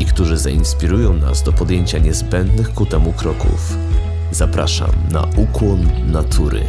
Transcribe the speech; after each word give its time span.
i 0.00 0.04
którzy 0.04 0.38
zainspirują 0.38 1.14
nas 1.14 1.42
do 1.42 1.52
podjęcia 1.52 1.98
niezbędnych 1.98 2.74
ku 2.74 2.86
temu 2.86 3.12
kroków. 3.12 3.76
Zapraszam 4.30 4.90
na 5.10 5.26
ukłon 5.36 5.90
natury. 6.06 6.62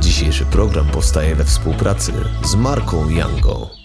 Dzisiejszy 0.00 0.44
program 0.44 0.86
powstaje 0.86 1.36
we 1.36 1.44
współpracy 1.44 2.12
z 2.44 2.54
marką 2.54 3.10
Yango. 3.10 3.79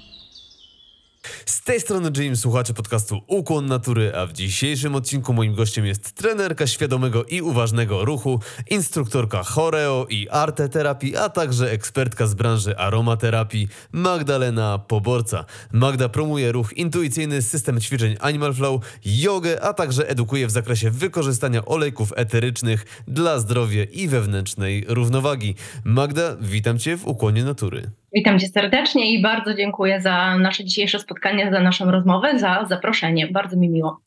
Z 1.46 1.62
tej 1.62 1.80
strony 1.80 2.12
Jim, 2.18 2.36
słuchacze 2.36 2.74
podcastu 2.74 3.22
Ukłon 3.28 3.66
Natury, 3.66 4.16
a 4.16 4.26
w 4.26 4.34
dzisiejszym 4.34 4.96
odcinku 4.96 5.34
moim 5.34 5.56
gościem 5.56 5.86
jest 5.86 6.12
trenerka 6.12 6.68
świadomego 6.68 7.24
i 7.24 7.42
uważnego 7.42 8.06
ruchu, 8.06 8.40
instruktorka 8.70 9.44
choreo 9.44 10.08
i 10.10 10.30
arteterapii, 10.30 11.16
a 11.16 11.30
także 11.30 11.72
ekspertka 11.72 12.28
z 12.28 12.34
branży 12.34 12.78
aromaterapii 12.78 13.68
Magdalena 13.92 14.80
Poborca. 14.80 15.46
Magda 15.72 16.10
promuje 16.10 16.52
ruch 16.52 16.74
intuicyjny, 16.74 17.42
system 17.42 17.82
ćwiczeń 17.82 18.16
Animal 18.20 18.54
Flow, 18.54 18.82
jogę, 19.06 19.62
a 19.62 19.74
także 19.74 20.10
edukuje 20.10 20.48
w 20.48 20.52
zakresie 20.52 20.92
wykorzystania 20.92 21.66
olejków 21.66 22.14
eterycznych 22.16 22.86
dla 23.08 23.40
zdrowia 23.40 23.84
i 23.84 24.08
wewnętrznej 24.08 24.86
równowagi. 24.88 25.56
Magda, 25.84 26.36
witam 26.42 26.80
Cię 26.80 26.98
w 26.98 27.08
Ukłonie 27.08 27.44
Natury. 27.44 27.92
Witam 28.16 28.40
Cię 28.40 28.48
serdecznie 28.48 29.14
i 29.14 29.22
bardzo 29.22 29.54
dziękuję 29.54 30.02
za 30.02 30.38
nasze 30.38 30.66
dzisiejsze 30.66 31.00
spotkanie, 31.00 31.52
za 31.52 31.60
naszą 31.60 31.92
rozmowę, 31.92 32.40
za 32.40 32.66
zaproszenie. 32.70 33.28
Bardzo 33.28 33.58
mi 33.58 33.70
miło. 33.70 34.02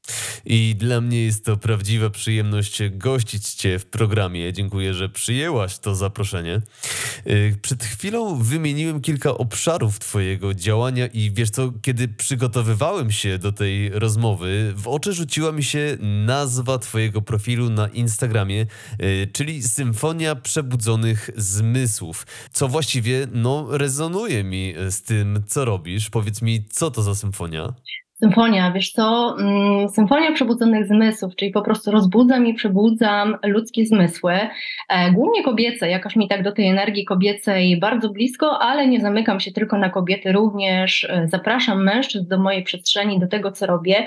I 0.45 0.75
dla 0.77 1.01
mnie 1.01 1.25
jest 1.25 1.45
to 1.45 1.57
prawdziwa 1.57 2.11
przyjemność 2.11 2.83
gościć 2.91 3.55
Cię 3.55 3.79
w 3.79 3.87
programie. 3.87 4.53
Dziękuję, 4.53 4.95
że 4.95 5.09
przyjęłaś 5.09 5.79
to 5.79 5.95
zaproszenie. 5.95 6.61
Y, 7.27 7.55
przed 7.63 7.85
chwilą 7.85 8.43
wymieniłem 8.43 9.01
kilka 9.01 9.31
obszarów 9.31 9.99
Twojego 9.99 10.55
działania 10.55 11.07
i 11.07 11.31
wiesz 11.35 11.51
co, 11.51 11.73
kiedy 11.83 12.09
przygotowywałem 12.09 13.11
się 13.11 13.39
do 13.39 13.53
tej 13.53 13.91
rozmowy, 13.91 14.73
w 14.77 14.89
oczy 14.89 15.13
rzuciła 15.13 15.53
mi 15.53 15.65
się 15.65 15.97
nazwa 16.01 16.79
Twojego 16.79 17.23
profilu 17.23 17.71
na 17.71 17.89
Instagramie, 17.89 18.67
y, 19.03 19.29
czyli 19.33 19.63
Symfonia 19.63 20.35
Przebudzonych 20.35 21.31
Zmysłów, 21.37 22.27
co 22.53 22.69
właściwie 22.69 23.27
no, 23.33 23.67
rezonuje 23.71 23.98
mi 24.45 24.75
z 24.91 25.03
tym, 25.03 25.45
co 25.47 25.65
robisz. 25.65 26.11
Powiedz 26.11 26.43
mi, 26.43 26.65
co 26.69 26.91
to 26.91 27.03
za 27.03 27.15
symfonia? 27.15 27.75
Symfonia, 28.21 28.73
wiesz 28.73 28.93
co, 28.93 29.37
mm, 29.41 29.89
symfonia 29.89 30.33
przebudzonych 30.33 30.87
zmysłów, 30.87 31.37
czyli 31.37 31.51
po 31.51 31.63
prostu 31.63 31.91
rozbudzam 31.91 32.47
i 32.47 32.55
przebudzam 32.55 33.37
ludzkie 33.45 33.87
zmysły, 33.87 34.33
e, 34.89 35.13
głównie 35.13 35.43
kobiece, 35.43 35.91
jakoś 35.91 36.17
mi 36.17 36.29
tak 36.29 36.43
do 36.43 36.53
tej 36.53 36.67
energii 36.67 37.05
kobiecej 37.05 37.81
bardzo 37.81 38.09
blisko, 38.09 38.59
ale 38.59 38.89
nie 38.89 39.01
zamykam 39.01 39.41
się 39.41 39.53
tylko 39.53 39.79
na 39.79 39.91
kobiety, 39.91 40.33
również 40.33 41.05
e, 41.05 41.29
zapraszam 41.29 41.85
mężczyzn 41.85 42.29
do 42.29 42.39
mojej 42.39 42.63
przestrzeni, 42.63 43.21
do 43.21 43.27
tego, 43.27 43.53
co 43.53 43.67
robię. 43.67 44.07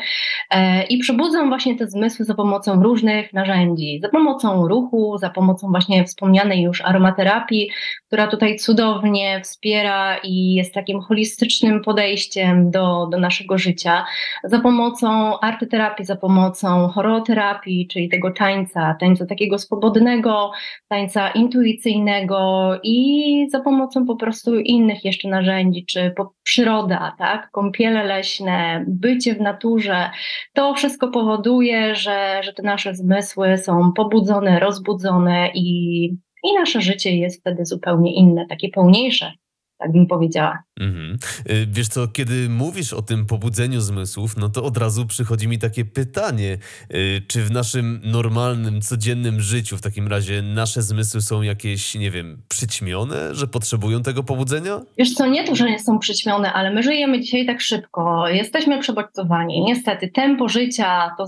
E, 0.50 0.84
i 0.84 0.98
przebudzam 0.98 1.50
właśnie 1.50 1.78
te 1.78 1.88
zmysły 1.88 2.26
za 2.26 2.36
pomocą 2.36 2.84
różnych 2.84 3.34
narzędzi, 3.34 4.00
za 4.02 4.10
pomocą 4.10 4.68
ruchu, 4.68 5.18
za 5.18 5.30
pomocą 5.30 5.68
właśnie 5.68 6.04
wspomnianej 6.06 6.62
już 6.62 6.82
aromaterapii, 6.82 7.70
która 8.08 8.28
tutaj 8.28 8.56
cudownie 8.56 9.42
wspiera 9.44 10.18
i 10.24 10.54
jest 10.54 10.74
takim 10.74 11.02
holistycznym 11.02 11.82
podejściem 11.82 12.72
do, 12.72 13.08
do 13.12 13.20
naszego 13.20 13.58
życia 13.58 14.01
za 14.44 14.60
pomocą 14.60 15.40
artyterapii, 15.40 16.06
za 16.06 16.16
pomocą 16.16 16.88
choroterapii, 16.88 17.88
czyli 17.88 18.10
tego 18.10 18.32
tańca, 18.32 18.96
tańca 19.00 19.26
takiego 19.26 19.58
swobodnego, 19.58 20.52
tańca 20.88 21.30
intuicyjnego 21.30 22.72
i 22.84 23.48
za 23.52 23.60
pomocą 23.60 24.06
po 24.06 24.16
prostu 24.16 24.56
innych 24.60 25.06
jeszcze 25.06 25.30
narzędzi, 25.30 25.86
czy 25.86 26.14
przyroda, 26.44 27.16
tak, 27.18 27.52
kąpiele 27.52 28.04
leśne, 28.04 28.86
bycie 28.88 29.36
w 29.36 29.42
naturze, 29.42 30.10
to 30.54 30.74
wszystko 30.74 31.08
powoduje, 31.08 31.96
że, 31.96 32.42
że 32.44 32.54
te 32.54 32.64
nasze 32.64 32.96
zmysły 32.96 33.58
są 33.58 33.94
pobudzone, 33.94 34.60
rozbudzone 34.60 35.52
i, 35.54 36.06
i 36.44 36.54
nasze 36.60 36.82
życie 36.82 37.18
jest 37.18 37.42
wtedy 37.42 37.66
zupełnie 37.66 38.16
inne, 38.16 38.46
takie 38.50 38.70
pełniejsze 38.70 39.32
tak 39.82 39.92
bym 39.92 40.08
powiedziała. 40.08 40.64
Mhm. 40.80 41.18
Y, 41.50 41.68
wiesz 41.72 41.88
co, 41.88 42.08
kiedy 42.08 42.50
mówisz 42.50 42.94
o 42.94 43.02
tym 43.02 43.26
pobudzeniu 43.26 43.82
zmysłów, 43.82 44.38
no 44.38 44.50
to 44.50 44.64
od 44.64 44.78
razu 44.78 45.06
przychodzi 45.06 45.48
mi 45.48 45.60
takie 45.60 45.86
pytanie, 45.86 46.58
y, 46.94 47.22
czy 47.28 47.44
w 47.44 47.52
naszym 47.52 48.02
normalnym, 48.04 48.82
codziennym 48.82 49.42
życiu 49.42 49.78
w 49.78 49.82
takim 49.82 50.08
razie 50.08 50.42
nasze 50.42 50.82
zmysły 50.82 51.22
są 51.22 51.42
jakieś, 51.42 51.96
nie 51.96 52.12
wiem, 52.12 52.42
przyćmione, 52.48 53.36
że 53.36 53.48
potrzebują 53.48 54.04
tego 54.04 54.24
pobudzenia? 54.24 54.82
Wiesz 54.98 55.14
co, 55.14 55.28
nie 55.28 55.44
to, 55.44 55.56
że 55.56 55.70
nie 55.70 55.80
są 55.80 56.00
przyćmione, 56.00 56.54
ale 56.54 56.74
my 56.74 56.84
żyjemy 56.84 57.20
dzisiaj 57.20 57.46
tak 57.46 57.62
szybko, 57.62 58.28
jesteśmy 58.30 58.80
przebodźcowani. 58.80 59.62
Niestety 59.62 60.12
tempo 60.14 60.50
życia, 60.50 61.12
to 61.18 61.26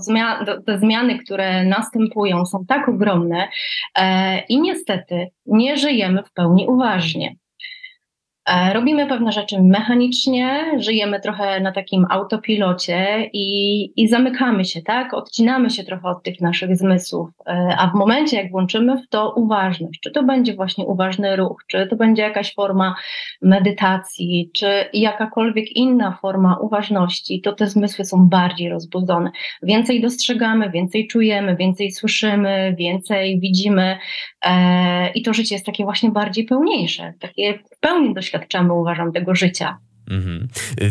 te 0.66 0.78
zmiany, 0.78 1.18
które 1.18 1.64
następują 1.64 2.46
są 2.46 2.64
tak 2.68 2.88
ogromne 2.88 3.48
e, 3.94 4.38
i 4.48 4.60
niestety 4.60 5.26
nie 5.46 5.76
żyjemy 5.76 6.22
w 6.22 6.32
pełni 6.32 6.66
uważnie. 6.66 7.36
E, 8.46 8.72
robimy 8.72 9.06
pewne 9.06 9.32
rzeczy 9.32 9.62
mechanicznie, 9.62 10.72
żyjemy 10.78 11.20
trochę 11.20 11.60
na 11.60 11.72
takim 11.72 12.06
autopilocie 12.10 13.30
i, 13.32 14.02
i 14.02 14.08
zamykamy 14.08 14.64
się, 14.64 14.82
tak? 14.82 15.14
Odcinamy 15.14 15.70
się 15.70 15.84
trochę 15.84 16.08
od 16.08 16.22
tych 16.22 16.40
naszych 16.40 16.76
zmysłów. 16.76 17.30
E, 17.46 17.76
a 17.78 17.90
w 17.90 17.94
momencie, 17.94 18.36
jak 18.36 18.50
włączymy 18.50 19.02
w 19.02 19.08
to 19.08 19.32
uważność, 19.36 20.00
czy 20.00 20.10
to 20.10 20.22
będzie 20.22 20.54
właśnie 20.54 20.84
uważny 20.84 21.36
ruch, 21.36 21.64
czy 21.68 21.86
to 21.86 21.96
będzie 21.96 22.22
jakaś 22.22 22.54
forma 22.54 22.94
medytacji, 23.42 24.50
czy 24.54 24.84
jakakolwiek 24.92 25.76
inna 25.76 26.18
forma 26.22 26.58
uważności, 26.60 27.40
to 27.40 27.52
te 27.52 27.66
zmysły 27.66 28.04
są 28.04 28.28
bardziej 28.28 28.68
rozbudzone. 28.68 29.30
Więcej 29.62 30.00
dostrzegamy, 30.00 30.70
więcej 30.70 31.06
czujemy, 31.08 31.56
więcej 31.56 31.92
słyszymy, 31.92 32.74
więcej 32.78 33.40
widzimy 33.40 33.98
i 35.14 35.22
to 35.22 35.34
życie 35.34 35.54
jest 35.54 35.66
takie 35.66 35.84
właśnie 35.84 36.10
bardziej 36.10 36.44
pełniejsze, 36.44 37.12
takie 37.20 37.58
w 37.58 37.80
pełni 37.80 38.14
doświadczamy, 38.14 38.72
uważam, 38.72 39.12
tego 39.12 39.34
życia. 39.34 39.78
Mhm. 40.06 40.48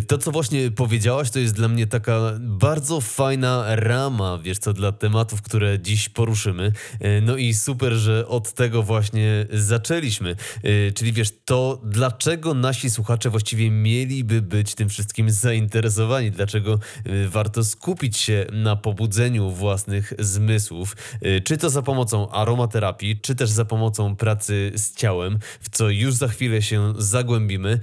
To, 0.07 0.17
co 0.17 0.31
właśnie 0.31 0.71
powiedziałaś, 0.71 1.29
to 1.29 1.39
jest 1.39 1.55
dla 1.55 1.67
mnie 1.67 1.87
taka 1.87 2.19
bardzo 2.39 3.01
fajna 3.01 3.75
rama, 3.75 4.39
wiesz 4.43 4.57
co, 4.57 4.73
dla 4.73 4.91
tematów, 4.91 5.41
które 5.41 5.79
dziś 5.79 6.09
poruszymy. 6.09 6.71
E, 6.99 7.21
no 7.21 7.37
i 7.37 7.53
super, 7.53 7.93
że 7.93 8.27
od 8.27 8.53
tego 8.53 8.83
właśnie 8.83 9.45
zaczęliśmy. 9.53 10.35
E, 10.63 10.91
czyli 10.91 11.13
wiesz, 11.13 11.29
to 11.45 11.81
dlaczego 11.83 12.53
nasi 12.53 12.89
słuchacze 12.89 13.29
właściwie 13.29 13.71
mieliby 13.71 14.41
być 14.41 14.75
tym 14.75 14.89
wszystkim 14.89 15.31
zainteresowani? 15.31 16.31
Dlaczego 16.31 16.79
warto 17.27 17.63
skupić 17.63 18.17
się 18.17 18.45
na 18.51 18.75
pobudzeniu 18.75 19.51
własnych 19.51 20.13
zmysłów? 20.19 20.95
Czy 21.43 21.57
to 21.57 21.69
za 21.69 21.81
pomocą 21.81 22.31
aromaterapii, 22.31 23.19
czy 23.21 23.35
też 23.35 23.49
za 23.49 23.65
pomocą 23.65 24.15
pracy 24.15 24.71
z 24.75 24.95
ciałem, 24.95 25.39
w 25.61 25.69
co 25.69 25.89
już 25.89 26.13
za 26.13 26.27
chwilę 26.27 26.61
się 26.61 26.93
zagłębimy. 26.97 27.79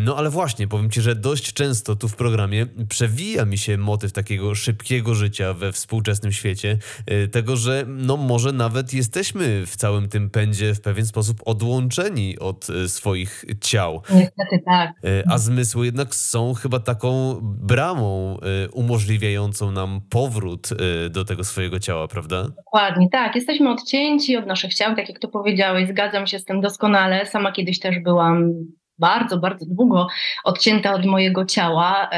No 0.00 0.16
ale 0.16 0.30
właśnie, 0.30 0.67
powiem 0.68 0.90
Ci, 0.90 1.00
że 1.00 1.14
dość 1.14 1.52
często 1.52 1.96
tu 1.96 2.08
w 2.08 2.16
programie 2.16 2.66
przewija 2.88 3.44
mi 3.44 3.58
się 3.58 3.78
motyw 3.78 4.12
takiego 4.12 4.54
szybkiego 4.54 5.14
życia 5.14 5.54
we 5.54 5.72
współczesnym 5.72 6.32
świecie, 6.32 6.78
y, 7.10 7.28
tego, 7.28 7.56
że 7.56 7.84
no 7.88 8.16
może 8.16 8.52
nawet 8.52 8.94
jesteśmy 8.94 9.66
w 9.66 9.76
całym 9.76 10.08
tym 10.08 10.30
pędzie 10.30 10.74
w 10.74 10.80
pewien 10.80 11.06
sposób 11.06 11.40
odłączeni 11.44 12.38
od 12.38 12.70
y, 12.70 12.88
swoich 12.88 13.44
ciał. 13.60 14.02
Niestety 14.10 14.62
tak. 14.66 14.90
Y, 15.04 15.22
a 15.30 15.38
zmysły 15.38 15.86
jednak 15.86 16.14
są 16.14 16.54
chyba 16.54 16.80
taką 16.80 17.38
bramą 17.42 18.38
umożliwiającą 18.72 19.72
nam 19.72 20.00
powrót 20.10 20.68
do 21.10 21.24
tego 21.24 21.44
swojego 21.44 21.78
ciała, 21.78 22.08
prawda? 22.08 22.48
Dokładnie, 22.56 23.08
tak. 23.12 23.34
Jesteśmy 23.34 23.70
odcięci 23.70 24.36
od 24.36 24.46
naszych 24.46 24.74
ciał, 24.74 24.96
tak 24.96 25.08
jak 25.08 25.18
to 25.18 25.28
powiedziałeś, 25.28 25.88
zgadzam 25.88 26.26
się 26.26 26.38
z 26.38 26.44
tym 26.44 26.60
doskonale. 26.60 27.26
Sama 27.26 27.52
kiedyś 27.52 27.78
też 27.78 27.98
byłam 27.98 28.52
bardzo, 28.98 29.38
bardzo 29.38 29.66
długo 29.66 30.06
odcięta 30.44 30.94
od 30.94 31.06
mojego 31.06 31.44
ciała. 31.44 32.10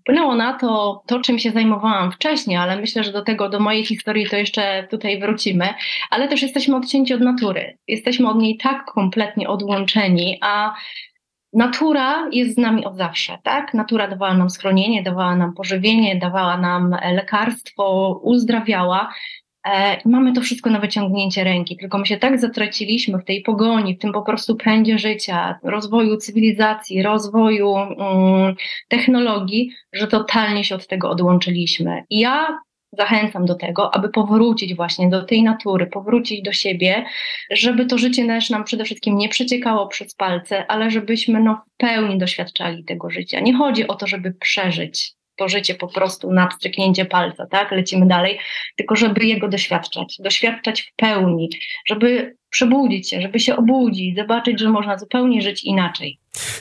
Wpłynęło 0.00 0.34
na 0.34 0.58
to, 0.58 1.02
to, 1.06 1.20
czym 1.20 1.38
się 1.38 1.50
zajmowałam 1.50 2.12
wcześniej, 2.12 2.56
ale 2.56 2.76
myślę, 2.76 3.04
że 3.04 3.12
do 3.12 3.22
tego, 3.22 3.48
do 3.48 3.60
mojej 3.60 3.84
historii 3.84 4.28
to 4.30 4.36
jeszcze 4.36 4.86
tutaj 4.90 5.20
wrócimy. 5.20 5.68
Ale 6.10 6.28
też 6.28 6.42
jesteśmy 6.42 6.76
odcięci 6.76 7.14
od 7.14 7.20
natury. 7.20 7.78
Jesteśmy 7.88 8.28
od 8.28 8.38
niej 8.38 8.56
tak 8.56 8.84
kompletnie 8.84 9.48
odłączeni, 9.48 10.38
a 10.42 10.74
natura 11.52 12.28
jest 12.32 12.54
z 12.54 12.58
nami 12.58 12.84
od 12.84 12.96
zawsze, 12.96 13.38
tak? 13.42 13.74
Natura 13.74 14.08
dawała 14.08 14.34
nam 14.34 14.50
schronienie, 14.50 15.02
dawała 15.02 15.36
nam 15.36 15.54
pożywienie, 15.54 16.16
dawała 16.16 16.56
nam 16.56 16.96
lekarstwo, 17.12 18.20
uzdrawiała. 18.22 19.12
E, 19.66 20.00
mamy 20.08 20.32
to 20.32 20.40
wszystko 20.40 20.70
na 20.70 20.80
wyciągnięcie 20.80 21.44
ręki, 21.44 21.76
tylko 21.76 21.98
my 21.98 22.06
się 22.06 22.16
tak 22.16 22.40
zatraciliśmy 22.40 23.18
w 23.18 23.24
tej 23.24 23.42
pogoni, 23.42 23.96
w 23.96 23.98
tym 23.98 24.12
po 24.12 24.22
prostu 24.22 24.56
pędzie 24.56 24.98
życia, 24.98 25.58
rozwoju 25.62 26.16
cywilizacji, 26.16 27.02
rozwoju 27.02 27.76
mm, 27.76 28.54
technologii, 28.88 29.70
że 29.92 30.06
totalnie 30.06 30.64
się 30.64 30.74
od 30.74 30.86
tego 30.86 31.10
odłączyliśmy. 31.10 32.04
I 32.10 32.20
ja 32.20 32.58
zachęcam 32.92 33.44
do 33.44 33.54
tego, 33.54 33.94
aby 33.94 34.08
powrócić 34.08 34.74
właśnie 34.74 35.08
do 35.08 35.22
tej 35.22 35.42
natury, 35.42 35.86
powrócić 35.86 36.42
do 36.42 36.52
siebie, 36.52 37.04
żeby 37.50 37.86
to 37.86 37.98
życie 37.98 38.26
też 38.26 38.50
nam 38.50 38.64
przede 38.64 38.84
wszystkim 38.84 39.16
nie 39.16 39.28
przeciekało 39.28 39.86
przez 39.86 40.14
palce, 40.14 40.66
ale 40.66 40.90
żebyśmy 40.90 41.40
no, 41.40 41.54
w 41.54 41.76
pełni 41.76 42.18
doświadczali 42.18 42.84
tego 42.84 43.10
życia. 43.10 43.40
Nie 43.40 43.54
chodzi 43.54 43.88
o 43.88 43.94
to, 43.94 44.06
żeby 44.06 44.32
przeżyć 44.32 45.19
to 45.40 45.48
życie 45.48 45.74
po 45.74 45.88
prostu 45.88 46.32
na 46.32 46.46
pstryknięcie 46.46 47.04
palca, 47.04 47.46
tak? 47.46 47.72
Lecimy 47.72 48.06
dalej, 48.06 48.38
tylko 48.76 48.96
żeby 48.96 49.26
jego 49.26 49.48
doświadczać, 49.48 50.16
doświadczać 50.18 50.82
w 50.82 50.96
pełni, 50.96 51.48
żeby 51.86 52.36
przebudzić 52.50 53.10
się, 53.10 53.20
żeby 53.20 53.40
się 53.40 53.56
obudzić, 53.56 54.16
zobaczyć, 54.16 54.60
że 54.60 54.68
można 54.68 54.98
zupełnie 54.98 55.42
żyć 55.42 55.64
inaczej. 55.64 56.18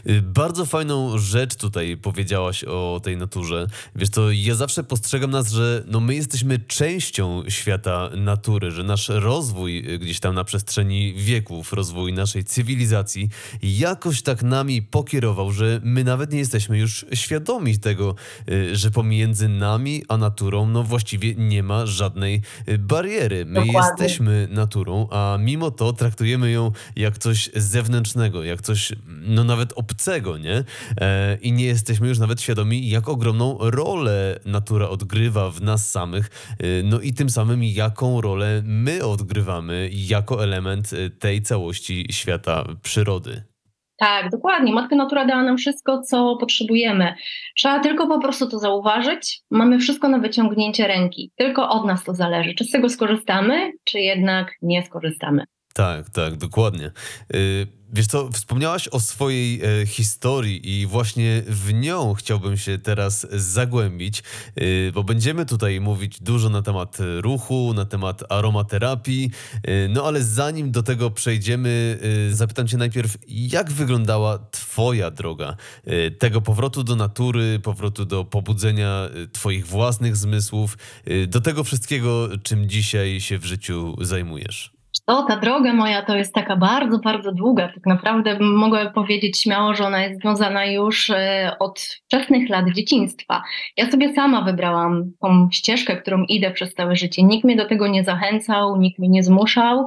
Y, 0.07 0.21
bardzo 0.21 0.65
fajną 0.65 1.17
rzecz 1.17 1.55
tutaj 1.55 1.97
powiedziałaś 1.97 2.63
o 2.63 3.01
tej 3.03 3.17
naturze. 3.17 3.67
Wiesz, 3.95 4.09
to 4.09 4.31
ja 4.31 4.55
zawsze 4.55 4.83
postrzegam 4.83 5.31
nas, 5.31 5.51
że 5.51 5.83
no 5.87 5.99
my 5.99 6.15
jesteśmy 6.15 6.59
częścią 6.59 7.43
świata 7.47 8.09
natury, 8.17 8.71
że 8.71 8.83
nasz 8.83 9.09
rozwój 9.09 9.93
y, 9.93 9.99
gdzieś 9.99 10.19
tam 10.19 10.35
na 10.35 10.43
przestrzeni 10.43 11.13
wieków, 11.13 11.73
rozwój 11.73 12.13
naszej 12.13 12.43
cywilizacji 12.43 13.29
jakoś 13.61 14.21
tak 14.21 14.43
nami 14.43 14.81
pokierował, 14.81 15.51
że 15.51 15.81
my 15.83 16.03
nawet 16.03 16.31
nie 16.31 16.39
jesteśmy 16.39 16.77
już 16.77 17.05
świadomi 17.13 17.79
tego, 17.79 18.15
y, 18.49 18.75
że 18.75 18.91
pomiędzy 18.91 19.49
nami 19.49 20.03
a 20.07 20.17
naturą 20.17 20.67
no 20.67 20.83
właściwie 20.83 21.35
nie 21.35 21.63
ma 21.63 21.85
żadnej 21.85 22.41
bariery. 22.79 23.45
My 23.45 23.65
Dokładnie. 23.65 24.03
jesteśmy 24.03 24.47
naturą, 24.51 25.07
a 25.11 25.37
mimo 25.39 25.71
to 25.71 25.93
traktujemy 25.93 26.51
ją 26.51 26.71
jak 26.95 27.17
coś 27.17 27.49
zewnętrznego, 27.55 28.43
jak 28.43 28.61
coś 28.61 28.93
no 29.07 29.43
nawet 29.43 29.68
nawet 29.69 29.77
obcego, 29.77 30.37
nie? 30.37 30.63
E, 31.01 31.37
I 31.41 31.51
nie 31.51 31.65
jesteśmy 31.65 32.07
już 32.07 32.19
nawet 32.19 32.41
świadomi, 32.41 32.89
jak 32.89 33.09
ogromną 33.09 33.57
rolę 33.59 34.39
natura 34.45 34.89
odgrywa 34.89 35.49
w 35.49 35.61
nas 35.61 35.91
samych, 35.91 36.29
e, 36.59 36.83
no 36.83 36.99
i 36.99 37.13
tym 37.13 37.29
samym 37.29 37.63
jaką 37.63 38.21
rolę 38.21 38.61
my 38.65 39.05
odgrywamy 39.05 39.89
jako 39.91 40.43
element 40.43 40.93
e, 40.93 41.09
tej 41.09 41.41
całości 41.41 42.05
świata 42.11 42.63
przyrody. 42.81 43.43
Tak, 43.97 44.29
dokładnie. 44.31 44.73
Matka 44.73 44.95
Natura 44.95 45.25
dała 45.25 45.43
nam 45.43 45.57
wszystko, 45.57 46.01
co 46.01 46.37
potrzebujemy. 46.39 47.13
Trzeba 47.57 47.79
tylko 47.79 48.07
po 48.07 48.19
prostu 48.19 48.49
to 48.49 48.59
zauważyć. 48.59 49.41
Mamy 49.51 49.79
wszystko 49.79 50.09
na 50.09 50.19
wyciągnięcie 50.19 50.87
ręki. 50.87 51.31
Tylko 51.35 51.69
od 51.69 51.85
nas 51.85 52.03
to 52.03 52.13
zależy. 52.13 52.53
Czy 52.55 52.63
z 52.63 52.71
tego 52.71 52.89
skorzystamy, 52.89 53.71
czy 53.83 53.99
jednak 53.99 54.51
nie 54.61 54.83
skorzystamy. 54.85 55.43
Tak, 55.73 56.09
tak, 56.09 56.37
dokładnie. 56.37 56.91
Y, 57.35 57.78
wiesz 57.93 58.07
co, 58.07 58.29
wspomniałaś 58.31 58.87
o 58.87 58.99
swojej 58.99 59.61
e, 59.61 59.85
historii 59.85 60.79
i 60.79 60.85
właśnie 60.85 61.43
w 61.47 61.73
nią 61.73 62.13
chciałbym 62.13 62.57
się 62.57 62.77
teraz 62.77 63.27
zagłębić, 63.31 64.23
y, 64.61 64.91
bo 64.93 65.03
będziemy 65.03 65.45
tutaj 65.45 65.81
mówić 65.81 66.19
dużo 66.21 66.49
na 66.49 66.61
temat 66.61 66.97
ruchu, 67.21 67.73
na 67.73 67.85
temat 67.85 68.23
aromaterapii, 68.29 69.31
y, 69.67 69.87
no 69.89 70.03
ale 70.05 70.23
zanim 70.23 70.71
do 70.71 70.83
tego 70.83 71.11
przejdziemy, 71.11 71.99
zapytam 72.31 72.67
cię 72.67 72.77
najpierw, 72.77 73.17
jak 73.27 73.71
wyglądała 73.71 74.39
twoja 74.51 75.11
droga 75.11 75.55
tego 76.19 76.41
powrotu 76.41 76.83
do 76.83 76.95
natury, 76.95 77.59
powrotu 77.59 78.05
do 78.05 78.25
pobudzenia 78.25 79.09
twoich 79.31 79.67
własnych 79.67 80.15
zmysłów, 80.15 80.77
do 81.27 81.41
tego 81.41 81.63
wszystkiego, 81.63 82.29
czym 82.43 82.69
dzisiaj 82.69 83.21
się 83.21 83.37
w 83.37 83.45
życiu 83.45 83.95
zajmujesz? 84.01 84.78
To, 85.05 85.23
ta 85.23 85.37
droga 85.37 85.73
moja 85.73 86.01
to 86.01 86.15
jest 86.15 86.33
taka 86.33 86.55
bardzo, 86.55 86.99
bardzo 86.99 87.31
długa. 87.31 87.67
Tak 87.67 87.85
naprawdę 87.85 88.37
mogę 88.39 88.91
powiedzieć 88.91 89.41
śmiało, 89.41 89.73
że 89.75 89.85
ona 89.85 90.03
jest 90.03 90.21
związana 90.21 90.65
już 90.65 91.09
e, 91.09 91.51
od 91.59 91.79
wczesnych 92.05 92.49
lat 92.49 92.65
dzieciństwa. 92.75 93.43
Ja 93.77 93.91
sobie 93.91 94.13
sama 94.13 94.41
wybrałam 94.41 95.11
tą 95.21 95.49
ścieżkę, 95.51 95.97
którą 95.97 96.23
idę 96.23 96.51
przez 96.51 96.73
całe 96.73 96.95
życie. 96.95 97.23
Nikt 97.23 97.45
mnie 97.45 97.55
do 97.55 97.65
tego 97.65 97.87
nie 97.87 98.03
zachęcał, 98.03 98.77
nikt 98.77 98.99
mnie 98.99 99.09
nie 99.09 99.23
zmuszał. 99.23 99.85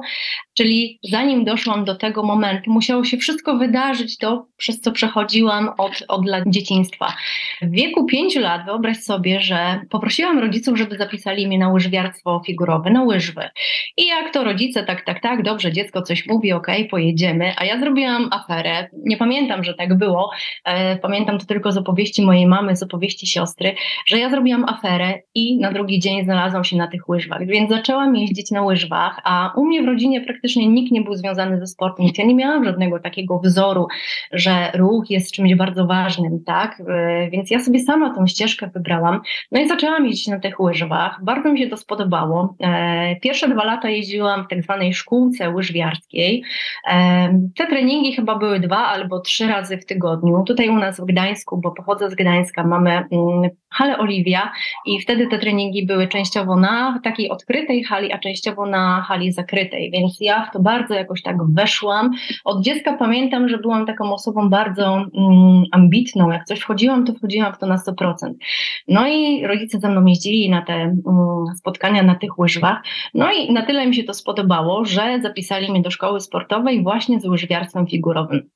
Czyli 0.57 0.99
zanim 1.11 1.45
doszłam 1.45 1.85
do 1.85 1.95
tego 1.95 2.23
momentu, 2.23 2.71
musiało 2.71 3.03
się 3.03 3.17
wszystko 3.17 3.57
wydarzyć 3.57 4.17
to, 4.17 4.47
przez 4.57 4.81
co 4.81 4.91
przechodziłam 4.91 5.69
od, 5.77 6.03
od 6.07 6.25
lat 6.25 6.43
dzieciństwa. 6.47 7.13
W 7.61 7.71
wieku 7.71 8.05
pięciu 8.05 8.39
lat 8.39 8.65
wyobraź 8.65 8.97
sobie, 8.97 9.39
że 9.39 9.81
poprosiłam 9.89 10.39
rodziców, 10.39 10.77
żeby 10.77 10.97
zapisali 10.97 11.47
mnie 11.47 11.59
na 11.59 11.69
łyżwiarstwo 11.69 12.41
figurowe, 12.45 12.89
na 12.89 13.03
łyżwy. 13.03 13.49
I 13.97 14.05
jak 14.05 14.33
to 14.33 14.43
rodzice, 14.43 14.83
tak, 14.83 15.02
tak, 15.05 15.21
tak, 15.21 15.43
dobrze, 15.43 15.71
dziecko 15.71 16.01
coś 16.01 16.27
mówi, 16.27 16.53
okej, 16.53 16.77
okay, 16.77 16.89
pojedziemy. 16.89 17.53
A 17.57 17.65
ja 17.65 17.79
zrobiłam 17.79 18.29
aferę. 18.31 18.89
Nie 19.05 19.17
pamiętam, 19.17 19.63
że 19.63 19.73
tak 19.73 19.97
było. 19.97 20.31
E, 20.65 20.97
pamiętam 20.97 21.39
to 21.39 21.45
tylko 21.45 21.71
z 21.71 21.77
opowieści 21.77 22.21
mojej 22.21 22.47
mamy, 22.47 22.75
z 22.75 22.83
opowieści 22.83 23.27
siostry, 23.27 23.75
że 24.05 24.19
ja 24.19 24.29
zrobiłam 24.29 24.65
aferę 24.69 25.19
i 25.35 25.59
na 25.59 25.71
drugi 25.71 25.99
dzień 25.99 26.23
znalazłam 26.23 26.63
się 26.63 26.77
na 26.77 26.87
tych 26.87 27.09
łyżwach. 27.09 27.45
Więc 27.45 27.69
zaczęłam 27.69 28.15
jeździć 28.15 28.51
na 28.51 28.61
łyżwach, 28.61 29.21
a 29.23 29.53
u 29.55 29.65
mnie 29.65 29.83
w 29.83 29.85
rodzinie 29.85 30.21
praktycznie 30.21 30.67
nikt 30.67 30.91
nie 30.91 31.01
był 31.01 31.15
związany 31.15 31.59
ze 31.59 31.67
sportem. 31.67 32.05
Ja 32.17 32.25
nie 32.25 32.35
miałam 32.35 32.65
żadnego 32.65 32.99
takiego 32.99 33.39
wzoru, 33.39 33.87
że 34.31 34.71
ruch 34.73 35.09
jest 35.09 35.31
czymś 35.31 35.55
bardzo 35.55 35.85
ważnym, 35.85 36.43
tak? 36.45 36.81
E, 36.89 37.29
więc 37.29 37.51
ja 37.51 37.59
sobie 37.59 37.79
sama 37.79 38.15
tą 38.15 38.27
ścieżkę 38.27 38.69
wybrałam. 38.73 39.21
No 39.51 39.61
i 39.61 39.67
zaczęłam 39.67 40.05
jeździć 40.05 40.27
na 40.27 40.39
tych 40.39 40.59
łyżwach. 40.59 41.19
Bardzo 41.23 41.53
mi 41.53 41.59
się 41.59 41.67
to 41.67 41.77
spodobało. 41.77 42.55
E, 42.59 43.15
pierwsze 43.15 43.49
dwa 43.49 43.63
lata 43.63 43.89
jeździłam 43.89 44.45
w 44.45 44.47
tak 44.47 44.63
zwanej 44.63 44.92
szkółce 44.93 45.49
łyżwiarskiej. 45.49 46.43
Te 47.55 47.67
treningi 47.67 48.13
chyba 48.13 48.37
były 48.37 48.59
dwa 48.59 48.77
albo 48.77 49.19
trzy 49.19 49.47
razy 49.47 49.77
w 49.77 49.85
tygodniu. 49.85 50.43
Tutaj 50.43 50.69
u 50.69 50.75
nas 50.75 50.99
w 50.99 51.05
Gdańsku, 51.05 51.57
bo 51.57 51.71
pochodzę 51.71 52.09
z 52.09 52.15
Gdańska, 52.15 52.63
mamy 52.63 52.91
mm, 52.91 53.49
halę 53.69 53.97
Oliwia 53.97 54.51
i 54.85 55.01
wtedy 55.01 55.27
te 55.27 55.39
treningi 55.39 55.85
były 55.85 56.07
częściowo 56.07 56.55
na 56.55 56.99
takiej 57.03 57.29
odkrytej 57.29 57.83
hali, 57.83 58.11
a 58.11 58.19
częściowo 58.19 58.65
na 58.65 59.01
hali 59.07 59.31
zakrytej, 59.31 59.91
więc 59.91 60.17
ja 60.19 60.45
w 60.45 60.53
to 60.53 60.59
bardzo 60.59 60.93
jakoś 60.93 61.21
tak 61.21 61.37
weszłam. 61.53 62.11
Od 62.45 62.63
dziecka 62.63 62.97
pamiętam, 62.97 63.49
że 63.49 63.57
byłam 63.57 63.85
taką 63.85 64.13
osobą 64.13 64.49
bardzo 64.49 64.95
mm, 64.95 65.63
ambitną. 65.71 66.31
Jak 66.31 66.45
coś 66.45 66.59
wchodziłam, 66.59 67.05
to 67.05 67.13
wchodziłam 67.13 67.53
w 67.53 67.57
to 67.57 67.65
na 67.65 67.77
100%. 67.77 68.13
No 68.87 69.07
i 69.07 69.47
rodzice 69.47 69.79
ze 69.79 69.89
mną 69.89 70.05
jeździli 70.05 70.49
na 70.49 70.61
te 70.61 70.73
mm, 70.73 70.97
spotkania 71.57 72.03
na 72.03 72.15
tych 72.15 72.39
łyżwach. 72.39 72.83
No 73.13 73.31
i 73.31 73.53
na 73.53 73.61
tyle 73.61 73.87
mi 73.87 73.95
się 73.95 74.03
to 74.03 74.13
spodobało, 74.13 74.72
że 74.85 75.19
zapisali 75.23 75.71
mnie 75.71 75.81
do 75.81 75.91
szkoły 75.91 76.19
sportowej 76.19 76.83
właśnie 76.83 77.19
z 77.19 77.25
łyżwiarstwem 77.25 77.87
figurowym. 77.87 78.49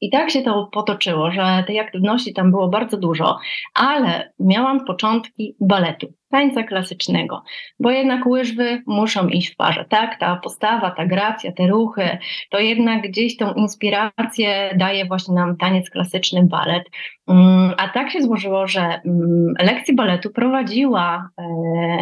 I 0.00 0.10
tak 0.10 0.30
się 0.30 0.42
to 0.42 0.68
potoczyło, 0.72 1.30
że 1.30 1.64
tej 1.66 1.78
aktywności 1.78 2.34
tam 2.34 2.50
było 2.50 2.68
bardzo 2.68 2.96
dużo, 2.96 3.38
ale 3.74 4.32
miałam 4.38 4.84
początki 4.84 5.56
baletu 5.60 6.17
tańca 6.30 6.62
klasycznego, 6.62 7.42
bo 7.80 7.90
jednak 7.90 8.26
łyżwy 8.26 8.82
muszą 8.86 9.28
iść 9.28 9.52
w 9.52 9.56
parze, 9.56 9.84
tak? 9.88 10.18
Ta 10.18 10.36
postawa, 10.36 10.90
ta 10.90 11.06
gracja, 11.06 11.52
te 11.52 11.66
ruchy, 11.66 12.18
to 12.50 12.58
jednak 12.58 13.02
gdzieś 13.02 13.36
tą 13.36 13.54
inspirację 13.54 14.74
daje 14.76 15.04
właśnie 15.04 15.34
nam 15.34 15.56
taniec 15.56 15.90
klasyczny, 15.90 16.46
balet. 16.46 16.84
Mm, 17.28 17.74
a 17.78 17.88
tak 17.88 18.10
się 18.10 18.22
złożyło, 18.22 18.66
że 18.66 18.80
mm, 18.80 19.54
lekcje 19.60 19.94
baletu 19.94 20.30
prowadziła 20.30 21.28
e, 21.36 21.42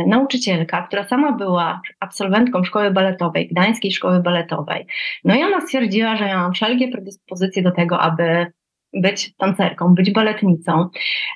nauczycielka, 0.06 0.82
która 0.82 1.04
sama 1.04 1.32
była 1.32 1.80
absolwentką 2.00 2.64
szkoły 2.64 2.90
baletowej, 2.90 3.48
Gdańskiej 3.48 3.92
Szkoły 3.92 4.22
Baletowej. 4.22 4.86
No 5.24 5.34
i 5.34 5.42
ona 5.42 5.60
stwierdziła, 5.60 6.16
że 6.16 6.24
ja 6.24 6.38
mam 6.38 6.52
wszelkie 6.52 6.88
predyspozycje 6.88 7.62
do 7.62 7.70
tego, 7.70 8.00
aby 8.00 8.46
być 9.02 9.34
tancerką, 9.36 9.94
być 9.94 10.10
baletnicą. 10.12 10.88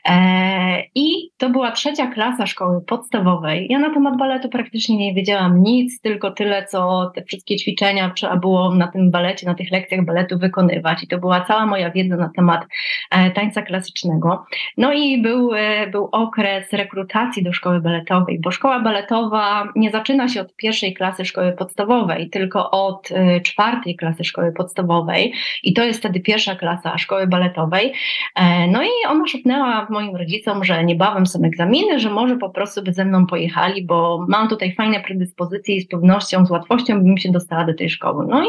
E, 0.09 0.83
I 0.95 1.31
to 1.37 1.51
była 1.51 1.71
trzecia 1.71 2.07
klasa 2.07 2.47
szkoły 2.47 2.81
podstawowej. 2.87 3.67
Ja 3.71 3.79
na 3.79 3.95
temat 3.95 4.17
baletu 4.17 4.49
praktycznie 4.49 4.97
nie 4.97 5.15
wiedziałam 5.15 5.63
nic, 5.63 6.01
tylko 6.01 6.31
tyle, 6.31 6.67
co 6.67 7.11
te 7.15 7.25
wszystkie 7.25 7.57
ćwiczenia 7.57 8.11
trzeba 8.11 8.37
było 8.37 8.75
na 8.75 8.89
tym 8.89 9.11
balecie, 9.11 9.47
na 9.47 9.55
tych 9.55 9.71
lekcjach 9.71 10.05
baletu 10.05 10.39
wykonywać. 10.39 11.03
I 11.03 11.09
to 11.09 11.19
była 11.19 11.41
cała 11.41 11.67
moja 11.67 11.91
wiedza 11.91 12.17
na 12.17 12.31
temat 12.37 12.67
e, 13.11 13.31
tańca 13.31 13.63
klasycznego. 13.63 14.45
No 14.77 14.93
i 14.93 15.23
był, 15.23 15.55
e, 15.55 15.87
był 15.87 16.09
okres 16.13 16.73
rekrutacji 16.73 17.43
do 17.43 17.53
szkoły 17.53 17.81
baletowej, 17.81 18.41
bo 18.41 18.51
szkoła 18.51 18.81
baletowa 18.81 19.69
nie 19.77 19.91
zaczyna 19.91 20.29
się 20.29 20.41
od 20.41 20.57
pierwszej 20.57 20.95
klasy 20.95 21.25
szkoły 21.25 21.53
podstawowej, 21.53 22.31
tylko 22.31 22.71
od 22.71 23.09
czwartej 23.45 23.97
klasy 23.97 24.25
szkoły 24.25 24.53
podstawowej. 24.53 25.33
I 25.63 25.73
to 25.73 25.85
jest 25.85 25.99
wtedy 25.99 26.21
pierwsza 26.21 26.55
klasa 26.55 26.99
szkoły 26.99 27.27
baletowej 27.27 27.50
baletowej. 27.51 27.93
E, 28.37 28.67
no 28.67 28.83
i 28.83 28.89
ona 29.09 29.27
szepnęła 29.27 29.87
moim 29.91 30.17
rodzicom, 30.17 30.65
że 30.65 30.85
niebawem 30.85 31.27
są 31.27 31.45
egzaminy, 31.45 31.99
że 32.01 32.11
może 32.11 32.37
po 32.37 32.51
prostu 32.51 32.83
by 32.83 32.93
ze 32.93 33.05
mną 33.05 33.27
pojechali, 33.27 33.85
bo 33.87 34.27
mam 34.29 34.49
tutaj 34.49 34.75
fajne 34.75 35.01
predyspozycje 35.01 35.77
i 35.77 35.81
z 35.81 35.89
pewnością, 35.89 36.47
z 36.47 36.51
łatwością 36.51 37.05
bym 37.05 37.19
się 37.19 37.33
dostała 37.33 37.65
do 37.65 37.75
tej 37.75 37.91
szkoły. 37.91 38.27
No 38.29 38.45
i 38.45 38.49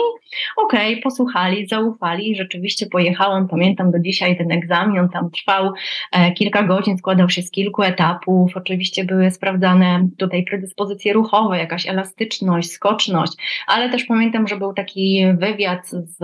okej, 0.57 0.91
okay, 0.91 1.01
posłuchali, 1.01 1.67
zaufali, 1.67 2.35
rzeczywiście 2.35 2.85
pojechałam, 2.85 3.47
pamiętam 3.47 3.91
do 3.91 3.99
dzisiaj 3.99 4.37
ten 4.37 4.51
egzamin, 4.51 4.99
on 4.99 5.09
tam 5.09 5.31
trwał 5.31 5.73
e, 6.11 6.31
kilka 6.31 6.63
godzin, 6.63 6.97
składał 6.97 7.29
się 7.29 7.41
z 7.41 7.51
kilku 7.51 7.83
etapów, 7.83 8.51
oczywiście 8.55 9.03
były 9.03 9.31
sprawdzane 9.31 10.07
tutaj 10.17 10.43
predyspozycje 10.43 11.13
ruchowe, 11.13 11.57
jakaś 11.57 11.87
elastyczność, 11.87 12.71
skoczność, 12.71 13.33
ale 13.67 13.89
też 13.89 14.03
pamiętam, 14.03 14.47
że 14.47 14.57
był 14.57 14.73
taki 14.73 15.25
wywiad 15.37 15.89
z 15.89 16.19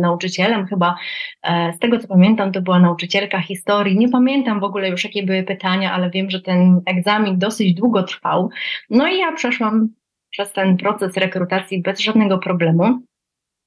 nauczycielem, 0.00 0.66
chyba 0.66 0.96
e, 1.42 1.72
z 1.72 1.78
tego 1.78 1.95
co 1.98 2.08
pamiętam, 2.08 2.52
to 2.52 2.62
była 2.62 2.78
nauczycielka 2.78 3.40
historii. 3.40 3.98
Nie 3.98 4.08
pamiętam 4.08 4.60
w 4.60 4.64
ogóle 4.64 4.88
już, 4.88 5.04
jakie 5.04 5.22
były 5.22 5.42
pytania, 5.42 5.92
ale 5.92 6.10
wiem, 6.10 6.30
że 6.30 6.40
ten 6.40 6.80
egzamin 6.86 7.38
dosyć 7.38 7.74
długo 7.74 8.02
trwał. 8.02 8.50
No 8.90 9.08
i 9.08 9.18
ja 9.18 9.32
przeszłam 9.32 9.88
przez 10.30 10.52
ten 10.52 10.76
proces 10.76 11.16
rekrutacji 11.16 11.82
bez 11.82 12.00
żadnego 12.00 12.38
problemu 12.38 12.98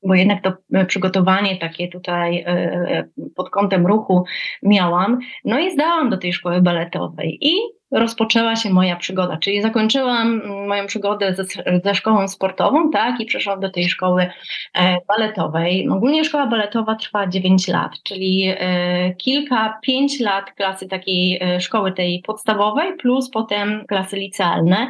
bo 0.04 0.16
jednak 0.16 0.44
to 0.44 0.54
e, 0.74 0.86
przygotowanie 0.86 1.58
takie 1.58 1.88
tutaj 1.88 2.44
e, 2.48 3.10
pod 3.36 3.50
kątem 3.50 3.88
ruchu 3.88 4.24
miałam. 4.64 5.20
No 5.46 5.60
i 5.60 5.72
zdałam 5.72 6.10
do 6.10 6.18
tej 6.18 6.34
szkoły 6.34 6.62
baletowej 6.62 7.38
i 7.42 7.79
rozpoczęła 7.91 8.55
się 8.55 8.69
moja 8.69 8.96
przygoda, 8.96 9.38
czyli 9.38 9.62
zakończyłam 9.62 10.41
moją 10.67 10.86
przygodę 10.86 11.36
ze, 11.36 11.43
ze 11.84 11.96
szkołą 11.96 12.27
sportową, 12.27 12.91
tak, 12.91 13.19
i 13.19 13.25
przeszłam 13.25 13.60
do 13.60 13.69
tej 13.69 13.89
szkoły 13.89 14.29
e, 14.74 14.98
baletowej. 15.08 15.89
Ogólnie 15.89 16.24
szkoła 16.24 16.48
baletowa 16.48 16.96
trwa 16.96 17.27
9 17.27 17.67
lat, 17.67 17.91
czyli 18.03 18.53
e, 18.58 19.13
kilka, 19.15 19.79
5 19.81 20.19
lat 20.19 20.51
klasy 20.51 20.88
takiej 20.88 21.39
e, 21.41 21.62
szkoły 21.62 21.91
tej 21.91 22.24
podstawowej, 22.27 22.98
plus 22.98 23.29
potem 23.29 23.86
klasy 23.88 24.17
licealne. 24.17 24.88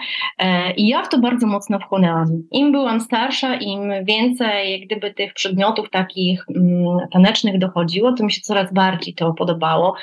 I 0.77 0.87
ja 0.87 1.03
w 1.03 1.09
to 1.09 1.19
bardzo 1.19 1.47
mocno 1.47 1.79
wchłonęłam. 1.79 2.27
Im 2.51 2.71
byłam 2.71 3.01
starsza, 3.01 3.55
im 3.55 3.91
więcej 4.03 4.71
jak 4.71 4.81
gdyby 4.81 5.13
tych 5.13 5.33
przedmiotów 5.33 5.89
takich 5.89 6.45
mm, 6.55 6.97
tanecznych 7.11 7.59
dochodziło, 7.59 8.13
to 8.13 8.23
mi 8.23 8.31
się 8.31 8.41
coraz 8.41 8.73
bardziej 8.73 9.13
to 9.13 9.33
podobało. 9.33 9.95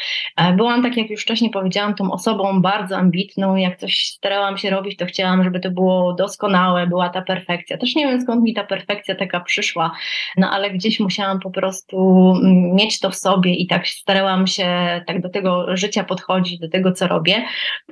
Byłam, 0.57 0.83
tak 0.83 0.97
jak 0.97 1.11
już 1.11 1.23
wcześniej 1.23 1.51
powiedziałam, 1.51 1.95
tą 1.95 2.13
osobą 2.13 2.61
bardzo 2.63 2.86
bardzo 2.87 2.97
ambitną. 2.97 3.57
Jak 3.57 3.77
coś 3.77 4.07
starałam 4.07 4.59
się 4.59 4.71
robić, 4.71 4.97
to 4.97 5.07
chciałam, 5.07 5.45
żeby 5.45 5.61
to 5.61 5.71
było 5.71 6.13
doskonałe, 6.13 6.87
była 6.87 7.09
ta 7.09 7.23
perfekcja. 7.23 7.79
Też 7.79 7.95
nie 7.95 8.07
wiem 8.07 8.21
skąd 8.21 8.43
mi 8.43 8.55
ta 8.55 8.65
perfekcja 8.65 9.15
taka 9.15 9.41
przyszła, 9.41 9.93
no 10.37 10.51
ale 10.51 10.71
gdzieś 10.71 11.01
musiałam 11.01 11.41
po 11.41 11.51
prostu 11.51 11.97
mm, 12.43 12.75
mieć 12.75 13.01
to 13.01 13.11
w 13.11 13.17
sobie 13.17 13.55
i 13.55 13.67
tak 13.67 13.89
starałam 13.89 14.47
się 14.47 14.67
tak 15.07 15.21
do 15.21 15.29
tego 15.29 15.77
życia 15.77 16.05
podchodzić, 16.05 16.59
do 16.59 16.69
tego, 16.69 16.93
co 16.93 17.07
robię. 17.07 17.43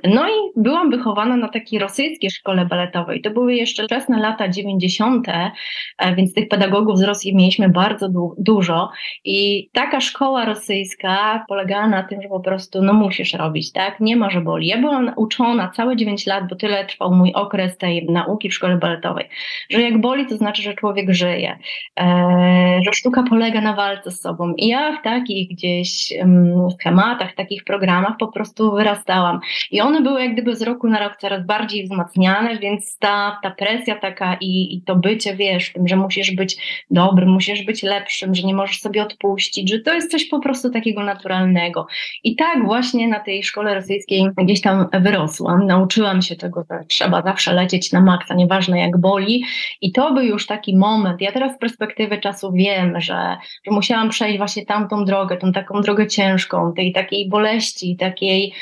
No 0.03 0.27
i 0.27 0.33
byłam 0.55 0.91
wychowana 0.91 1.37
na 1.37 1.47
takiej 1.49 1.79
rosyjskiej 1.79 2.31
szkole 2.31 2.65
baletowej. 2.65 3.21
To 3.21 3.31
były 3.31 3.55
jeszcze 3.55 3.83
wczesne 3.83 4.19
lata 4.19 4.47
90., 4.49 5.27
e, 5.29 5.51
więc 6.15 6.33
tych 6.33 6.47
pedagogów 6.47 6.97
z 6.97 7.03
Rosji 7.03 7.35
mieliśmy 7.35 7.69
bardzo 7.69 8.09
du 8.09 8.35
dużo 8.37 8.89
i 9.25 9.69
taka 9.73 10.01
szkoła 10.01 10.45
rosyjska 10.45 11.45
polegała 11.47 11.87
na 11.87 12.03
tym, 12.03 12.21
że 12.21 12.29
po 12.29 12.39
prostu 12.39 12.81
no 12.81 12.93
musisz 12.93 13.33
robić, 13.33 13.71
tak? 13.71 13.99
Nie 13.99 14.15
ma, 14.15 14.29
że 14.29 14.41
boli. 14.41 14.67
Ja 14.67 14.81
byłam 14.85 15.11
uczona 15.15 15.71
całe 15.75 15.95
9 15.95 16.25
lat, 16.25 16.47
bo 16.49 16.55
tyle 16.55 16.85
trwał 16.85 17.13
mój 17.13 17.33
okres 17.33 17.77
tej 17.77 18.05
nauki 18.05 18.49
w 18.49 18.53
szkole 18.53 18.77
baletowej, 18.77 19.29
że 19.69 19.81
jak 19.81 20.01
boli, 20.01 20.25
to 20.25 20.37
znaczy, 20.37 20.61
że 20.61 20.73
człowiek 20.73 21.13
żyje, 21.13 21.57
e, 21.99 22.79
że 22.85 22.93
sztuka 22.93 23.23
polega 23.29 23.61
na 23.61 23.73
walce 23.73 24.11
z 24.11 24.21
sobą. 24.21 24.53
I 24.57 24.67
ja 24.67 24.97
w 24.99 25.03
takich 25.03 25.49
gdzieś 25.49 26.13
schematach, 26.73 27.35
takich 27.35 27.63
programach 27.63 28.17
po 28.19 28.27
prostu 28.27 28.71
wyrastałam. 28.71 29.39
I 29.71 29.81
one 29.81 30.01
były 30.01 30.21
jak 30.21 30.33
gdyby 30.33 30.55
z 30.55 30.61
roku 30.61 30.87
na 30.87 30.99
rok 30.99 31.17
coraz 31.17 31.45
bardziej 31.45 31.83
wzmacniane, 31.83 32.57
więc 32.57 32.97
ta, 32.97 33.39
ta 33.43 33.51
presja 33.51 33.95
taka 33.95 34.37
i, 34.41 34.75
i 34.75 34.81
to 34.81 34.95
bycie, 34.95 35.35
wiesz, 35.35 35.73
tym, 35.73 35.87
że 35.87 35.95
musisz 35.95 36.31
być 36.31 36.57
dobrym, 36.91 37.29
musisz 37.29 37.65
być 37.65 37.83
lepszym, 37.83 38.35
że 38.35 38.43
nie 38.43 38.53
możesz 38.53 38.79
sobie 38.79 39.03
odpuścić, 39.03 39.69
że 39.71 39.79
to 39.79 39.93
jest 39.93 40.11
coś 40.11 40.25
po 40.25 40.39
prostu 40.39 40.69
takiego 40.69 41.03
naturalnego. 41.03 41.87
I 42.23 42.35
tak 42.35 42.65
właśnie 42.65 43.07
na 43.07 43.19
tej 43.19 43.43
szkole 43.43 43.75
rosyjskiej 43.75 44.23
gdzieś 44.37 44.61
tam 44.61 44.74
tam 44.91 45.03
wyrosłam, 45.03 45.67
nauczyłam 45.67 46.21
się 46.21 46.35
tego, 46.35 46.65
że 46.71 46.79
trzeba 46.87 47.21
zawsze 47.21 47.53
lecieć 47.53 47.91
na 47.91 48.01
maksa, 48.01 48.35
nieważne 48.35 48.79
jak 48.79 48.97
boli. 48.97 49.43
I 49.81 49.91
to 49.91 50.13
był 50.13 50.23
już 50.23 50.45
taki 50.45 50.77
moment. 50.77 51.21
Ja 51.21 51.31
teraz 51.31 51.55
z 51.55 51.57
perspektywy 51.57 52.17
czasu 52.17 52.51
wiem, 52.51 53.01
że, 53.01 53.37
że 53.65 53.71
musiałam 53.71 54.09
przejść 54.09 54.37
właśnie 54.37 54.65
tamtą 54.65 55.05
drogę, 55.05 55.37
tą 55.37 55.51
taką 55.51 55.81
drogę 55.81 56.07
ciężką, 56.07 56.73
tej 56.73 56.93
takiej 56.93 57.29
boleści, 57.29 57.97
takiej, 57.99 58.53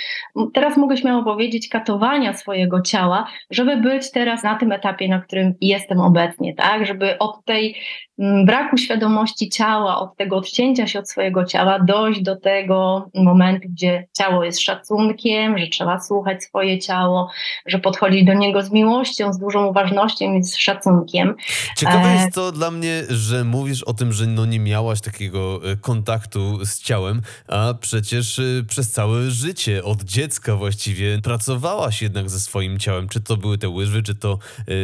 teraz 0.54 0.78
mogę 0.78 0.98
śmiało 0.98 1.24
powiedzieć, 1.24 1.70
katowania 1.70 2.34
swojego 2.34 2.82
ciała, 2.82 3.28
żeby 3.50 3.78
być 3.78 4.12
teraz 4.12 4.44
na 4.44 4.56
tym 4.56 4.72
etapie, 4.72 5.08
na 5.08 5.22
którym 5.22 5.54
jestem 5.62 6.00
obecnie, 6.00 6.56
tak? 6.56 6.86
Żeby 6.86 7.18
od 7.18 7.46
tej 7.46 7.76
braku 8.18 8.78
świadomości 8.78 9.50
ciała, 9.50 10.00
od 10.00 10.18
tego 10.18 10.38
odcięcia 10.38 10.88
się 10.88 11.00
od 11.00 11.10
swojego 11.10 11.46
ciała, 11.46 11.80
dojść 11.80 12.22
do 12.22 12.36
tego 12.36 13.10
momentu, 13.14 13.68
gdzie 13.70 14.08
ciało 14.18 14.44
jest 14.44 14.62
szacunkiem, 14.62 15.58
że 15.58 15.68
trzeba 15.68 16.00
słuchać 16.00 16.44
swoje 16.44 16.80
ciało, 16.80 17.30
że 17.66 17.80
podchodzić 17.80 18.26
do 18.26 18.34
niego 18.34 18.62
z 18.62 18.72
miłością, 18.72 19.34
z 19.34 19.40
dużą 19.40 19.66
uważnością 19.66 20.34
i 20.34 20.44
z 20.44 20.56
szacunkiem. 20.56 21.36
Ciekawe 21.78 22.10
e, 22.10 22.16
jest 22.16 22.36
to 22.36 22.52
dla 22.52 22.72
mnie, 22.72 23.04
że 23.10 23.44
mówisz 23.44 23.84
o 23.84 23.94
tym, 23.94 24.14
że 24.14 24.28
no 24.28 24.46
nie 24.46 24.60
miałaś 24.60 25.02
takiego 25.02 25.72
e, 25.72 25.76
kontaktu 25.76 26.66
z 26.66 26.80
ciałem, 26.80 27.22
a 27.48 27.74
przecież 27.80 28.40
e, 28.40 28.44
przez 28.68 28.92
całe 28.92 29.32
życie, 29.32 29.84
od 29.84 30.04
dziecka 30.04 30.56
właściwie, 30.56 31.22
pracowałaś 31.22 32.02
jednak 32.02 32.30
ze 32.30 32.40
swoim 32.40 32.80
ciałem. 32.80 33.10
Czy 33.10 33.22
to 33.22 33.38
były 33.38 33.58
te 33.58 33.70
łyżwy, 33.70 34.04
czy 34.04 34.16
to 34.16 34.40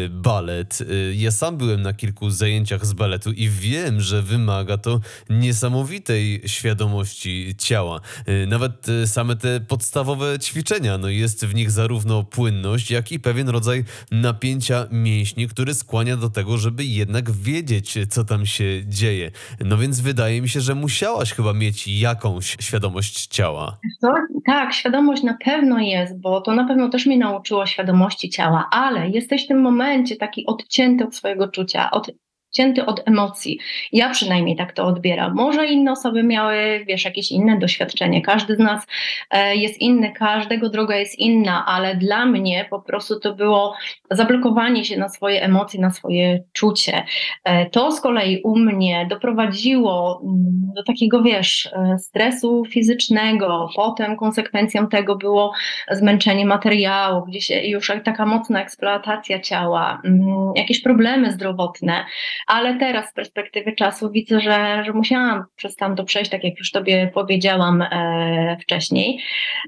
balet. 0.09 0.79
Ja 1.13 1.31
sam 1.31 1.57
byłem 1.57 1.81
na 1.81 1.93
kilku 1.93 2.29
zajęciach 2.29 2.85
z 2.85 2.93
i 3.27 3.49
wiem, 3.49 4.01
że 4.01 4.21
wymaga 4.21 4.77
to 4.77 4.99
niesamowitej 5.29 6.41
świadomości 6.45 7.55
ciała. 7.57 7.99
Y, 8.43 8.47
nawet 8.47 8.89
y, 8.89 9.07
same 9.07 9.35
te 9.35 9.59
podstawowe 9.59 10.39
ćwiczenia, 10.39 10.97
no 10.97 11.09
jest 11.09 11.45
w 11.45 11.55
nich 11.55 11.71
zarówno 11.71 12.23
płynność, 12.23 12.91
jak 12.91 13.11
i 13.11 13.19
pewien 13.19 13.49
rodzaj 13.49 13.83
napięcia 14.11 14.87
mięśni, 14.91 15.47
który 15.47 15.73
skłania 15.73 16.17
do 16.17 16.29
tego, 16.29 16.57
żeby 16.57 16.85
jednak 16.85 17.31
wiedzieć, 17.31 17.97
co 18.09 18.23
tam 18.23 18.45
się 18.45 18.63
dzieje. 18.85 19.31
No 19.65 19.77
więc 19.77 19.99
wydaje 19.99 20.41
mi 20.41 20.49
się, 20.49 20.61
że 20.61 20.75
musiałaś 20.75 21.33
chyba 21.33 21.53
mieć 21.53 21.87
jakąś 21.87 22.57
świadomość 22.59 23.27
ciała. 23.27 23.77
Co? 24.01 24.07
Tak, 24.45 24.73
świadomość 24.73 25.23
na 25.23 25.37
pewno 25.45 25.79
jest, 25.79 26.21
bo 26.21 26.41
to 26.41 26.55
na 26.55 26.67
pewno 26.67 26.89
też 26.89 27.05
mnie 27.05 27.17
nauczyło 27.17 27.65
świadomości 27.65 28.29
ciała, 28.29 28.67
ale 28.71 29.09
jesteś 29.09 29.45
w 29.45 29.47
tym 29.47 29.61
momencie 29.61 30.15
taki 30.15 30.45
odcięty 30.45 31.03
od 31.03 31.15
swojego 31.15 31.47
czucia, 31.47 31.91
od 31.91 32.11
odcięty 32.49 32.85
od 32.85 33.07
emocji. 33.07 33.59
Ja 33.91 34.09
przynajmniej 34.09 34.55
tak 34.55 34.73
to 34.73 34.85
odbieram. 34.85 35.35
Może 35.35 35.67
inne 35.67 35.91
osoby 35.91 36.23
miały, 36.23 36.85
wiesz, 36.87 37.05
jakieś 37.05 37.31
inne 37.31 37.59
doświadczenie. 37.59 38.21
Każdy 38.21 38.55
z 38.55 38.59
nas 38.59 38.87
e, 39.31 39.55
jest 39.55 39.81
inny, 39.81 40.11
każdego 40.11 40.69
droga 40.69 40.95
jest 40.95 41.19
inna, 41.19 41.65
ale 41.65 41.95
dla 41.95 42.25
mnie 42.25 42.65
po 42.69 42.81
prostu 42.81 43.19
to 43.19 43.35
było 43.35 43.75
zablokowanie 44.11 44.85
się 44.85 44.97
na 44.97 45.09
swoje 45.09 45.43
emocje, 45.43 45.81
na 45.81 45.91
swoje 45.91 46.43
czucie. 46.53 47.05
E, 47.43 47.69
to 47.69 47.91
z 47.91 48.01
kolei 48.01 48.41
u 48.43 48.57
mnie 48.57 49.07
doprowadziło 49.09 50.21
mm, 50.23 50.71
do 50.75 50.83
takiego, 50.83 51.23
wiesz, 51.23 51.69
e, 51.73 51.97
stresu 51.99 52.63
fizycznego. 52.69 53.69
Potem 53.75 54.17
konsekwencją 54.17 54.87
tego 54.87 55.15
było 55.15 55.53
zmęczenie 55.91 56.45
materiału, 56.45 57.25
gdzieś 57.25 57.49
już 57.63 57.91
taka 58.03 58.25
mocna 58.25 58.61
eksploatacja 58.61 59.39
ciała, 59.39 60.01
mm, 60.05 60.51
jakieś 60.55 60.81
problemy 60.81 61.31
zdrowotne 61.31 62.05
ale 62.47 62.77
teraz 62.77 63.09
z 63.09 63.13
perspektywy 63.13 63.71
czasu 63.71 64.11
widzę, 64.11 64.39
że, 64.39 64.83
że 64.85 64.93
musiałam 64.93 65.43
przez 65.55 65.75
tam 65.75 65.95
to 65.95 66.03
przejść, 66.03 66.31
tak 66.31 66.43
jak 66.43 66.59
już 66.59 66.71
Tobie 66.71 67.11
powiedziałam 67.13 67.81
e, 67.81 68.57
wcześniej. 68.61 69.19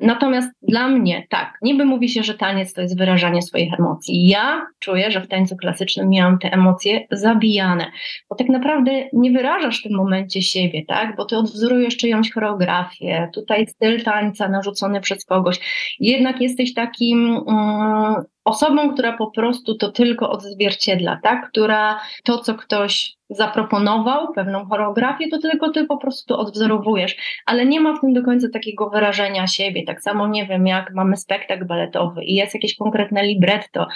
Natomiast 0.01 0.50
dla 0.62 0.88
mnie, 0.88 1.28
tak, 1.30 1.58
niby 1.62 1.86
mówi 1.86 2.10
się, 2.10 2.24
że 2.24 2.34
taniec 2.34 2.74
to 2.74 2.82
jest 2.82 2.98
wyrażanie 2.98 3.42
swoich 3.42 3.74
emocji. 3.80 4.28
Ja 4.28 4.66
czuję, 4.80 5.12
że 5.12 5.22
w 5.22 5.28
tańcu 5.28 5.56
klasycznym 5.56 6.10
miałam 6.10 6.40
te 6.40 6.54
emocje 6.54 7.08
zabijane, 7.12 7.92
bo 8.30 8.36
tak 8.36 8.50
naprawdę 8.50 8.92
nie 9.13 9.32
wyrażasz 9.32 9.80
w 9.80 9.84
tym 9.84 9.96
momencie 9.96 10.42
siebie, 10.42 10.86
tak, 10.88 11.16
bo 11.16 11.25
Ty 11.25 11.38
odwzorujesz 11.38 11.98
czyjąś 11.98 12.32
choreografię, 12.32 13.30
tutaj 13.34 13.68
styl 13.68 14.04
tańca 14.04 14.50
narzucony 14.50 15.01
przez 15.01 15.25
kogoś. 15.25 15.60
Jednak 16.00 16.42
jesteś 16.42 16.74
takim 16.74 17.38
um, 17.38 18.16
osobą, 18.45 18.93
która 18.93 19.17
po 19.17 19.31
prostu 19.31 19.75
to 19.75 19.91
tylko 19.91 20.29
odzwierciedla, 20.29 21.19
tak? 21.24 21.50
która 21.50 22.00
to, 22.24 22.38
co 22.38 22.55
ktoś 22.55 23.13
zaproponował 23.32 24.34
pewną 24.34 24.66
choreografię, 24.66 25.28
to 25.32 25.38
tylko 25.38 25.70
ty 25.70 25.86
po 25.86 25.98
prostu 25.98 26.40
odwzorowujesz, 26.40 27.42
ale 27.46 27.66
nie 27.66 27.80
ma 27.80 27.94
w 27.94 28.02
tym 28.02 28.14
do 28.14 28.24
końca 28.24 28.48
takiego 28.54 28.90
wyrażenia 28.90 29.48
siebie. 29.48 29.84
Tak 29.86 30.02
samo 30.02 30.28
nie 30.28 30.46
wiem, 30.46 30.68
jak 30.68 30.94
mamy 30.94 31.18
spektakl 31.18 31.66
baletowy 31.66 32.24
i 32.24 32.36
jest 32.36 32.54
jakieś 32.54 32.76
konkretne 32.76 33.24
libretto, 33.24 33.88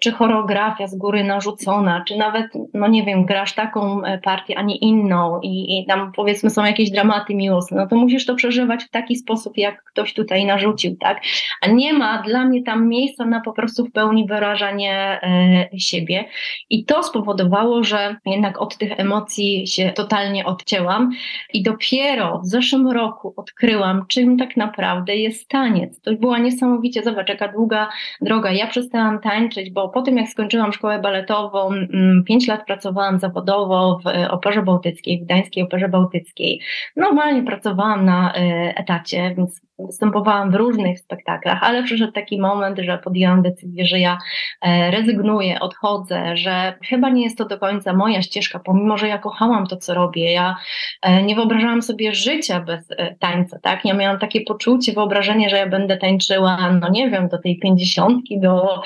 czy 0.00 0.12
choreografia 0.12 0.86
z 0.86 0.96
góry 0.96 1.24
narzucona, 1.24 2.04
czy 2.08 2.16
nawet, 2.16 2.46
no 2.74 2.88
nie 2.88 3.02
wiem, 3.02 3.24
grasz 3.24 3.54
taką 3.54 4.04
e, 4.04 4.18
partię, 4.18 4.58
a 4.58 4.62
nie 4.62 4.76
inną 4.76 5.40
i, 5.42 5.78
i 5.78 5.86
tam 5.86 6.12
powiedzmy 6.16 6.50
są 6.50 6.64
jakieś 6.64 6.90
dramaty 6.90 7.34
miłosne, 7.34 7.76
no 7.76 7.86
to 7.86 7.96
musisz 7.96 8.26
to 8.26 8.34
przeżywać 8.34 8.84
w 8.84 8.90
taki 8.90 9.16
sposób, 9.16 9.56
jak 9.56 9.84
ktoś 9.84 10.14
tutaj 10.14 10.44
narzucił, 10.44 10.96
tak? 10.96 11.20
A 11.62 11.68
nie 11.68 11.92
ma 11.92 12.22
dla 12.22 12.44
mnie 12.44 12.62
tam 12.62 12.88
miejsca 12.88 13.24
na 13.24 13.40
po 13.40 13.52
prostu 13.52 13.84
w 13.84 13.92
pełni 13.92 14.26
wyrażanie 14.26 15.20
e, 15.22 15.78
siebie 15.78 16.24
i 16.70 16.84
to 16.84 17.02
spowodowało, 17.02 17.84
że 17.84 18.16
jednak 18.26 18.60
od 18.60 18.78
tych 18.82 19.00
emocji 19.00 19.66
się 19.66 19.92
totalnie 19.94 20.44
odcięłam 20.44 21.10
i 21.52 21.62
dopiero 21.62 22.38
w 22.38 22.46
zeszłym 22.46 22.88
roku 22.88 23.34
odkryłam, 23.36 24.04
czym 24.08 24.38
tak 24.38 24.56
naprawdę 24.56 25.16
jest 25.16 25.48
taniec. 25.48 26.00
To 26.00 26.12
była 26.12 26.38
niesamowicie, 26.38 27.02
zobacz, 27.02 27.28
jaka 27.28 27.48
długa 27.48 27.88
droga. 28.20 28.52
Ja 28.52 28.66
przestałam 28.66 29.20
tańczyć, 29.20 29.70
bo 29.70 29.88
po 29.88 30.02
tym 30.02 30.16
jak 30.16 30.28
skończyłam 30.28 30.72
szkołę 30.72 30.98
baletową, 30.98 31.68
mm, 31.68 32.24
pięć 32.24 32.48
lat 32.48 32.66
pracowałam 32.66 33.18
zawodowo 33.18 34.00
w 34.04 34.32
Operze 34.32 34.62
Bałtyckiej, 34.62 35.20
w 35.20 35.24
Gdańskiej 35.24 35.64
Operze 35.64 35.88
Bałtyckiej. 35.88 36.60
Normalnie 36.96 37.42
pracowałam 37.42 38.04
na 38.04 38.34
e, 38.34 38.38
etacie, 38.76 39.34
więc 39.36 39.60
występowałam 39.86 40.50
w 40.50 40.54
różnych 40.54 40.98
spektaklach, 40.98 41.58
ale 41.62 41.82
przyszedł 41.82 42.12
taki 42.12 42.40
moment, 42.40 42.78
że 42.78 42.98
podjęłam 42.98 43.42
decyzję, 43.42 43.86
że 43.86 43.98
ja 43.98 44.18
e, 44.62 44.90
rezygnuję, 44.90 45.60
odchodzę, 45.60 46.36
że 46.36 46.74
chyba 46.88 47.10
nie 47.10 47.24
jest 47.24 47.38
to 47.38 47.44
do 47.44 47.58
końca 47.58 47.92
moja 47.92 48.22
ścieżka, 48.22 48.58
pomimo, 48.58 48.98
że 48.98 49.08
ja 49.08 49.18
kochałam 49.18 49.66
to, 49.66 49.76
co 49.76 49.94
robię. 49.94 50.32
Ja 50.32 50.56
e, 51.02 51.22
nie 51.22 51.34
wyobrażałam 51.34 51.82
sobie 51.82 52.14
życia 52.14 52.60
bez 52.60 52.90
e, 52.90 53.14
tańca, 53.14 53.58
tak? 53.62 53.84
Ja 53.84 53.94
miałam 53.94 54.18
takie 54.18 54.40
poczucie, 54.40 54.92
wyobrażenie, 54.92 55.50
że 55.50 55.56
ja 55.56 55.68
będę 55.68 55.96
tańczyła, 55.96 56.72
no 56.80 56.88
nie 56.88 57.10
wiem, 57.10 57.28
do 57.28 57.38
tej 57.38 57.58
pięćdziesiątki, 57.58 58.40
do 58.40 58.82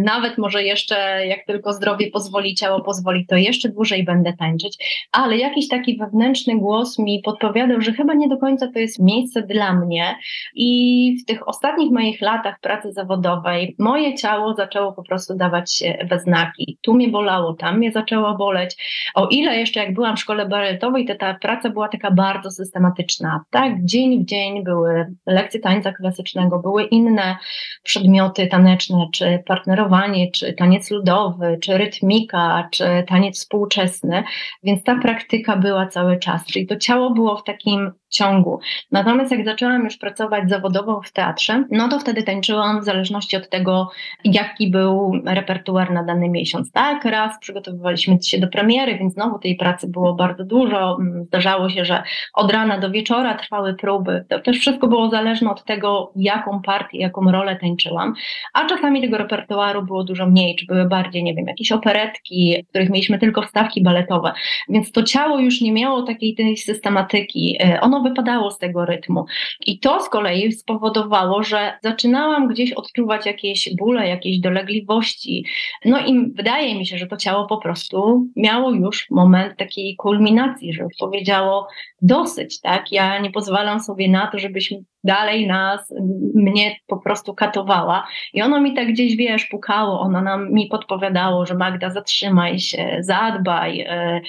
nawet 0.00 0.38
może 0.38 0.62
jeszcze, 0.62 1.26
jak 1.26 1.46
tylko 1.46 1.72
zdrowie 1.72 2.10
pozwoli, 2.10 2.54
ciało 2.54 2.80
pozwoli, 2.80 3.26
to 3.26 3.36
jeszcze 3.36 3.68
dłużej 3.68 4.04
będę 4.04 4.32
tańczyć, 4.32 5.08
ale 5.12 5.36
jakiś 5.36 5.68
taki 5.68 5.96
wewnętrzny 5.96 6.58
głos 6.58 6.98
mi 6.98 7.22
podpowiadał, 7.24 7.80
że 7.80 7.92
chyba 7.92 8.14
nie 8.14 8.28
do 8.28 8.38
końca 8.38 8.68
to 8.72 8.78
jest 8.78 8.98
miejsce 8.98 9.42
dla 9.42 9.72
mnie, 9.72 10.16
i 10.54 11.16
w 11.22 11.26
tych 11.26 11.48
ostatnich 11.48 11.92
moich 11.92 12.20
latach 12.20 12.60
pracy 12.60 12.92
zawodowej 12.92 13.74
moje 13.78 14.14
ciało 14.14 14.54
zaczęło 14.54 14.92
po 14.92 15.02
prostu 15.02 15.36
dawać 15.36 15.82
we 16.10 16.18
znaki. 16.18 16.78
Tu 16.82 16.94
mnie 16.94 17.08
bolało, 17.08 17.54
tam 17.54 17.78
mnie 17.78 17.92
zaczęło 17.92 18.36
boleć. 18.36 18.76
O 19.14 19.28
ile 19.28 19.56
jeszcze 19.56 19.80
jak 19.80 19.94
byłam 19.94 20.16
w 20.16 20.20
szkole 20.20 20.48
baletowej, 20.48 21.06
to 21.06 21.14
ta 21.14 21.34
praca 21.34 21.70
była 21.70 21.88
taka 21.88 22.10
bardzo 22.10 22.50
systematyczna. 22.50 23.44
Tak, 23.50 23.84
dzień 23.84 24.22
w 24.22 24.26
dzień 24.26 24.64
były 24.64 25.06
lekcje 25.26 25.60
tańca 25.60 25.92
klasycznego, 25.92 26.58
były 26.58 26.84
inne 26.84 27.36
przedmioty 27.82 28.46
taneczne, 28.46 29.06
czy 29.12 29.42
partnerowanie, 29.46 30.30
czy 30.30 30.52
taniec 30.52 30.90
ludowy, 30.90 31.58
czy 31.62 31.78
rytmika, 31.78 32.68
czy 32.72 32.84
taniec 33.08 33.38
współczesny, 33.38 34.24
więc 34.62 34.82
ta 34.82 34.98
praktyka 34.98 35.56
była 35.56 35.86
cały 35.86 36.18
czas, 36.18 36.46
czyli 36.46 36.66
to 36.66 36.76
ciało 36.76 37.10
było 37.10 37.36
w 37.36 37.44
takim 37.44 37.92
ciągu. 38.10 38.60
Natomiast 38.92 39.32
jak 39.32 39.44
zaczęłam 39.44 39.84
już 39.84 39.96
pracować 39.96 40.50
zawodowo 40.50 41.00
w 41.04 41.12
teatrze, 41.12 41.64
no 41.70 41.88
to 41.88 41.98
wtedy 41.98 42.22
tańczyłam 42.22 42.80
w 42.80 42.84
zależności 42.84 43.36
od 43.36 43.48
tego, 43.48 43.90
jaki 44.24 44.70
był 44.70 45.12
repertuar 45.24 45.92
na 45.92 46.04
dany 46.04 46.28
miesiąc. 46.28 46.72
Tak, 46.72 47.04
raz 47.04 47.38
przygotowywaliśmy 47.40 48.22
się 48.22 48.38
do 48.38 48.48
premiery, 48.48 48.98
więc 48.98 49.14
znowu 49.14 49.38
tej 49.38 49.56
pracy 49.56 49.88
było 49.88 50.14
bardzo 50.14 50.44
dużo. 50.44 50.96
Mm, 51.00 51.24
zdarzało 51.24 51.70
się, 51.70 51.84
że 51.84 52.02
od 52.34 52.52
rana 52.52 52.78
do 52.78 52.90
wieczora 52.90 53.34
trwały 53.34 53.74
próby. 53.74 54.24
To 54.28 54.40
też 54.40 54.58
wszystko 54.58 54.88
było 54.88 55.10
zależne 55.10 55.50
od 55.50 55.64
tego, 55.64 56.12
jaką 56.16 56.62
partię, 56.62 56.98
jaką 56.98 57.32
rolę 57.32 57.56
tańczyłam. 57.56 58.14
A 58.54 58.66
czasami 58.66 59.02
tego 59.02 59.18
repertuaru 59.18 59.82
było 59.82 60.04
dużo 60.04 60.26
mniej, 60.26 60.56
czy 60.56 60.66
były 60.66 60.84
bardziej, 60.84 61.24
nie 61.24 61.34
wiem, 61.34 61.46
jakieś 61.46 61.72
operetki, 61.72 62.64
w 62.66 62.68
których 62.68 62.90
mieliśmy 62.90 63.18
tylko 63.18 63.42
wstawki 63.42 63.82
baletowe. 63.82 64.32
Więc 64.68 64.92
to 64.92 65.02
ciało 65.02 65.38
już 65.38 65.60
nie 65.60 65.72
miało 65.72 66.02
takiej 66.02 66.34
tej 66.34 66.56
systematyki. 66.56 67.56
E, 67.60 67.80
wypadało 68.02 68.50
z 68.50 68.58
tego 68.58 68.84
rytmu. 68.84 69.24
I 69.66 69.78
to 69.78 70.00
z 70.00 70.08
kolei 70.08 70.52
spowodowało, 70.52 71.42
że 71.42 71.72
zaczynałam 71.82 72.48
gdzieś 72.48 72.72
odczuwać 72.72 73.26
jakieś 73.26 73.70
bóle, 73.78 74.08
jakieś 74.08 74.40
dolegliwości. 74.40 75.44
No 75.84 76.06
i 76.06 76.32
wydaje 76.34 76.78
mi 76.78 76.86
się, 76.86 76.98
że 76.98 77.06
to 77.06 77.16
ciało 77.16 77.46
po 77.46 77.58
prostu 77.58 78.26
miało 78.36 78.70
już 78.70 79.10
moment 79.10 79.56
takiej 79.56 79.96
kulminacji, 79.96 80.72
że 80.72 80.86
powiedziało 81.00 81.68
dosyć, 82.02 82.60
tak? 82.60 82.92
Ja 82.92 83.18
nie 83.18 83.30
pozwalam 83.30 83.80
sobie 83.80 84.10
na 84.10 84.26
to, 84.26 84.38
żebyśmy 84.38 84.78
dalej 85.04 85.46
nas, 85.46 85.94
mnie 86.34 86.76
po 86.86 86.96
prostu 86.96 87.34
katowała. 87.34 88.06
I 88.32 88.42
ono 88.42 88.60
mi 88.60 88.74
tak 88.74 88.88
gdzieś, 88.88 89.16
wiesz, 89.16 89.44
pukało, 89.44 90.00
ono 90.00 90.20
nam 90.20 90.52
mi 90.52 90.66
podpowiadało, 90.66 91.46
że 91.46 91.54
Magda, 91.54 91.90
zatrzymaj 91.90 92.58
się, 92.58 92.96
zadbaj 93.00 93.80
e, 93.80 94.20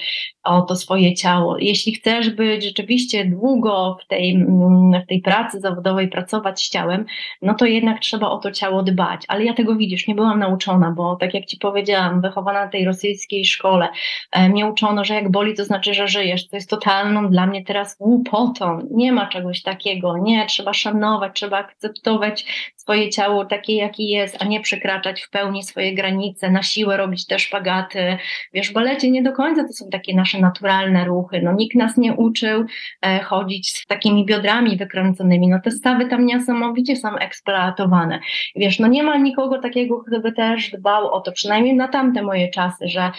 o 0.44 0.62
to 0.62 0.76
swoje 0.76 1.14
ciało. 1.14 1.58
Jeśli 1.58 1.92
chcesz 1.92 2.30
być 2.30 2.64
rzeczywiście 2.64 3.24
długo 3.24 3.96
w 4.04 4.06
tej, 4.06 4.30
mm, 4.30 5.02
w 5.02 5.06
tej 5.06 5.20
pracy 5.20 5.60
zawodowej, 5.60 6.08
pracować 6.08 6.62
z 6.62 6.70
ciałem, 6.70 7.04
no 7.42 7.54
to 7.54 7.66
jednak 7.66 8.00
trzeba 8.00 8.30
o 8.30 8.38
to 8.38 8.50
ciało 8.50 8.82
dbać. 8.82 9.24
Ale 9.28 9.44
ja 9.44 9.54
tego 9.54 9.76
widzisz, 9.76 10.06
nie 10.06 10.14
byłam 10.14 10.38
nauczona, 10.38 10.90
bo 10.96 11.16
tak 11.16 11.34
jak 11.34 11.46
ci 11.46 11.56
powiedziałam, 11.56 12.20
wychowana 12.20 12.64
na 12.64 12.70
tej 12.70 12.84
rosyjskiej 12.84 13.44
szkole, 13.44 13.88
e, 14.32 14.48
mnie 14.48 14.66
uczono, 14.66 15.04
że 15.04 15.14
jak 15.14 15.30
boli, 15.30 15.54
to 15.54 15.64
znaczy, 15.64 15.94
że 15.94 16.08
żyjesz. 16.08 16.48
To 16.48 16.56
jest 16.56 16.70
totalną 16.70 17.30
dla 17.30 17.46
mnie 17.46 17.64
teraz 17.64 17.96
głupotą. 17.96 18.88
Nie 18.90 19.12
ma 19.12 19.26
czegoś 19.26 19.62
takiego, 19.62 20.18
nie, 20.18 20.46
trzeba 20.46 20.61
trzeba 20.62 20.74
szanować, 20.74 21.32
trzeba 21.34 21.58
akceptować 21.58 22.44
swoje 22.76 23.10
ciało 23.10 23.44
takie, 23.44 23.76
jakie 23.76 24.04
jest, 24.04 24.36
a 24.40 24.44
nie 24.44 24.60
przekraczać 24.60 25.22
w 25.22 25.30
pełni 25.30 25.62
swoje 25.62 25.94
granice, 25.94 26.50
na 26.50 26.62
siłę 26.62 26.96
robić 26.96 27.26
te 27.26 27.38
szpagaty. 27.38 28.16
Wiesz, 28.52 28.70
w 28.70 28.72
balecie 28.72 29.10
nie 29.10 29.22
do 29.22 29.32
końca 29.32 29.64
to 29.64 29.72
są 29.72 29.88
takie 29.90 30.16
nasze 30.16 30.38
naturalne 30.38 31.04
ruchy. 31.04 31.42
No, 31.42 31.52
nikt 31.52 31.76
nas 31.76 31.96
nie 31.96 32.12
uczył 32.12 32.64
e, 33.02 33.20
chodzić 33.20 33.70
z 33.70 33.86
takimi 33.86 34.26
biodrami 34.26 34.76
wykręconymi. 34.76 35.48
No, 35.48 35.60
te 35.64 35.70
stawy 35.70 36.06
tam 36.06 36.26
niesamowicie 36.26 36.96
są 36.96 37.16
eksploatowane. 37.16 38.20
Wiesz, 38.56 38.78
no 38.78 38.86
nie 38.86 39.02
ma 39.02 39.16
nikogo 39.16 39.58
takiego, 39.58 40.04
kto 40.04 40.20
by 40.20 40.32
też 40.32 40.70
dbał 40.70 41.08
o 41.12 41.20
to, 41.20 41.32
przynajmniej 41.32 41.76
na 41.76 41.88
tamte 41.88 42.22
moje 42.22 42.50
czasy, 42.50 42.88
że 42.88 43.10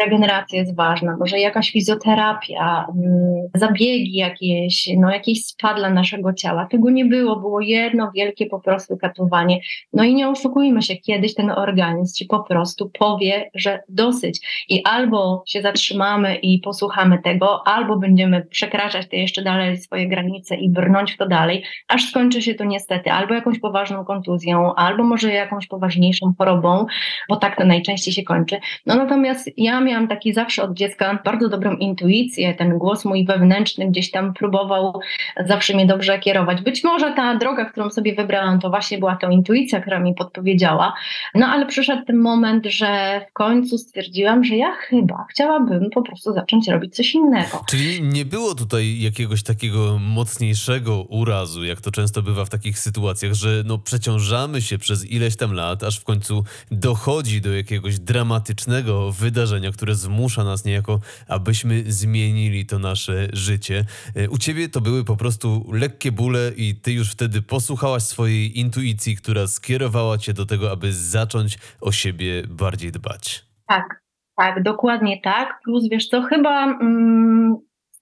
regeneracja 0.00 0.58
jest 0.58 0.76
ważna, 0.76 1.16
może 1.20 1.38
jakaś 1.38 1.70
fizjoterapia, 1.70 2.86
mm, 2.88 3.48
zabiegi 3.54 4.16
jakieś, 4.16 4.88
no 4.96 5.10
jakieś 5.10 5.44
spa 5.44 5.74
dla 5.74 5.90
naszego 5.90 6.32
ciała. 6.32 6.66
Nie 6.88 7.04
było, 7.04 7.36
było 7.36 7.60
jedno 7.60 8.10
wielkie 8.14 8.46
po 8.46 8.60
prostu 8.60 8.96
katowanie. 8.96 9.60
No 9.92 10.04
i 10.04 10.14
nie 10.14 10.28
oszukujmy 10.28 10.82
się, 10.82 10.96
kiedyś 10.96 11.34
ten 11.34 11.50
organizm 11.50 12.14
ci 12.14 12.24
po 12.24 12.40
prostu 12.40 12.90
powie, 12.98 13.50
że 13.54 13.80
dosyć 13.88 14.64
i 14.68 14.82
albo 14.84 15.42
się 15.46 15.62
zatrzymamy 15.62 16.34
i 16.36 16.58
posłuchamy 16.58 17.18
tego, 17.22 17.68
albo 17.68 17.96
będziemy 17.96 18.46
przekraczać 18.46 19.08
te 19.08 19.16
jeszcze 19.16 19.42
dalej 19.42 19.76
swoje 19.76 20.08
granice 20.08 20.56
i 20.56 20.70
brnąć 20.70 21.12
w 21.12 21.16
to 21.16 21.28
dalej, 21.28 21.64
aż 21.88 22.10
skończy 22.10 22.42
się 22.42 22.54
to 22.54 22.64
niestety 22.64 23.10
albo 23.10 23.34
jakąś 23.34 23.58
poważną 23.58 24.04
kontuzją, 24.04 24.74
albo 24.74 25.04
może 25.04 25.32
jakąś 25.32 25.66
poważniejszą 25.66 26.32
chorobą, 26.38 26.86
bo 27.28 27.36
tak 27.36 27.56
to 27.56 27.64
najczęściej 27.64 28.14
się 28.14 28.22
kończy. 28.22 28.58
No 28.86 28.94
natomiast 28.94 29.50
ja 29.56 29.80
miałam 29.80 30.08
taki 30.08 30.32
zawsze 30.32 30.62
od 30.62 30.74
dziecka 30.74 31.18
bardzo 31.24 31.48
dobrą 31.48 31.76
intuicję, 31.76 32.54
ten 32.54 32.78
głos 32.78 33.04
mój 33.04 33.24
wewnętrzny 33.24 33.86
gdzieś 33.86 34.10
tam 34.10 34.34
próbował 34.34 35.00
zawsze 35.46 35.74
mnie 35.74 35.86
dobrze 35.86 36.18
kierować. 36.18 36.62
Być 36.70 36.84
może 36.84 37.12
ta 37.12 37.36
droga, 37.36 37.64
którą 37.64 37.90
sobie 37.90 38.14
wybrałam, 38.14 38.60
to 38.60 38.70
właśnie 38.70 38.98
była 38.98 39.16
to 39.16 39.30
intuicja, 39.30 39.80
która 39.80 40.00
mi 40.00 40.14
podpowiedziała. 40.14 40.94
No 41.34 41.46
ale 41.46 41.66
przyszedł 41.66 42.04
ten 42.04 42.16
moment, 42.16 42.66
że 42.66 43.20
w 43.30 43.32
końcu 43.32 43.78
stwierdziłam, 43.78 44.44
że 44.44 44.56
ja 44.56 44.72
chyba 44.72 45.26
chciałabym 45.30 45.90
po 45.90 46.02
prostu 46.02 46.32
zacząć 46.32 46.68
robić 46.68 46.96
coś 46.96 47.14
innego. 47.14 47.64
Czyli 47.68 48.02
nie 48.02 48.24
było 48.24 48.54
tutaj 48.54 49.00
jakiegoś 49.00 49.42
takiego 49.42 49.98
mocniejszego 49.98 51.02
urazu, 51.02 51.64
jak 51.64 51.80
to 51.80 51.90
często 51.90 52.22
bywa 52.22 52.44
w 52.44 52.50
takich 52.50 52.78
sytuacjach, 52.78 53.34
że 53.34 53.62
no 53.66 53.78
przeciążamy 53.78 54.62
się 54.62 54.78
przez 54.78 55.10
ileś 55.10 55.36
tam 55.36 55.52
lat, 55.52 55.84
aż 55.84 55.98
w 55.98 56.04
końcu 56.04 56.44
dochodzi 56.70 57.40
do 57.40 57.52
jakiegoś 57.52 57.98
dramatycznego 57.98 59.12
wydarzenia, 59.12 59.72
które 59.72 59.94
zmusza 59.94 60.44
nas 60.44 60.64
niejako, 60.64 61.00
abyśmy 61.28 61.84
zmienili 61.86 62.66
to 62.66 62.78
nasze 62.78 63.28
życie. 63.32 63.84
E, 64.14 64.28
u 64.28 64.38
ciebie 64.38 64.68
to 64.68 64.80
były 64.80 65.04
po 65.04 65.16
prostu 65.16 65.70
lekkie 65.72 66.12
bóle 66.12 66.52
i 66.60 66.74
ty 66.74 66.92
już 66.92 67.12
wtedy 67.12 67.42
posłuchałaś 67.42 68.02
swojej 68.02 68.58
intuicji, 68.58 69.16
która 69.16 69.46
skierowała 69.46 70.18
cię 70.18 70.32
do 70.32 70.46
tego, 70.46 70.70
aby 70.70 70.92
zacząć 70.92 71.58
o 71.80 71.92
siebie 71.92 72.42
bardziej 72.48 72.92
dbać. 72.92 73.44
Tak, 73.66 74.02
tak, 74.36 74.62
dokładnie 74.62 75.20
tak. 75.20 75.60
Plus 75.64 75.88
wiesz 75.90 76.08
co, 76.08 76.22
chyba 76.22 76.64
mm, 76.64 77.56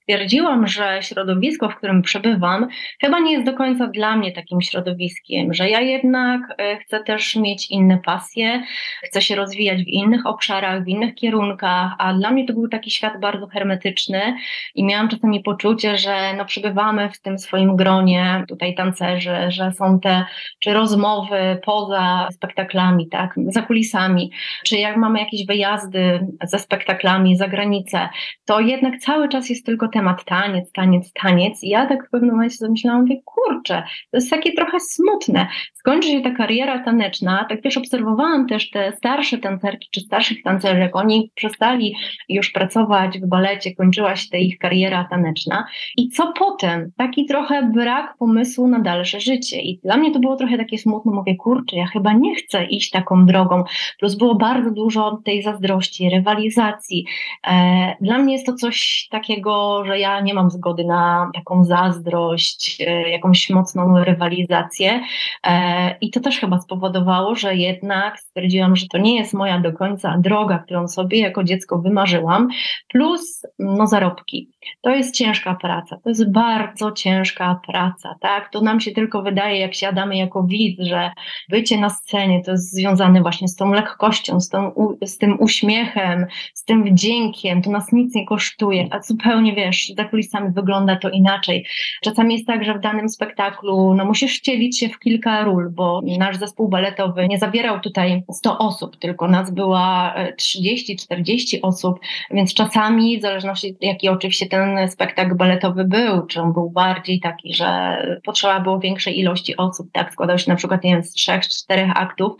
stwierdziłam, 0.08 0.66
że 0.66 0.98
środowisko, 1.02 1.68
w 1.68 1.76
którym 1.76 2.02
przebywam, 2.02 2.68
chyba 3.00 3.18
nie 3.18 3.32
jest 3.32 3.44
do 3.44 3.52
końca 3.52 3.86
dla 3.86 4.16
mnie 4.16 4.32
takim 4.32 4.60
środowiskiem, 4.60 5.54
że 5.54 5.68
ja 5.68 5.80
jednak 5.80 6.40
e, 6.58 6.76
chcę 6.76 7.04
też 7.04 7.36
mieć 7.36 7.70
inne 7.70 7.98
pasje, 8.04 8.62
chcę 9.02 9.22
się 9.22 9.36
rozwijać 9.36 9.82
w 9.82 9.88
innych 9.88 10.26
obszarach, 10.26 10.84
w 10.84 10.88
innych 10.88 11.14
kierunkach, 11.14 11.92
a 11.98 12.14
dla 12.14 12.30
mnie 12.30 12.46
to 12.46 12.52
był 12.52 12.68
taki 12.68 12.90
świat 12.90 13.20
bardzo 13.20 13.46
hermetyczny 13.46 14.36
i 14.74 14.84
miałam 14.84 15.08
czasami 15.08 15.42
poczucie, 15.42 15.98
że 15.98 16.34
no 16.36 16.44
przebywamy 16.44 17.10
w 17.10 17.20
tym 17.20 17.38
swoim 17.38 17.76
gronie 17.76 18.44
tutaj 18.48 18.74
tancerzy, 18.74 19.36
że 19.48 19.72
są 19.72 20.00
te 20.00 20.24
czy 20.58 20.72
rozmowy 20.72 21.60
poza 21.64 22.28
spektaklami, 22.32 23.08
tak, 23.08 23.34
za 23.46 23.62
kulisami, 23.62 24.30
czy 24.64 24.76
jak 24.76 24.96
mamy 24.96 25.18
jakieś 25.18 25.46
wyjazdy 25.46 26.26
ze 26.42 26.58
spektaklami 26.58 27.36
za 27.36 27.48
granicę, 27.48 28.08
to 28.44 28.60
jednak 28.60 28.98
cały 28.98 29.28
czas 29.28 29.50
jest 29.50 29.66
tylko 29.66 29.88
temat 29.98 30.24
taniec, 30.24 30.72
taniec, 30.72 31.12
taniec. 31.12 31.62
I 31.62 31.68
ja 31.68 31.86
tak 31.86 32.06
w 32.06 32.10
pewnym 32.10 32.30
momencie 32.30 32.56
zamyślałam, 32.56 33.00
mówię, 33.00 33.16
kurczę, 33.24 33.82
to 34.10 34.16
jest 34.16 34.30
takie 34.30 34.52
trochę 34.52 34.80
smutne. 34.80 35.46
Skończy 35.74 36.08
się 36.08 36.20
ta 36.20 36.30
kariera 36.30 36.84
taneczna, 36.84 37.46
tak 37.48 37.62
wiesz, 37.62 37.76
obserwowałam 37.76 38.46
też 38.46 38.70
te 38.70 38.92
starsze 38.92 39.38
tancerki 39.38 39.88
czy 39.90 40.00
starszych 40.00 40.42
tancerzy, 40.42 40.90
oni 40.92 41.30
przestali 41.34 41.96
już 42.28 42.50
pracować 42.50 43.18
w 43.18 43.26
balecie, 43.26 43.74
kończyła 43.74 44.16
się 44.16 44.30
ta 44.30 44.36
ich 44.36 44.58
kariera 44.58 45.06
taneczna. 45.10 45.66
I 45.96 46.08
co 46.08 46.32
potem? 46.32 46.92
Taki 46.96 47.26
trochę 47.26 47.70
brak 47.74 48.16
pomysłu 48.18 48.68
na 48.68 48.80
dalsze 48.80 49.20
życie. 49.20 49.60
I 49.60 49.80
dla 49.84 49.96
mnie 49.96 50.10
to 50.12 50.18
było 50.18 50.36
trochę 50.36 50.58
takie 50.58 50.78
smutne, 50.78 51.12
mówię, 51.12 51.36
kurczę, 51.36 51.76
ja 51.76 51.86
chyba 51.86 52.12
nie 52.12 52.34
chcę 52.34 52.64
iść 52.64 52.90
taką 52.90 53.26
drogą. 53.26 53.64
Plus 53.98 54.14
było 54.14 54.34
bardzo 54.34 54.70
dużo 54.70 55.20
tej 55.24 55.42
zazdrości, 55.42 56.10
rywalizacji. 56.10 57.06
E, 57.48 57.96
dla 58.00 58.18
mnie 58.18 58.32
jest 58.32 58.46
to 58.46 58.52
coś 58.52 59.08
takiego, 59.10 59.82
że 59.88 59.98
ja 59.98 60.20
nie 60.20 60.34
mam 60.34 60.50
zgody 60.50 60.84
na 60.84 61.30
taką 61.34 61.64
zazdrość, 61.64 62.80
e, 62.86 63.10
jakąś 63.10 63.50
mocną 63.50 64.04
rywalizację. 64.04 65.00
E, 65.46 65.98
I 66.00 66.10
to 66.10 66.20
też 66.20 66.38
chyba 66.38 66.60
spowodowało, 66.60 67.34
że 67.34 67.56
jednak 67.56 68.20
stwierdziłam, 68.20 68.76
że 68.76 68.86
to 68.86 68.98
nie 68.98 69.16
jest 69.16 69.34
moja 69.34 69.60
do 69.60 69.72
końca 69.72 70.18
droga, 70.18 70.58
którą 70.58 70.88
sobie 70.88 71.18
jako 71.18 71.44
dziecko 71.44 71.78
wymarzyłam, 71.78 72.48
plus 72.88 73.46
no, 73.58 73.86
zarobki. 73.86 74.50
To 74.80 74.90
jest 74.90 75.14
ciężka 75.14 75.54
praca, 75.54 75.96
to 76.04 76.08
jest 76.08 76.32
bardzo 76.32 76.92
ciężka 76.92 77.60
praca, 77.66 78.14
tak? 78.20 78.52
To 78.52 78.60
nam 78.60 78.80
się 78.80 78.90
tylko 78.90 79.22
wydaje, 79.22 79.58
jak 79.58 79.74
siadamy 79.74 80.16
jako 80.16 80.42
widz, 80.42 80.80
że 80.82 81.10
bycie 81.48 81.78
na 81.78 81.90
scenie 81.90 82.44
to 82.44 82.50
jest 82.50 82.74
związane 82.74 83.22
właśnie 83.22 83.48
z 83.48 83.56
tą 83.56 83.72
lekkością, 83.72 84.40
z, 84.40 84.48
tą, 84.48 84.72
z 85.04 85.18
tym 85.18 85.40
uśmiechem, 85.40 86.26
z 86.54 86.64
tym 86.64 86.84
wdziękiem, 86.84 87.62
to 87.62 87.70
nas 87.70 87.92
nic 87.92 88.14
nie 88.14 88.26
kosztuje, 88.26 88.88
a 88.90 89.02
zupełnie 89.02 89.54
wiesz, 89.54 89.92
za 89.96 90.04
kulisami 90.04 90.50
wygląda 90.52 90.96
to 90.96 91.10
inaczej. 91.10 91.66
Czasami 92.02 92.34
jest 92.34 92.46
tak, 92.46 92.64
że 92.64 92.74
w 92.74 92.80
danym 92.80 93.08
spektaklu 93.08 93.94
no, 93.94 94.04
musisz 94.04 94.38
wcielić 94.38 94.78
się 94.78 94.88
w 94.88 94.98
kilka 94.98 95.44
ról, 95.44 95.70
bo 95.70 96.00
nasz 96.18 96.36
zespół 96.36 96.68
baletowy 96.68 97.28
nie 97.28 97.38
zabierał 97.38 97.80
tutaj 97.80 98.24
100 98.32 98.58
osób, 98.58 98.96
tylko 98.96 99.28
nas 99.28 99.50
była 99.50 100.14
30-40 100.40 101.56
e, 101.56 101.62
osób, 101.62 102.00
więc 102.30 102.54
czasami, 102.54 103.18
w 103.18 103.22
zależności 103.22 103.76
jaki 103.80 104.08
oczywiście 104.08 104.46
ten 104.46 104.57
spektakl 104.88 105.34
baletowy 105.34 105.84
był, 105.84 106.26
czy 106.26 106.40
on 106.40 106.52
był 106.52 106.70
bardziej 106.70 107.20
taki, 107.20 107.54
że 107.54 107.98
potrzeba 108.24 108.60
było 108.60 108.80
większej 108.80 109.18
ilości 109.18 109.56
osób, 109.56 109.88
tak, 109.92 110.12
składał 110.12 110.38
się 110.38 110.50
na 110.50 110.56
przykład 110.56 110.84
nie 110.84 110.92
wiem, 110.92 111.04
z 111.04 111.12
trzech, 111.12 111.48
czterech 111.48 111.90
aktów, 111.94 112.32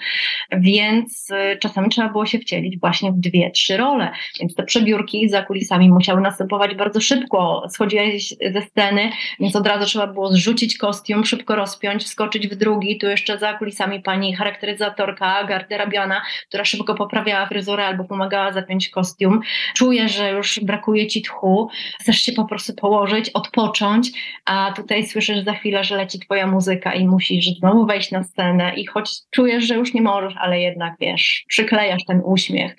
więc 0.52 1.30
e, 1.30 1.56
czasami 1.56 1.88
trzeba 1.88 2.08
było 2.08 2.26
się 2.26 2.38
wcielić 2.38 2.80
właśnie 2.80 3.12
w 3.12 3.20
dwie, 3.20 3.50
trzy 3.50 3.76
role, 3.76 4.10
więc 4.40 4.54
te 4.54 4.62
przebiórki 4.62 5.28
za 5.28 5.42
kulisami 5.42 5.90
musiały 5.90 6.20
następować 6.20 6.74
bardzo 6.74 7.00
szybko, 7.00 7.62
schodziłeś 7.70 8.34
ze 8.52 8.62
sceny, 8.62 9.10
więc 9.40 9.56
od 9.56 9.66
razu 9.66 9.86
trzeba 9.86 10.06
było 10.06 10.32
zrzucić 10.32 10.78
kostium, 10.78 11.24
szybko 11.24 11.54
rozpiąć, 11.54 12.04
wskoczyć 12.04 12.48
w 12.48 12.54
drugi, 12.54 12.98
tu 12.98 13.06
jeszcze 13.06 13.38
za 13.38 13.54
kulisami 13.54 14.00
pani 14.00 14.34
charakteryzatorka, 14.34 15.44
garderobiana, 15.44 16.22
która 16.48 16.64
szybko 16.64 16.94
poprawiała 16.94 17.46
fryzurę 17.46 17.86
albo 17.86 18.04
pomagała 18.04 18.52
zapiąć 18.52 18.88
kostium. 18.88 19.40
Czuję, 19.74 20.08
że 20.08 20.30
już 20.30 20.60
brakuje 20.62 21.06
ci 21.06 21.22
tchu, 21.22 21.68
chcesz 22.00 22.22
się 22.22 22.32
po 22.32 22.44
prostu 22.44 22.74
położyć, 22.74 23.30
odpocząć, 23.30 24.10
a 24.44 24.72
tutaj 24.76 25.06
słyszysz 25.06 25.44
za 25.44 25.54
chwilę, 25.54 25.84
że 25.84 25.96
leci 25.96 26.18
twoja 26.18 26.46
muzyka 26.46 26.94
i 26.94 27.06
musisz 27.06 27.46
znowu 27.58 27.86
wejść 27.86 28.10
na 28.10 28.24
scenę 28.24 28.74
i 28.76 28.86
choć 28.86 29.10
czujesz, 29.30 29.64
że 29.64 29.74
już 29.74 29.94
nie 29.94 30.02
możesz, 30.02 30.34
ale 30.36 30.60
jednak 30.60 30.94
wiesz, 31.00 31.44
przyklejasz 31.48 32.04
ten 32.04 32.20
uśmiech. 32.24 32.76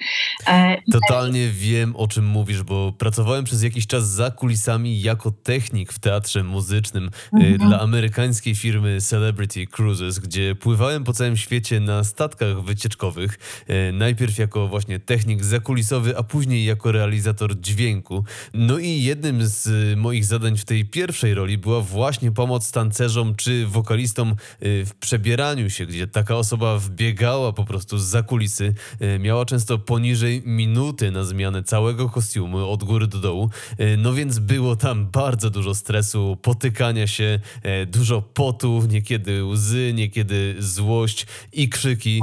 E, 0.48 0.78
Totalnie 0.92 1.48
wiem, 1.48 1.96
o 1.96 2.08
czym 2.08 2.26
mówisz, 2.26 2.64
bo 2.64 2.94
pracowałem 2.98 3.46
przez 3.46 3.64
jakiś 3.64 3.88
czas 3.88 4.10
za 4.10 4.32
kulisami 4.32 5.02
jako 5.02 5.32
technik 5.32 5.94
w 5.94 6.00
teatrze 6.00 6.44
muzycznym 6.44 7.06
y, 7.06 7.38
mhm. 7.38 7.58
dla 7.58 7.80
amerykańskiej 7.80 8.56
firmy 8.56 9.02
Celebrity 9.02 9.68
Cruises, 9.68 10.20
gdzie 10.20 10.56
pływałem 10.56 11.04
po 11.04 11.14
całym 11.14 11.38
świecie 11.38 11.80
na 11.80 12.04
statkach 12.04 12.62
wycieczkowych. 12.62 13.40
Y, 13.70 13.94
najpierw 13.94 14.38
jako 14.38 14.68
właśnie 14.68 15.00
technik 15.00 15.44
zakulisowy, 15.44 16.18
a 16.18 16.24
później 16.24 16.66
jako 16.66 16.92
realizator 16.92 17.60
dźwięku. 17.60 18.24
No 18.54 18.80
i 18.80 19.04
jednym 19.10 19.48
z 19.48 19.98
moich 19.98 20.26
zadań 20.26 20.58
w 20.58 20.66
tej 20.66 20.86
pierwszej 20.86 21.34
roli 21.34 21.58
była 21.58 21.82
właśnie 21.82 22.32
pomoc 22.32 22.72
tancerzom 22.72 23.36
czy 23.36 23.68
wokalistom 23.68 24.36
y, 24.64 24.86
w 24.86 24.96
przebieraniu 24.96 25.70
się, 25.70 25.86
gdzie 25.86 26.08
taka 26.08 26.36
osoba 26.36 26.78
wbiegała 26.78 27.54
po 27.54 27.66
prostu 27.66 27.98
z 27.98 28.04
zakulisy, 28.04 28.74
miała 29.20 29.46
często 29.46 29.78
poniżej 29.78 30.42
minuty 30.46 31.12
na 31.12 31.24
zmianę 31.24 31.64
całego 31.64 32.10
kostiumu 32.10 32.58
od 32.72 32.84
góry 32.84 33.08
do 33.08 33.18
dołu. 33.18 33.50
No 33.98 34.14
więc 34.14 34.40
było 34.40 34.76
tam 34.76 35.08
bardzo 35.12 35.50
dużo 35.50 35.76
stresu, 35.76 36.38
potykania 36.42 37.08
się, 37.08 37.40
dużo 37.88 38.22
potu, 38.22 38.84
niekiedy 38.90 39.46
łzy, 39.46 39.92
niekiedy 39.96 40.56
złość 40.60 41.26
i 41.54 41.70
krzyki. 41.70 42.22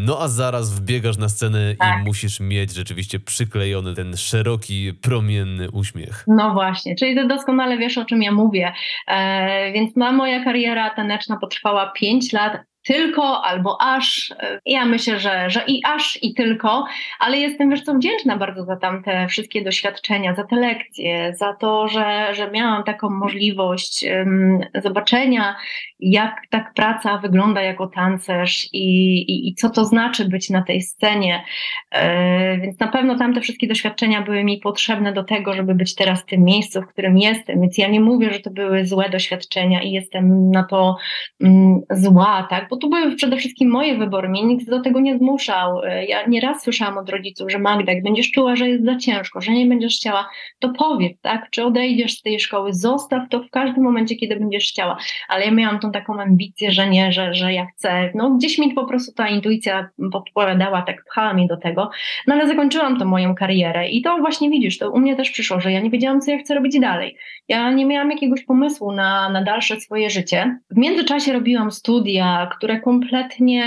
No 0.00 0.20
a 0.20 0.28
zaraz 0.28 0.70
wbiegasz 0.70 1.16
na 1.16 1.28
scenę 1.28 1.74
tak. 1.78 2.00
i 2.00 2.04
musisz 2.04 2.40
mieć 2.40 2.74
rzeczywiście 2.74 3.20
przyklejony 3.20 3.94
ten 3.94 4.16
szeroki, 4.16 4.92
promienny 4.94 5.70
uśmiech. 5.70 6.13
No 6.26 6.50
właśnie, 6.50 6.96
czyli 6.96 7.14
ty 7.14 7.26
doskonale 7.26 7.78
wiesz, 7.78 7.98
o 7.98 8.04
czym 8.04 8.22
ja 8.22 8.32
mówię. 8.32 8.72
E, 9.06 9.72
więc 9.72 9.96
ma 9.96 10.12
moja 10.12 10.44
kariera 10.44 10.90
taneczna 10.90 11.36
potrwała 11.36 11.92
5 11.92 12.32
lat 12.32 12.58
tylko 12.84 13.42
albo 13.44 13.76
aż. 13.80 14.34
E, 14.38 14.60
ja 14.66 14.84
myślę, 14.84 15.20
że, 15.20 15.50
że 15.50 15.62
i 15.66 15.80
aż 15.84 16.18
i 16.22 16.34
tylko, 16.34 16.84
ale 17.18 17.38
jestem 17.38 17.70
wiesz 17.70 17.82
co 17.82 17.94
wdzięczna 17.94 18.36
bardzo 18.36 18.64
za 18.64 18.76
tamte 18.76 19.26
wszystkie 19.28 19.64
doświadczenia, 19.64 20.34
za 20.34 20.44
te 20.44 20.56
lekcje, 20.56 21.34
za 21.36 21.54
to, 21.54 21.88
że, 21.88 22.34
że 22.34 22.50
miałam 22.50 22.84
taką 22.84 23.10
możliwość 23.10 24.04
um, 24.04 24.60
zobaczenia, 24.82 25.56
jak 26.00 26.36
tak 26.50 26.74
praca 26.74 27.18
wygląda 27.18 27.62
jako 27.62 27.86
tancerz 27.86 28.68
i, 28.72 29.16
i, 29.16 29.48
i 29.48 29.54
co 29.54 29.70
to 29.70 29.84
znaczy 29.84 30.28
być 30.28 30.50
na 30.50 30.62
tej 30.62 30.82
scenie. 30.82 31.44
E, 31.90 32.58
więc 32.58 32.80
na 32.80 32.88
pewno 32.88 33.18
tamte 33.18 33.40
wszystkie 33.40 33.66
doświadczenia 33.66 34.22
były 34.22 34.44
mi 34.44 34.58
potrzebne 34.58 35.12
do 35.12 35.24
tego, 35.24 35.54
żeby 35.54 35.74
być 35.74 35.94
teraz 35.94 36.22
w 36.22 36.26
tym 36.26 36.44
miejscu, 36.44 36.82
w 36.82 36.86
którym 36.86 37.18
jestem. 37.18 37.60
Więc 37.60 37.78
ja 37.78 37.88
nie 37.88 38.00
mówię, 38.00 38.32
że 38.32 38.40
to 38.40 38.50
były 38.50 38.86
złe 38.86 39.10
doświadczenia 39.10 39.82
i 39.82 39.90
jestem 39.90 40.50
na 40.50 40.64
to 40.64 40.96
um, 41.40 41.80
zła, 41.90 42.46
tak? 42.50 42.68
Bo 42.74 42.78
to 42.78 42.88
były 42.88 43.16
przede 43.16 43.36
wszystkim 43.36 43.70
moje 43.70 43.98
wybory, 43.98 44.28
mnie 44.28 44.42
nikt 44.42 44.70
do 44.70 44.80
tego 44.80 45.00
nie 45.00 45.18
zmuszał. 45.18 45.84
E, 45.84 46.06
ja 46.06 46.26
nieraz 46.26 46.62
słyszałam 46.62 46.98
od 46.98 47.08
rodziców, 47.08 47.50
że 47.50 47.58
Magda, 47.58 47.92
jak 47.92 48.02
będziesz 48.02 48.30
czuła, 48.30 48.56
że 48.56 48.68
jest 48.68 48.84
za 48.84 48.96
ciężko, 48.96 49.40
że 49.40 49.52
nie 49.52 49.66
będziesz 49.66 49.96
chciała, 49.96 50.28
to 50.58 50.68
powiedz, 50.68 51.20
tak, 51.20 51.50
czy 51.50 51.64
odejdziesz 51.64 52.18
z 52.18 52.22
tej 52.22 52.40
szkoły, 52.40 52.72
zostaw 52.72 53.28
to 53.28 53.42
w 53.42 53.50
każdym 53.50 53.84
momencie, 53.84 54.16
kiedy 54.16 54.36
będziesz 54.36 54.68
chciała. 54.68 54.96
Ale 55.28 55.44
ja 55.44 55.50
miałam 55.50 55.78
tą 55.78 55.92
taką 55.92 56.20
ambicję, 56.20 56.72
że 56.72 56.88
nie, 56.88 57.12
że, 57.12 57.34
że 57.34 57.52
ja 57.52 57.66
chcę, 57.66 58.10
no 58.14 58.30
gdzieś 58.30 58.58
mi 58.58 58.72
po 58.72 58.86
prostu 58.86 59.12
ta 59.12 59.28
intuicja 59.28 59.88
podpowiadała, 60.12 60.82
tak 60.82 61.04
pchała 61.04 61.34
mnie 61.34 61.46
do 61.46 61.56
tego, 61.56 61.90
no 62.26 62.34
ale 62.34 62.48
zakończyłam 62.48 62.98
tą 62.98 63.04
moją 63.04 63.34
karierę 63.34 63.88
i 63.88 64.02
to 64.02 64.18
właśnie 64.18 64.50
widzisz, 64.50 64.78
to 64.78 64.90
u 64.90 64.98
mnie 64.98 65.16
też 65.16 65.30
przyszło, 65.30 65.60
że 65.60 65.72
ja 65.72 65.80
nie 65.80 65.90
wiedziałam, 65.90 66.20
co 66.20 66.30
ja 66.30 66.38
chcę 66.38 66.54
robić 66.54 66.80
dalej. 66.80 67.16
Ja 67.48 67.70
nie 67.70 67.86
miałam 67.86 68.10
jakiegoś 68.10 68.44
pomysłu 68.44 68.92
na, 68.92 69.28
na 69.28 69.42
dalsze 69.42 69.80
swoje 69.80 70.10
życie. 70.10 70.58
W 70.70 70.76
międzyczasie 70.76 71.32
robiłam 71.32 71.70
studia, 71.70 72.48
kompletnie 72.80 73.64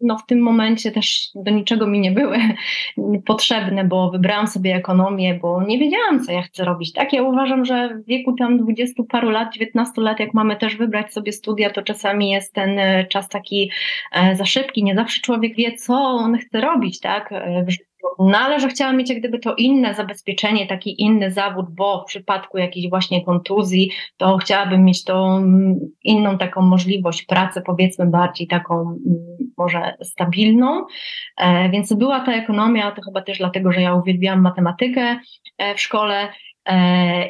no, 0.00 0.18
w 0.18 0.26
tym 0.26 0.40
momencie 0.40 0.90
też 0.90 1.28
do 1.34 1.50
niczego 1.50 1.86
mi 1.86 2.00
nie 2.00 2.12
były 2.12 2.38
potrzebne, 3.26 3.84
bo 3.84 4.10
wybrałam 4.10 4.46
sobie 4.46 4.74
ekonomię, 4.74 5.38
bo 5.42 5.62
nie 5.62 5.78
wiedziałam, 5.78 6.24
co 6.24 6.32
ja 6.32 6.42
chcę 6.42 6.64
robić. 6.64 6.92
Tak, 6.92 7.12
ja 7.12 7.22
uważam, 7.22 7.64
że 7.64 7.88
w 7.88 8.06
wieku 8.06 8.32
tam 8.32 8.58
dwudziestu 8.58 9.04
paru 9.04 9.30
lat, 9.30 9.52
19 9.52 10.02
lat, 10.02 10.20
jak 10.20 10.34
mamy 10.34 10.56
też 10.56 10.76
wybrać 10.76 11.12
sobie 11.12 11.32
studia, 11.32 11.70
to 11.70 11.82
czasami 11.82 12.30
jest 12.30 12.52
ten 12.52 12.78
e, 12.78 13.06
czas 13.06 13.28
taki 13.28 13.70
e, 14.12 14.36
za 14.36 14.44
szybki. 14.44 14.84
Nie 14.84 14.94
zawsze 14.94 15.20
człowiek 15.20 15.56
wie, 15.56 15.72
co 15.72 15.94
on 15.94 16.38
chce 16.38 16.60
robić, 16.60 17.00
tak, 17.00 17.34
w 17.66 17.70
życiu 17.70 17.93
no 18.18 18.38
ale 18.38 18.60
że 18.60 18.68
chciałam 18.68 18.96
mieć 18.96 19.10
jak 19.10 19.18
gdyby 19.18 19.38
to 19.38 19.54
inne 19.54 19.94
zabezpieczenie, 19.94 20.66
taki 20.66 21.02
inny 21.02 21.30
zawód, 21.30 21.66
bo 21.70 22.02
w 22.02 22.04
przypadku 22.04 22.58
jakiejś 22.58 22.90
właśnie 22.90 23.24
kontuzji, 23.24 23.90
to 24.16 24.36
chciałabym 24.36 24.84
mieć 24.84 25.04
tą 25.04 25.36
mm, 25.36 25.78
inną 26.02 26.38
taką 26.38 26.62
możliwość 26.62 27.22
pracy, 27.22 27.62
powiedzmy 27.66 28.06
bardziej 28.06 28.46
taką 28.46 28.80
mm, 28.80 28.98
może 29.58 29.94
stabilną. 30.02 30.86
E, 31.38 31.70
więc 31.70 31.92
była 31.92 32.20
ta 32.20 32.32
ekonomia, 32.32 32.92
to 32.92 33.02
chyba 33.02 33.22
też 33.22 33.38
dlatego, 33.38 33.72
że 33.72 33.80
ja 33.82 33.94
uwielbiałam 33.94 34.40
matematykę 34.40 35.18
e, 35.58 35.74
w 35.74 35.80
szkole 35.80 36.28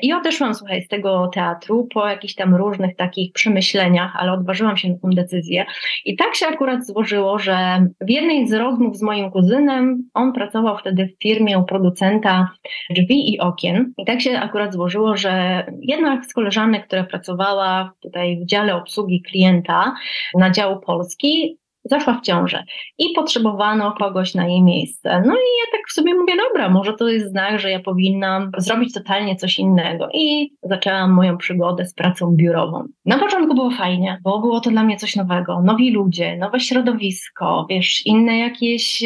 I 0.03 0.13
odeszłam, 0.13 0.55
słuchaj, 0.55 0.83
z 0.83 0.89
tego 0.89 1.31
teatru 1.35 1.89
po 1.95 2.07
jakichś 2.09 2.35
tam 2.35 2.55
różnych 2.55 2.97
takich 2.97 3.33
przemyśleniach, 3.33 4.17
ale 4.17 4.33
odważyłam 4.33 4.77
się 4.77 4.89
na 4.89 4.95
tę 4.95 5.09
decyzję. 5.15 5.67
I 6.05 6.17
tak 6.17 6.35
się 6.35 6.47
akurat 6.47 6.87
złożyło, 6.87 7.39
że 7.39 7.87
w 8.01 8.11
jednej 8.11 8.49
z 8.49 8.53
rozmów 8.53 8.97
z 8.97 9.03
moim 9.03 9.31
kuzynem, 9.31 10.09
on 10.15 10.33
pracował 10.33 10.79
wtedy 10.79 11.07
w 11.07 11.23
firmie 11.23 11.59
u 11.59 11.65
producenta 11.65 12.51
drzwi 12.91 13.35
i 13.35 13.41
okien. 13.41 13.93
I 13.99 14.05
tak 14.05 14.21
się 14.21 14.39
akurat 14.39 14.73
złożyło, 14.73 15.17
że 15.17 15.67
jedna 15.83 16.23
z 16.23 16.33
koleżanek, 16.33 16.87
która 16.87 17.05
pracowała 17.05 17.93
tutaj 18.03 18.39
w 18.41 18.47
dziale 18.47 18.77
obsługi 18.77 19.23
klienta 19.23 19.95
na 20.39 20.51
działu 20.51 20.81
Polski, 20.81 21.59
zaszła 21.85 22.15
w 22.15 22.23
ciążę 22.23 22.65
i 22.99 23.05
potrzebowano 23.15 23.93
kogoś 23.93 24.35
na 24.35 24.47
jej 24.47 24.63
miejsce. 24.63 25.23
No 25.27 25.33
i 25.33 25.49
ja 25.61 25.73
tak 25.73 25.81
w 25.89 25.93
sobie 25.93 26.15
mówię, 26.15 26.33
dobra, 26.37 26.69
może 26.69 26.93
to 26.93 27.09
jest 27.09 27.31
znak, 27.31 27.61
że 27.61 27.71
ja 27.71 27.81
powinnam 27.81 28.51
zrobić 28.59 28.95
totalnie 28.95 29.37
coś 29.37 29.59
innego. 29.59 30.09
I 30.15 30.51
zaczęłam 30.63 31.13
moją 31.13 31.37
przygodę 31.37 31.87
z 31.87 31.95
pracą 31.95 32.37
biurową. 32.37 32.85
Na 33.05 33.19
początku 33.19 33.55
było 33.55 33.71
fajnie, 33.71 34.19
bo 34.23 34.41
było 34.41 34.61
to 34.61 34.71
dla 34.71 34.85
mnie 34.85 34.97
coś 34.97 35.17
nowego. 35.17 35.63
Nowi 35.63 35.91
ludzie, 35.91 36.37
nowe 36.37 36.61
środowisko, 36.61 37.67
wiesz, 37.71 38.07
inne 38.07 38.39
jakieś, 38.39 39.05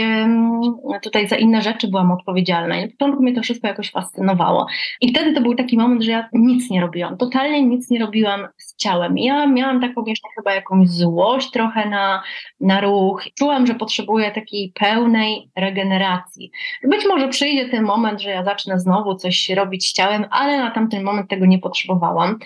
tutaj 1.03 1.29
za 1.29 1.37
inne 1.37 1.63
rzeczy 1.63 1.89
byłam 1.89 2.13
odpowiedzialna. 2.13 2.77
I 2.77 2.83
na 2.83 2.89
początku 2.89 3.23
mnie 3.23 3.35
to 3.35 3.43
wszystko 3.43 3.69
jakoś 3.69 3.91
fascynowało. 3.91 4.67
I 5.01 5.11
wtedy 5.11 5.33
to 5.33 5.41
był 5.41 5.55
taki 5.55 5.77
moment, 5.77 6.03
że 6.03 6.11
ja 6.11 6.29
nic 6.33 6.71
nie 6.71 6.81
robiłam, 6.81 7.17
totalnie 7.17 7.63
nic 7.63 7.91
nie 7.91 7.99
robiłam 7.99 8.49
z 8.57 8.77
ciałem. 8.77 9.19
Ja 9.19 9.47
miałam 9.47 9.81
taką 9.81 10.05
jeszcze 10.07 10.29
chyba 10.37 10.55
jakąś 10.55 10.89
złość 10.89 11.51
trochę 11.51 11.89
na 11.89 12.23
na 12.69 12.81
ruch. 12.81 13.25
Czułam, 13.39 13.67
że 13.67 13.75
potrzebuję 13.75 14.31
takiej 14.31 14.73
pełnej 14.75 15.51
regeneracji. 15.57 16.51
Być 16.85 17.07
może 17.07 17.29
przyjdzie 17.29 17.69
ten 17.69 17.85
moment, 17.85 18.21
że 18.21 18.31
ja 18.31 18.45
zacznę 18.45 18.81
znowu 18.81 19.15
coś 19.15 19.51
robić 19.51 19.93
ciałem, 19.93 20.27
ale 20.31 20.59
na 20.59 20.71
tamten 20.71 21.03
moment 21.03 21.31
tego 21.31 21.47
nie 21.47 21.59
potrzebowałam. 21.59 22.39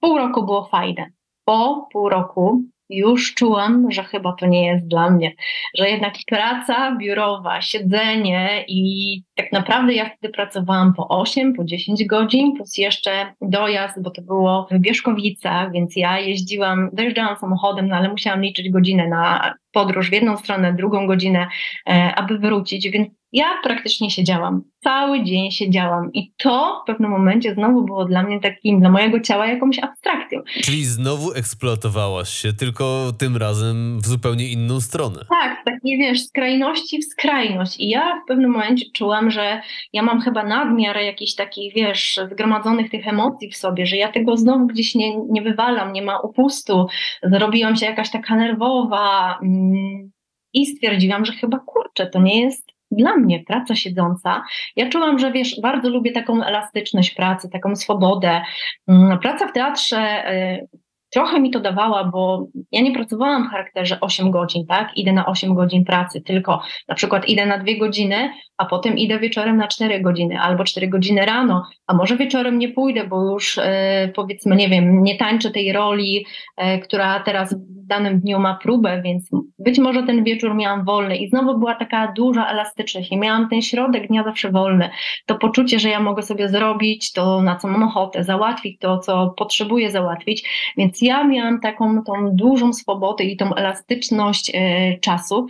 Pół 0.00 0.18
roku 0.18 0.44
było 0.44 0.64
fajne. 0.64 1.10
Po 1.44 1.88
pół 1.92 2.08
roku 2.08 2.62
już 2.90 3.34
czułam, 3.34 3.86
że 3.90 4.04
chyba 4.04 4.32
to 4.32 4.46
nie 4.46 4.66
jest 4.66 4.88
dla 4.88 5.10
mnie, 5.10 5.32
że 5.78 5.90
jednak 5.90 6.14
praca 6.26 6.96
biurowa, 6.96 7.60
siedzenie 7.60 8.64
i 8.68 9.22
tak 9.42 9.52
naprawdę 9.52 9.94
ja 9.94 10.10
wtedy 10.10 10.32
pracowałam 10.32 10.94
po 10.94 11.08
8, 11.08 11.54
po 11.54 11.64
10 11.64 12.04
godzin, 12.04 12.56
plus 12.56 12.78
jeszcze 12.78 13.34
dojazd, 13.40 14.02
bo 14.02 14.10
to 14.10 14.22
było 14.22 14.68
w 14.70 14.78
Bieszkowicach, 14.78 15.72
więc 15.72 15.96
ja 15.96 16.18
jeździłam, 16.18 16.90
dojeżdżałam 16.92 17.36
samochodem, 17.36 17.88
no 17.88 17.96
ale 17.96 18.08
musiałam 18.08 18.42
liczyć 18.42 18.70
godzinę 18.70 19.08
na 19.08 19.54
podróż 19.72 20.10
w 20.10 20.12
jedną 20.12 20.36
stronę, 20.36 20.74
drugą 20.74 21.06
godzinę, 21.06 21.48
e, 21.88 22.14
aby 22.14 22.38
wrócić, 22.38 22.90
więc 22.90 23.08
ja 23.32 23.44
praktycznie 23.62 24.10
siedziałam. 24.10 24.62
Cały 24.84 25.24
dzień 25.24 25.50
siedziałam 25.50 26.12
i 26.12 26.32
to 26.36 26.80
w 26.84 26.86
pewnym 26.86 27.10
momencie 27.10 27.54
znowu 27.54 27.84
było 27.84 28.04
dla 28.04 28.22
mnie 28.22 28.40
takim, 28.40 28.80
dla 28.80 28.90
mojego 28.90 29.20
ciała 29.20 29.46
jakąś 29.46 29.78
abstrakcją. 29.78 30.40
Czyli 30.62 30.84
znowu 30.84 31.32
eksploatowałaś 31.32 32.28
się, 32.28 32.52
tylko 32.52 33.12
tym 33.18 33.36
razem 33.36 34.00
w 34.00 34.06
zupełnie 34.06 34.48
inną 34.48 34.80
stronę. 34.80 35.24
Tak, 35.28 35.64
takie 35.64 35.98
wiesz, 35.98 36.26
skrajności 36.26 36.98
w 36.98 37.04
skrajność. 37.04 37.80
I 37.80 37.88
ja 37.88 38.20
w 38.24 38.28
pewnym 38.28 38.50
momencie 38.50 38.84
czułam, 38.94 39.29
że 39.30 39.60
ja 39.92 40.02
mam 40.02 40.20
chyba 40.20 40.44
nadmiar 40.44 40.96
jakichś 40.96 41.34
takich, 41.34 41.74
wiesz, 41.74 42.20
zgromadzonych 42.30 42.90
tych 42.90 43.08
emocji 43.08 43.50
w 43.50 43.56
sobie, 43.56 43.86
że 43.86 43.96
ja 43.96 44.12
tego 44.12 44.36
znowu 44.36 44.66
gdzieś 44.66 44.94
nie, 44.94 45.16
nie 45.16 45.42
wywalam, 45.42 45.92
nie 45.92 46.02
ma 46.02 46.20
upustu. 46.20 46.86
Zrobiłam 47.22 47.76
się 47.76 47.86
jakaś 47.86 48.10
taka 48.10 48.36
nerwowa 48.36 49.38
mm, 49.42 50.10
i 50.52 50.66
stwierdziłam, 50.66 51.24
że 51.24 51.32
chyba 51.32 51.58
kurczę, 51.58 52.06
to 52.06 52.20
nie 52.20 52.40
jest 52.40 52.70
dla 52.90 53.16
mnie 53.16 53.44
praca 53.44 53.74
siedząca, 53.74 54.42
ja 54.76 54.88
czułam, 54.88 55.18
że 55.18 55.32
wiesz, 55.32 55.60
bardzo 55.62 55.90
lubię 55.90 56.12
taką 56.12 56.42
elastyczność 56.42 57.14
pracy, 57.14 57.48
taką 57.52 57.76
swobodę. 57.76 58.42
Mm, 58.88 59.18
praca 59.18 59.46
w 59.46 59.52
teatrze 59.52 60.32
y, 60.32 60.68
trochę 61.10 61.40
mi 61.40 61.50
to 61.50 61.60
dawała, 61.60 62.04
bo 62.04 62.46
ja 62.72 62.80
nie 62.80 62.92
pracowałam 62.92 63.48
w 63.48 63.50
charakterze 63.50 64.00
8 64.00 64.30
godzin, 64.30 64.66
tak? 64.66 64.96
Idę 64.96 65.12
na 65.12 65.26
8 65.26 65.54
godzin 65.54 65.84
pracy, 65.84 66.20
tylko 66.20 66.62
na 66.88 66.94
przykład 66.94 67.28
idę 67.28 67.46
na 67.46 67.58
2 67.58 67.66
godziny, 67.78 68.30
a 68.56 68.64
potem 68.64 68.98
idę 68.98 69.18
wieczorem 69.18 69.56
na 69.56 69.68
4 69.68 70.00
godziny, 70.00 70.40
albo 70.40 70.64
4 70.64 70.88
godziny 70.88 71.26
rano, 71.26 71.66
a 71.86 71.94
może 71.94 72.16
wieczorem 72.16 72.58
nie 72.58 72.68
pójdę, 72.68 73.06
bo 73.06 73.32
już 73.32 73.58
e, 73.58 74.12
powiedzmy, 74.14 74.56
nie 74.56 74.68
wiem, 74.68 75.02
nie 75.02 75.16
tańczę 75.16 75.50
tej 75.50 75.72
roli, 75.72 76.26
e, 76.56 76.78
która 76.78 77.20
teraz 77.20 77.54
danym 77.90 78.20
dniu 78.20 78.38
ma 78.38 78.54
próbę, 78.62 79.02
więc 79.04 79.30
być 79.58 79.78
może 79.78 80.02
ten 80.02 80.24
wieczór 80.24 80.54
miałam 80.54 80.84
wolny 80.84 81.16
i 81.16 81.28
znowu 81.28 81.58
była 81.58 81.74
taka 81.74 82.12
duża 82.12 82.46
elastyczność 82.46 83.12
i 83.12 83.18
miałam 83.18 83.48
ten 83.48 83.62
środek 83.62 84.08
dnia 84.08 84.24
zawsze 84.24 84.50
wolny. 84.50 84.90
To 85.26 85.34
poczucie, 85.34 85.78
że 85.78 85.88
ja 85.88 86.00
mogę 86.00 86.22
sobie 86.22 86.48
zrobić 86.48 87.12
to, 87.12 87.42
na 87.42 87.56
co 87.56 87.68
mam 87.68 87.82
ochotę, 87.82 88.24
załatwić 88.24 88.78
to, 88.78 88.98
co 88.98 89.34
potrzebuję 89.36 89.90
załatwić, 89.90 90.72
więc 90.76 91.02
ja 91.02 91.24
miałam 91.24 91.60
taką 91.60 92.02
tą 92.04 92.12
dużą 92.32 92.72
swobodę 92.72 93.24
i 93.24 93.36
tą 93.36 93.54
elastyczność 93.54 94.50
e, 94.54 94.98
czasu 94.98 95.46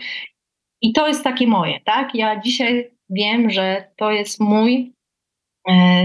i 0.83 0.93
to 0.93 1.09
jest 1.09 1.25
takie 1.25 1.47
moje, 1.47 1.81
tak? 1.85 2.15
Ja 2.15 2.41
dzisiaj 2.41 2.91
wiem, 3.11 3.51
że 3.51 3.85
to 3.97 4.11
jest 4.11 4.41
mój 4.41 4.93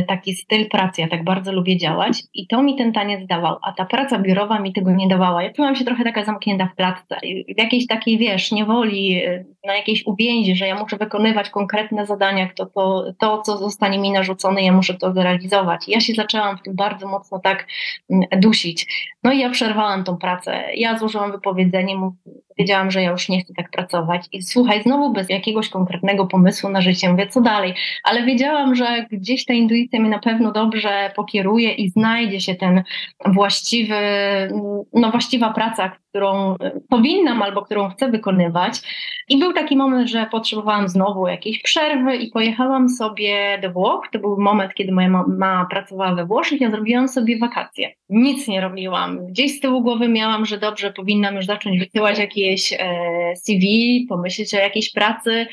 taki 0.07 0.35
styl 0.35 0.69
pracy. 0.69 1.01
Ja 1.01 1.07
tak 1.07 1.23
bardzo 1.23 1.51
lubię 1.51 1.77
działać 1.77 2.23
i 2.33 2.47
to 2.47 2.63
mi 2.63 2.75
ten 2.75 2.93
taniec 2.93 3.27
dawał, 3.27 3.57
a 3.61 3.71
ta 3.71 3.85
praca 3.85 4.19
biurowa 4.19 4.59
mi 4.59 4.73
tego 4.73 4.91
nie 4.91 5.07
dawała. 5.07 5.43
Ja 5.43 5.53
czułam 5.53 5.75
się 5.75 5.85
trochę 5.85 6.03
taka 6.03 6.25
zamknięta 6.25 6.65
w 6.65 6.75
klatce, 6.75 7.19
w 7.55 7.57
jakiejś 7.57 7.87
takiej, 7.87 8.17
wiesz, 8.17 8.51
niewoli, 8.51 9.15
e, 9.15 9.45
na 9.65 9.75
jakiejś 9.75 10.05
uwięzi, 10.05 10.55
że 10.55 10.67
ja 10.67 10.75
muszę 10.75 10.97
wykonywać 10.97 11.49
konkretne 11.49 12.05
zadania, 12.05 12.49
to, 12.55 12.65
to, 12.65 13.03
to 13.19 13.41
co 13.41 13.57
zostanie 13.57 13.99
mi 13.99 14.11
narzucone, 14.11 14.61
ja 14.61 14.71
muszę 14.71 14.93
to 14.93 15.13
zrealizować. 15.13 15.87
Ja 15.87 15.99
się 15.99 16.13
zaczęłam 16.13 16.57
w 16.57 16.61
tym 16.61 16.75
bardzo 16.75 17.07
mocno 17.07 17.39
tak 17.39 17.67
mm, 18.09 18.41
dusić. 18.41 18.87
No 19.23 19.31
i 19.31 19.39
ja 19.39 19.49
przerwałam 19.49 20.03
tą 20.03 20.17
pracę. 20.17 20.63
Ja 20.75 20.97
złożyłam 20.97 21.31
wypowiedzenie, 21.31 21.95
wiedziałam, 22.57 22.91
że 22.91 23.01
ja 23.01 23.11
już 23.11 23.29
nie 23.29 23.41
chcę 23.41 23.53
tak 23.53 23.71
pracować. 23.71 24.25
I 24.31 24.43
słuchaj, 24.43 24.83
znowu 24.83 25.13
bez 25.13 25.29
jakiegoś 25.29 25.69
konkretnego 25.69 26.27
pomysłu 26.27 26.69
na 26.69 26.81
życie, 26.81 27.09
mówię, 27.09 27.27
co 27.27 27.41
dalej? 27.41 27.73
Ale 28.03 28.25
wiedziałam, 28.25 28.75
że 28.75 29.05
gdzieś 29.11 29.45
ta 29.45 29.53
intuicja 29.53 29.99
mnie 29.99 30.09
na 30.09 30.19
pewno 30.19 30.51
dobrze 30.51 31.11
pokieruje 31.15 31.71
i 31.71 31.89
znajdzie 31.89 32.41
się 32.41 32.55
ten 32.55 32.83
właściwy, 33.25 33.95
no 34.93 35.11
właściwa 35.11 35.53
praca, 35.53 35.91
którą 36.15 36.55
e, 36.55 36.71
powinnam 36.89 37.41
albo 37.41 37.61
którą 37.61 37.89
chcę 37.89 38.11
wykonywać. 38.11 38.81
I 39.29 39.37
był 39.37 39.53
taki 39.53 39.77
moment, 39.77 40.09
że 40.09 40.27
potrzebowałam 40.31 40.89
znowu 40.89 41.27
jakiejś 41.27 41.61
przerwy 41.61 42.15
i 42.15 42.31
pojechałam 42.31 42.89
sobie 42.89 43.59
do 43.61 43.71
Włoch. 43.71 44.07
To 44.11 44.19
był 44.19 44.41
moment, 44.41 44.73
kiedy 44.73 44.91
moja 44.91 45.09
mama 45.09 45.67
pracowała 45.69 46.15
we 46.15 46.25
Włoszech. 46.25 46.61
Ja 46.61 46.71
zrobiłam 46.71 47.07
sobie 47.07 47.39
wakacje. 47.39 47.93
Nic 48.09 48.47
nie 48.47 48.61
robiłam. 48.61 49.27
Gdzieś 49.27 49.57
z 49.57 49.59
tyłu 49.59 49.81
głowy 49.81 50.07
miałam, 50.07 50.45
że 50.45 50.57
dobrze, 50.57 50.93
powinnam 50.93 51.35
już 51.35 51.45
zacząć 51.45 51.79
wysyłać 51.79 52.19
jakieś 52.19 52.73
e, 52.73 52.77
CV, 53.35 54.05
pomyśleć 54.09 54.53
o 54.53 54.57
jakiejś 54.57 54.91
pracy, 54.91 55.47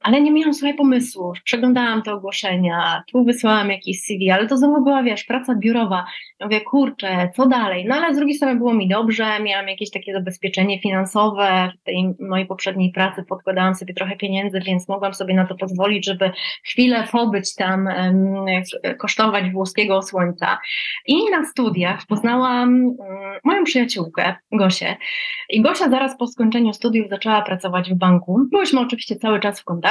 ale 0.00 0.20
nie 0.20 0.30
miałam 0.30 0.54
sobie 0.54 0.74
pomysłu. 0.74 1.32
Przeglądałam 1.44 2.02
te 2.02 2.12
ogłoszenia, 2.12 3.02
tu 3.12 3.24
wysłałam 3.24 3.70
jakieś 3.70 4.00
CV, 4.00 4.30
ale 4.30 4.46
to 4.46 4.56
znowu 4.56 4.84
była, 4.84 5.02
wiesz, 5.02 5.24
praca 5.24 5.54
biurowa. 5.54 6.04
Ja 6.40 6.46
mówię, 6.46 6.60
kurczę, 6.60 7.30
co 7.36 7.46
dalej? 7.46 7.84
No 7.88 7.94
ale 7.94 8.14
z 8.14 8.16
drugiej 8.16 8.36
strony 8.36 8.56
było 8.56 8.74
mi 8.74 8.88
dobrze, 8.88 9.40
miałam 9.42 9.68
jakieś 9.68 9.90
takie 9.90 10.12
zabezpieczenie 10.12 10.80
finansowe. 10.80 11.72
W 11.80 11.84
tej 11.84 12.14
mojej 12.20 12.46
poprzedniej 12.46 12.92
pracy 12.92 13.24
podkładałam 13.28 13.74
sobie 13.74 13.94
trochę 13.94 14.16
pieniędzy, 14.16 14.60
więc 14.60 14.88
mogłam 14.88 15.14
sobie 15.14 15.34
na 15.34 15.46
to 15.46 15.54
pozwolić, 15.54 16.06
żeby 16.06 16.30
chwilę 16.64 17.04
pobyć 17.12 17.54
tam, 17.54 17.88
kosztować 18.98 19.50
włoskiego 19.50 20.02
słońca. 20.02 20.58
I 21.06 21.30
na 21.30 21.44
studiach 21.44 22.06
poznałam 22.06 22.84
um, 22.84 22.96
moją 23.44 23.64
przyjaciółkę, 23.64 24.34
Gosię. 24.52 24.96
I 25.48 25.62
Gosia 25.62 25.90
zaraz 25.90 26.18
po 26.18 26.26
skończeniu 26.26 26.72
studiów 26.72 27.08
zaczęła 27.08 27.42
pracować 27.42 27.90
w 27.90 27.94
banku. 27.94 28.40
Byłyśmy 28.50 28.80
oczywiście 28.80 29.16
cały 29.16 29.40
czas 29.40 29.60
w 29.60 29.64
kontakcie 29.64 29.87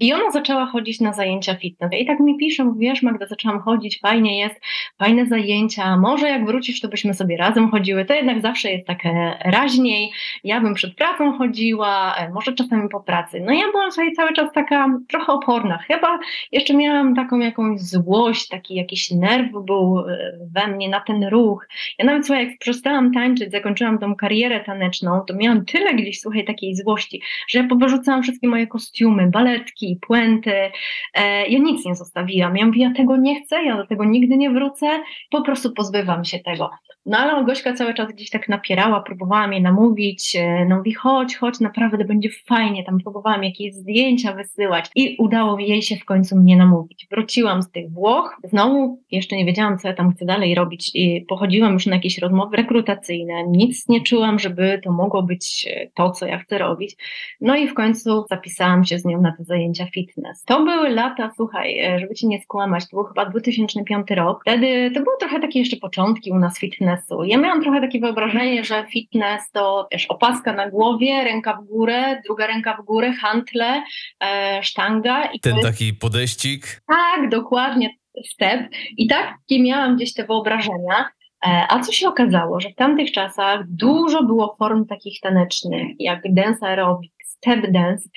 i 0.00 0.12
ona 0.12 0.30
zaczęła 0.30 0.66
chodzić 0.66 1.00
na 1.00 1.12
zajęcia 1.12 1.54
fitness. 1.54 1.92
I 1.92 2.06
tak 2.06 2.20
mi 2.20 2.36
pisze, 2.38 2.72
wiesz 2.78 3.02
Magda, 3.02 3.26
zaczęłam 3.26 3.60
chodzić, 3.60 4.00
fajnie 4.00 4.38
jest, 4.38 4.60
fajne 4.98 5.26
zajęcia, 5.26 5.96
może 5.96 6.28
jak 6.28 6.46
wrócisz, 6.46 6.80
to 6.80 6.88
byśmy 6.88 7.14
sobie 7.14 7.36
razem 7.36 7.70
chodziły. 7.70 8.04
To 8.04 8.14
jednak 8.14 8.40
zawsze 8.40 8.70
jest 8.70 8.86
takie 8.86 9.36
raźniej. 9.44 10.12
Ja 10.44 10.60
bym 10.60 10.74
przed 10.74 10.94
pracą 10.94 11.38
chodziła, 11.38 12.14
e, 12.14 12.30
może 12.30 12.52
czasami 12.52 12.88
po 12.88 13.00
pracy. 13.00 13.40
No 13.40 13.52
ja 13.52 13.70
byłam 13.72 13.92
sobie 13.92 14.12
cały 14.12 14.32
czas 14.32 14.52
taka 14.52 14.86
trochę 15.08 15.32
oporna. 15.32 15.78
Chyba 15.78 16.18
jeszcze 16.52 16.74
miałam 16.74 17.14
taką 17.14 17.38
jakąś 17.38 17.80
złość, 17.80 18.48
taki 18.48 18.74
jakiś 18.74 19.10
nerw 19.10 19.52
był 19.66 19.98
e, 19.98 20.32
we 20.54 20.68
mnie 20.68 20.88
na 20.88 21.00
ten 21.00 21.24
ruch. 21.24 21.68
Ja 21.98 22.04
nawet 22.04 22.26
słuchaj, 22.26 22.48
jak 22.48 22.58
przestałam 22.58 23.12
tańczyć, 23.12 23.50
zakończyłam 23.50 23.98
tą 23.98 24.16
karierę 24.16 24.60
taneczną, 24.60 25.20
to 25.20 25.34
miałam 25.34 25.64
tyle 25.64 25.94
gdzieś, 25.94 26.20
słuchaj, 26.20 26.44
takiej 26.44 26.76
złości, 26.76 27.22
że 27.48 27.58
ja 27.58 27.68
powyrzucałam 27.68 28.22
wszystkie 28.22 28.48
moje 28.48 28.66
kostiumy, 28.66 29.01
kostiumy, 29.02 29.30
baletki, 29.30 29.98
puenty. 30.06 30.70
E, 31.14 31.46
ja 31.46 31.58
nic 31.58 31.86
nie 31.86 31.94
zostawiłam. 31.94 32.56
Ja 32.56 32.66
mówię, 32.66 32.82
ja 32.82 32.92
tego 32.96 33.16
nie 33.16 33.42
chcę, 33.42 33.64
ja 33.64 33.76
do 33.76 33.86
tego 33.86 34.04
nigdy 34.04 34.36
nie 34.36 34.50
wrócę, 34.50 34.86
po 35.30 35.42
prostu 35.42 35.72
pozbywam 35.72 36.24
się 36.24 36.38
tego. 36.38 36.70
No 37.06 37.18
ale 37.18 37.44
Gośka 37.44 37.72
cały 37.72 37.94
czas 37.94 38.12
gdzieś 38.12 38.30
tak 38.30 38.48
napierała, 38.48 39.00
próbowałam 39.00 39.52
jej 39.52 39.62
namówić, 39.62 40.36
e, 40.36 40.66
no 40.68 40.76
mówi 40.76 40.92
chodź, 40.92 41.36
chodź, 41.36 41.60
naprawdę 41.60 42.04
będzie 42.04 42.28
fajnie, 42.46 42.84
tam 42.84 42.98
próbowałam 42.98 43.44
jakieś 43.44 43.74
zdjęcia 43.74 44.32
wysyłać 44.32 44.90
i 44.94 45.16
udało 45.18 45.58
jej 45.58 45.82
się 45.82 45.96
w 45.96 46.04
końcu 46.04 46.36
mnie 46.36 46.56
namówić. 46.56 47.06
Wróciłam 47.10 47.62
z 47.62 47.70
tych 47.70 47.90
Włoch, 47.90 48.36
znowu 48.44 49.02
jeszcze 49.10 49.36
nie 49.36 49.44
wiedziałam, 49.44 49.78
co 49.78 49.88
ja 49.88 49.94
tam 49.94 50.12
chcę 50.12 50.24
dalej 50.24 50.54
robić 50.54 50.90
i 50.94 51.24
pochodziłam 51.28 51.72
już 51.72 51.86
na 51.86 51.94
jakieś 51.94 52.18
rozmowy 52.18 52.56
rekrutacyjne, 52.56 53.46
nic 53.48 53.88
nie 53.88 54.00
czułam, 54.00 54.38
żeby 54.38 54.80
to 54.84 54.92
mogło 54.92 55.22
być 55.22 55.68
e, 55.70 55.90
to, 55.94 56.10
co 56.10 56.26
ja 56.26 56.38
chcę 56.38 56.58
robić. 56.58 56.96
No 57.40 57.56
i 57.56 57.68
w 57.68 57.74
końcu 57.74 58.24
zapisałam 58.30 58.84
się 58.84 58.91
z 58.98 59.04
nią 59.04 59.20
na 59.20 59.32
te 59.36 59.44
zajęcia 59.44 59.86
fitness. 59.86 60.44
To 60.44 60.64
były 60.64 60.90
lata, 60.90 61.30
słuchaj, 61.36 61.78
e, 61.78 61.98
żeby 61.98 62.14
ci 62.14 62.28
nie 62.28 62.40
skłamać, 62.40 62.88
to 62.88 62.96
był 62.96 63.04
chyba 63.04 63.26
2005 63.26 64.10
rok. 64.10 64.40
Wtedy 64.42 64.90
to 64.90 65.00
były 65.00 65.16
trochę 65.20 65.40
takie 65.40 65.58
jeszcze 65.58 65.76
początki 65.76 66.30
u 66.30 66.38
nas 66.38 66.58
fitnessu. 66.58 67.24
Ja 67.24 67.38
miałam 67.38 67.62
trochę 67.62 67.80
takie 67.80 68.00
wyobrażenie, 68.00 68.64
że 68.64 68.86
fitness 68.92 69.50
to 69.52 69.88
wiesz, 69.92 70.06
opaska 70.06 70.52
na 70.52 70.70
głowie, 70.70 71.24
ręka 71.24 71.58
w 71.62 71.64
górę, 71.64 72.20
druga 72.26 72.46
ręka 72.46 72.76
w 72.82 72.84
górę, 72.84 73.12
hantle, 73.12 73.82
e, 74.24 74.62
sztanga. 74.62 75.24
I 75.24 75.40
Ten 75.40 75.56
jest... 75.56 75.68
taki 75.68 75.94
podejścik? 75.94 76.82
Tak, 76.88 77.28
dokładnie, 77.30 77.90
step. 78.24 78.70
I 78.96 79.06
takie 79.06 79.62
miałam 79.62 79.96
gdzieś 79.96 80.14
te 80.14 80.24
wyobrażenia. 80.24 81.08
E, 81.46 81.66
a 81.68 81.80
co 81.80 81.92
się 81.92 82.08
okazało, 82.08 82.60
że 82.60 82.70
w 82.70 82.74
tamtych 82.74 83.12
czasach 83.12 83.64
dużo 83.68 84.22
było 84.22 84.56
form 84.58 84.86
takich 84.86 85.20
tanecznych, 85.20 85.86
jak 85.98 86.34
dance 86.34 86.66
aerobic, 86.66 87.12
step 87.42 87.70
dance, 87.70 88.08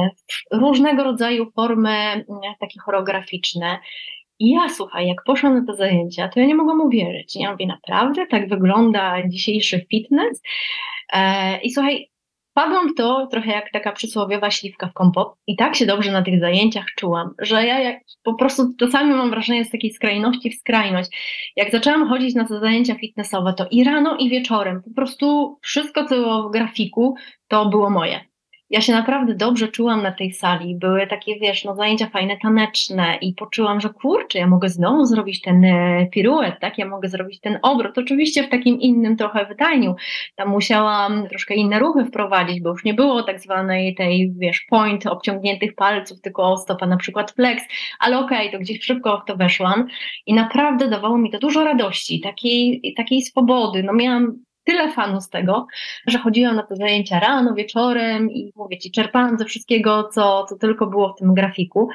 e, 0.00 0.08
różnego 0.52 1.04
rodzaju 1.04 1.50
formy 1.50 1.90
mm, 1.90 2.24
takie 2.60 2.80
choreograficzne. 2.80 3.78
I 4.38 4.50
ja, 4.50 4.68
słuchaj, 4.68 5.06
jak 5.06 5.24
poszłam 5.24 5.54
na 5.54 5.72
te 5.72 5.78
zajęcia, 5.78 6.28
to 6.28 6.40
ja 6.40 6.46
nie 6.46 6.54
mogłam 6.54 6.80
uwierzyć. 6.80 7.36
Ja 7.36 7.52
mówię, 7.52 7.66
naprawdę 7.66 8.26
tak 8.26 8.48
wygląda 8.48 9.28
dzisiejszy 9.28 9.86
fitness? 9.90 10.42
E, 11.12 11.60
I 11.60 11.70
słuchaj, 11.70 12.10
Padłam 12.56 12.88
w 12.88 12.94
to 12.94 13.26
trochę 13.26 13.50
jak 13.50 13.72
taka 13.72 13.92
przysłowiowa 13.92 14.50
śliwka 14.50 14.86
w 14.86 14.92
kompot 14.92 15.34
i 15.46 15.56
tak 15.56 15.76
się 15.76 15.86
dobrze 15.86 16.12
na 16.12 16.22
tych 16.22 16.40
zajęciach 16.40 16.84
czułam, 16.96 17.34
że 17.38 17.66
ja 17.66 17.80
jak, 17.80 18.02
po 18.22 18.34
prostu 18.34 18.74
czasami 18.78 19.14
mam 19.14 19.30
wrażenie 19.30 19.64
z 19.64 19.70
takiej 19.70 19.92
skrajności 19.92 20.50
w 20.50 20.54
skrajność. 20.54 21.10
Jak 21.56 21.70
zaczęłam 21.70 22.08
chodzić 22.08 22.34
na 22.34 22.44
te 22.44 22.60
zajęcia 22.60 22.94
fitnessowe, 22.94 23.54
to 23.54 23.66
i 23.70 23.84
rano 23.84 24.16
i 24.16 24.30
wieczorem 24.30 24.82
po 24.82 24.90
prostu 24.90 25.58
wszystko 25.62 26.04
co 26.04 26.14
było 26.14 26.48
w 26.48 26.52
grafiku 26.52 27.14
to 27.48 27.66
było 27.66 27.90
moje 27.90 28.20
ja 28.70 28.80
się 28.80 28.92
naprawdę 28.92 29.34
dobrze 29.34 29.68
czułam 29.68 30.02
na 30.02 30.12
tej 30.12 30.32
sali. 30.32 30.74
Były 30.74 31.06
takie, 31.06 31.38
wiesz, 31.38 31.64
no 31.64 31.74
zajęcia 31.74 32.06
fajne, 32.06 32.36
taneczne 32.36 33.18
i 33.20 33.34
poczułam, 33.34 33.80
że 33.80 33.88
kurczę, 33.88 34.38
ja 34.38 34.46
mogę 34.46 34.68
znowu 34.68 35.04
zrobić 35.04 35.40
ten 35.40 35.64
e, 35.64 36.06
piruet, 36.12 36.60
tak? 36.60 36.78
Ja 36.78 36.88
mogę 36.88 37.08
zrobić 37.08 37.40
ten 37.40 37.58
obrót. 37.62 37.98
Oczywiście 37.98 38.42
w 38.42 38.48
takim 38.48 38.80
innym 38.80 39.16
trochę 39.16 39.46
wydaniu. 39.46 39.94
Tam 40.36 40.48
musiałam 40.48 41.28
troszkę 41.28 41.54
inne 41.54 41.78
ruchy 41.78 42.04
wprowadzić, 42.04 42.60
bo 42.60 42.70
już 42.70 42.84
nie 42.84 42.94
było 42.94 43.22
tak 43.22 43.40
zwanej 43.40 43.94
tej, 43.94 44.32
wiesz, 44.38 44.66
point 44.70 45.06
obciągniętych 45.06 45.74
palców, 45.74 46.20
tylko 46.20 46.56
stopa 46.56 46.86
na 46.86 46.96
przykład 46.96 47.32
flex, 47.32 47.62
ale 47.98 48.18
okej, 48.18 48.48
okay, 48.48 48.52
to 48.52 48.58
gdzieś 48.58 48.84
szybko 48.84 49.20
w 49.20 49.28
to 49.28 49.36
weszłam 49.36 49.86
i 50.26 50.34
naprawdę 50.34 50.88
dawało 50.88 51.18
mi 51.18 51.30
to 51.30 51.38
dużo 51.38 51.64
radości, 51.64 52.20
takiej, 52.20 52.94
takiej 52.96 53.22
swobody. 53.22 53.82
No 53.82 53.92
miałam 53.92 54.45
tyle 54.66 54.92
fanu 54.92 55.20
z 55.20 55.28
tego, 55.28 55.66
że 56.06 56.18
chodziłam 56.18 56.56
na 56.56 56.62
te 56.62 56.76
zajęcia 56.76 57.20
rano, 57.20 57.54
wieczorem 57.54 58.30
i 58.30 58.52
mówię 58.56 58.78
ci, 58.78 58.90
czerpałam 58.90 59.38
ze 59.38 59.44
wszystkiego, 59.44 60.08
co, 60.14 60.46
co 60.48 60.56
tylko 60.56 60.86
było 60.86 61.12
w 61.12 61.18
tym 61.18 61.34
grafiku. 61.34 61.88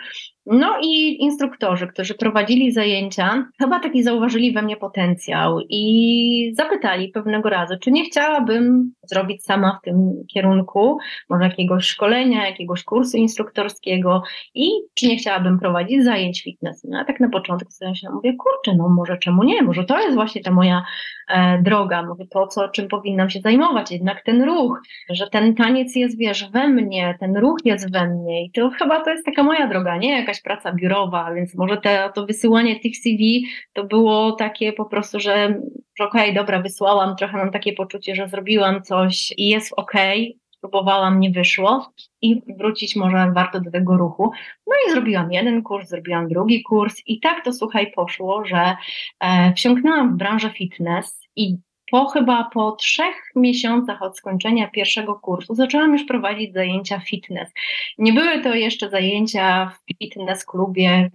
No 0.45 0.77
i 0.83 1.23
instruktorzy, 1.23 1.87
którzy 1.87 2.13
prowadzili 2.13 2.71
zajęcia, 2.71 3.45
chyba 3.59 3.79
taki 3.79 4.03
zauważyli 4.03 4.53
we 4.53 4.61
mnie 4.61 4.77
potencjał 4.77 5.59
i 5.69 6.53
zapytali 6.55 7.09
pewnego 7.09 7.49
razu, 7.49 7.73
czy 7.81 7.91
nie 7.91 8.05
chciałabym 8.05 8.93
zrobić 9.03 9.43
sama 9.43 9.79
w 9.81 9.85
tym 9.85 10.23
kierunku, 10.33 10.97
może 11.29 11.43
jakiegoś 11.43 11.85
szkolenia, 11.85 12.47
jakiegoś 12.47 12.83
kursu 12.83 13.17
instruktorskiego 13.17 14.23
i 14.55 14.69
czy 14.93 15.07
nie 15.07 15.17
chciałabym 15.17 15.59
prowadzić 15.59 16.03
zajęć 16.03 16.43
fitness. 16.43 16.83
No 16.89 16.99
a 16.99 17.05
tak 17.05 17.19
na 17.19 17.29
początku 17.29 17.71
sobie 17.71 17.95
się 17.95 18.09
mówię, 18.09 18.33
kurczę, 18.33 18.77
no 18.77 18.89
może 18.89 19.17
czemu 19.17 19.43
nie, 19.43 19.61
może 19.61 19.83
to 19.83 19.99
jest 19.99 20.15
właśnie 20.15 20.41
ta 20.41 20.51
moja 20.51 20.83
e, 21.29 21.61
droga, 21.61 22.03
mówię 22.03 22.25
to, 22.27 22.47
co, 22.47 22.69
czym 22.69 22.87
powinnam 22.87 23.29
się 23.29 23.39
zajmować, 23.39 23.91
jednak 23.91 24.23
ten 24.23 24.43
ruch, 24.43 24.81
że 25.09 25.27
ten 25.27 25.55
taniec 25.55 25.95
jest, 25.95 26.17
wiesz, 26.17 26.49
we 26.51 26.67
mnie, 26.67 27.15
ten 27.19 27.37
ruch 27.37 27.57
jest 27.65 27.91
we 27.91 28.07
mnie 28.07 28.45
i 28.45 28.51
to 28.51 28.69
chyba 28.69 29.03
to 29.03 29.09
jest 29.09 29.25
taka 29.25 29.43
moja 29.43 29.67
droga, 29.67 29.97
nie 29.97 30.25
jakaś 30.31 30.43
praca 30.43 30.73
biurowa, 30.73 31.33
więc 31.33 31.55
może 31.55 31.77
te, 31.77 32.09
to 32.15 32.25
wysyłanie 32.25 32.79
tych 32.79 32.97
CV 32.97 33.45
to 33.73 33.83
było 33.83 34.31
takie 34.31 34.73
po 34.73 34.85
prostu, 34.85 35.19
że, 35.19 35.61
że 35.99 36.05
okej, 36.05 36.21
okay, 36.21 36.33
dobra, 36.33 36.61
wysłałam, 36.61 37.15
trochę 37.15 37.37
mam 37.37 37.51
takie 37.51 37.73
poczucie, 37.73 38.15
że 38.15 38.27
zrobiłam 38.27 38.83
coś 38.83 39.33
i 39.37 39.47
jest 39.47 39.73
okej, 39.77 40.29
okay, 40.29 40.41
próbowałam, 40.61 41.19
nie 41.19 41.31
wyszło 41.31 41.93
i 42.21 42.41
wrócić 42.57 42.95
może 42.95 43.31
warto 43.35 43.59
do 43.59 43.71
tego 43.71 43.97
ruchu. 43.97 44.31
No 44.67 44.73
i 44.87 44.91
zrobiłam 44.91 45.31
jeden 45.31 45.63
kurs, 45.63 45.89
zrobiłam 45.89 46.27
drugi 46.27 46.63
kurs 46.63 46.95
i 47.05 47.19
tak 47.19 47.45
to 47.45 47.53
słuchaj 47.53 47.91
poszło, 47.91 48.45
że 48.45 48.75
e, 49.19 49.53
wsiąknęłam 49.53 50.13
w 50.13 50.17
branżę 50.17 50.49
fitness 50.49 51.27
i 51.35 51.57
po 51.91 52.05
chyba 52.05 52.49
po 52.53 52.71
trzech 52.71 53.15
miesiącach 53.35 54.01
od 54.01 54.17
skończenia 54.17 54.67
pierwszego 54.67 55.15
kursu 55.15 55.55
zaczęłam 55.55 55.93
już 55.93 56.03
prowadzić 56.03 56.53
zajęcia 56.53 56.99
fitness. 56.99 57.53
Nie 57.97 58.13
były 58.13 58.41
to 58.41 58.55
jeszcze 58.55 58.89
zajęcia 58.89 59.69
w 59.69 59.97
fitness 59.97 60.45
klubie, 60.45 61.09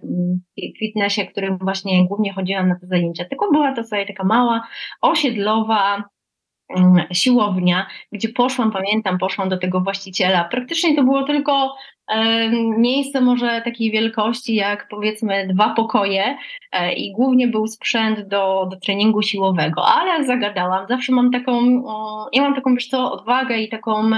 fitnessie, 0.79 1.27
którym 1.27 1.57
właśnie 1.57 2.07
głównie 2.07 2.33
chodziłam 2.33 2.69
na 2.69 2.79
te 2.79 2.87
zajęcia, 2.87 3.25
tylko 3.25 3.51
była 3.51 3.75
to 3.75 3.83
sobie 3.83 4.05
taka 4.05 4.23
mała, 4.23 4.67
osiedlowa, 5.01 6.03
Mm, 6.75 7.03
siłownia, 7.11 7.87
gdzie 8.11 8.29
poszłam, 8.29 8.71
pamiętam, 8.71 9.17
poszłam 9.17 9.49
do 9.49 9.57
tego 9.57 9.81
właściciela. 9.81 10.43
Praktycznie 10.43 10.95
to 10.95 11.03
było 11.03 11.23
tylko 11.23 11.75
miejsce 12.77 13.21
może 13.21 13.61
takiej 13.65 13.91
wielkości 13.91 14.55
jak 14.55 14.87
powiedzmy 14.87 15.47
dwa 15.47 15.69
pokoje 15.69 16.37
e, 16.71 16.93
i 16.93 17.11
głównie 17.11 17.47
był 17.47 17.67
sprzęt 17.67 18.27
do, 18.27 18.67
do 18.71 18.77
treningu 18.79 19.21
siłowego, 19.21 19.85
ale 19.85 20.25
zagadałam. 20.25 20.87
Zawsze 20.87 21.11
mam 21.11 21.31
taką, 21.31 21.83
ja 22.33 22.41
mam 22.41 22.55
taką, 22.55 22.73
wiesz 22.75 22.87
co, 22.87 23.11
odwagę 23.11 23.57
i 23.57 23.69
taką 23.69 24.09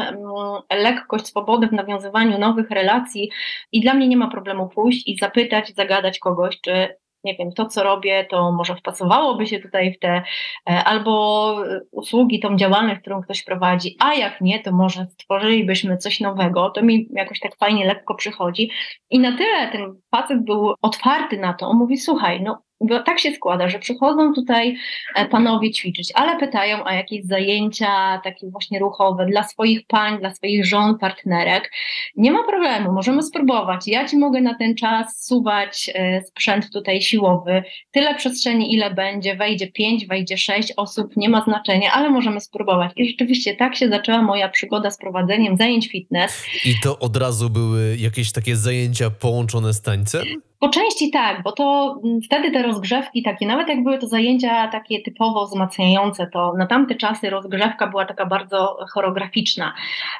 lekkość, 0.73 1.27
swobodę 1.27 1.67
w 1.67 1.71
nawiązywaniu 1.71 2.39
nowych 2.39 2.69
relacji 2.69 3.29
i 3.71 3.81
dla 3.81 3.93
mnie 3.93 4.07
nie 4.07 4.17
ma 4.17 4.27
problemu 4.27 4.69
pójść 4.69 5.07
i 5.07 5.17
zapytać, 5.17 5.75
zagadać 5.75 6.19
kogoś, 6.19 6.61
czy 6.61 6.95
nie 7.23 7.35
wiem, 7.35 7.51
to 7.51 7.65
co 7.65 7.83
robię, 7.83 8.25
to 8.29 8.51
może 8.51 8.75
wpasowałoby 8.75 9.47
się 9.47 9.59
tutaj 9.59 9.93
w 9.93 9.99
te 9.99 10.23
e, 10.69 10.83
albo 10.83 11.55
usługi, 11.91 12.39
tą 12.39 12.55
działalność, 12.55 13.01
którą 13.01 13.21
ktoś 13.21 13.43
prowadzi, 13.43 13.95
a 13.99 14.13
jak 14.13 14.41
nie, 14.41 14.59
to 14.59 14.71
może 14.71 15.05
stworzylibyśmy 15.05 15.97
coś 15.97 16.19
nowego. 16.19 16.69
To 16.69 16.81
mi 16.81 17.07
jakoś 17.11 17.39
tak 17.39 17.55
fajnie, 17.57 17.85
lekko 17.85 18.15
przychodzi. 18.15 18.71
I 19.09 19.19
na 19.19 19.37
tyle 19.37 19.71
ten 19.71 19.95
facet 20.11 20.43
był 20.43 20.73
otwarty 20.81 21.37
na 21.37 21.53
to. 21.53 21.67
On 21.67 21.77
mówi, 21.77 21.97
słuchaj, 21.97 22.41
no 22.41 22.61
bo 22.81 22.99
tak 23.03 23.19
się 23.19 23.31
składa, 23.31 23.69
że 23.69 23.79
przychodzą 23.79 24.33
tutaj 24.33 24.77
e, 25.15 25.25
panowie 25.25 25.71
ćwiczyć, 25.71 26.11
ale 26.15 26.39
pytają 26.39 26.83
o 26.83 26.91
jakieś 26.91 27.25
zajęcia 27.25 28.21
takie 28.23 28.49
właśnie 28.49 28.79
ruchowe 28.79 29.25
dla 29.25 29.43
swoich 29.43 29.85
pań, 29.87 30.19
dla 30.19 30.33
swoich 30.33 30.65
żon, 30.65 30.97
partnerek. 30.97 31.71
Nie 32.15 32.31
ma 32.31 32.43
problemu, 32.43 32.91
możemy 32.91 33.23
spróbować. 33.23 33.87
Ja 33.87 34.07
ci 34.07 34.17
mogę 34.17 34.41
na 34.41 34.55
ten 34.55 34.75
czas 34.75 35.25
suwać 35.25 35.89
e, 35.95 36.21
sprzęt 36.21 36.71
tutaj 36.73 37.01
siłowy, 37.01 37.63
tyle 37.91 38.15
przestrzeni, 38.15 38.73
ile 38.73 38.93
będzie, 38.93 39.35
wejdzie 39.35 39.67
pięć, 39.71 40.05
wejdzie 40.05 40.37
sześć 40.37 40.73
osób, 40.77 41.17
nie 41.17 41.29
ma 41.29 41.43
znaczenia, 41.43 41.91
ale 41.91 42.09
możemy 42.09 42.41
spróbować. 42.41 42.91
I 42.95 43.09
rzeczywiście 43.09 43.55
tak 43.55 43.75
się 43.75 43.89
zaczęła 43.89 44.21
moja 44.21 44.49
przygoda 44.49 44.91
z 44.91 44.97
prowadzeniem 44.97 45.57
zajęć 45.57 45.87
fitness. 45.87 46.45
I 46.65 46.73
to 46.83 46.99
od 46.99 47.17
razu 47.17 47.49
były 47.49 47.97
jakieś 47.97 48.31
takie 48.31 48.55
zajęcia 48.55 49.09
połączone 49.09 49.73
z 49.73 49.81
tańcem? 49.81 50.48
Po 50.59 50.69
części 50.69 51.11
tak, 51.11 51.43
bo 51.43 51.51
to 51.51 51.95
mm, 52.03 52.21
wtedy 52.21 52.51
te 52.51 52.63
rozgrzewki 52.63 53.23
takie, 53.23 53.47
nawet 53.47 53.67
jak 53.67 53.83
były 53.83 53.97
to 53.97 54.07
zajęcia 54.07 54.67
takie 54.67 55.01
typowo 55.01 55.45
wzmacniające, 55.45 56.27
to 56.27 56.53
na 56.57 56.67
tamte 56.67 56.95
czasy 56.95 57.29
rozgrzewka 57.29 57.87
była 57.87 58.05
taka 58.05 58.25
bardzo 58.25 58.77
choreograficzna. 58.93 59.73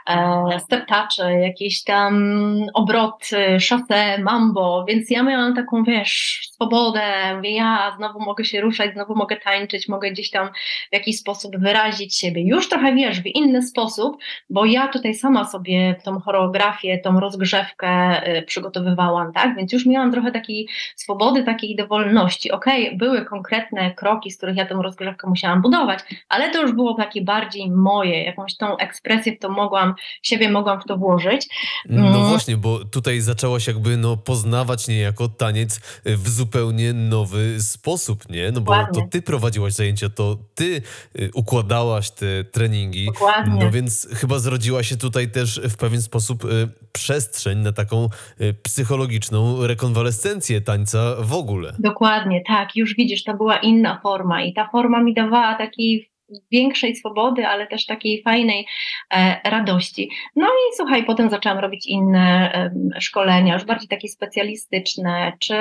E, 0.10 0.60
step 0.60 0.86
touch, 0.86 1.30
jakieś 1.42 1.84
tam 1.84 2.44
obroty, 2.74 3.60
szase, 3.60 4.18
mambo, 4.22 4.86
więc 4.88 5.10
ja 5.10 5.24
miałam 5.24 5.56
taką, 5.56 5.84
wiesz, 5.84 6.42
swobodę, 6.54 7.36
mówię, 7.36 7.56
ja 7.56 7.94
znowu 7.98 8.20
mogę 8.20 8.46
się 8.46 8.62
ruszać, 8.62 8.94
znowu 8.94 9.16
mogę 9.16 9.38
tańczyć, 9.38 9.88
mogę 9.88 10.12
gdzieś 10.12 10.30
tam 10.30 10.48
w 10.92 10.94
jakiś 10.94 11.20
sposób 11.20 11.58
wyrazić 11.58 12.16
siebie. 12.16 12.42
Już 12.44 12.70
trochę, 12.70 12.96
wiesz, 12.96 13.22
w 13.22 13.26
inny 13.26 13.62
sposób, 13.62 14.18
bo 14.50 14.66
ja 14.66 14.88
tutaj 14.88 15.14
sama 15.14 15.46
sobie 15.46 15.96
tą 16.04 16.20
choreografię, 16.20 16.98
tą 16.98 17.20
rozgrzewkę 17.20 18.22
y, 18.38 18.42
przygotowywałam, 18.42 19.34
tak, 19.34 19.56
więc 19.56 19.74
już 19.74 19.86
miałam 19.86 20.12
trochę 20.12 20.29
trochę 20.30 20.40
takiej 20.40 20.68
swobody, 20.96 21.44
takiej 21.44 21.76
dowolności. 21.76 22.52
Okej, 22.52 22.86
okay, 22.86 22.98
były 22.98 23.26
konkretne 23.26 23.94
kroki, 23.96 24.32
z 24.32 24.38
których 24.38 24.56
ja 24.56 24.66
tę 24.66 24.76
rozgrzewkę 24.84 25.30
musiałam 25.30 25.62
budować, 25.62 26.00
ale 26.30 26.52
to 26.52 26.62
już 26.62 26.72
było 26.72 26.94
takie 26.94 27.22
bardziej 27.22 27.72
moje, 27.72 28.24
jakąś 28.24 28.58
tą 28.58 28.78
ekspresję 28.78 29.36
w 29.36 29.40
to 29.40 29.50
mogłam, 29.50 29.94
siebie 30.24 30.50
mogłam 30.50 30.82
w 30.82 30.86
to 30.86 30.98
włożyć. 30.98 31.48
No 31.90 32.08
mm. 32.08 32.30
właśnie, 32.30 32.58
bo 32.58 32.86
tutaj 32.86 33.22
zaczęłaś 33.22 33.68
jakby 33.68 33.98
no, 33.98 34.18
poznawać 34.18 34.88
niejako 34.88 35.28
taniec 35.28 35.80
w 36.06 36.30
zupełnie 36.30 36.94
nowy 36.94 37.62
sposób, 37.62 38.30
nie? 38.30 38.52
No 38.52 38.62
bo 38.62 38.72
Dokładnie. 38.72 39.02
to 39.02 39.08
ty 39.12 39.22
prowadziłaś 39.22 39.74
zajęcia, 39.74 40.10
to 40.10 40.38
ty 40.56 40.82
y, 41.20 41.32
układałaś 41.34 42.12
te 42.12 42.44
treningi. 42.44 43.06
Dokładnie. 43.06 43.64
No 43.66 43.72
więc 43.72 44.08
chyba 44.14 44.40
zrodziła 44.40 44.84
się 44.84 44.98
tutaj 44.98 45.32
też 45.32 45.62
w 45.70 45.78
pewien 45.78 46.02
sposób 46.02 46.46
y, 46.46 46.70
przestrzeń 46.92 47.58
na 47.58 47.72
taką 47.72 48.10
y, 48.42 48.54
psychologiczną 48.54 49.68
rekonwalescencję 49.68 50.19
tańca 50.62 51.16
w 51.20 51.34
ogóle. 51.34 51.74
Dokładnie, 51.80 52.42
tak. 52.48 52.76
Już 52.76 52.96
widzisz, 52.96 53.24
to 53.24 53.34
była 53.34 53.58
inna 53.58 54.00
forma 54.04 54.44
i 54.44 54.54
ta 54.54 54.70
forma 54.72 55.04
mi 55.04 55.14
dawała 55.14 55.56
taki 55.56 56.10
większej 56.52 56.96
swobody, 56.96 57.48
ale 57.48 57.68
też 57.68 57.86
takiej 57.86 58.24
fajnej 58.24 58.68
e, 59.14 59.50
radości. 59.50 60.10
No 60.36 60.48
i 60.48 60.76
słuchaj, 60.76 61.06
potem 61.06 61.30
zaczęłam 61.30 61.60
robić 61.60 61.88
inne 61.88 62.54
e, 62.54 62.72
szkolenia, 63.02 63.54
już 63.54 63.66
bardziej 63.66 63.88
takie 63.88 64.08
specjalistyczne, 64.08 65.34
czy 65.40 65.56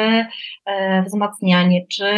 e, 0.66 1.02
wzmacnianie, 1.02 1.86
czy 1.86 2.12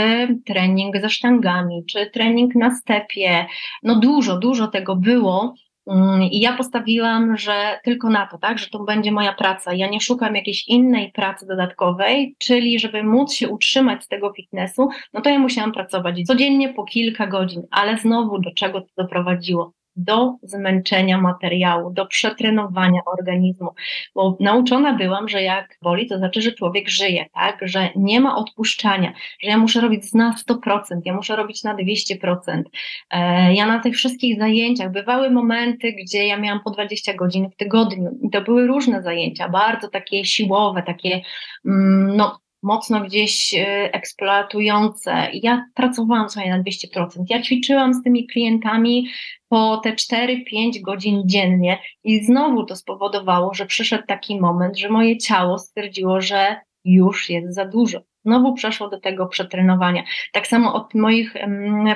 trening 0.47 0.97
ze 1.01 1.11
sztangami, 1.11 1.85
czy 1.91 2.11
trening 2.11 2.55
na 2.55 2.75
stepie. 2.75 3.47
No 3.83 4.01
dużo, 4.01 4.39
dużo 4.39 4.67
tego 4.67 4.97
było. 4.97 5.55
Mm, 5.91 6.23
I 6.23 6.41
ja 6.41 6.57
postawiłam, 6.57 7.37
że 7.37 7.81
tylko 7.85 8.11
na 8.11 8.27
to, 8.27 8.39
tak, 8.39 8.59
że 8.59 8.67
to 8.71 8.79
będzie 8.79 9.13
moja 9.13 9.33
praca. 9.33 9.75
Ja 9.75 9.89
nie 9.89 10.01
szukam 10.01 10.37
jakiejś 10.37 10.69
innej 10.69 11.13
pracy 11.13 11.47
dodatkowej, 11.47 12.37
czyli 12.39 12.79
żeby 12.79 13.03
móc 13.03 13.33
się 13.33 13.49
utrzymać 13.49 14.05
z 14.05 14.09
tego 14.09 14.33
fitnessu, 14.33 14.89
no 15.13 15.21
to 15.21 15.31
ja 15.31 15.39
musiałam 15.39 15.73
pracować 15.73 16.23
codziennie 16.27 16.75
po 16.75 16.85
kilka 16.85 17.27
godzin, 17.27 17.63
ale 17.71 17.99
znowu 17.99 18.39
do 18.39 18.51
czego 18.55 18.81
to 18.81 18.87
doprowadziło? 18.97 19.73
Do 19.97 20.37
zmęczenia 20.43 21.19
materiału, 21.19 21.93
do 21.93 22.07
przetrenowania 22.07 23.01
organizmu, 23.19 23.71
bo 24.15 24.37
nauczona 24.41 24.95
byłam, 24.95 25.29
że 25.29 25.43
jak 25.43 25.79
boli, 25.83 26.07
to 26.07 26.19
znaczy, 26.19 26.43
że 26.43 26.53
człowiek 26.53 26.89
żyje, 26.89 27.27
tak, 27.35 27.59
że 27.63 27.89
nie 27.97 28.21
ma 28.21 28.37
odpuszczania, 28.37 29.13
że 29.43 29.51
ja 29.51 29.59
muszę 29.59 29.81
robić 29.81 30.13
na 30.13 30.35
100%, 30.49 30.81
ja 31.05 31.15
muszę 31.15 31.37
robić 31.37 31.65
na 31.65 31.75
200%. 31.75 32.63
E, 33.11 33.55
ja 33.55 33.67
na 33.67 33.79
tych 33.79 33.95
wszystkich 33.95 34.39
zajęciach, 34.39 34.93
bywały 34.93 35.31
momenty, 35.31 35.93
gdzie 35.93 36.27
ja 36.27 36.39
miałam 36.39 36.61
po 36.65 36.71
20 36.71 37.15
godzin 37.15 37.51
w 37.51 37.57
tygodniu. 37.57 38.19
I 38.23 38.31
to 38.31 38.43
były 38.43 38.67
różne 38.67 39.03
zajęcia, 39.03 39.49
bardzo 39.49 39.89
takie 39.89 40.25
siłowe, 40.25 40.83
takie 40.83 41.21
mm, 41.67 42.17
no 42.17 42.41
mocno 42.63 43.01
gdzieś 43.01 43.55
e, 43.55 43.95
eksploatujące. 43.95 45.29
Ja 45.33 45.65
pracowałam 45.75 46.31
sobie 46.31 46.51
na 46.51 46.63
200%. 46.63 47.25
Ja 47.29 47.43
ćwiczyłam 47.43 47.95
z 47.95 48.03
tymi 48.03 48.27
klientami 48.27 49.09
po 49.49 49.77
te 49.77 49.93
4-5 49.93 50.81
godzin 50.83 51.23
dziennie 51.25 51.79
i 52.05 52.25
znowu 52.25 52.65
to 52.65 52.77
spowodowało, 52.77 53.55
że 53.55 53.67
przyszedł 53.67 54.05
taki 54.07 54.41
moment, 54.41 54.79
że 54.79 54.89
moje 54.89 55.19
ciało 55.19 55.59
stwierdziło, 55.59 56.21
że 56.21 56.57
już 56.85 57.31
jest 57.31 57.55
za 57.55 57.65
dużo. 57.65 58.10
Znowu 58.25 58.55
przeszło 58.55 58.89
do 58.89 59.01
tego 59.01 59.27
przetrenowania. 59.27 60.03
Tak 60.33 60.47
samo 60.47 60.75
od 60.75 60.95
moich 60.95 61.35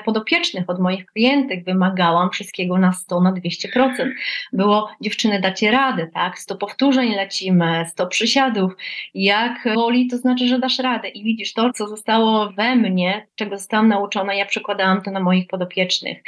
podopiecznych, 0.04 0.70
od 0.70 0.80
moich 0.80 1.06
klientek 1.06 1.64
wymagałam 1.64 2.30
wszystkiego 2.30 2.78
na 2.78 2.92
100, 2.92 3.20
na 3.20 3.32
200%. 3.32 4.10
Było, 4.52 4.90
dziewczyny, 5.00 5.40
dacie 5.40 5.70
radę, 5.70 6.06
tak? 6.14 6.38
100 6.38 6.56
powtórzeń 6.56 7.14
lecimy, 7.14 7.84
100 7.88 8.06
przysiadów. 8.06 8.72
Jak 9.14 9.68
boli, 9.74 10.06
to 10.06 10.16
znaczy, 10.16 10.48
że 10.48 10.58
dasz 10.58 10.78
radę. 10.78 11.08
I 11.08 11.24
widzisz, 11.24 11.52
to, 11.52 11.72
co 11.72 11.88
zostało 11.88 12.52
we 12.52 12.76
mnie, 12.76 13.26
czego 13.34 13.58
zostałam 13.58 13.88
nauczona, 13.88 14.34
ja 14.34 14.46
przekładałam 14.46 15.02
to 15.02 15.10
na 15.10 15.20
moich 15.20 15.46
podopiecznych. 15.48 16.22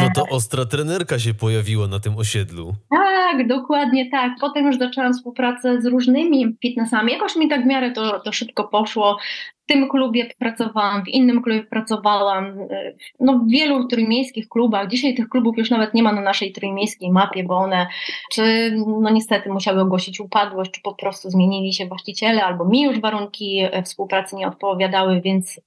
No 0.00 0.08
to 0.14 0.36
ostra 0.36 0.64
trenerka 0.64 1.18
się 1.18 1.34
pojawiła 1.34 1.88
na 1.88 2.00
tym 2.00 2.18
osiedlu. 2.18 2.74
Tak, 2.90 3.46
dokładnie 3.46 4.10
tak. 4.10 4.32
Potem 4.40 4.66
już 4.66 4.78
zaczęłam 4.78 5.12
współpracę 5.12 5.82
z 5.82 5.86
różnymi 5.86 6.56
fitnessami. 6.62 7.12
Jakoś 7.12 7.36
mi 7.36 7.48
tak 7.48 7.62
w 7.62 7.66
miarę 7.66 7.90
to, 7.90 8.20
to 8.20 8.32
szybko 8.32 8.64
poszło. 8.64 9.18
W 9.62 9.66
tym 9.66 9.88
klubie 9.88 10.26
pracowałam, 10.38 11.04
w 11.04 11.08
innym 11.08 11.42
klubie 11.42 11.62
pracowałam, 11.62 12.58
no 13.20 13.38
w 13.38 13.50
wielu 13.50 13.88
trójmiejskich 13.88 14.48
klubach. 14.48 14.88
Dzisiaj 14.88 15.14
tych 15.14 15.28
klubów 15.28 15.58
już 15.58 15.70
nawet 15.70 15.94
nie 15.94 16.02
ma 16.02 16.12
na 16.12 16.20
naszej 16.20 16.52
trójmiejskiej 16.52 17.10
mapie, 17.10 17.44
bo 17.44 17.56
one 17.56 17.86
czy 18.32 18.76
no 19.00 19.10
niestety 19.10 19.50
musiały 19.50 19.80
ogłosić 19.80 20.20
upadłość, 20.20 20.70
czy 20.70 20.80
po 20.80 20.94
prostu 20.94 21.30
zmienili 21.30 21.72
się 21.72 21.86
właściciele, 21.86 22.44
albo 22.44 22.64
mi 22.64 22.82
już 22.82 23.00
warunki 23.00 23.62
współpracy 23.84 24.36
nie 24.36 24.48
odpowiadały, 24.48 25.20
więc 25.20 25.60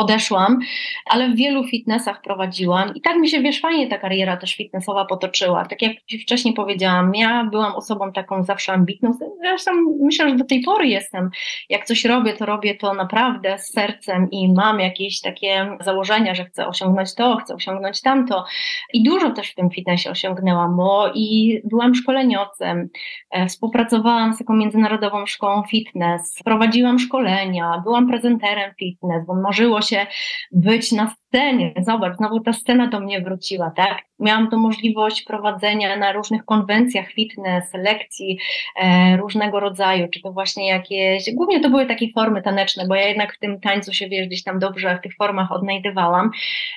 odeszłam, 0.00 0.58
ale 1.06 1.28
w 1.28 1.36
wielu 1.36 1.64
fitnessach 1.64 2.22
prowadziłam. 2.22 2.94
I 2.94 3.00
tak 3.00 3.16
mi 3.16 3.28
się, 3.28 3.40
wiesz, 3.40 3.60
fajnie 3.60 3.88
ta 3.88 3.98
kariera 3.98 4.36
też 4.36 4.56
fitnessowa 4.56 5.04
potoczyła. 5.04 5.64
Tak 5.64 5.82
jak 5.82 5.92
Ci 6.06 6.18
wcześniej 6.18 6.54
powiedziałam, 6.54 7.14
ja 7.14 7.44
byłam 7.44 7.72
osobą 7.74 8.12
taką 8.12 8.42
zawsze 8.42 8.72
ambitną, 8.72 9.12
zresztą 9.40 9.70
myślę, 10.00 10.30
że 10.30 10.36
do 10.36 10.44
tej 10.44 10.62
pory 10.62 10.86
jestem. 10.86 11.30
Jak 11.68 11.84
coś 11.86 12.04
robię, 12.04 12.32
to 12.32 12.46
robię 12.46 12.74
to 12.74 12.94
naprawdę 12.94 13.58
z 13.58 13.72
sercem 13.72 14.30
i 14.30 14.52
mam 14.52 14.80
jakieś 14.80 15.20
takie 15.20 15.76
założenia, 15.80 16.34
że 16.34 16.44
chcę 16.44 16.66
osiągnąć 16.66 17.14
to, 17.14 17.36
chcę 17.36 17.54
osiągnąć 17.54 18.02
tamto. 18.02 18.44
I 18.92 19.02
dużo 19.02 19.30
też 19.30 19.50
w 19.50 19.54
tym 19.54 19.70
fitnessie 19.70 20.08
osiągnęłam, 20.10 20.76
bo 20.76 21.12
i 21.14 21.60
byłam 21.64 21.94
szkoleniowcem, 21.94 22.88
e, 23.30 23.46
współpracowałam 23.46 24.34
z 24.34 24.38
taką 24.38 24.54
międzynarodową 24.54 25.26
szkołą 25.26 25.62
fitness, 25.62 26.42
prowadziłam 26.44 26.98
szkolenia, 26.98 27.80
byłam 27.84 28.08
prezenterem 28.08 28.74
fitness, 28.78 29.26
bo 29.26 29.34
marzyło 29.34 29.82
się 29.82 29.89
się 29.90 30.06
być 30.52 30.92
na 30.92 31.14
scenie. 31.30 31.72
Zobacz, 31.86 32.16
znowu 32.16 32.40
ta 32.40 32.52
scena 32.52 32.88
do 32.88 33.00
mnie 33.00 33.20
wróciła, 33.20 33.72
tak? 33.76 34.02
Miałam 34.18 34.50
tu 34.50 34.58
możliwość 34.58 35.22
prowadzenia 35.22 35.96
na 35.96 36.12
różnych 36.12 36.44
konwencjach 36.44 37.12
fitness, 37.12 37.64
lekcji 37.74 38.38
e, 38.82 39.16
różnego 39.16 39.60
rodzaju, 39.60 40.08
czy 40.08 40.20
to 40.20 40.32
właśnie 40.32 40.68
jakieś, 40.68 41.34
głównie 41.34 41.60
to 41.60 41.70
były 41.70 41.86
takie 41.86 42.06
formy 42.14 42.42
taneczne, 42.42 42.86
bo 42.86 42.94
ja 42.94 43.08
jednak 43.08 43.34
w 43.34 43.38
tym 43.38 43.60
tańcu 43.60 43.92
się, 43.92 44.08
wiesz, 44.08 44.26
gdzieś 44.26 44.42
tam 44.42 44.58
dobrze 44.58 44.98
w 44.98 45.02
tych 45.02 45.16
formach 45.16 45.52
odnajdywałam, 45.52 46.30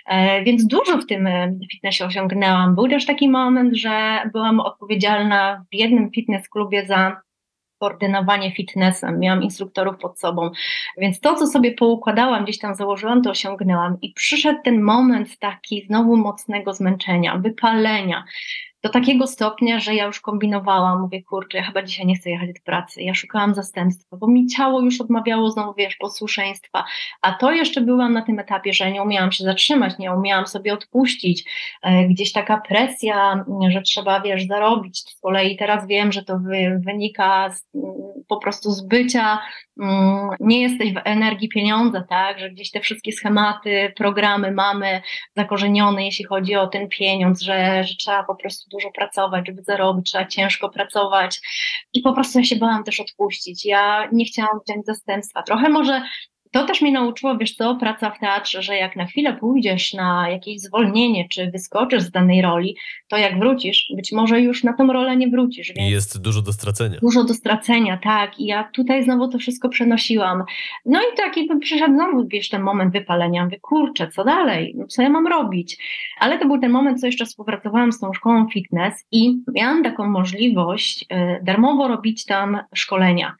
e, 0.06 0.44
więc 0.44 0.68
dużo 0.68 0.98
w 0.98 1.06
tym 1.06 1.28
e, 1.28 1.52
fitnessie 1.72 2.04
osiągnęłam. 2.04 2.76
Był 2.76 2.88
też 2.88 3.06
taki 3.06 3.30
moment, 3.30 3.76
że 3.76 4.20
byłam 4.34 4.60
odpowiedzialna 4.60 5.66
w 5.72 5.76
jednym 5.76 6.12
fitness 6.12 6.50
klubie 6.50 6.86
za 6.86 7.22
koordynowanie 7.84 8.52
fitnessem, 8.52 9.20
miałam 9.20 9.44
instruktorów 9.44 9.98
pod 9.98 10.20
sobą, 10.20 10.52
więc 10.98 11.20
to, 11.20 11.36
co 11.36 11.48
sobie 11.48 11.72
poukładałam, 11.72 12.44
gdzieś 12.44 12.60
tam 12.60 12.76
założyłam, 12.76 13.22
to 13.22 13.30
osiągnęłam. 13.30 13.98
I 14.02 14.14
przyszedł 14.14 14.60
ten 14.64 14.82
moment 14.82 15.40
taki 15.40 15.86
znowu 15.88 16.18
mocnego 16.18 16.74
zmęczenia, 16.74 17.38
wypalenia, 17.38 18.24
do 18.84 18.90
takiego 18.90 19.28
stopnia, 19.28 19.80
że 19.80 19.96
ja 19.96 20.06
już 20.06 20.20
kombinowałam, 20.20 21.02
mówię, 21.02 21.24
kurczę, 21.24 21.58
ja 21.58 21.64
chyba 21.64 21.84
dzisiaj 21.84 22.06
nie 22.06 22.16
chcę 22.16 22.30
jechać 22.30 22.48
do 22.48 22.62
pracy. 22.66 23.02
Ja 23.02 23.14
szukałam 23.14 23.54
zastępstwa, 23.54 24.18
bo 24.18 24.28
mi 24.28 24.48
ciało 24.48 24.82
już 24.82 25.02
odmawiało 25.02 25.52
znowu, 25.52 25.74
wiesz, 25.74 25.96
posłuszeństwa. 25.96 26.84
A 27.22 27.34
to 27.34 27.52
jeszcze 27.52 27.82
byłam 27.82 28.14
na 28.14 28.22
tym 28.22 28.40
etapie, 28.40 28.74
że 28.74 28.92
nie 28.92 29.04
umiałam 29.04 29.32
się 29.32 29.44
zatrzymać, 29.44 29.98
nie 29.98 30.12
umiałam 30.12 30.48
sobie 30.48 30.74
odpuścić. 30.74 31.44
E, 31.82 32.08
gdzieś 32.08 32.32
taka 32.32 32.62
presja, 32.62 33.46
że 33.70 33.82
trzeba, 33.82 34.22
wiesz, 34.22 34.48
zarobić. 34.48 35.00
Z 35.00 35.20
kolei 35.20 35.58
teraz 35.58 35.88
wiem, 35.88 36.12
że 36.12 36.24
to 36.24 36.40
wy, 36.40 36.82
wynika 36.86 37.50
z, 37.50 37.70
po 38.28 38.38
prostu 38.38 38.72
z 38.72 38.88
bycia, 38.88 39.40
mm, 39.82 40.30
nie 40.40 40.62
jesteś 40.62 40.94
w 40.94 41.02
energii 41.04 41.50
pieniądza, 41.50 42.04
tak, 42.10 42.40
że 42.40 42.50
gdzieś 42.50 42.72
te 42.72 42.80
wszystkie 42.80 43.12
schematy, 43.12 43.94
programy 43.96 44.52
mamy 44.52 45.02
zakorzenione, 45.36 46.06
jeśli 46.06 46.26
chodzi 46.26 46.56
o 46.56 46.68
ten 46.68 46.90
pieniądz, 46.90 47.42
że, 47.42 47.84
że 47.84 47.96
trzeba 47.96 48.24
po 48.24 48.36
prostu 48.36 48.73
dużo 48.74 48.92
pracować, 48.92 49.48
żeby 49.48 49.64
zarobić, 49.64 50.12
trzeba 50.12 50.26
ciężko 50.26 50.70
pracować 50.70 51.42
i 51.94 52.02
po 52.02 52.14
prostu 52.14 52.40
ja 52.40 52.46
się 52.46 52.56
bałam 52.56 52.84
też 52.84 53.00
odpuścić. 53.00 53.66
Ja 53.66 54.10
nie 54.12 54.26
chciałam 54.26 54.60
wziąć 54.68 54.86
zastępstwa. 54.86 55.44
Trochę 55.44 55.70
może 55.70 56.02
to 56.54 56.66
też 56.66 56.82
mnie 56.82 56.92
nauczyło, 56.92 57.38
wiesz 57.38 57.56
co, 57.56 57.76
praca 57.76 58.10
w 58.12 58.20
teatrze, 58.20 58.62
że 58.62 58.76
jak 58.76 58.96
na 58.96 59.06
chwilę 59.06 59.34
pójdziesz 59.34 59.94
na 59.94 60.30
jakieś 60.30 60.62
zwolnienie, 60.62 61.28
czy 61.30 61.52
wyskoczysz 61.52 62.04
z 62.04 62.12
danej 62.12 62.42
roli, 62.42 62.76
to 63.08 63.18
jak 63.18 63.40
wrócisz, 63.40 63.92
być 63.96 64.12
może 64.12 64.42
już 64.42 64.64
na 64.64 64.74
tą 64.74 64.94
rolę 64.94 65.18
nie 65.18 65.28
wrócisz. 65.28 65.74
I 65.76 65.90
jest 65.90 66.22
dużo 66.22 66.42
do 66.42 66.54
stracenia. 66.54 67.00
Dużo 67.02 67.24
do 67.24 67.34
stracenia, 67.34 67.98
tak. 68.04 68.40
I 68.40 68.46
ja 68.46 68.70
tutaj 68.74 69.04
znowu 69.04 69.28
to 69.28 69.38
wszystko 69.38 69.70
przenosiłam. 69.70 70.44
No 70.86 71.00
i 71.00 71.18
tak, 71.18 71.38
jakby 71.38 71.60
przyszedł 71.60 71.94
znowu, 71.94 72.28
wiesz, 72.28 72.50
ten 72.50 72.62
moment 72.62 72.94
wypalenia. 72.94 73.44
Mówię, 73.44 73.60
kurczę, 73.60 74.08
co 74.08 74.24
dalej? 74.24 74.74
No, 74.78 74.88
co 74.88 75.02
ja 75.02 75.10
mam 75.10 75.28
robić? 75.28 75.78
Ale 76.20 76.40
to 76.40 76.48
był 76.48 76.60
ten 76.60 76.72
moment, 76.72 77.00
co 77.00 77.06
jeszcze 77.06 77.26
współpracowałam 77.26 77.92
z 77.92 78.00
tą 78.00 78.14
szkołą 78.14 78.48
fitness 78.50 79.06
i 79.12 79.36
miałam 79.56 79.84
taką 79.84 80.10
możliwość 80.10 81.02
y, 81.02 81.06
darmowo 81.44 81.88
robić 81.88 82.26
tam 82.26 82.60
szkolenia. 82.76 83.36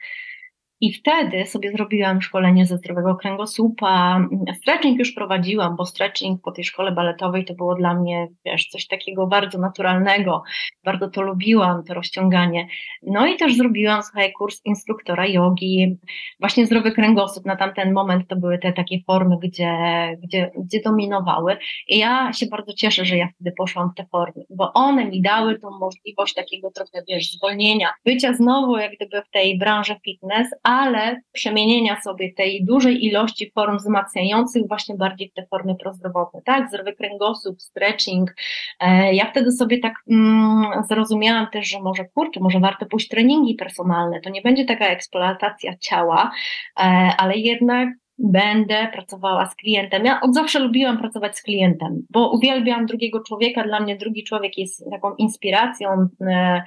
I 0.84 0.94
wtedy 0.94 1.46
sobie 1.46 1.72
zrobiłam 1.72 2.22
szkolenie 2.22 2.66
ze 2.66 2.78
zdrowego 2.78 3.16
kręgosłupa. 3.16 4.20
Stretching 4.56 5.00
już 5.00 5.12
prowadziłam, 5.12 5.76
bo 5.76 5.86
stretching 5.86 6.42
po 6.42 6.52
tej 6.52 6.64
szkole 6.64 6.92
baletowej 6.92 7.46
to 7.46 7.54
było 7.54 7.76
dla 7.76 7.94
mnie, 7.94 8.28
wiesz, 8.46 8.68
coś 8.68 8.88
takiego 8.88 9.28
bardzo 9.28 9.60
naturalnego. 9.60 10.44
Bardzo 10.84 11.10
to 11.10 11.22
lubiłam, 11.22 11.84
to 11.84 11.94
rozciąganie. 11.94 12.68
No 13.04 13.28
i 13.28 13.38
też 13.38 13.56
zrobiłam, 13.56 14.04
słuchaj, 14.04 14.34
kurs 14.34 14.62
instruktora 14.66 15.28
jogi. 15.28 15.98
Właśnie 16.40 16.66
zdrowy 16.66 16.92
kręgosłup 16.92 17.46
na 17.46 17.56
tamten 17.56 17.94
moment 17.94 18.28
to 18.28 18.36
były 18.36 18.58
te 18.58 18.74
takie 18.74 19.00
formy, 19.08 19.38
gdzie, 19.42 19.78
gdzie, 20.24 20.52
gdzie 20.58 20.82
dominowały. 20.82 21.58
I 21.88 21.98
ja 21.98 22.34
się 22.34 22.46
bardzo 22.46 22.74
cieszę, 22.74 23.06
że 23.06 23.18
ja 23.18 23.28
wtedy 23.36 23.54
poszłam 23.58 23.90
w 23.90 23.96
te 23.96 24.06
formy, 24.06 24.44
bo 24.50 24.74
one 24.74 25.06
mi 25.06 25.22
dały 25.22 25.60
tą 25.60 25.70
możliwość 25.80 26.34
takiego 26.34 26.72
trochę, 26.72 27.04
wiesz, 27.08 27.32
zwolnienia, 27.32 27.90
bycia 28.06 28.34
znowu 28.34 28.78
jak 28.78 28.92
gdyby 28.96 29.22
w 29.22 29.30
tej 29.30 29.58
branży 29.58 29.96
fitness, 30.06 30.48
ale 30.74 31.22
przemienienia 31.32 32.02
sobie 32.02 32.34
tej 32.34 32.66
dużej 32.66 33.06
ilości 33.06 33.52
form 33.56 33.78
wzmacniających 33.78 34.68
właśnie 34.68 34.96
bardziej 34.96 35.30
w 35.30 35.34
te 35.34 35.46
formy 35.48 35.76
prozdrowotne, 35.76 36.42
tak? 36.46 36.70
Zdrowy 36.70 36.94
kręgosłup, 36.94 37.62
stretching. 37.62 38.36
E, 38.80 39.14
ja 39.14 39.26
wtedy 39.26 39.52
sobie 39.52 39.80
tak 39.80 39.94
mm, 40.12 40.84
zrozumiałam 40.90 41.48
też, 41.48 41.70
że 41.70 41.80
może 41.80 42.06
kurczę, 42.06 42.40
może 42.40 42.60
warto 42.60 42.86
pójść 42.86 43.08
treningi 43.08 43.56
personalne. 43.56 44.22
To 44.22 44.30
nie 44.30 44.42
będzie 44.42 44.66
taka 44.66 44.88
eksploatacja 44.88 45.78
ciała, 45.78 46.32
e, 46.80 46.84
ale 47.18 47.38
jednak 47.38 47.90
będę 48.24 48.88
pracowała 48.94 49.46
z 49.46 49.56
klientem. 49.56 50.06
Ja 50.06 50.22
od 50.22 50.34
zawsze 50.34 50.60
lubiłam 50.60 50.98
pracować 50.98 51.38
z 51.38 51.44
klientem, 51.44 52.06
bo 52.10 52.32
uwielbiam 52.32 52.86
drugiego 52.86 53.24
człowieka. 53.24 53.64
Dla 53.64 53.80
mnie 53.80 53.96
drugi 53.96 54.24
człowiek 54.24 54.58
jest 54.58 54.90
taką 54.92 55.16
inspiracją 55.16 56.08
e, 56.22 56.64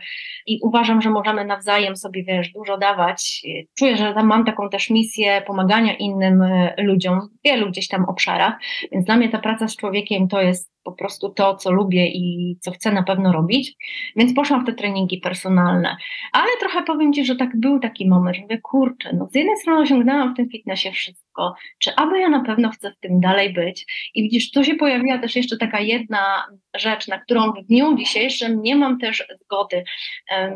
i 0.47 0.59
uważam, 0.63 1.03
że 1.03 1.11
możemy 1.11 1.45
nawzajem 1.45 1.97
sobie, 1.97 2.25
wiesz, 2.25 2.53
dużo 2.53 2.79
dawać. 2.79 3.43
Czuję, 3.79 3.97
że 3.97 4.15
mam 4.15 4.45
taką 4.45 4.69
też 4.69 4.91
misję 4.91 5.43
pomagania 5.47 5.95
innym 5.95 6.43
e, 6.43 6.75
ludziom 6.79 7.21
w 7.21 7.43
wielu 7.45 7.71
gdzieś 7.71 7.89
tam 7.89 8.05
obszarach, 8.05 8.55
więc 8.93 9.05
dla 9.05 9.17
mnie 9.17 9.29
ta 9.29 9.39
praca 9.39 9.69
z 9.69 9.77
człowiekiem 9.77 10.29
to 10.29 10.41
jest 10.41 10.76
po 10.87 10.93
prostu 10.93 11.29
to, 11.29 11.57
co 11.57 11.71
lubię 11.73 12.07
i 12.07 12.57
co 12.61 12.71
chcę 12.71 12.93
na 12.93 13.03
pewno 13.03 13.33
robić, 13.33 13.75
więc 14.17 14.35
poszłam 14.35 14.63
w 14.63 14.67
te 14.67 14.73
treningi 14.73 15.19
personalne. 15.19 15.97
Ale 16.33 16.49
trochę 16.61 16.83
powiem 16.83 17.13
Ci, 17.13 17.25
że 17.25 17.37
tak 17.37 17.61
był 17.61 17.81
taki 17.81 18.09
moment, 18.09 18.37
że 18.37 18.43
mówię, 18.43 18.59
kurczę, 18.63 19.11
no 19.13 19.29
z 19.31 19.35
jednej 19.35 19.57
strony 19.57 19.81
osiągnęłam 19.83 20.35
w 20.35 20.37
tym 20.37 20.49
fitnessie 20.51 20.93
wszystko, 20.93 21.55
czy 21.79 21.95
aby 21.97 22.21
ja 22.21 22.29
na 22.29 22.45
pewno 22.45 22.71
chcę 22.71 22.93
w 22.93 23.01
tym 23.01 23.21
dalej 23.21 23.53
być? 23.53 23.87
I 24.15 24.23
widzisz, 24.23 24.51
tu 24.51 24.65
się 24.65 24.75
pojawiła 24.75 25.19
też 25.19 25.37
jeszcze 25.37 25.57
taka 25.57 25.81
jedna 25.81 26.47
rzecz, 26.77 27.09
na 27.09 27.19
którą 27.19 27.53
w 27.53 27.67
dniu 27.67 27.97
dzisiejszym 27.97 28.63
nie 28.63 28.77
mam 28.77 28.99
też 28.99 29.25
zgody, 29.45 29.85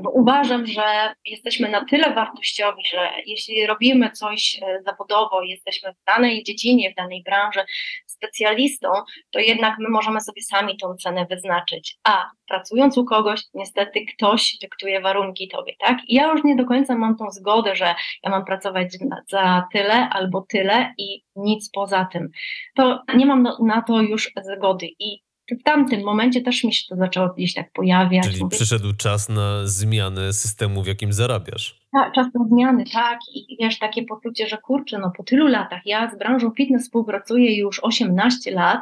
bo 0.03 0.11
uważam, 0.11 0.67
że 0.67 1.15
jesteśmy 1.25 1.69
na 1.69 1.85
tyle 1.85 2.15
wartościowi, 2.15 2.83
że 2.91 3.11
jeśli 3.27 3.67
robimy 3.67 4.11
coś 4.11 4.61
e, 4.63 4.83
zawodowo, 4.83 5.43
jesteśmy 5.43 5.93
w 5.93 6.05
danej 6.07 6.45
dziedzinie, 6.45 6.91
w 6.91 6.95
danej 6.95 7.23
branży 7.23 7.61
specjalistą, 8.07 8.89
to 9.31 9.39
jednak 9.39 9.79
my 9.79 9.89
możemy 9.89 10.20
sobie 10.21 10.43
sami 10.43 10.77
tą 10.77 10.97
cenę 10.97 11.27
wyznaczyć. 11.31 11.99
A 12.05 12.31
pracując 12.49 12.99
u 12.99 13.05
kogoś, 13.05 13.43
niestety 13.55 14.01
ktoś 14.17 14.59
dyktuje 14.63 15.01
warunki 15.01 15.49
tobie, 15.49 15.73
tak? 15.79 15.99
I 16.09 16.15
ja 16.15 16.33
już 16.33 16.45
nie 16.45 16.57
do 16.57 16.65
końca 16.65 16.97
mam 16.97 17.17
tą 17.17 17.31
zgodę, 17.31 17.77
że 17.77 17.95
ja 18.23 18.31
mam 18.31 18.45
pracować 18.45 18.99
za 19.29 19.69
tyle 19.73 20.09
albo 20.09 20.41
tyle 20.49 20.95
i 20.99 21.23
nic 21.37 21.71
poza 21.71 22.09
tym. 22.13 22.31
To 22.77 23.03
nie 23.17 23.27
mam 23.27 23.49
na 23.61 23.83
to 23.83 24.01
już 24.01 24.31
zgody 24.57 24.87
i 24.99 25.23
w 25.57 25.63
tamtym 25.63 26.05
momencie 26.05 26.41
też 26.41 26.65
mi 26.65 26.75
się 26.75 26.85
to 26.89 26.97
zaczęło 26.97 27.29
gdzieś 27.29 27.55
tak 27.55 27.73
pojawiać. 27.73 28.25
Czyli 28.25 28.43
Mówię, 28.45 28.57
przyszedł 28.57 28.93
czas 28.97 29.29
na 29.29 29.67
zmianę 29.67 30.33
systemu, 30.33 30.83
w 30.83 30.87
jakim 30.87 31.13
zarabiasz. 31.13 31.81
Tak, 31.93 32.13
czas 32.13 32.27
na 32.35 32.45
zmiany, 32.45 32.85
tak. 32.93 33.19
I 33.35 33.57
wiesz, 33.61 33.79
takie 33.79 34.03
poczucie, 34.03 34.49
że 34.49 34.59
kurczę, 34.59 34.99
no 34.99 35.13
po 35.17 35.23
tylu 35.23 35.47
latach, 35.47 35.81
ja 35.87 36.11
z 36.11 36.19
branżą 36.19 36.51
fitness 36.51 36.83
współpracuję 36.83 37.59
już 37.59 37.81
18 37.83 38.51
lat 38.51 38.81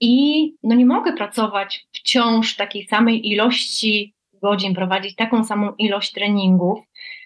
i 0.00 0.44
no 0.62 0.74
nie 0.74 0.86
mogę 0.86 1.12
pracować 1.12 1.86
wciąż 1.92 2.56
takiej 2.56 2.86
samej 2.86 3.30
ilości 3.30 4.14
godzin, 4.42 4.74
prowadzić 4.74 5.16
taką 5.16 5.44
samą 5.44 5.72
ilość 5.78 6.12
treningów, 6.12 6.78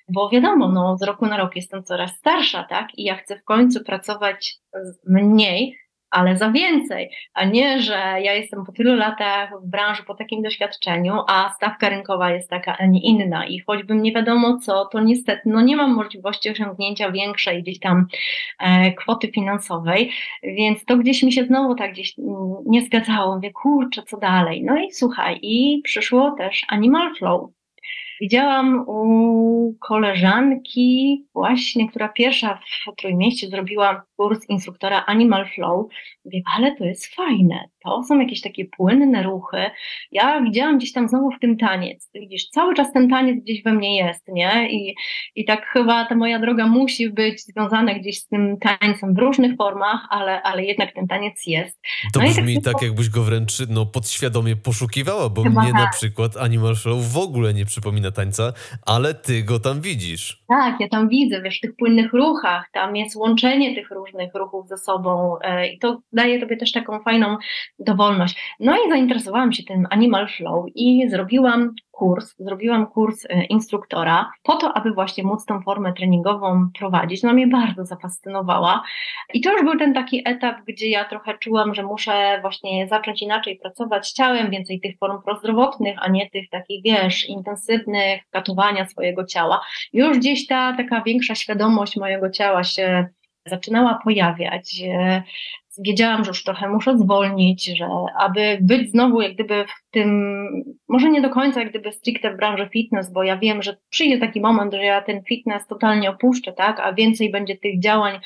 bo 0.08 0.28
wiadomo, 0.30 0.68
no 0.68 0.96
z 0.98 1.02
roku 1.02 1.26
na 1.26 1.36
rok 1.36 1.56
jestem 1.56 1.84
coraz 1.84 2.16
starsza, 2.16 2.64
tak? 2.64 2.88
I 2.98 3.04
ja 3.04 3.16
chcę 3.16 3.38
w 3.38 3.44
końcu 3.44 3.84
pracować 3.84 4.58
mniej, 5.06 5.76
ale 6.16 6.36
za 6.36 6.50
więcej, 6.50 7.10
a 7.34 7.44
nie, 7.44 7.82
że 7.82 7.94
ja 7.94 8.34
jestem 8.34 8.64
po 8.64 8.72
tylu 8.72 8.94
latach 8.94 9.50
w 9.62 9.70
branży, 9.70 10.02
po 10.06 10.14
takim 10.14 10.42
doświadczeniu, 10.42 11.14
a 11.28 11.50
stawka 11.56 11.88
rynkowa 11.88 12.30
jest 12.30 12.50
taka, 12.50 12.76
a 12.78 12.86
nie 12.86 13.00
inna. 13.00 13.46
I 13.46 13.58
choćbym 13.58 14.02
nie 14.02 14.12
wiadomo 14.12 14.58
co, 14.58 14.84
to 14.84 15.00
niestety 15.00 15.42
no 15.46 15.60
nie 15.60 15.76
mam 15.76 15.94
możliwości 15.94 16.50
osiągnięcia 16.50 17.12
większej 17.12 17.62
gdzieś 17.62 17.80
tam 17.80 18.06
e, 18.58 18.92
kwoty 18.92 19.28
finansowej, 19.28 20.12
więc 20.42 20.84
to 20.84 20.96
gdzieś 20.96 21.22
mi 21.22 21.32
się 21.32 21.44
znowu 21.44 21.74
tak 21.74 21.92
gdzieś 21.92 22.18
mm, 22.18 22.54
nie 22.66 22.82
zgadzało, 22.82 23.34
mówię, 23.34 23.52
kurczę, 23.52 24.02
co 24.02 24.16
dalej? 24.16 24.64
No 24.64 24.78
i 24.78 24.92
słuchaj, 24.92 25.38
i 25.42 25.80
przyszło 25.84 26.30
też 26.30 26.64
Animal 26.68 27.14
Flow, 27.14 27.50
Widziałam 28.20 28.84
u 28.86 29.74
koleżanki 29.80 31.24
właśnie, 31.34 31.88
która 31.88 32.08
pierwsza 32.08 32.58
w 32.86 32.96
Trójmieście 32.96 33.48
zrobiła 33.48 34.02
kurs 34.16 34.48
instruktora 34.48 35.04
Animal 35.06 35.46
Flow. 35.54 35.86
Mówię, 36.24 36.40
ale 36.56 36.76
to 36.76 36.84
jest 36.84 37.14
fajne, 37.14 37.68
to 37.84 38.02
są 38.02 38.20
jakieś 38.20 38.40
takie 38.40 38.64
płynne 38.64 39.22
ruchy. 39.22 39.70
Ja 40.12 40.40
widziałam 40.42 40.78
gdzieś 40.78 40.92
tam 40.92 41.08
znowu 41.08 41.30
w 41.30 41.40
tym 41.40 41.56
taniec. 41.56 42.10
Widzisz, 42.14 42.48
cały 42.48 42.74
czas 42.74 42.92
ten 42.92 43.08
taniec 43.08 43.42
gdzieś 43.42 43.62
we 43.62 43.72
mnie 43.72 43.96
jest, 43.96 44.28
nie? 44.28 44.68
I, 44.70 44.94
i 45.34 45.44
tak 45.44 45.66
chyba 45.66 46.04
ta 46.04 46.14
moja 46.14 46.38
droga 46.38 46.66
musi 46.66 47.10
być 47.10 47.42
związana 47.42 47.94
gdzieś 47.94 48.18
z 48.18 48.28
tym 48.28 48.56
tańcem 48.60 49.14
w 49.14 49.18
różnych 49.18 49.56
formach, 49.56 50.06
ale, 50.10 50.42
ale 50.42 50.64
jednak 50.64 50.94
ten 50.94 51.06
taniec 51.06 51.46
jest. 51.46 51.80
To 52.12 52.20
no 52.20 52.26
brzmi 52.26 52.62
tak, 52.62 52.72
tak, 52.72 52.82
jakbyś 52.82 53.10
go 53.10 53.22
wręcz 53.22 53.52
no, 53.68 53.86
podświadomie 53.86 54.56
poszukiwała, 54.56 55.28
bo 55.28 55.44
mnie 55.44 55.72
tak. 55.72 55.74
na 55.74 55.90
przykład 55.92 56.36
Animal 56.36 56.76
Flow 56.76 57.12
w 57.12 57.18
ogóle 57.18 57.54
nie 57.54 57.64
przypomina 57.64 58.10
tańca, 58.10 58.52
ale 58.86 59.14
ty 59.14 59.42
go 59.42 59.60
tam 59.60 59.80
widzisz. 59.80 60.44
Tak, 60.48 60.80
ja 60.80 60.88
tam 60.88 61.08
widzę, 61.08 61.42
wiesz, 61.42 61.58
w 61.58 61.60
tych 61.60 61.76
płynnych 61.76 62.12
ruchach, 62.12 62.70
tam 62.72 62.96
jest 62.96 63.16
łączenie 63.16 63.74
tych 63.74 63.90
różnych 64.06 64.34
ruchów 64.34 64.68
ze 64.68 64.78
sobą 64.78 65.36
e, 65.40 65.68
i 65.68 65.78
to 65.78 65.98
daje 66.12 66.40
tobie 66.40 66.56
też 66.56 66.72
taką 66.72 67.00
fajną 67.00 67.36
dowolność. 67.78 68.56
No 68.60 68.76
i 68.76 68.90
zainteresowałam 68.90 69.52
się 69.52 69.62
tym 69.62 69.86
Animal 69.90 70.28
Flow 70.28 70.64
i 70.74 71.08
zrobiłam 71.10 71.74
kurs, 71.96 72.34
zrobiłam 72.38 72.86
kurs 72.86 73.24
e, 73.28 73.44
instruktora 73.44 74.30
po 74.42 74.56
to, 74.56 74.76
aby 74.76 74.92
właśnie 74.92 75.24
móc 75.24 75.44
tą 75.44 75.62
formę 75.62 75.92
treningową 75.92 76.68
prowadzić. 76.78 77.22
No 77.22 77.32
mnie 77.32 77.46
bardzo 77.46 77.84
zafascynowała 77.84 78.82
i 79.34 79.40
to 79.40 79.52
już 79.52 79.62
był 79.62 79.78
ten 79.78 79.94
taki 79.94 80.22
etap, 80.28 80.56
gdzie 80.66 80.88
ja 80.88 81.04
trochę 81.04 81.38
czułam, 81.38 81.74
że 81.74 81.82
muszę 81.82 82.38
właśnie 82.40 82.88
zacząć 82.88 83.22
inaczej 83.22 83.56
pracować 83.56 84.10
ciałem, 84.10 84.50
więcej 84.50 84.80
tych 84.80 84.98
form 84.98 85.22
prozdrowotnych, 85.22 85.96
a 86.00 86.08
nie 86.08 86.30
tych 86.30 86.48
takich, 86.50 86.82
wiesz, 86.84 87.28
intensywnych 87.28 88.20
katowania 88.30 88.86
swojego 88.86 89.24
ciała. 89.24 89.60
Już 89.92 90.18
gdzieś 90.18 90.46
ta 90.46 90.76
taka 90.76 91.02
większa 91.02 91.34
świadomość 91.34 91.96
mojego 91.96 92.30
ciała 92.30 92.64
się 92.64 93.06
zaczynała 93.46 94.00
pojawiać. 94.04 94.82
E, 94.88 95.22
wiedziałam, 95.78 96.24
że 96.24 96.28
już 96.28 96.44
trochę 96.44 96.68
muszę 96.68 96.98
zwolnić, 96.98 97.64
że 97.64 97.88
aby 98.18 98.58
być 98.60 98.90
znowu 98.90 99.20
jak 99.20 99.34
gdyby 99.34 99.64
w 99.64 99.90
tym, 99.90 100.64
może 100.88 101.10
nie 101.10 101.20
do 101.20 101.30
końca 101.30 101.60
jak 101.60 101.70
gdyby 101.70 101.92
stricte 101.92 102.34
w 102.34 102.36
branży 102.36 102.68
fitness, 102.72 103.12
bo 103.12 103.22
ja 103.22 103.36
wiem, 103.38 103.62
że 103.62 103.76
przyjdzie 103.90 104.18
taki 104.18 104.40
moment, 104.40 104.74
że 104.74 104.84
ja 104.84 105.02
ten 105.02 105.22
fitness 105.22 105.66
totalnie 105.66 106.10
opuszczę, 106.10 106.52
tak, 106.52 106.80
a 106.80 106.92
więcej 106.92 107.30
będzie 107.30 107.56
tych 107.56 107.80
działań 107.80 108.20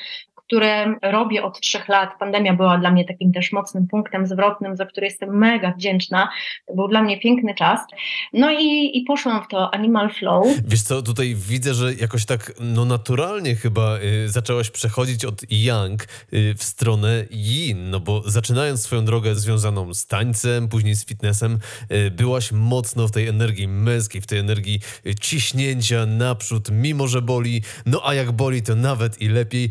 które 0.51 0.95
robię 1.01 1.43
od 1.43 1.59
trzech 1.59 1.87
lat. 1.87 2.09
Pandemia 2.19 2.53
była 2.53 2.77
dla 2.77 2.91
mnie 2.91 3.05
takim 3.05 3.33
też 3.33 3.51
mocnym 3.51 3.87
punktem 3.87 4.27
zwrotnym, 4.27 4.75
za 4.75 4.85
który 4.85 5.07
jestem 5.07 5.37
mega 5.37 5.71
wdzięczna. 5.71 6.29
To 6.67 6.75
był 6.75 6.87
dla 6.87 7.01
mnie 7.01 7.19
piękny 7.19 7.55
czas. 7.55 7.79
No 8.33 8.51
i, 8.51 8.97
i 8.97 9.03
poszłam 9.07 9.43
w 9.43 9.47
to 9.47 9.73
Animal 9.73 10.09
Flow. 10.09 10.47
Wiesz 10.67 10.81
co, 10.81 11.01
tutaj 11.01 11.35
widzę, 11.35 11.73
że 11.73 11.93
jakoś 11.93 12.25
tak 12.25 12.53
no 12.59 12.85
naturalnie 12.85 13.55
chyba 13.55 13.97
y, 13.97 14.29
zaczęłaś 14.29 14.69
przechodzić 14.69 15.25
od 15.25 15.41
yang 15.51 16.03
y, 16.33 16.55
w 16.57 16.63
stronę 16.63 17.25
yin, 17.31 17.89
no 17.89 17.99
bo 17.99 18.21
zaczynając 18.25 18.81
swoją 18.81 19.05
drogę 19.05 19.35
związaną 19.35 19.93
z 19.93 20.07
tańcem, 20.07 20.67
później 20.67 20.95
z 20.95 21.05
fitnessem, 21.05 21.59
y, 21.91 22.11
byłaś 22.11 22.51
mocno 22.51 23.07
w 23.07 23.11
tej 23.11 23.27
energii 23.27 23.67
męskiej, 23.67 24.21
w 24.21 24.27
tej 24.27 24.39
energii 24.39 24.79
y, 25.05 25.15
ciśnięcia 25.15 26.05
naprzód, 26.05 26.69
mimo 26.71 27.07
że 27.07 27.21
boli, 27.21 27.61
no 27.85 28.01
a 28.05 28.13
jak 28.13 28.31
boli, 28.31 28.61
to 28.61 28.75
nawet 28.75 29.21
i 29.21 29.27
lepiej. 29.27 29.69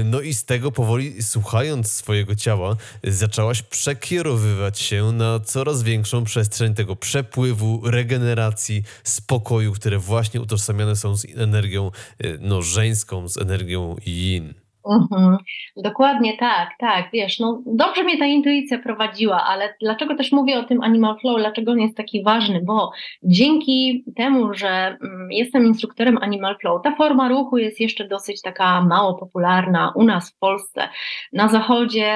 Y, 0.00 0.11
no 0.12 0.20
i 0.20 0.34
z 0.34 0.44
tego 0.44 0.72
powoli, 0.72 1.22
słuchając 1.22 1.92
swojego 1.92 2.34
ciała, 2.34 2.76
zaczęłaś 3.04 3.62
przekierowywać 3.62 4.80
się 4.80 5.12
na 5.12 5.40
coraz 5.40 5.82
większą 5.82 6.24
przestrzeń 6.24 6.74
tego 6.74 6.96
przepływu, 6.96 7.80
regeneracji, 7.84 8.82
spokoju, 9.04 9.72
które 9.72 9.98
właśnie 9.98 10.40
utożsamiane 10.40 10.96
są 10.96 11.16
z 11.16 11.26
energią 11.36 11.90
y, 12.24 12.38
no, 12.40 12.62
żeńską, 12.62 13.28
z 13.28 13.38
energią 13.38 13.96
yin. 14.06 14.61
Mhm. 14.90 15.36
Dokładnie 15.76 16.36
tak, 16.36 16.70
tak, 16.78 17.08
wiesz, 17.12 17.40
no 17.40 17.62
dobrze 17.66 18.04
mnie 18.04 18.18
ta 18.18 18.26
intuicja 18.26 18.78
prowadziła, 18.78 19.44
ale 19.44 19.74
dlaczego 19.80 20.16
też 20.16 20.32
mówię 20.32 20.58
o 20.58 20.64
tym 20.64 20.82
Animal 20.82 21.18
Flow, 21.20 21.38
dlaczego 21.38 21.72
on 21.72 21.80
jest 21.80 21.96
taki 21.96 22.22
ważny, 22.22 22.60
bo 22.64 22.92
dzięki 23.22 24.04
temu, 24.16 24.54
że 24.54 24.68
mm, 24.68 25.28
jestem 25.30 25.66
instruktorem 25.66 26.18
Animal 26.18 26.56
Flow, 26.60 26.82
ta 26.82 26.96
forma 26.96 27.28
ruchu 27.28 27.58
jest 27.58 27.80
jeszcze 27.80 28.08
dosyć 28.08 28.42
taka 28.42 28.82
mało 28.82 29.14
popularna 29.14 29.92
u 29.96 30.04
nas 30.04 30.30
w 30.30 30.38
Polsce. 30.38 30.88
Na 31.32 31.48
zachodzie 31.48 32.12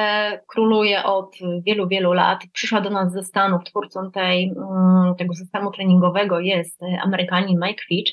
króluje 0.46 1.04
od 1.04 1.36
wielu, 1.66 1.88
wielu 1.88 2.12
lat. 2.12 2.38
Przyszła 2.52 2.80
do 2.80 2.90
nas 2.90 3.12
ze 3.12 3.22
Stanów, 3.22 3.64
twórcą 3.64 4.10
tej, 4.10 4.52
mm, 4.56 5.14
tego 5.14 5.34
systemu 5.34 5.70
treningowego 5.70 6.40
jest 6.40 6.80
Amerykanin 7.02 7.60
Mike 7.66 7.82
Fitch, 7.88 8.12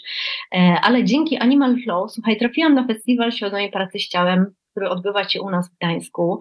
e, 0.56 0.78
ale 0.84 1.04
dzięki 1.04 1.38
Animal 1.38 1.76
Flow, 1.84 2.12
słuchaj, 2.12 2.38
trafiłam 2.38 2.74
na 2.74 2.88
festiwal 2.88 3.32
świadomej 3.32 3.72
pracy 3.72 4.00
z 4.00 4.08
ciałem, 4.08 4.43
który 4.74 4.90
odbywa 4.90 5.30
się 5.30 5.42
u 5.42 5.50
nas 5.50 5.70
w 5.70 5.78
Gdańsku. 5.78 6.40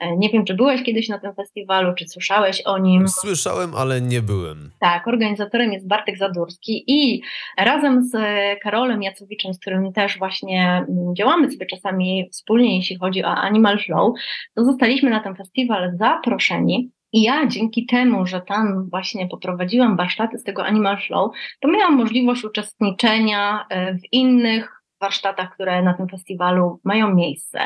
E, 0.00 0.16
nie 0.16 0.28
wiem, 0.28 0.44
czy 0.44 0.54
byłeś 0.54 0.82
kiedyś 0.82 1.08
na 1.08 1.18
tym 1.18 1.34
festiwalu, 1.34 1.94
czy 1.94 2.08
słyszałeś 2.08 2.62
o 2.62 2.78
nim. 2.78 3.08
Słyszałem, 3.08 3.74
ale 3.74 4.00
nie 4.00 4.22
byłem. 4.22 4.70
Tak, 4.80 5.08
organizatorem 5.08 5.72
jest 5.72 5.88
Bartek 5.88 6.18
Zadurski 6.18 6.84
i 6.86 7.22
razem 7.58 8.02
z 8.02 8.12
Karolem 8.62 9.02
Jacowiczem, 9.02 9.54
z 9.54 9.60
którym 9.60 9.92
też 9.92 10.18
właśnie 10.18 10.84
mm, 10.88 11.14
działamy 11.16 11.50
sobie 11.50 11.66
czasami 11.66 12.28
wspólnie, 12.32 12.76
jeśli 12.76 12.98
chodzi 12.98 13.24
o 13.24 13.28
Animal 13.28 13.78
Flow, 13.78 14.14
to 14.54 14.64
zostaliśmy 14.64 15.10
na 15.10 15.20
ten 15.20 15.34
festiwal 15.34 15.96
zaproszeni. 15.98 16.90
I 17.14 17.22
ja 17.22 17.46
dzięki 17.46 17.86
temu, 17.86 18.26
że 18.26 18.40
tam 18.40 18.90
właśnie 18.90 19.28
poprowadziłam 19.28 19.96
warsztaty 19.96 20.38
z 20.38 20.42
tego 20.42 20.64
Animal 20.64 20.98
Flow, 21.06 21.32
to 21.60 21.68
miałam 21.68 21.96
możliwość 21.96 22.44
uczestniczenia 22.44 23.66
e, 23.68 23.94
w 23.94 24.12
innych 24.12 24.73
warsztatach, 25.04 25.54
które 25.54 25.82
na 25.82 25.94
tym 25.94 26.08
festiwalu 26.08 26.80
mają 26.84 27.14
miejsce. 27.14 27.58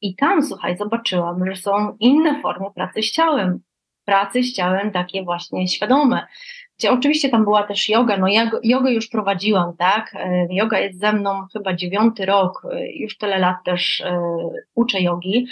I 0.00 0.16
tam, 0.16 0.42
słuchaj, 0.42 0.76
zobaczyłam, 0.76 1.46
że 1.46 1.56
są 1.56 1.96
inne 2.00 2.42
formy 2.42 2.66
pracy 2.74 3.02
z 3.02 3.12
ciałem. 3.12 3.60
Pracy 4.08 4.42
z 4.42 4.52
ciałem 4.52 4.90
takie 4.90 5.22
właśnie 5.22 5.68
świadome. 5.68 6.26
Gdzie 6.78 6.92
oczywiście 6.92 7.28
tam 7.28 7.44
była 7.44 7.62
też 7.62 7.88
yoga, 7.88 8.16
no 8.16 8.28
ja 8.28 8.50
jogę 8.64 8.92
już 8.92 9.08
prowadziłam, 9.08 9.76
tak? 9.76 10.14
E, 10.14 10.46
yoga 10.50 10.78
jest 10.78 11.00
ze 11.00 11.12
mną 11.12 11.46
chyba 11.52 11.74
dziewiąty 11.74 12.26
rok, 12.26 12.62
e, 12.72 12.92
już 12.92 13.16
tyle 13.16 13.38
lat 13.38 13.56
też 13.64 14.00
e, 14.00 14.20
uczę 14.74 15.00
jogi, 15.00 15.46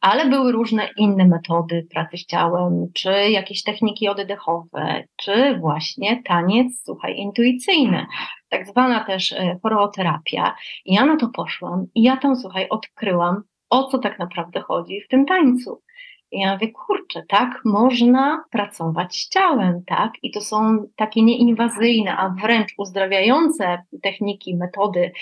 ale 0.00 0.26
były 0.26 0.52
różne 0.52 0.88
inne 0.96 1.26
metody 1.26 1.86
pracy 1.94 2.16
z 2.16 2.26
ciałem, 2.26 2.86
czy 2.94 3.10
jakieś 3.30 3.62
techniki 3.62 4.08
oddechowe, 4.08 5.04
czy 5.16 5.58
właśnie 5.60 6.22
taniec, 6.22 6.82
słuchaj, 6.84 7.16
intuicyjny, 7.16 8.06
tak 8.48 8.66
zwana 8.66 9.04
też 9.04 9.34
choroterapia. 9.62 10.54
I 10.84 10.94
ja 10.94 11.06
na 11.06 11.16
to 11.16 11.28
poszłam 11.28 11.86
i 11.94 12.02
ja 12.02 12.16
tam, 12.16 12.36
słuchaj, 12.36 12.68
odkryłam, 12.68 13.42
o 13.70 13.84
co 13.84 13.98
tak 13.98 14.18
naprawdę 14.18 14.60
chodzi 14.60 15.00
w 15.00 15.08
tym 15.08 15.26
tańcu. 15.26 15.82
I 16.30 16.40
ja 16.40 16.52
mówię, 16.52 16.72
kurczę, 16.72 17.22
tak, 17.28 17.60
można 17.64 18.44
pracować 18.50 19.16
z 19.16 19.28
ciałem, 19.28 19.82
tak? 19.86 20.12
I 20.22 20.30
to 20.30 20.40
są 20.40 20.84
takie 20.96 21.22
nieinwazyjne, 21.22 22.16
a 22.16 22.28
wręcz 22.28 22.74
uzdrawiające 22.78 23.82
techniki, 24.02 24.56
metody 24.56 25.12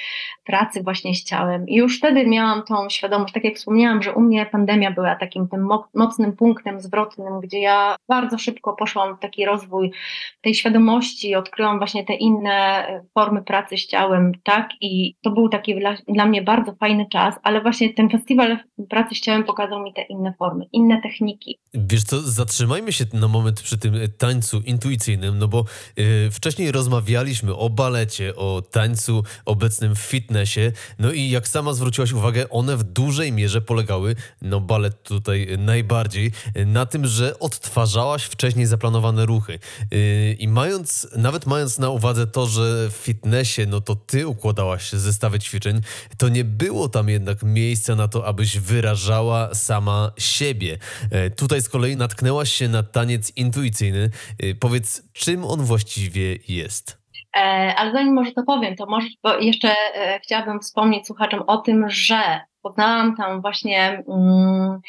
pracy 0.44 0.82
właśnie 0.82 1.14
z 1.14 1.24
ciałem. 1.24 1.68
I 1.68 1.76
już 1.76 1.98
wtedy 1.98 2.26
miałam 2.26 2.62
tą 2.62 2.88
świadomość, 2.88 3.34
tak 3.34 3.44
jak 3.44 3.54
wspomniałam, 3.54 4.02
że 4.02 4.14
u 4.14 4.20
mnie 4.20 4.46
pandemia 4.46 4.90
była 4.90 5.16
takim 5.16 5.48
tym 5.48 5.68
mocnym 5.94 6.36
punktem 6.36 6.80
zwrotnym, 6.80 7.40
gdzie 7.40 7.60
ja 7.60 7.96
bardzo 8.08 8.38
szybko 8.38 8.72
poszłam 8.72 9.16
w 9.16 9.20
taki 9.20 9.44
rozwój 9.44 9.92
tej 10.40 10.54
świadomości, 10.54 11.34
odkryłam 11.34 11.78
właśnie 11.78 12.04
te 12.04 12.14
inne 12.14 12.86
formy 13.14 13.42
pracy 13.42 13.76
z 13.76 13.86
ciałem, 13.86 14.32
tak? 14.42 14.70
I 14.80 15.14
to 15.22 15.30
był 15.30 15.48
taki 15.48 15.80
dla, 15.80 15.94
dla 16.08 16.26
mnie 16.26 16.42
bardzo 16.42 16.74
fajny 16.74 17.06
czas, 17.12 17.34
ale 17.42 17.60
właśnie 17.60 17.94
ten 17.94 18.10
festiwal 18.10 18.58
pracy 18.90 19.14
z 19.14 19.20
ciałem 19.20 19.44
pokazał 19.44 19.82
mi 19.82 19.92
te 19.94 20.02
inne 20.02 20.34
formy, 20.38 20.64
inne 20.72 20.95
techniki. 21.00 21.58
Wiesz 21.74 22.04
co, 22.04 22.22
zatrzymajmy 22.22 22.92
się 22.92 23.04
na 23.12 23.28
moment 23.28 23.62
przy 23.62 23.78
tym 23.78 23.94
tańcu 24.18 24.60
intuicyjnym, 24.60 25.38
no 25.38 25.48
bo 25.48 25.64
yy, 25.96 26.30
wcześniej 26.30 26.72
rozmawialiśmy 26.72 27.56
o 27.56 27.70
balecie, 27.70 28.36
o 28.36 28.62
tańcu 28.70 29.24
obecnym 29.44 29.96
w 29.96 29.98
fitnessie, 29.98 30.60
no 30.98 31.12
i 31.12 31.30
jak 31.30 31.48
sama 31.48 31.72
zwróciłaś 31.72 32.12
uwagę, 32.12 32.48
one 32.50 32.76
w 32.76 32.82
dużej 32.82 33.32
mierze 33.32 33.60
polegały, 33.60 34.16
no 34.42 34.60
balet 34.60 35.02
tutaj 35.02 35.48
najbardziej, 35.58 36.32
na 36.66 36.86
tym, 36.86 37.06
że 37.06 37.38
odtwarzałaś 37.38 38.24
wcześniej 38.24 38.66
zaplanowane 38.66 39.26
ruchy. 39.26 39.58
Yy, 39.90 40.32
I 40.32 40.48
mając, 40.48 41.08
nawet 41.16 41.46
mając 41.46 41.78
na 41.78 41.90
uwadze 41.90 42.26
to, 42.26 42.46
że 42.46 42.90
w 42.90 42.92
fitnessie, 42.92 43.66
no 43.66 43.80
to 43.80 43.96
ty 43.96 44.26
układałaś 44.26 44.92
zestawy 44.92 45.38
ćwiczeń, 45.38 45.80
to 46.18 46.28
nie 46.28 46.44
było 46.44 46.88
tam 46.88 47.08
jednak 47.08 47.42
miejsca 47.42 47.94
na 47.94 48.08
to, 48.08 48.26
abyś 48.26 48.58
wyrażała 48.58 49.54
sama 49.54 50.12
siebie. 50.18 50.78
E, 51.10 51.30
tutaj 51.30 51.60
z 51.60 51.68
kolei 51.68 51.96
natknęłaś 51.96 52.52
się 52.52 52.68
na 52.68 52.82
taniec 52.82 53.36
intuicyjny. 53.36 54.10
E, 54.42 54.54
powiedz, 54.54 55.02
czym 55.12 55.44
on 55.44 55.60
właściwie 55.60 56.38
jest? 56.48 56.98
E, 57.36 57.40
ale 57.76 57.92
zanim 57.92 58.14
może 58.14 58.32
to 58.32 58.42
powiem, 58.42 58.76
to 58.76 58.86
może 58.86 59.08
jeszcze 59.40 59.74
chciałabym 60.22 60.60
wspomnieć 60.60 61.06
słuchaczom 61.06 61.42
o 61.46 61.56
tym, 61.56 61.84
że 61.88 62.40
poznałam 62.62 63.16
tam 63.16 63.40
właśnie 63.40 64.02
mm, 64.08 64.80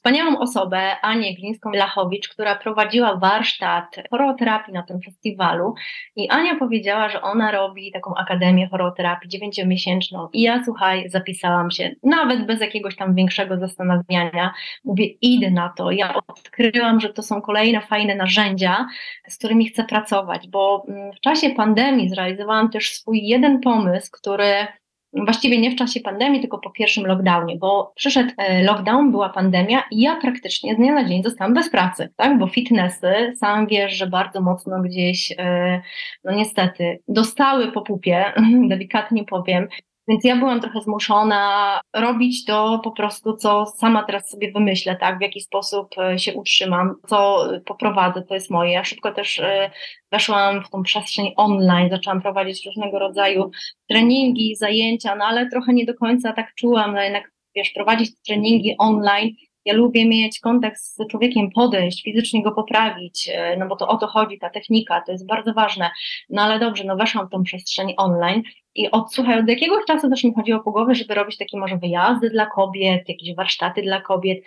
wspaniałą 0.00 0.38
osobę, 0.38 1.00
Anię 1.02 1.34
Glińską-Lachowicz, 1.36 2.28
która 2.28 2.54
prowadziła 2.54 3.16
warsztat 3.16 3.96
choroterapii 4.10 4.72
na 4.72 4.82
tym 4.82 5.00
festiwalu. 5.04 5.74
I 6.16 6.28
Ania 6.28 6.56
powiedziała, 6.56 7.08
że 7.08 7.22
ona 7.22 7.50
robi 7.50 7.92
taką 7.92 8.14
akademię 8.14 8.68
choroterapii 8.68 9.28
dziewięciomiesięczną. 9.28 10.28
I 10.32 10.42
ja 10.42 10.64
słuchaj, 10.64 11.08
zapisałam 11.08 11.70
się, 11.70 11.90
nawet 12.02 12.46
bez 12.46 12.60
jakiegoś 12.60 12.96
tam 12.96 13.14
większego 13.14 13.58
zastanawiania, 13.58 14.54
mówię 14.84 15.06
idę 15.06 15.50
na 15.50 15.68
to, 15.68 15.90
ja 15.90 16.14
odkryłam, 16.28 17.00
że 17.00 17.08
to 17.08 17.22
są 17.22 17.42
kolejne 17.42 17.80
fajne 17.80 18.14
narzędzia, 18.14 18.86
z 19.28 19.38
którymi 19.38 19.68
chcę 19.68 19.84
pracować, 19.84 20.48
bo 20.48 20.84
mm, 20.88 21.12
w 21.12 21.20
czasie 21.20 21.50
pandemii 21.50 22.08
zrealizowałam 22.08 22.70
też 22.70 22.94
swój 22.94 23.22
jeden 23.22 23.60
pomysł, 23.60 24.10
który 24.12 24.66
właściwie 25.12 25.60
nie 25.60 25.70
w 25.70 25.76
czasie 25.76 26.00
pandemii, 26.00 26.40
tylko 26.40 26.58
po 26.58 26.70
pierwszym 26.70 27.06
lockdownie, 27.06 27.56
bo 27.56 27.92
przyszedł 27.96 28.30
e, 28.36 28.62
lockdown, 28.62 29.10
była 29.10 29.28
pandemia 29.28 29.82
i 29.90 30.00
ja 30.00 30.16
praktycznie 30.16 30.74
z 30.74 30.76
dnia 30.76 30.92
na 30.94 31.04
dzień 31.04 31.22
zostałam 31.22 31.54
bez 31.54 31.70
pracy, 31.70 32.12
tak? 32.16 32.38
Bo 32.38 32.46
fitnessy, 32.46 33.32
sam 33.36 33.66
wiesz, 33.66 33.92
że 33.92 34.06
bardzo 34.06 34.40
mocno 34.40 34.82
gdzieś, 34.82 35.34
e, 35.38 35.82
no 36.24 36.32
niestety, 36.32 36.98
dostały 37.08 37.72
po 37.72 37.82
pupie, 37.82 38.32
delikatnie 38.68 39.24
powiem, 39.24 39.68
więc 40.10 40.24
ja 40.24 40.36
byłam 40.36 40.60
trochę 40.60 40.80
zmuszona 40.80 41.80
robić 41.96 42.44
to 42.44 42.80
po 42.84 42.90
prostu, 42.90 43.36
co 43.36 43.66
sama 43.66 44.02
teraz 44.02 44.30
sobie 44.30 44.52
wymyślę, 44.52 44.96
tak, 44.96 45.18
w 45.18 45.22
jaki 45.22 45.40
sposób 45.40 45.88
e, 45.98 46.18
się 46.18 46.34
utrzymam, 46.34 46.94
co 47.06 47.48
poprowadzę, 47.64 48.22
to 48.22 48.34
jest 48.34 48.50
moje. 48.50 48.72
Ja 48.72 48.84
szybko 48.84 49.12
też 49.12 49.38
e, 49.38 49.70
weszłam 50.12 50.64
w 50.64 50.70
tą 50.70 50.82
przestrzeń 50.82 51.32
online, 51.36 51.90
zaczęłam 51.90 52.22
prowadzić 52.22 52.66
różnego 52.66 52.98
rodzaju 52.98 53.50
treningi, 53.88 54.56
zajęcia, 54.56 55.16
no 55.16 55.24
ale 55.24 55.48
trochę 55.50 55.72
nie 55.72 55.86
do 55.86 55.94
końca 55.94 56.32
tak 56.32 56.54
czułam, 56.54 56.94
no 56.94 57.02
jednak 57.02 57.32
wiesz, 57.56 57.70
prowadzić 57.70 58.10
treningi 58.26 58.74
online 58.78 59.30
ja 59.64 59.74
lubię 59.74 60.08
mieć 60.08 60.40
kontakt 60.40 60.80
z 60.80 60.96
człowiekiem, 61.10 61.50
podejść, 61.50 62.02
fizycznie 62.02 62.42
go 62.42 62.52
poprawić, 62.52 63.30
e, 63.32 63.56
no 63.56 63.66
bo 63.68 63.76
to 63.76 63.88
o 63.88 63.96
to 63.96 64.06
chodzi, 64.06 64.38
ta 64.38 64.50
technika, 64.50 65.00
to 65.06 65.12
jest 65.12 65.26
bardzo 65.26 65.52
ważne. 65.52 65.90
No 66.30 66.42
ale 66.42 66.58
dobrze, 66.58 66.84
no 66.84 66.96
weszłam 66.96 67.26
w 67.26 67.30
tą 67.30 67.42
przestrzeń 67.42 67.94
online 67.96 68.42
i 68.74 68.90
od, 68.90 69.14
słuchaj, 69.14 69.40
od 69.40 69.48
jakiegoś 69.48 69.84
czasu 69.84 70.10
też 70.10 70.24
mi 70.24 70.34
chodziło 70.34 70.60
po 70.60 70.72
głowie, 70.72 70.94
żeby 70.94 71.14
robić 71.14 71.36
takie 71.38 71.58
może 71.58 71.76
wyjazdy 71.76 72.30
dla 72.30 72.46
kobiet, 72.46 73.08
jakieś 73.08 73.34
warsztaty 73.34 73.82
dla 73.82 74.00
kobiet. 74.00 74.44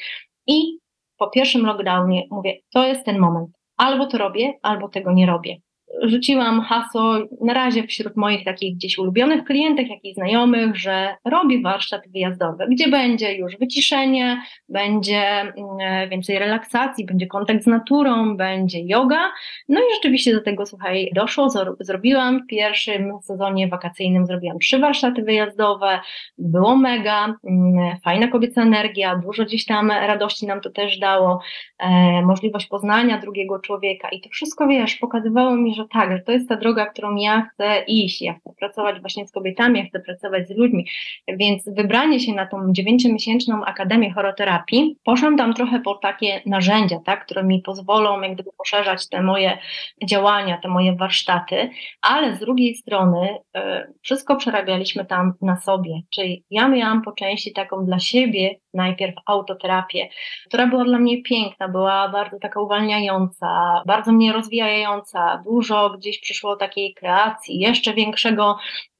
I 0.47 0.77
po 1.17 1.29
pierwszym 1.29 1.65
lockdownie 1.65 2.23
mówię, 2.31 2.57
to 2.73 2.87
jest 2.87 3.05
ten 3.05 3.19
moment. 3.19 3.49
Albo 3.77 4.05
to 4.05 4.17
robię, 4.17 4.53
albo 4.61 4.89
tego 4.89 5.11
nie 5.13 5.25
robię 5.25 5.57
rzuciłam 6.01 6.61
hasło 6.61 7.13
na 7.41 7.53
razie 7.53 7.87
wśród 7.87 8.15
moich 8.15 8.45
takich 8.45 8.75
gdzieś 8.75 8.97
ulubionych 8.97 9.43
klientek, 9.43 9.89
jak 9.89 10.05
i 10.05 10.13
znajomych, 10.13 10.77
że 10.77 11.15
robię 11.25 11.61
warsztat 11.61 12.01
wyjazdowy, 12.07 12.65
gdzie 12.69 12.87
będzie 12.87 13.35
już 13.35 13.57
wyciszenie, 13.57 14.41
będzie 14.69 15.21
mm, 15.39 16.09
więcej 16.09 16.39
relaksacji, 16.39 17.05
będzie 17.05 17.27
kontakt 17.27 17.63
z 17.63 17.67
naturą, 17.67 18.37
będzie 18.37 18.79
yoga. 18.85 19.31
No 19.69 19.79
i 19.79 19.93
rzeczywiście 19.95 20.33
do 20.33 20.41
tego, 20.41 20.65
słuchaj, 20.65 21.11
doszło, 21.15 21.49
zrobiłam 21.79 22.43
w 22.43 22.47
pierwszym 22.47 23.11
sezonie 23.21 23.67
wakacyjnym, 23.67 24.25
zrobiłam 24.25 24.59
trzy 24.59 24.79
warsztaty 24.79 25.23
wyjazdowe, 25.23 25.99
było 26.37 26.75
mega, 26.75 27.25
mm, 27.25 27.97
fajna 28.03 28.27
kobieca 28.27 28.61
energia, 28.61 29.15
dużo 29.15 29.45
gdzieś 29.45 29.65
tam 29.65 29.91
radości 29.91 30.47
nam 30.47 30.61
to 30.61 30.69
też 30.69 30.99
dało, 30.99 31.39
e, 31.79 32.21
możliwość 32.21 32.67
poznania 32.67 33.17
drugiego 33.17 33.59
człowieka. 33.59 34.09
I 34.09 34.21
to 34.21 34.29
wszystko, 34.29 34.67
wiesz, 34.67 34.95
pokazywało 34.95 35.55
mi, 35.55 35.75
że 35.75 35.82
że 35.83 35.89
tak, 35.93 36.11
że 36.11 36.19
to 36.19 36.31
jest 36.31 36.49
ta 36.49 36.55
droga, 36.55 36.85
którą 36.85 37.15
ja 37.15 37.49
chcę 37.53 37.83
iść. 37.87 38.21
Ja 38.21 38.33
chcę 38.33 38.53
pracować 38.59 38.99
właśnie 39.01 39.27
z 39.27 39.31
kobietami, 39.31 39.79
ja 39.79 39.85
chcę 39.85 39.99
pracować 39.99 40.47
z 40.47 40.57
ludźmi. 40.57 40.87
Więc 41.27 41.69
wybranie 41.69 42.19
się 42.19 42.33
na 42.33 42.47
tą 42.47 42.73
dziewięciomiesięczną 42.73 43.65
Akademię 43.65 44.13
Choroterapii, 44.13 44.97
poszłam 45.03 45.37
tam 45.37 45.53
trochę 45.53 45.79
po 45.79 45.95
takie 45.95 46.41
narzędzia, 46.45 46.99
tak, 47.05 47.25
które 47.25 47.43
mi 47.43 47.61
pozwolą 47.61 48.21
jak 48.21 48.33
gdyby 48.33 48.49
poszerzać 48.57 49.09
te 49.09 49.21
moje 49.21 49.57
działania, 50.05 50.57
te 50.57 50.67
moje 50.67 50.95
warsztaty, 50.95 51.69
ale 52.01 52.35
z 52.35 52.39
drugiej 52.39 52.75
strony 52.75 53.27
y, 53.57 53.59
wszystko 54.01 54.35
przerabialiśmy 54.35 55.05
tam 55.05 55.33
na 55.41 55.55
sobie. 55.55 56.01
Czyli 56.09 56.43
ja 56.51 56.67
miałam 56.67 57.01
po 57.01 57.11
części 57.11 57.53
taką 57.53 57.85
dla 57.85 57.99
siebie 57.99 58.55
najpierw 58.73 59.15
autoterapię, 59.25 60.09
która 60.47 60.67
była 60.67 60.83
dla 60.83 60.99
mnie 60.99 61.21
piękna, 61.23 61.67
była 61.67 62.09
bardzo 62.09 62.39
taka 62.39 62.61
uwalniająca, 62.61 63.81
bardzo 63.85 64.11
mnie 64.11 64.33
rozwijająca, 64.33 65.43
dużo 65.45 65.72
gdzieś 65.97 66.19
przyszło 66.19 66.55
takiej 66.55 66.93
kreacji, 66.93 67.59
jeszcze 67.59 67.93
większego 67.93 68.57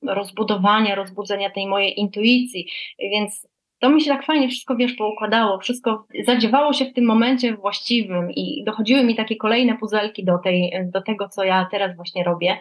rozbudowania, 0.07 0.95
rozbudzenia 0.95 1.49
tej 1.49 1.67
mojej 1.67 1.99
intuicji, 1.99 2.67
więc 2.99 3.47
to 3.83 3.89
mi 3.89 4.01
się 4.01 4.09
tak 4.09 4.25
fajnie 4.25 4.49
wszystko, 4.49 4.75
wiesz, 4.75 4.93
poukładało, 4.93 5.59
wszystko 5.59 6.05
zadziewało 6.25 6.73
się 6.73 6.85
w 6.85 6.93
tym 6.93 7.05
momencie 7.05 7.55
właściwym 7.55 8.31
i 8.31 8.63
dochodziły 8.65 9.03
mi 9.03 9.15
takie 9.15 9.35
kolejne 9.35 9.77
puzelki 9.77 10.25
do, 10.25 10.37
tej, 10.37 10.71
do 10.93 11.01
tego, 11.01 11.29
co 11.29 11.43
ja 11.43 11.67
teraz 11.71 11.95
właśnie 11.95 12.23
robię. 12.23 12.59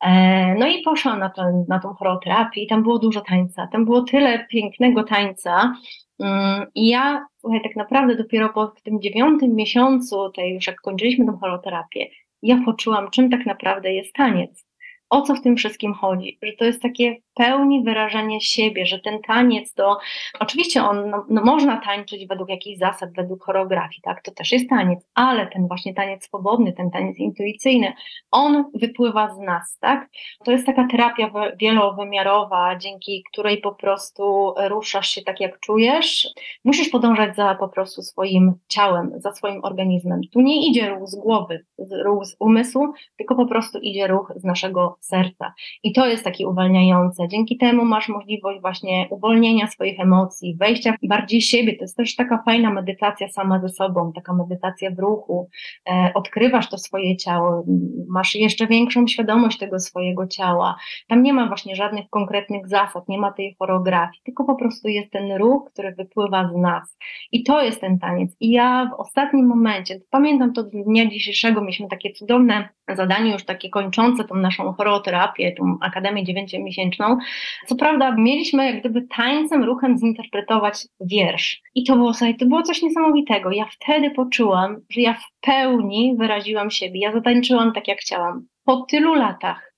E, 0.00 0.54
no 0.54 0.66
i 0.66 0.82
poszłam 0.82 1.18
na, 1.18 1.30
ten, 1.30 1.64
na 1.68 1.78
tą 1.78 1.94
choroterapię 1.94 2.62
i 2.62 2.66
tam 2.66 2.82
było 2.82 2.98
dużo 2.98 3.20
tańca, 3.20 3.68
tam 3.72 3.84
było 3.84 4.02
tyle 4.02 4.46
pięknego 4.50 5.04
tańca, 5.04 5.74
mm, 6.20 6.66
i 6.74 6.88
ja, 6.88 7.26
słuchaj, 7.38 7.62
tak 7.62 7.76
naprawdę 7.76 8.16
dopiero 8.16 8.48
po 8.48 8.66
tym 8.66 9.00
dziewiątym 9.00 9.54
miesiącu, 9.54 10.30
tej 10.30 10.54
już 10.54 10.66
jak 10.66 10.80
kończyliśmy 10.80 11.26
tą 11.26 11.38
holoterapię, 11.38 12.06
ja 12.42 12.62
poczułam, 12.64 13.10
czym 13.10 13.30
tak 13.30 13.46
naprawdę 13.46 13.92
jest 13.92 14.12
taniec. 14.12 14.66
O 15.10 15.22
co 15.22 15.34
w 15.34 15.42
tym 15.42 15.56
wszystkim 15.56 15.94
chodzi? 15.94 16.38
Że 16.42 16.52
to 16.52 16.64
jest 16.64 16.82
takie 16.82 17.16
pełni 17.36 17.84
wyrażenie 17.84 18.40
siebie, 18.40 18.86
że 18.86 18.98
ten 18.98 19.22
taniec 19.22 19.74
to, 19.74 19.98
oczywiście 20.40 20.84
on, 20.84 21.10
no, 21.10 21.24
no, 21.28 21.44
można 21.44 21.80
tańczyć 21.80 22.26
według 22.26 22.48
jakichś 22.48 22.78
zasad, 22.78 23.12
według 23.12 23.44
choreografii, 23.44 24.02
tak, 24.02 24.22
to 24.22 24.30
też 24.30 24.52
jest 24.52 24.68
taniec, 24.68 25.06
ale 25.14 25.46
ten 25.46 25.68
właśnie 25.68 25.94
taniec 25.94 26.24
swobodny, 26.24 26.72
ten 26.72 26.90
taniec 26.90 27.18
intuicyjny, 27.18 27.92
on 28.30 28.64
wypływa 28.74 29.34
z 29.34 29.38
nas, 29.38 29.78
tak, 29.78 30.08
to 30.44 30.52
jest 30.52 30.66
taka 30.66 30.86
terapia 30.90 31.30
wielowymiarowa, 31.60 32.76
dzięki 32.76 33.24
której 33.32 33.60
po 33.60 33.74
prostu 33.74 34.54
ruszasz 34.68 35.08
się 35.08 35.22
tak 35.22 35.40
jak 35.40 35.60
czujesz, 35.60 36.28
musisz 36.64 36.88
podążać 36.88 37.36
za 37.36 37.54
po 37.54 37.68
prostu 37.68 38.02
swoim 38.02 38.52
ciałem, 38.68 39.12
za 39.16 39.32
swoim 39.32 39.64
organizmem, 39.64 40.20
tu 40.32 40.40
nie 40.40 40.70
idzie 40.70 40.90
ruch 40.90 41.08
z 41.08 41.16
głowy, 41.16 41.64
ruch 42.04 42.24
z 42.26 42.36
umysłu, 42.38 42.92
tylko 43.16 43.34
po 43.34 43.46
prostu 43.46 43.78
idzie 43.78 44.06
ruch 44.06 44.32
z 44.36 44.44
naszego 44.44 44.95
serca 45.00 45.52
i 45.82 45.92
to 45.92 46.06
jest 46.06 46.24
taki 46.24 46.46
uwalniające, 46.46 47.26
Dzięki 47.28 47.56
temu 47.56 47.84
masz 47.84 48.08
możliwość 48.08 48.60
właśnie 48.60 49.06
uwolnienia 49.10 49.66
swoich 49.66 50.00
emocji, 50.00 50.56
wejścia 50.60 50.94
bardziej 51.02 51.40
siebie. 51.40 51.76
To 51.76 51.84
jest 51.84 51.96
też 51.96 52.16
taka 52.16 52.42
fajna 52.42 52.70
medytacja 52.70 53.28
sama 53.28 53.60
ze 53.60 53.68
sobą, 53.68 54.12
taka 54.14 54.34
medytacja 54.34 54.90
w 54.90 54.98
ruchu. 54.98 55.48
E, 55.88 56.10
odkrywasz 56.14 56.70
to 56.70 56.78
swoje 56.78 57.16
ciało, 57.16 57.64
masz 58.08 58.34
jeszcze 58.34 58.66
większą 58.66 59.06
świadomość 59.06 59.58
tego 59.58 59.80
swojego 59.80 60.26
ciała. 60.26 60.76
Tam 61.08 61.22
nie 61.22 61.32
ma 61.32 61.46
właśnie 61.46 61.76
żadnych 61.76 62.10
konkretnych 62.10 62.68
zasad, 62.68 63.08
nie 63.08 63.18
ma 63.18 63.32
tej 63.32 63.56
choreografii, 63.58 64.22
tylko 64.24 64.44
po 64.44 64.54
prostu 64.54 64.88
jest 64.88 65.10
ten 65.12 65.32
ruch, 65.32 65.70
który 65.72 65.92
wypływa 65.92 66.50
z 66.52 66.56
nas. 66.56 66.96
I 67.32 67.42
to 67.42 67.62
jest 67.62 67.80
ten 67.80 67.98
taniec. 67.98 68.36
I 68.40 68.50
ja 68.50 68.90
w 68.96 69.00
ostatnim 69.00 69.46
momencie, 69.46 70.00
pamiętam 70.10 70.52
to 70.52 70.62
dnia 70.62 71.10
dzisiejszego, 71.10 71.60
mieliśmy 71.60 71.88
takie 71.88 72.12
cudowne 72.12 72.68
zadanie, 72.94 73.32
już 73.32 73.44
takie 73.44 73.70
kończące 73.70 74.24
tą 74.24 74.34
naszą 74.34 74.72
choreoterapię, 74.72 75.52
tą 75.52 75.76
Akademię 75.80 76.24
Dziewięciomiesięczną, 76.24 77.18
co 77.66 77.76
prawda 77.76 78.14
mieliśmy 78.18 78.66
jak 78.66 78.80
gdyby 78.80 79.02
tańcem, 79.16 79.64
ruchem 79.64 79.98
zinterpretować 79.98 80.86
wiersz. 81.00 81.60
I 81.74 81.84
to 81.84 81.96
było, 81.96 82.12
to 82.38 82.46
było 82.46 82.62
coś 82.62 82.82
niesamowitego. 82.82 83.50
Ja 83.50 83.66
wtedy 83.72 84.10
poczułam, 84.10 84.76
że 84.90 85.00
ja 85.00 85.14
w 85.14 85.40
pełni 85.40 86.14
wyraziłam 86.18 86.70
siebie. 86.70 87.00
Ja 87.00 87.12
zatańczyłam 87.12 87.72
tak, 87.72 87.88
jak 87.88 87.98
chciałam. 87.98 88.46
Po 88.64 88.76
tylu 88.76 89.14
latach. 89.14 89.72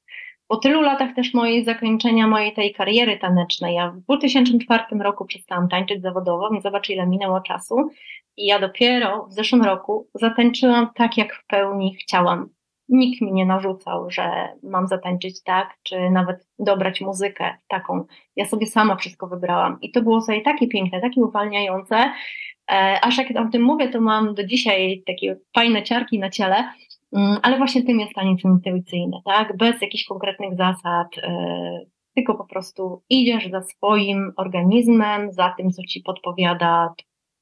Po 0.49 0.57
tylu 0.57 0.81
latach 0.81 1.15
też 1.15 1.35
mojej 1.35 1.65
zakończenia 1.65 2.27
mojej 2.27 2.53
tej 2.53 2.75
kariery 2.75 3.19
tanecznej, 3.19 3.75
ja 3.75 3.91
w 3.91 4.01
2004 4.01 4.85
roku 5.01 5.25
przestałam 5.25 5.69
tańczyć 5.69 6.03
zawodowo, 6.03 6.51
więc 6.51 6.63
zobacz 6.63 6.91
ile 6.91 7.07
minęło 7.07 7.41
czasu 7.41 7.91
i 8.37 8.47
ja 8.47 8.59
dopiero 8.59 9.27
w 9.27 9.33
zeszłym 9.33 9.63
roku 9.63 10.09
zatańczyłam 10.15 10.91
tak, 10.95 11.17
jak 11.17 11.35
w 11.35 11.47
pełni 11.47 11.95
chciałam 11.95 12.49
nikt 12.89 13.21
mi 13.21 13.33
nie 13.33 13.47
narzucał, 13.47 14.11
że 14.11 14.49
mam 14.63 14.87
zatańczyć 14.87 15.43
tak, 15.43 15.75
czy 15.83 16.11
nawet 16.11 16.49
dobrać 16.59 17.01
muzykę 17.01 17.55
taką. 17.69 18.05
Ja 18.37 18.47
sobie 18.47 18.67
sama 18.67 18.97
wszystko 18.97 19.27
wybrałam. 19.27 19.79
I 19.81 19.93
to 19.93 20.03
było 20.03 20.21
sobie 20.21 20.41
takie 20.41 20.69
piękne, 20.69 21.01
takie 21.01 21.21
uwalniające. 21.21 22.13
E, 22.71 22.99
aż 23.03 23.19
jak 23.19 23.29
o 23.31 23.51
tym 23.53 23.63
mówię, 23.63 23.89
to 23.89 24.01
mam 24.01 24.35
do 24.35 24.45
dzisiaj 24.45 25.03
takie 25.07 25.37
fajne 25.55 25.83
ciarki 25.83 26.19
na 26.19 26.31
ciele, 26.31 26.73
mm, 27.13 27.39
ale 27.43 27.59
właśnie 27.59 27.83
tym 27.83 28.01
jest 28.01 28.15
taniec 28.15 28.45
intuicyjny, 28.45 29.17
tak? 29.25 29.57
Bez 29.57 29.83
jakichś 29.83 30.05
konkretnych 30.05 30.57
zasad, 30.57 31.09
e, 31.23 31.81
tylko 32.15 32.35
po 32.35 32.45
prostu 32.45 33.03
idziesz 33.11 33.51
za 33.51 33.63
swoim 33.63 34.33
organizmem, 34.37 35.33
za 35.33 35.55
tym, 35.57 35.71
co 35.71 35.83
ci 35.83 36.01
podpowiada 36.01 36.95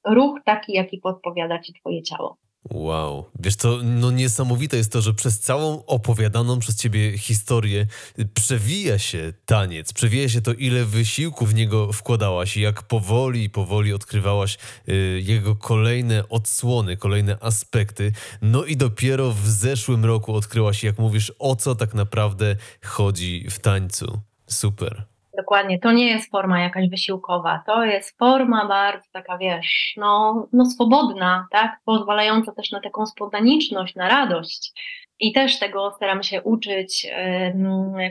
ruch 0.06 0.38
taki, 0.44 0.72
jaki 0.72 0.98
podpowiada 0.98 1.58
ci 1.58 1.72
twoje 1.72 2.02
ciało. 2.02 2.36
Wow, 2.70 3.30
wiesz 3.40 3.56
co, 3.56 3.78
no 3.82 4.10
niesamowite 4.10 4.76
jest 4.76 4.92
to, 4.92 5.00
że 5.00 5.14
przez 5.14 5.40
całą 5.40 5.84
opowiadaną 5.86 6.58
przez 6.58 6.76
ciebie 6.76 7.18
historię 7.18 7.86
przewija 8.34 8.98
się 8.98 9.32
taniec, 9.46 9.92
przewija 9.92 10.28
się 10.28 10.40
to, 10.40 10.52
ile 10.52 10.84
wysiłku 10.84 11.46
w 11.46 11.54
niego 11.54 11.92
wkładałaś 11.92 12.56
i 12.56 12.60
jak 12.60 12.82
powoli 12.82 13.50
powoli 13.50 13.92
odkrywałaś 13.92 14.58
y, 14.88 15.22
jego 15.24 15.56
kolejne 15.56 16.28
odsłony, 16.28 16.96
kolejne 16.96 17.38
aspekty. 17.40 18.12
No 18.42 18.64
i 18.64 18.76
dopiero 18.76 19.32
w 19.32 19.46
zeszłym 19.46 20.04
roku 20.04 20.34
odkryłaś, 20.34 20.84
jak 20.84 20.98
mówisz, 20.98 21.32
o 21.38 21.56
co 21.56 21.74
tak 21.74 21.94
naprawdę 21.94 22.56
chodzi 22.84 23.46
w 23.50 23.58
tańcu. 23.58 24.20
Super. 24.46 25.15
Dokładnie, 25.36 25.78
to 25.78 25.92
nie 25.92 26.06
jest 26.06 26.30
forma 26.30 26.62
jakaś 26.62 26.88
wysiłkowa, 26.88 27.62
to 27.66 27.84
jest 27.84 28.18
forma 28.18 28.68
bardzo 28.68 29.08
taka, 29.12 29.38
wiesz, 29.38 29.94
no, 29.96 30.48
no 30.52 30.64
swobodna, 30.64 31.46
tak, 31.50 31.80
pozwalająca 31.84 32.52
też 32.52 32.70
na 32.70 32.80
taką 32.80 33.06
spontaniczność, 33.06 33.94
na 33.94 34.08
radość. 34.08 34.72
I 35.20 35.32
też 35.32 35.58
tego 35.58 35.92
staramy 35.96 36.24
się 36.24 36.42
uczyć 36.42 37.06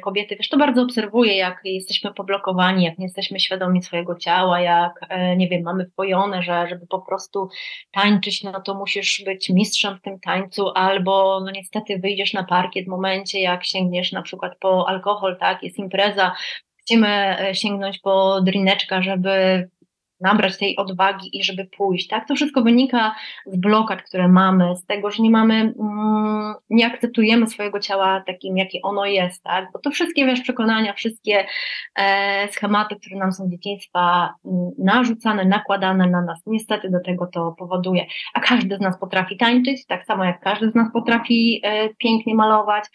kobiety. 0.03 0.35
Wiesz, 0.35 0.49
to 0.49 0.57
bardzo 0.57 0.81
obserwuję, 0.81 1.37
jak 1.37 1.59
jesteśmy 1.63 2.13
poblokowani, 2.13 2.85
jak 2.85 2.97
nie 2.97 3.05
jesteśmy 3.05 3.39
świadomi 3.39 3.81
swojego 3.81 4.15
ciała, 4.15 4.61
jak, 4.61 4.91
e, 5.09 5.37
nie 5.37 5.47
wiem, 5.47 5.61
mamy 5.61 5.85
wpojone, 5.85 6.43
że 6.43 6.67
żeby 6.69 6.87
po 6.87 7.01
prostu 7.01 7.49
tańczyć, 7.91 8.43
no 8.43 8.61
to 8.61 8.73
musisz 8.73 9.23
być 9.25 9.49
mistrzem 9.49 9.97
w 9.97 10.01
tym 10.01 10.19
tańcu, 10.19 10.69
albo 10.75 11.41
no 11.45 11.51
niestety 11.51 11.99
wyjdziesz 11.99 12.33
na 12.33 12.43
parkiet 12.43 12.85
w 12.85 12.89
momencie, 12.89 13.39
jak 13.39 13.65
sięgniesz 13.65 14.11
na 14.11 14.21
przykład 14.21 14.53
po 14.59 14.89
alkohol, 14.89 15.37
tak, 15.39 15.63
jest 15.63 15.77
impreza, 15.77 16.35
chcemy 16.85 17.39
e, 17.39 17.55
sięgnąć 17.55 17.99
po 17.99 18.41
drineczka, 18.41 19.01
żeby 19.01 19.67
nabrać 20.21 20.57
tej 20.57 20.75
odwagi 20.75 21.37
i 21.37 21.43
żeby 21.43 21.65
pójść, 21.77 22.07
tak? 22.07 22.27
To 22.27 22.35
wszystko 22.35 22.61
wynika 22.61 23.15
z 23.45 23.57
blokad, 23.57 24.01
które 24.01 24.27
mamy, 24.27 24.75
z 24.75 24.85
tego, 24.85 25.11
że 25.11 25.23
nie 25.23 25.29
mamy, 25.29 25.53
mm, 25.55 26.53
nie 26.69 26.87
akceptujemy 26.87 27.47
swojego 27.47 27.79
ciała 27.79 28.23
takim, 28.27 28.57
jakie 28.57 28.79
ono 28.83 29.05
jest, 29.05 29.43
tak? 29.43 29.65
Bo 29.73 29.79
to 29.79 29.91
wszystkie, 29.91 30.25
wiesz, 30.25 30.41
przekonania, 30.41 30.93
wszystkie 30.93 31.45
e, 31.95 32.47
schematy, 32.51 32.95
które 32.95 33.17
nam 33.17 33.33
są 33.33 33.45
z 33.45 33.51
dzieciństwa 33.51 34.33
mm, 34.45 34.71
narzucane, 34.77 35.45
nakładane 35.45 36.09
na 36.09 36.21
nas, 36.21 36.41
niestety 36.45 36.89
do 36.89 36.99
tego 36.99 37.27
to 37.27 37.55
powoduje. 37.57 38.05
A 38.33 38.39
każdy 38.39 38.77
z 38.77 38.79
nas 38.79 38.99
potrafi 38.99 39.37
tańczyć, 39.37 39.85
tak 39.85 40.05
samo 40.05 40.25
jak 40.25 40.39
każdy 40.39 40.71
z 40.71 40.75
nas 40.75 40.87
potrafi 40.93 41.61
e, 41.63 41.89
pięknie 41.89 42.35
malować, 42.35 42.85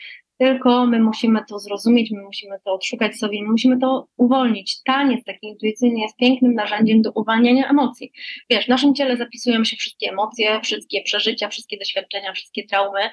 tylko 0.40 0.86
my 0.86 1.00
musimy 1.00 1.40
to 1.48 1.58
zrozumieć, 1.58 2.10
my 2.10 2.22
musimy 2.22 2.56
to 2.64 2.72
odszukać 2.72 3.16
sobie, 3.16 3.42
my 3.42 3.48
musimy 3.48 3.78
to 3.78 4.08
uwolnić. 4.16 4.82
Taniec 4.82 5.24
taki 5.24 5.46
intuicyjny 5.46 6.00
jest 6.00 6.16
pięknym 6.16 6.54
narzędziem 6.54 7.02
do 7.02 7.10
uwalniania 7.14 7.68
emocji. 7.68 8.12
Wiesz, 8.50 8.64
w 8.64 8.68
naszym 8.68 8.94
ciele 8.94 9.16
zapisują 9.16 9.64
się 9.64 9.76
wszystkie 9.76 10.10
emocje, 10.10 10.60
wszystkie 10.60 11.02
przeżycia, 11.02 11.48
wszystkie 11.48 11.78
doświadczenia, 11.78 12.32
wszystkie 12.32 12.66
traumy 12.66 13.00
e, 13.00 13.10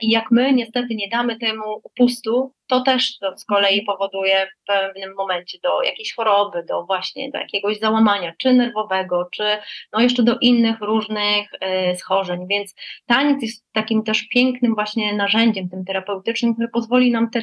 i 0.00 0.10
jak 0.10 0.30
my 0.30 0.52
niestety 0.52 0.94
nie 0.94 1.08
damy 1.08 1.38
temu 1.38 1.62
upustu, 1.84 2.52
to 2.66 2.80
też 2.80 3.18
to 3.18 3.38
z 3.38 3.44
kolei 3.44 3.82
powoduje 3.82 4.46
w 4.46 4.66
pewnym 4.66 5.14
momencie 5.14 5.58
do 5.62 5.82
jakiejś 5.82 6.14
choroby, 6.14 6.64
do 6.68 6.84
właśnie 6.84 7.30
do 7.30 7.38
jakiegoś 7.38 7.78
załamania, 7.78 8.32
czy 8.38 8.52
nerwowego, 8.52 9.28
czy 9.32 9.44
no 9.92 10.00
jeszcze 10.00 10.22
do 10.22 10.38
innych 10.38 10.80
różnych 10.80 11.50
y, 11.54 11.96
schorzeń. 11.96 12.46
Więc 12.48 12.74
taniec 13.06 13.42
jest 13.42 13.66
takim 13.72 14.02
też 14.02 14.28
pięknym 14.28 14.74
właśnie 14.74 15.16
narzędziem, 15.16 15.68
tym 15.68 15.84
terapeutycznym, 15.84 16.54
które 16.54 16.68
pozwoli 16.68 17.10
nam 17.10 17.30
te 17.30 17.42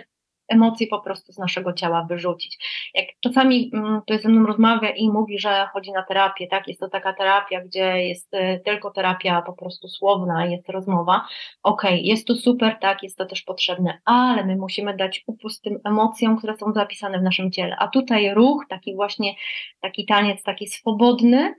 emocje 0.52 0.88
po 0.88 1.00
prostu 1.00 1.34
z 1.34 1.38
naszego 1.38 1.74
ciała 1.74 2.06
wyrzucić. 2.10 2.58
Jak 2.94 3.06
czasami 3.20 3.72
mm, 3.74 4.02
ktoś 4.02 4.22
ze 4.22 4.30
mną 4.30 4.46
rozmawia 4.46 4.90
i 4.90 5.10
mówi, 5.10 5.40
że 5.40 5.68
chodzi 5.74 5.92
na 5.92 6.04
terapię, 6.04 6.48
tak, 6.48 6.68
jest 6.68 6.80
to 6.80 6.90
taka 6.90 7.14
terapia, 7.14 7.62
gdzie 7.62 8.08
jest 8.08 8.34
y, 8.34 8.62
tylko 8.66 8.92
terapia 8.92 9.42
po 9.42 9.54
prostu 9.54 9.88
słowna, 9.88 10.46
jest 10.46 10.70
rozmowa, 10.70 11.26
okej, 11.64 11.94
okay, 11.94 12.02
jest 12.02 12.28
to 12.28 12.36
super, 12.36 12.78
tak, 12.82 13.04
jest 13.04 13.18
to 13.18 13.26
też 13.26 13.42
potrzebne, 13.42 14.00
ale 14.06 14.46
my 14.46 14.56
musimy 14.56 14.98
dać 14.98 15.24
upust 15.28 15.64
tym 15.64 15.80
emocjom, 15.84 16.38
które 16.38 16.58
są 16.58 16.74
zapisane 16.74 17.20
w 17.20 17.24
naszym 17.24 17.52
ciele, 17.52 17.76
a 17.80 17.88
tutaj 17.88 18.34
ruch, 18.34 18.66
taki 18.70 18.96
właśnie, 18.96 19.36
taki 19.82 20.06
taniec, 20.06 20.44
taki 20.44 20.68
swobodny, 20.68 21.54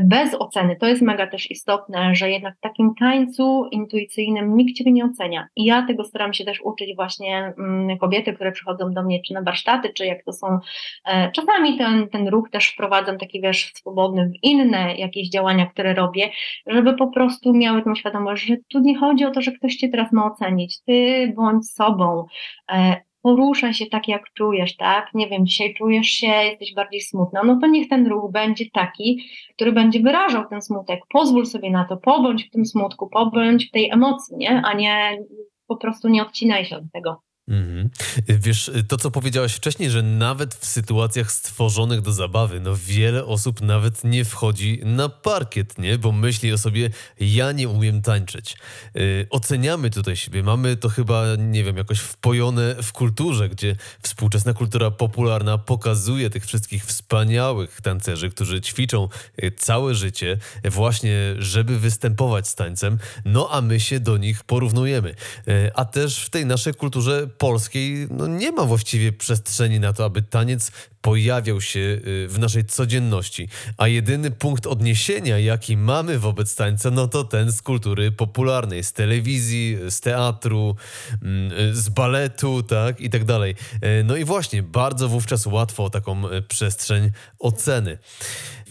bez 0.00 0.34
oceny. 0.34 0.76
To 0.76 0.86
jest 0.86 1.02
mega 1.02 1.26
też 1.26 1.50
istotne, 1.50 2.14
że 2.14 2.30
jednak 2.30 2.56
w 2.56 2.60
takim 2.60 2.94
tańcu 2.94 3.68
intuicyjnym 3.70 4.56
nikt 4.56 4.78
Ciebie 4.78 4.92
nie 4.92 5.04
ocenia. 5.04 5.48
I 5.56 5.64
ja 5.64 5.86
tego 5.86 6.04
staram 6.04 6.34
się 6.34 6.44
też 6.44 6.60
uczyć 6.60 6.96
właśnie 6.96 7.54
mm, 7.58 7.98
kobiety, 7.98 8.32
które 8.32 8.52
przychodzą 8.52 8.92
do 8.92 9.02
mnie 9.02 9.20
czy 9.22 9.34
na 9.34 9.42
warsztaty, 9.42 9.92
czy 9.94 10.06
jak 10.06 10.24
to 10.24 10.32
są, 10.32 10.58
e, 11.04 11.30
czasami 11.32 11.78
ten, 11.78 12.08
ten 12.08 12.28
ruch 12.28 12.50
też 12.50 12.68
wprowadzam 12.68 13.18
taki 13.18 13.40
wiesz 13.40 13.72
swobodny 13.74 14.28
w 14.28 14.44
inne 14.44 14.96
jakieś 14.96 15.28
działania, 15.28 15.66
które 15.66 15.94
robię, 15.94 16.30
żeby 16.66 16.94
po 16.96 17.06
prostu 17.06 17.54
miały 17.54 17.82
tą 17.82 17.94
świadomość, 17.94 18.46
że 18.46 18.56
tu 18.68 18.80
nie 18.80 18.98
chodzi 18.98 19.24
o 19.24 19.30
to, 19.30 19.40
że 19.40 19.52
ktoś 19.52 19.76
Cię 19.76 19.88
teraz 19.88 20.12
ma 20.12 20.26
ocenić. 20.26 20.82
Ty 20.82 21.32
bądź 21.36 21.70
sobą 21.70 22.26
e, 22.72 22.96
poruszaj 23.22 23.74
się 23.74 23.86
tak, 23.86 24.08
jak 24.08 24.32
czujesz, 24.32 24.76
tak? 24.76 25.10
Nie 25.14 25.28
wiem, 25.28 25.46
dzisiaj 25.46 25.74
czujesz 25.74 26.06
się, 26.06 26.26
jesteś 26.26 26.74
bardziej 26.74 27.00
smutna, 27.00 27.42
no 27.44 27.58
to 27.60 27.66
niech 27.66 27.88
ten 27.88 28.06
ruch 28.06 28.32
będzie 28.32 28.70
taki, 28.70 29.24
który 29.54 29.72
będzie 29.72 30.00
wyrażał 30.00 30.48
ten 30.48 30.62
smutek. 30.62 31.00
Pozwól 31.12 31.46
sobie 31.46 31.70
na 31.70 31.84
to, 31.84 31.96
pobądź 31.96 32.44
w 32.44 32.50
tym 32.50 32.66
smutku, 32.66 33.08
pobądź 33.08 33.68
w 33.68 33.70
tej 33.70 33.90
emocji, 33.90 34.36
nie? 34.36 34.62
A 34.64 34.74
nie 34.74 35.18
po 35.66 35.76
prostu 35.76 36.08
nie 36.08 36.22
odcinaj 36.22 36.64
się 36.64 36.76
od 36.76 36.84
tego. 36.92 37.22
Mhm. 37.48 37.90
Wiesz, 38.28 38.70
to 38.88 38.96
co 38.96 39.10
powiedziałaś 39.10 39.52
wcześniej, 39.54 39.90
że 39.90 40.02
nawet 40.02 40.54
w 40.54 40.66
sytuacjach 40.66 41.32
stworzonych 41.32 42.00
do 42.00 42.12
zabawy, 42.12 42.60
no 42.60 42.76
wiele 42.76 43.24
osób 43.24 43.60
nawet 43.60 44.04
nie 44.04 44.24
wchodzi 44.24 44.80
na 44.84 45.08
parkiet, 45.08 45.78
nie? 45.78 45.98
Bo 45.98 46.12
myśli 46.12 46.52
o 46.52 46.58
sobie, 46.58 46.90
ja 47.20 47.52
nie 47.52 47.68
umiem 47.68 48.02
tańczyć. 48.02 48.56
Yy, 48.94 49.26
oceniamy 49.30 49.90
tutaj 49.90 50.16
siebie, 50.16 50.42
mamy 50.42 50.76
to 50.76 50.88
chyba, 50.88 51.24
nie 51.38 51.64
wiem, 51.64 51.76
jakoś 51.76 51.98
wpojone 51.98 52.74
w 52.82 52.92
kulturze, 52.92 53.48
gdzie 53.48 53.76
współczesna 54.02 54.54
kultura 54.54 54.90
popularna 54.90 55.58
pokazuje 55.58 56.30
tych 56.30 56.46
wszystkich 56.46 56.84
wspaniałych 56.84 57.80
tancerzy, 57.80 58.30
którzy 58.30 58.60
ćwiczą 58.60 59.08
y, 59.42 59.52
całe 59.56 59.94
życie 59.94 60.38
właśnie, 60.64 61.34
żeby 61.38 61.78
występować 61.78 62.48
z 62.48 62.54
tańcem, 62.54 62.98
no 63.24 63.48
a 63.50 63.60
my 63.60 63.80
się 63.80 64.00
do 64.00 64.16
nich 64.16 64.44
porównujemy. 64.44 65.14
Yy, 65.46 65.70
a 65.74 65.84
też 65.84 66.24
w 66.24 66.30
tej 66.30 66.46
naszej 66.46 66.74
kulturze 66.74 67.31
polskiej 67.38 68.06
no 68.10 68.26
nie 68.26 68.52
ma 68.52 68.64
właściwie 68.64 69.12
przestrzeni 69.12 69.80
na 69.80 69.92
to, 69.92 70.04
aby 70.04 70.22
taniec 70.22 70.72
pojawiał 71.02 71.60
się 71.60 71.80
y, 71.80 72.28
w 72.28 72.38
naszej 72.38 72.64
codzienności. 72.64 73.48
A 73.76 73.88
jedyny 73.88 74.30
punkt 74.30 74.66
odniesienia, 74.66 75.38
jaki 75.38 75.76
mamy 75.76 76.18
wobec 76.18 76.56
tańca, 76.56 76.90
no 76.90 77.08
to 77.08 77.24
ten 77.24 77.52
z 77.52 77.62
kultury 77.62 78.12
popularnej, 78.12 78.84
z 78.84 78.92
telewizji, 78.92 79.78
z 79.88 80.00
teatru, 80.00 80.76
mm, 81.22 81.52
y, 81.52 81.76
z 81.76 81.88
baletu, 81.88 82.62
tak 82.62 83.00
i 83.00 83.10
tak 83.10 83.24
dalej. 83.24 83.54
Y, 83.74 84.04
no 84.04 84.16
i 84.16 84.24
właśnie, 84.24 84.62
bardzo 84.62 85.08
wówczas 85.08 85.46
łatwo 85.46 85.84
o 85.84 85.90
taką 85.90 86.22
przestrzeń 86.48 87.10
oceny. 87.38 87.98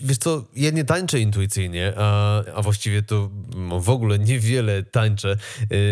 Wiesz 0.03 0.17
co, 0.17 0.43
ja 0.55 0.71
nie 0.71 0.83
tańczę 0.83 1.19
intuicyjnie, 1.19 1.93
a, 1.97 2.43
a 2.55 2.61
właściwie 2.61 3.01
to 3.01 3.29
no, 3.55 3.79
w 3.79 3.89
ogóle 3.89 4.19
niewiele 4.19 4.83
tańczę. 4.83 5.37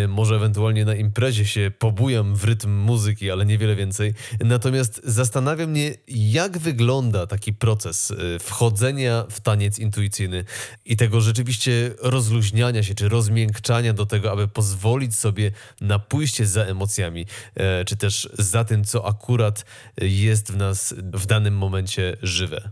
Może 0.07 0.35
ewentualnie 0.35 0.85
na 0.85 0.95
imprezie 0.95 1.45
się 1.45 1.71
pobujam 1.79 2.35
w 2.35 2.43
rytm 2.43 2.69
muzyki, 2.69 3.31
ale 3.31 3.45
niewiele 3.45 3.75
więcej. 3.75 4.13
Natomiast 4.39 5.01
zastanawia 5.03 5.67
mnie, 5.67 5.93
jak 6.31 6.57
wygląda 6.57 7.27
taki 7.27 7.53
proces 7.53 8.09
yy, 8.09 8.39
wchodzenia 8.39 9.25
w 9.29 9.39
taniec 9.39 9.79
intuicyjny 9.79 10.43
i 10.85 10.97
tego 10.97 11.21
rzeczywiście 11.21 11.71
rozluźniania 12.01 12.83
się, 12.83 12.95
czy 12.95 13.09
rozmiękczania 13.09 13.93
do 13.93 14.05
tego, 14.05 14.31
aby 14.31 14.47
pozwolić 14.47 15.15
sobie 15.15 15.51
na 15.81 15.99
pójście 15.99 16.45
za 16.45 16.63
emocjami, 16.63 17.19
yy, 17.55 17.85
czy 17.85 17.97
też 17.97 18.29
za 18.33 18.63
tym, 18.63 18.83
co 18.83 19.07
akurat 19.07 19.65
jest 20.01 20.51
w 20.51 20.57
nas 20.57 20.93
w 20.97 21.25
danym 21.25 21.57
momencie 21.57 22.17
żywe. 22.21 22.71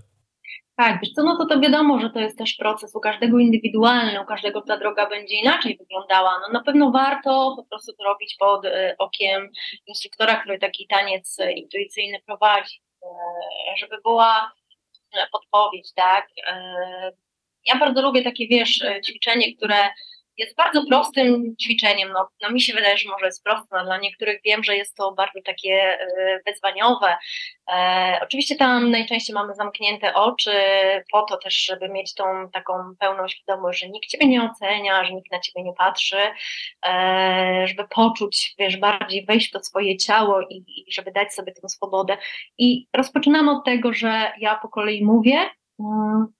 Tak, 0.80 1.00
wiesz 1.02 1.14
co, 1.14 1.24
no 1.24 1.38
to 1.38 1.46
to 1.46 1.60
wiadomo, 1.60 2.00
że 2.00 2.10
to 2.10 2.20
jest 2.20 2.38
też 2.38 2.54
proces 2.54 2.96
u 2.96 3.00
każdego 3.00 3.40
indywidualny, 3.40 4.22
u 4.22 4.26
każdego 4.26 4.62
ta 4.62 4.78
droga 4.78 5.10
będzie 5.10 5.36
inaczej 5.36 5.78
wyglądała. 5.78 6.40
No 6.40 6.54
na 6.54 6.64
pewno 6.64 6.92
warto 6.92 7.54
po 7.58 7.64
prostu 7.70 7.94
to 7.94 8.04
robić 8.04 8.36
pod 8.40 8.66
y, 8.66 8.96
okiem 8.98 9.50
instruktora, 9.88 10.36
który 10.36 10.60
taki 10.60 10.88
taniec 10.88 11.40
y, 11.40 11.52
intuicyjny 11.52 12.18
prowadzi, 12.26 12.76
y, 12.76 12.87
żeby 13.78 13.98
była 14.02 14.52
podpowiedź, 15.32 15.94
tak. 15.94 16.28
Ja 17.66 17.76
bardzo 17.80 18.02
lubię 18.02 18.24
takie, 18.24 18.48
wiesz, 18.48 18.86
ćwiczenie, 19.08 19.56
które 19.56 19.90
jest 20.38 20.56
bardzo 20.56 20.86
prostym 20.86 21.56
ćwiczeniem. 21.62 22.10
No, 22.14 22.30
no 22.42 22.50
mi 22.52 22.62
się 22.62 22.74
wydaje, 22.74 22.98
że 22.98 23.10
może 23.10 23.26
jest 23.26 23.44
proste, 23.44 23.68
no, 23.72 23.86
dla 23.86 23.98
niektórych 23.98 24.42
wiem, 24.46 24.64
że 24.64 24.76
jest 24.76 24.96
to 24.96 25.12
bardzo 25.12 25.42
takie 25.46 25.74
e, 25.74 26.40
wyzwaniowe. 26.46 27.18
E, 27.72 28.20
oczywiście 28.24 28.56
tam 28.56 28.92
najczęściej 28.92 29.34
mamy 29.34 29.56
zamknięte 29.56 30.14
oczy, 30.14 30.52
po 31.12 31.22
to 31.22 31.38
też, 31.38 31.56
żeby 31.56 31.90
mieć 31.90 32.14
tą 32.14 32.50
taką 32.54 32.74
pełną 33.00 33.28
świadomość, 33.28 33.80
że 33.80 33.90
nikt 33.90 34.10
Ciebie 34.10 34.28
nie 34.28 34.44
ocenia, 34.44 35.06
że 35.06 35.14
nikt 35.14 35.32
na 35.32 35.40
Ciebie 35.40 35.64
nie 35.64 35.74
patrzy, 35.74 36.18
e, 36.86 37.66
żeby 37.68 37.88
poczuć, 37.88 38.56
wiesz, 38.60 38.78
bardziej 38.78 39.26
wejść 39.26 39.50
w 39.50 39.52
to 39.52 39.64
swoje 39.64 39.98
ciało 39.98 40.42
i, 40.42 40.64
i 40.68 40.94
żeby 40.94 41.12
dać 41.12 41.34
sobie 41.34 41.52
tę 41.52 41.70
swobodę. 41.70 42.18
I 42.58 42.88
rozpoczynamy 42.94 43.52
od 43.52 43.66
tego, 43.66 43.94
że 43.94 44.32
ja 44.40 44.56
po 44.56 44.70
kolei 44.70 45.06
mówię, 45.06 45.50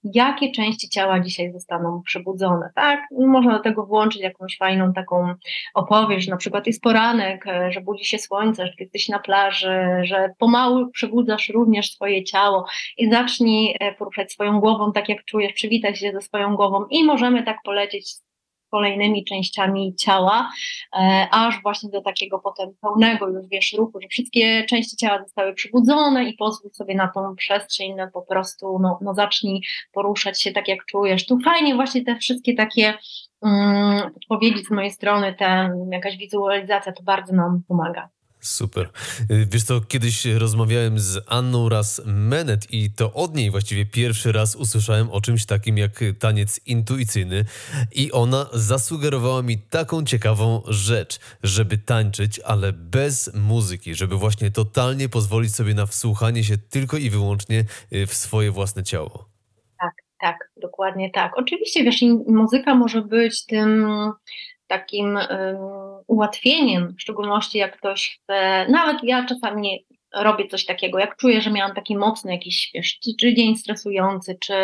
jakie 0.04 0.52
części 0.52 0.88
ciała 0.88 1.20
dzisiaj 1.20 1.52
zostaną 1.52 2.02
przebudzone, 2.04 2.70
tak? 2.74 3.00
Można 3.18 3.52
do 3.52 3.62
tego 3.62 3.86
włączyć 3.86 4.22
jakąś 4.22 4.56
fajną 4.56 4.92
taką 4.92 5.34
opowieść, 5.74 6.28
na 6.28 6.36
przykład 6.36 6.66
jest 6.66 6.82
poranek, 6.82 7.46
e, 7.46 7.72
że 7.72 7.80
budzi 7.80 8.04
się 8.04 8.18
słońce, 8.18 8.66
że 8.66 8.72
jesteś 8.78 9.08
na 9.08 9.18
plaży, 9.18 9.78
że 10.02 10.30
pomału 10.38 10.90
przebudzasz 10.90 11.48
również 11.48 11.92
swoje 11.92 12.24
ciało 12.24 12.64
i 12.98 13.10
zacznij 13.10 13.76
e, 13.80 13.94
poruszać 13.94 14.32
swoją 14.32 14.60
głową 14.60 14.92
tak 14.92 15.08
jak 15.08 15.24
czujesz, 15.24 15.52
przywitać 15.52 15.98
się 15.98 16.12
ze 16.12 16.20
swoją 16.20 16.56
głową 16.56 16.84
i 16.90 17.04
możemy 17.04 17.42
tak 17.42 17.56
polecieć 17.64 18.14
kolejnymi 18.70 19.24
częściami 19.24 19.94
ciała, 19.94 20.50
e, 20.96 21.28
aż 21.30 21.62
właśnie 21.62 21.90
do 21.90 22.00
takiego 22.00 22.38
potem 22.38 22.70
pełnego 22.80 23.28
już 23.28 23.48
wiesz 23.48 23.72
ruchu, 23.72 24.00
że 24.00 24.08
wszystkie 24.08 24.64
części 24.64 24.96
ciała 24.96 25.22
zostały 25.22 25.54
przybudzone 25.54 26.24
i 26.24 26.34
pozwól 26.34 26.70
sobie 26.70 26.94
na 26.94 27.08
tą 27.08 27.36
przestrzeń, 27.36 27.94
no 27.96 28.08
po 28.12 28.22
prostu 28.22 28.78
no, 28.78 28.98
no 29.02 29.14
zacznij 29.14 29.62
poruszać 29.92 30.42
się 30.42 30.52
tak 30.52 30.68
jak 30.68 30.84
czujesz. 30.84 31.26
Tu 31.26 31.38
fajnie 31.40 31.74
właśnie 31.74 32.04
te 32.04 32.16
wszystkie 32.16 32.54
takie 32.54 32.94
um, 33.40 34.10
podpowiedzi 34.14 34.64
z 34.64 34.70
mojej 34.70 34.90
strony, 34.90 35.34
ta 35.38 35.70
jakaś 35.92 36.16
wizualizacja 36.16 36.92
to 36.92 37.02
bardzo 37.02 37.32
nam 37.32 37.62
pomaga. 37.68 38.08
Super. 38.40 38.90
Y, 39.30 39.46
wiesz 39.50 39.64
co, 39.64 39.80
kiedyś 39.80 40.24
rozmawiałem 40.26 40.98
z 40.98 41.24
Anną 41.26 41.68
Raz 41.68 42.02
Menet 42.04 42.70
i 42.70 42.90
to 42.90 43.12
od 43.12 43.34
niej 43.34 43.50
właściwie 43.50 43.86
pierwszy 43.86 44.32
raz 44.32 44.54
usłyszałem 44.54 45.10
o 45.10 45.20
czymś 45.20 45.46
takim 45.46 45.78
jak 45.78 46.00
taniec 46.18 46.60
intuicyjny 46.66 47.44
i 47.92 48.12
ona 48.12 48.46
zasugerowała 48.52 49.42
mi 49.42 49.58
taką 49.58 50.04
ciekawą 50.04 50.62
rzecz, 50.66 51.20
żeby 51.42 51.78
tańczyć, 51.78 52.40
ale 52.40 52.72
bez 52.72 53.34
muzyki, 53.34 53.94
żeby 53.94 54.16
właśnie 54.16 54.50
totalnie 54.50 55.08
pozwolić 55.08 55.54
sobie 55.54 55.74
na 55.74 55.86
wsłuchanie 55.86 56.44
się 56.44 56.58
tylko 56.58 56.96
i 56.96 57.10
wyłącznie 57.10 57.64
y, 57.92 58.06
w 58.06 58.14
swoje 58.14 58.50
własne 58.50 58.82
ciało. 58.82 59.28
Tak, 59.80 59.92
tak, 60.20 60.36
dokładnie 60.56 61.10
tak. 61.10 61.32
Oczywiście, 61.36 61.84
wiesz, 61.84 62.02
muzyka 62.26 62.74
może 62.74 63.02
być 63.02 63.46
tym 63.46 63.86
takim 64.66 65.18
ułatwieniem, 66.08 66.94
w 66.98 67.02
szczególności 67.02 67.58
jak 67.58 67.76
ktoś 67.76 68.18
chce, 68.22 68.66
nawet 68.68 69.04
ja 69.04 69.26
czasami 69.26 69.86
robię 70.22 70.48
coś 70.48 70.64
takiego, 70.64 70.98
jak 70.98 71.16
czuję, 71.16 71.40
że 71.40 71.50
miałam 71.50 71.74
taki 71.74 71.96
mocny 71.96 72.32
jakiś, 72.32 72.70
wiesz, 72.74 72.98
czy 73.20 73.34
dzień 73.34 73.56
stresujący, 73.56 74.38
czy, 74.40 74.54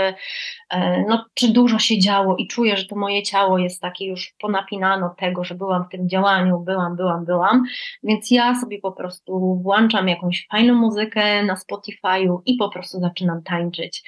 e, 0.71 1.05
no, 1.09 1.25
czy 1.35 1.53
dużo 1.53 1.79
się 1.79 1.99
działo 1.99 2.37
i 2.37 2.49
czuję, 2.49 2.77
że 2.77 2.87
to 2.87 2.97
moje 2.97 3.23
ciało 3.23 3.59
jest 3.59 3.81
takie 3.81 4.07
już 4.07 4.35
ponapinano 4.41 5.15
tego, 5.19 5.45
że 5.45 5.55
byłam 5.55 5.85
w 5.85 5.89
tym 5.89 6.09
działaniu, 6.09 6.61
byłam, 6.61 6.97
byłam, 6.97 7.25
byłam, 7.25 7.65
więc 8.03 8.31
ja 8.31 8.55
sobie 8.55 8.81
po 8.81 8.93
prostu 8.93 9.61
włączam 9.63 10.09
jakąś 10.09 10.47
fajną 10.51 10.75
muzykę 10.75 11.43
na 11.43 11.55
Spotify'u 11.55 12.39
i 12.47 12.57
po 12.57 12.69
prostu 12.69 13.01
zaczynam 13.01 13.43
tańczyć. 13.43 14.03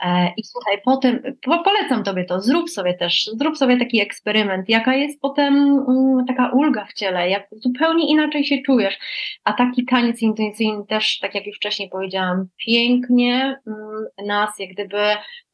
E, 0.00 0.32
I 0.36 0.44
słuchaj, 0.44 0.80
potem, 0.84 1.22
polecam 1.64 2.04
Tobie 2.04 2.24
to, 2.24 2.40
zrób 2.40 2.70
sobie 2.70 2.94
też, 2.94 3.30
zrób 3.38 3.58
sobie 3.58 3.76
taki 3.76 4.00
eksperyment, 4.00 4.68
jaka 4.68 4.94
jest 4.94 5.20
potem 5.20 5.54
mm, 5.54 6.26
taka 6.26 6.48
ulga 6.48 6.84
w 6.84 6.92
ciele, 6.92 7.30
jak 7.30 7.48
zupełnie 7.52 8.08
inaczej 8.08 8.44
się 8.44 8.56
czujesz, 8.66 8.98
a 9.44 9.52
taki 9.52 9.84
taniec 9.84 10.22
intencyjny 10.22 10.84
też, 10.90 11.18
tak 11.18 11.34
jak 11.34 11.46
już 11.46 11.56
wcześniej 11.56 11.88
powiedziałam, 11.88 12.48
pięknie 12.66 13.60
mm, 13.66 14.04
nas 14.26 14.58
jak 14.58 14.70
gdyby 14.70 15.02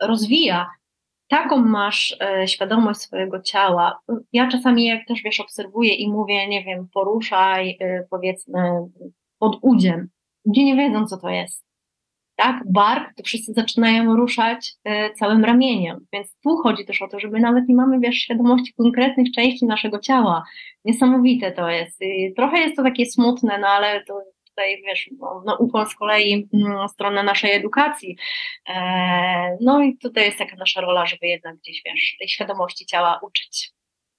rozwija. 0.02 0.70
Taką 1.28 1.56
masz 1.56 2.16
e, 2.20 2.48
świadomość 2.48 3.00
swojego 3.00 3.42
ciała. 3.42 4.00
Ja 4.32 4.48
czasami 4.48 4.84
jak 4.84 5.06
też 5.06 5.22
wiesz, 5.24 5.40
obserwuję 5.40 5.94
i 5.94 6.08
mówię, 6.08 6.48
nie 6.48 6.64
wiem, 6.64 6.88
poruszaj, 6.94 7.76
e, 7.80 8.06
powiedzmy, 8.10 8.60
pod 9.38 9.58
udziem. 9.62 10.08
Ludzie 10.46 10.64
nie 10.64 10.76
wiedzą, 10.76 11.06
co 11.06 11.16
to 11.16 11.28
jest. 11.28 11.66
Tak, 12.36 12.62
bark, 12.72 13.14
to 13.16 13.22
wszyscy 13.22 13.52
zaczynają 13.52 14.16
ruszać 14.16 14.74
y, 14.88 15.14
całym 15.14 15.44
ramieniem. 15.44 16.06
Więc 16.12 16.36
tu 16.42 16.56
chodzi 16.56 16.84
też 16.84 17.02
o 17.02 17.08
to, 17.08 17.20
żeby 17.20 17.40
nawet 17.40 17.68
nie 17.68 17.74
mamy 17.74 18.00
wiesz, 18.00 18.16
świadomości 18.16 18.74
konkretnych 18.74 19.32
części 19.32 19.66
naszego 19.66 19.98
ciała. 19.98 20.44
Niesamowite 20.84 21.52
to 21.52 21.70
jest. 21.70 22.02
Y, 22.02 22.32
trochę 22.36 22.58
jest 22.58 22.76
to 22.76 22.82
takie 22.82 23.06
smutne, 23.06 23.58
no 23.58 23.68
ale 23.68 24.04
to 24.04 24.22
tutaj, 24.56 24.82
wiesz, 24.86 25.10
no, 25.18 25.42
no 25.46 25.56
ukłon 25.56 25.86
z 25.86 25.94
kolei 25.94 26.48
mm, 26.54 26.88
stronę 26.88 27.22
naszej 27.22 27.52
edukacji. 27.52 28.16
E, 28.68 29.56
no 29.60 29.82
i 29.82 29.98
tutaj 29.98 30.24
jest 30.24 30.38
taka 30.38 30.56
nasza 30.56 30.80
rola, 30.80 31.06
żeby 31.06 31.26
jednak 31.26 31.56
gdzieś, 31.56 31.82
wiesz, 31.86 32.16
tej 32.18 32.28
świadomości 32.28 32.86
ciała 32.86 33.20
uczyć. 33.22 33.70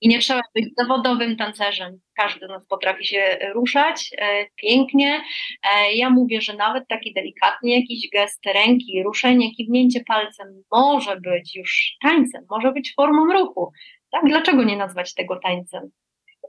I 0.02 0.08
nie 0.10 0.20
trzeba 0.20 0.42
być 0.56 0.66
zawodowym 0.78 1.38
tancerzem. 1.38 2.00
Każdy 2.16 2.48
nas 2.48 2.68
potrafi 2.68 3.06
się 3.06 3.38
ruszać 3.54 4.10
e, 4.18 4.46
pięknie. 4.56 5.22
E, 5.64 5.94
ja 5.94 6.10
mówię, 6.10 6.42
że 6.42 6.54
nawet 6.54 6.88
taki 6.88 7.14
delikatny 7.14 7.70
jakiś 7.70 8.10
gest 8.14 8.46
ręki, 8.46 9.04
ruszenie, 9.04 9.56
kiwnięcie 9.56 10.04
palcem 10.08 10.48
może 10.72 11.20
być 11.22 11.56
już 11.56 11.96
tańcem, 12.02 12.46
może 12.50 12.72
być 12.72 12.94
formą 12.96 13.34
ruchu. 13.34 13.72
Tak? 14.12 14.22
Dlaczego 14.26 14.64
nie 14.64 14.78
nazwać 14.78 15.14
tego 15.14 15.40
tańcem? 15.44 15.92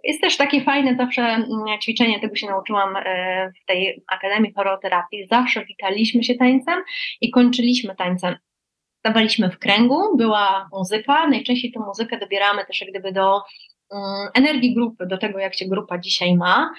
Jest 0.05 0.21
też 0.21 0.37
takie 0.37 0.61
fajne 0.61 0.97
zawsze 0.97 1.23
mm, 1.23 1.47
ćwiczenie, 1.83 2.21
tego 2.21 2.37
się 2.37 2.47
nauczyłam 2.47 2.97
e, 2.97 3.53
w 3.63 3.67
tej 3.67 4.03
Akademii 4.07 4.53
Choreoterapii. 4.53 5.27
Zawsze 5.27 5.65
witaliśmy 5.65 6.25
się 6.25 6.35
tańcem 6.35 6.83
i 7.21 7.31
kończyliśmy 7.31 7.97
tańcem. 7.97 8.37
Stawaliśmy 8.99 9.51
w 9.51 9.59
kręgu, 9.59 10.17
była 10.17 10.69
muzyka, 10.73 11.27
najczęściej 11.27 11.73
tę 11.73 11.81
muzykę 11.81 12.19
dobieramy 12.19 12.65
też 12.67 12.81
jak 12.81 12.91
gdyby 12.91 13.13
do 13.13 13.43
mm, 13.93 14.29
energii 14.35 14.75
grupy, 14.75 15.07
do 15.07 15.19
tego 15.19 15.39
jak 15.39 15.55
się 15.55 15.67
grupa 15.67 15.99
dzisiaj 15.99 16.37
ma. 16.37 16.71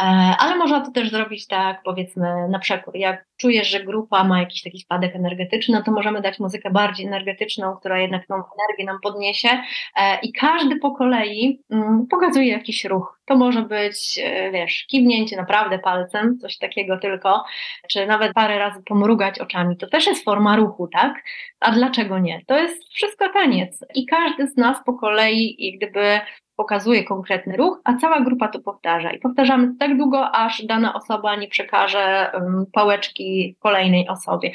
E, 0.00 0.02
ale 0.38 0.56
można 0.56 0.80
to 0.80 0.90
też 0.90 1.10
zrobić 1.10 1.46
tak, 1.46 1.82
powiedzmy, 1.84 2.48
na 2.48 2.58
przekór. 2.58 2.96
Jak 2.96 3.26
czujesz, 3.36 3.70
że 3.70 3.84
grupa 3.84 4.24
ma 4.24 4.40
jakiś 4.40 4.62
taki 4.62 4.78
spadek 4.80 5.16
energetyczny, 5.16 5.74
no 5.74 5.82
to 5.82 5.92
możemy 5.92 6.20
dać 6.20 6.38
muzykę 6.38 6.70
bardziej 6.70 7.06
energetyczną, 7.06 7.76
która 7.76 8.00
jednak 8.00 8.26
tą 8.26 8.34
energię 8.34 8.84
nam 8.84 8.98
podniesie. 9.02 9.48
E, 9.96 10.18
I 10.22 10.32
każdy 10.32 10.76
po 10.76 10.90
kolei 10.90 11.62
mm, 11.70 12.06
pokazuje 12.10 12.48
jakiś 12.48 12.84
ruch. 12.84 13.20
To 13.24 13.36
może 13.36 13.62
być, 13.62 14.20
e, 14.24 14.50
wiesz, 14.50 14.86
kiwnięcie 14.90 15.36
naprawdę 15.36 15.78
palcem, 15.78 16.38
coś 16.38 16.58
takiego 16.58 16.98
tylko, 16.98 17.44
czy 17.88 18.06
nawet 18.06 18.32
parę 18.32 18.58
razy 18.58 18.82
pomrugać 18.82 19.38
oczami. 19.38 19.76
To 19.76 19.86
też 19.86 20.06
jest 20.06 20.24
forma 20.24 20.56
ruchu, 20.56 20.88
tak? 20.88 21.22
A 21.60 21.70
dlaczego 21.70 22.18
nie? 22.18 22.40
To 22.46 22.58
jest 22.58 22.84
wszystko 22.88 23.28
taniec. 23.28 23.84
I 23.94 24.06
każdy 24.06 24.46
z 24.46 24.56
nas 24.56 24.76
po 24.86 24.94
kolei, 24.94 25.66
i 25.66 25.78
gdyby 25.78 26.20
pokazuje 26.56 27.04
konkretny 27.04 27.56
ruch, 27.56 27.80
a 27.84 27.96
cała 27.96 28.20
grupa 28.20 28.48
to 28.48 28.60
powtarza. 28.60 29.10
I 29.10 29.18
powtarzamy 29.18 29.74
tak 29.78 29.96
długo, 29.96 30.30
aż 30.34 30.64
dana 30.64 30.94
osoba 30.94 31.36
nie 31.36 31.48
przekaże 31.48 32.32
pałeczki 32.72 33.56
kolejnej 33.58 34.08
osobie. 34.08 34.52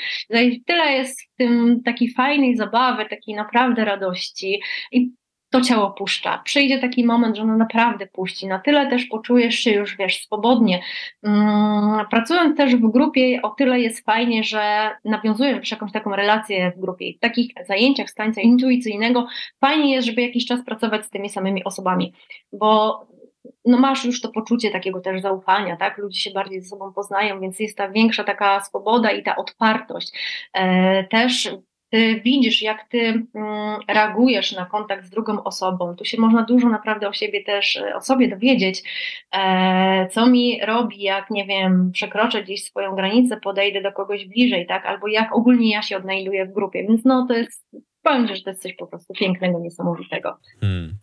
Tyle 0.66 0.92
jest 0.92 1.22
w 1.22 1.36
tym 1.38 1.82
takiej 1.86 2.14
fajnej 2.14 2.56
zabawy, 2.56 3.06
takiej 3.06 3.36
naprawdę 3.36 3.86
radości. 3.86 4.62
I 4.92 5.12
to 5.52 5.62
ciało 5.62 5.92
puszcza. 5.92 6.42
Przyjdzie 6.44 6.80
taki 6.80 7.06
moment, 7.06 7.36
że 7.36 7.44
ono 7.44 7.58
naprawdę 7.58 8.08
puści. 8.08 8.48
Na 8.48 8.60
tyle 8.60 8.90
też 8.90 9.06
poczujesz 9.06 9.56
się 9.56 9.72
już, 9.72 9.98
wiesz, 9.98 10.24
swobodnie. 10.24 10.82
Hmm, 11.26 12.06
pracując 12.10 12.58
też 12.58 12.76
w 12.76 12.92
grupie, 12.92 13.40
o 13.42 13.50
tyle 13.50 13.80
jest 13.80 14.06
fajnie, 14.06 14.44
że 14.44 14.92
nawiązujesz 15.06 15.72
jakąś 15.72 15.92
taką 15.92 16.16
relację 16.16 16.72
w 16.78 16.80
grupie. 16.80 17.08
I 17.08 17.18
w 17.18 17.20
takich 17.20 17.52
zajęciach 17.68 18.10
z 18.10 18.16
tańca 18.16 18.42
intuicyjnego 18.42 19.28
fajnie 19.60 19.94
jest, 19.94 20.08
żeby 20.08 20.22
jakiś 20.22 20.46
czas 20.46 20.66
pracować 20.66 21.06
z 21.06 21.10
tymi 21.10 21.30
samymi 21.30 21.64
osobami, 21.64 22.14
bo 22.54 23.02
no 23.66 23.78
masz 23.78 24.06
już 24.06 24.22
to 24.22 24.30
poczucie 24.30 24.72
takiego 24.72 25.02
też 25.02 25.22
zaufania, 25.22 25.78
tak? 25.78 25.98
Ludzie 25.98 26.22
się 26.22 26.32
bardziej 26.32 26.62
ze 26.62 26.70
sobą 26.70 26.94
poznają, 26.94 27.40
więc 27.40 27.60
jest 27.60 27.78
ta 27.78 27.90
większa 27.90 28.24
taka 28.24 28.60
swoboda 28.60 29.12
i 29.12 29.24
ta 29.24 29.36
otwartość. 29.36 30.12
E, 30.54 31.04
też 31.04 31.50
ty 31.92 32.22
widzisz, 32.22 32.62
jak 32.62 32.88
ty 32.90 33.00
mm, 33.00 33.80
reagujesz 33.88 34.52
na 34.52 34.66
kontakt 34.66 35.06
z 35.06 35.10
drugą 35.10 35.44
osobą. 35.44 35.96
Tu 35.96 36.06
się 36.06 36.22
można 36.22 36.44
dużo 36.44 36.70
naprawdę 36.70 37.10
o 37.10 37.14
siebie 37.14 37.44
też, 37.44 37.84
o 37.96 38.02
sobie 38.02 38.28
dowiedzieć, 38.28 38.84
e, 39.32 40.08
co 40.12 40.28
mi 40.28 40.60
robi, 40.66 41.02
jak 41.02 41.30
nie 41.30 41.46
wiem, 41.46 41.92
przekroczę 41.92 42.44
gdzieś 42.44 42.64
swoją 42.64 42.96
granicę, 42.96 43.38
podejdę 43.38 43.82
do 43.82 43.92
kogoś 43.92 44.26
bliżej, 44.26 44.68
tak, 44.68 44.86
albo 44.86 45.08
jak 45.08 45.36
ogólnie 45.36 45.72
ja 45.72 45.82
się 45.82 45.98
odnajduję 45.98 46.46
w 46.46 46.54
grupie. 46.54 46.84
Więc 46.88 47.06
no 47.06 47.26
to 47.28 47.34
jest 47.34 47.66
powiem, 48.04 48.36
że 48.36 48.42
to 48.42 48.50
jest 48.50 48.62
coś 48.62 48.74
po 48.76 48.88
prostu 48.88 49.14
pięknego, 49.14 49.60
niesamowitego. 49.60 50.38
Hmm. 50.62 50.96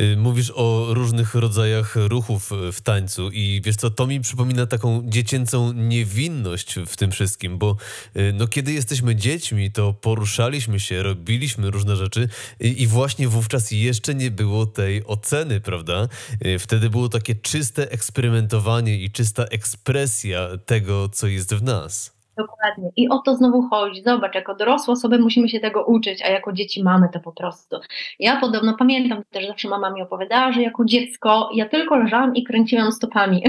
Y, 0.00 0.16
mówisz 0.16 0.52
o 0.54 0.86
różnych 0.90 1.34
rodzajach 1.34 1.96
ruchów 1.96 2.50
w 2.72 2.80
tańcu 2.80 3.30
i 3.32 3.60
wiesz 3.64 3.76
co, 3.76 3.90
to 3.90 4.06
mi 4.06 4.20
przypomina 4.20 4.66
taką 4.66 5.02
dziecięcą 5.04 5.72
niewinność 5.72 6.74
w 6.86 6.96
tym 6.96 7.10
wszystkim, 7.10 7.58
bo 7.58 7.76
y, 8.16 8.32
no 8.34 8.46
kiedy 8.46 8.72
jesteśmy 8.72 9.16
dziećmi, 9.16 9.72
to 9.72 9.92
poruszaliśmy 9.92 10.80
się, 10.80 11.02
robiliśmy 11.02 11.70
różne 11.70 11.96
rzeczy 11.96 12.28
i, 12.60 12.82
i 12.82 12.86
właśnie 12.86 13.28
wówczas 13.28 13.70
jeszcze 13.70 14.14
nie 14.14 14.30
było 14.30 14.66
tej 14.66 15.06
oceny, 15.06 15.60
prawda? 15.60 16.08
Y, 16.46 16.58
wtedy 16.58 16.90
było 16.90 17.08
takie 17.08 17.34
czyste 17.34 17.90
eksperymentowanie 17.90 18.96
i 18.96 19.10
czysta 19.10 19.44
ekspresja 19.44 20.48
tego, 20.66 21.08
co 21.08 21.26
jest 21.26 21.54
w 21.54 21.62
nas. 21.62 22.15
Dokładnie. 22.36 22.90
I 22.96 23.08
o 23.08 23.18
to 23.18 23.34
znowu 23.34 23.68
chodzi. 23.68 24.02
Zobacz, 24.02 24.34
jako 24.34 24.54
dorosłe 24.54 24.92
osoby 24.92 25.18
musimy 25.18 25.48
się 25.48 25.60
tego 25.60 25.84
uczyć, 25.84 26.22
a 26.22 26.28
jako 26.28 26.52
dzieci 26.52 26.82
mamy 26.82 27.08
to 27.12 27.20
po 27.20 27.32
prostu. 27.32 27.76
Ja 28.18 28.40
podobno 28.40 28.76
pamiętam 28.78 29.22
też, 29.30 29.46
zawsze 29.46 29.68
mama 29.68 29.90
mi 29.90 30.02
opowiadała, 30.02 30.52
że 30.52 30.62
jako 30.62 30.84
dziecko 30.84 31.50
ja 31.54 31.68
tylko 31.68 31.96
leżałam 31.96 32.34
i 32.36 32.44
kręciłam 32.44 32.92
stopami. 32.92 33.42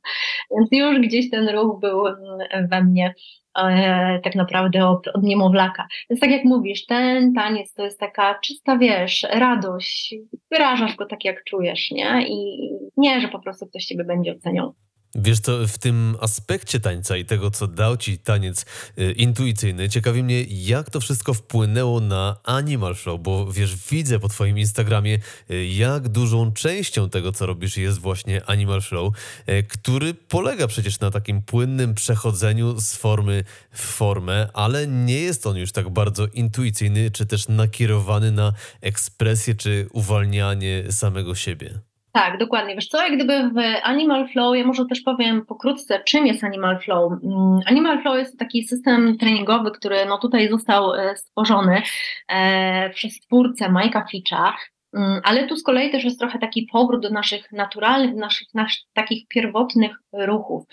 Więc 0.50 0.68
już 0.72 1.00
gdzieś 1.00 1.30
ten 1.30 1.48
ruch 1.48 1.80
był 1.80 2.06
mm, 2.06 2.68
we 2.68 2.84
mnie 2.84 3.14
e, 3.58 4.20
tak 4.24 4.34
naprawdę 4.34 4.88
od, 4.88 5.08
od 5.08 5.22
niemowlaka. 5.22 5.86
Więc 6.10 6.20
tak 6.20 6.30
jak 6.30 6.44
mówisz, 6.44 6.86
ten 6.86 7.34
taniec 7.34 7.74
to 7.74 7.84
jest 7.84 8.00
taka 8.00 8.38
czysta, 8.44 8.78
wiesz, 8.78 9.26
radość. 9.30 10.14
Wyrażasz 10.50 10.96
go 10.96 11.06
tak, 11.06 11.24
jak 11.24 11.44
czujesz, 11.44 11.90
nie? 11.90 12.26
I 12.28 12.68
nie, 12.96 13.20
że 13.20 13.28
po 13.28 13.38
prostu 13.38 13.66
ktoś 13.66 13.84
ciebie 13.84 14.04
będzie 14.04 14.32
oceniał. 14.32 14.74
Wiesz 15.14 15.40
co, 15.40 15.66
w 15.66 15.78
tym 15.78 16.16
aspekcie 16.20 16.80
tańca 16.80 17.16
i 17.16 17.24
tego, 17.24 17.50
co 17.50 17.66
dał 17.66 17.96
ci 17.96 18.18
taniec 18.18 18.66
y, 18.98 19.12
intuicyjny, 19.12 19.88
ciekawi 19.88 20.22
mnie, 20.22 20.44
jak 20.48 20.90
to 20.90 21.00
wszystko 21.00 21.34
wpłynęło 21.34 22.00
na 22.00 22.36
Animal 22.44 22.94
Show, 22.94 23.20
bo 23.20 23.52
wiesz, 23.52 23.76
widzę 23.90 24.18
po 24.18 24.28
twoim 24.28 24.58
Instagramie, 24.58 25.18
y, 25.50 25.66
jak 25.66 26.08
dużą 26.08 26.52
częścią 26.52 27.10
tego, 27.10 27.32
co 27.32 27.46
robisz, 27.46 27.76
jest 27.76 27.98
właśnie 27.98 28.44
Animal 28.44 28.82
Show, 28.82 29.14
y, 29.48 29.62
który 29.62 30.14
polega 30.14 30.66
przecież 30.66 31.00
na 31.00 31.10
takim 31.10 31.42
płynnym 31.42 31.94
przechodzeniu 31.94 32.80
z 32.80 32.94
formy 32.94 33.44
w 33.72 33.80
formę, 33.80 34.48
ale 34.52 34.86
nie 34.86 35.20
jest 35.20 35.46
on 35.46 35.56
już 35.56 35.72
tak 35.72 35.90
bardzo 35.90 36.26
intuicyjny, 36.26 37.10
czy 37.10 37.26
też 37.26 37.48
nakierowany 37.48 38.32
na 38.32 38.52
ekspresję, 38.80 39.54
czy 39.54 39.88
uwalnianie 39.92 40.84
samego 40.90 41.34
siebie. 41.34 41.87
Tak, 42.18 42.38
dokładnie. 42.38 42.74
Wiesz 42.74 42.88
co, 42.88 43.02
jak 43.02 43.14
gdyby 43.14 43.50
w 43.50 43.56
Animal 43.82 44.28
Flow, 44.28 44.56
ja 44.56 44.66
może 44.66 44.86
też 44.86 45.00
powiem 45.00 45.46
pokrótce, 45.46 46.00
czym 46.04 46.26
jest 46.26 46.44
Animal 46.44 46.78
Flow. 46.78 47.12
Mm, 47.12 47.60
Animal 47.66 48.02
Flow 48.02 48.18
jest 48.18 48.38
taki 48.38 48.64
system 48.64 49.18
treningowy, 49.18 49.70
który 49.70 50.06
no 50.06 50.18
tutaj 50.18 50.48
został 50.48 50.94
e, 50.94 51.16
stworzony 51.16 51.82
e, 52.28 52.90
przez 52.90 53.20
twórcę 53.20 53.68
Majka 53.68 54.06
Fitcha. 54.10 54.54
Mm, 54.94 55.20
ale 55.24 55.46
tu 55.46 55.56
z 55.56 55.62
kolei 55.62 55.90
też 55.90 56.04
jest 56.04 56.18
trochę 56.18 56.38
taki 56.38 56.68
powrót 56.72 57.02
do 57.02 57.10
naszych 57.10 57.52
naturalnych, 57.52 58.14
naszych, 58.14 58.54
naszych 58.54 58.84
takich 58.92 59.28
pierwotnych 59.28 59.96
ruchów. 60.12 60.64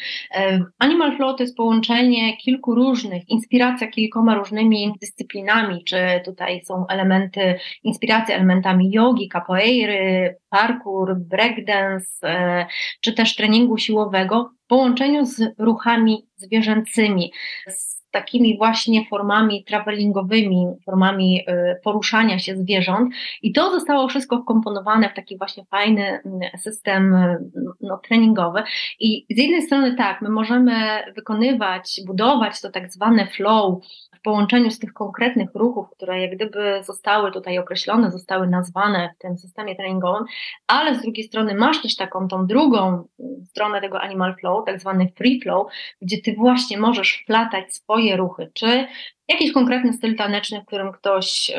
Animal 0.79 1.17
Flow 1.17 1.37
to 1.37 1.43
jest 1.43 1.57
połączenie 1.57 2.37
kilku 2.37 2.75
różnych, 2.75 3.29
inspiracja 3.29 3.87
kilkoma 3.87 4.35
różnymi 4.35 4.93
dyscyplinami, 5.01 5.83
czy 5.83 5.97
tutaj 6.25 6.61
są 6.65 6.87
elementy, 6.87 7.59
inspiracja 7.83 8.35
elementami 8.35 8.91
jogi, 8.91 9.29
capoeiry, 9.29 10.37
parkour, 10.49 11.15
breakdance, 11.19 12.07
e, 12.23 12.65
czy 13.01 13.13
też 13.13 13.35
treningu 13.35 13.77
siłowego 13.77 14.51
w 14.65 14.67
połączeniu 14.67 15.25
z 15.25 15.41
ruchami 15.59 16.27
zwierzęcymi, 16.35 17.31
z 17.67 17.94
takimi 18.15 18.57
właśnie 18.57 19.05
formami 19.09 19.63
travelingowymi, 19.63 20.67
formami 20.85 21.41
y, 21.49 21.79
poruszania 21.83 22.39
się 22.39 22.55
zwierząt. 22.55 23.13
I 23.41 23.53
to 23.53 23.71
zostało 23.71 24.07
wszystko 24.07 24.41
wkomponowane 24.41 25.09
w 25.09 25.13
taki 25.13 25.37
właśnie 25.37 25.65
fajny 25.65 26.03
mm, 26.03 26.39
system 26.57 27.13
y, 27.13 27.37
no, 27.81 27.97
treningowy. 27.97 28.63
I 28.99 29.25
z 29.29 29.37
jednej 29.37 29.61
strony 29.61 29.95
tak, 29.95 30.21
my 30.21 30.29
możemy 30.29 30.73
wykonywać, 31.15 32.01
budować 32.05 32.61
to 32.61 32.71
tak 32.71 32.91
zwane 32.91 33.27
flow 33.27 33.83
w 34.15 34.21
połączeniu 34.21 34.71
z 34.71 34.79
tych 34.79 34.93
konkretnych 34.93 35.49
ruchów, 35.53 35.89
które 35.89 36.21
jak 36.21 36.35
gdyby 36.35 36.81
zostały 36.83 37.31
tutaj 37.31 37.59
określone, 37.59 38.11
zostały 38.11 38.47
nazwane 38.47 39.09
w 39.15 39.21
tym 39.21 39.37
systemie 39.37 39.75
treningowym, 39.75 40.25
ale 40.67 40.95
z 40.95 41.01
drugiej 41.01 41.23
strony 41.23 41.55
masz 41.55 41.81
też 41.81 41.95
taką 41.95 42.27
tą 42.27 42.47
drugą 42.47 42.87
mm, 42.87 43.45
stronę 43.45 43.81
tego 43.81 44.01
animal 44.01 44.35
flow, 44.35 44.65
tak 44.65 44.79
zwany 44.79 45.11
free 45.17 45.41
flow, 45.41 45.67
gdzie 46.01 46.21
ty 46.21 46.33
właśnie 46.33 46.77
możesz 46.77 47.21
wplatać 47.23 47.75
swoje 47.75 48.04
ruchy, 48.13 48.51
czy 48.53 48.87
jakiś 49.27 49.51
konkretny 49.51 49.93
styl 49.93 50.15
taneczny, 50.15 50.61
w 50.61 50.65
którym 50.65 50.91
ktoś 50.91 51.51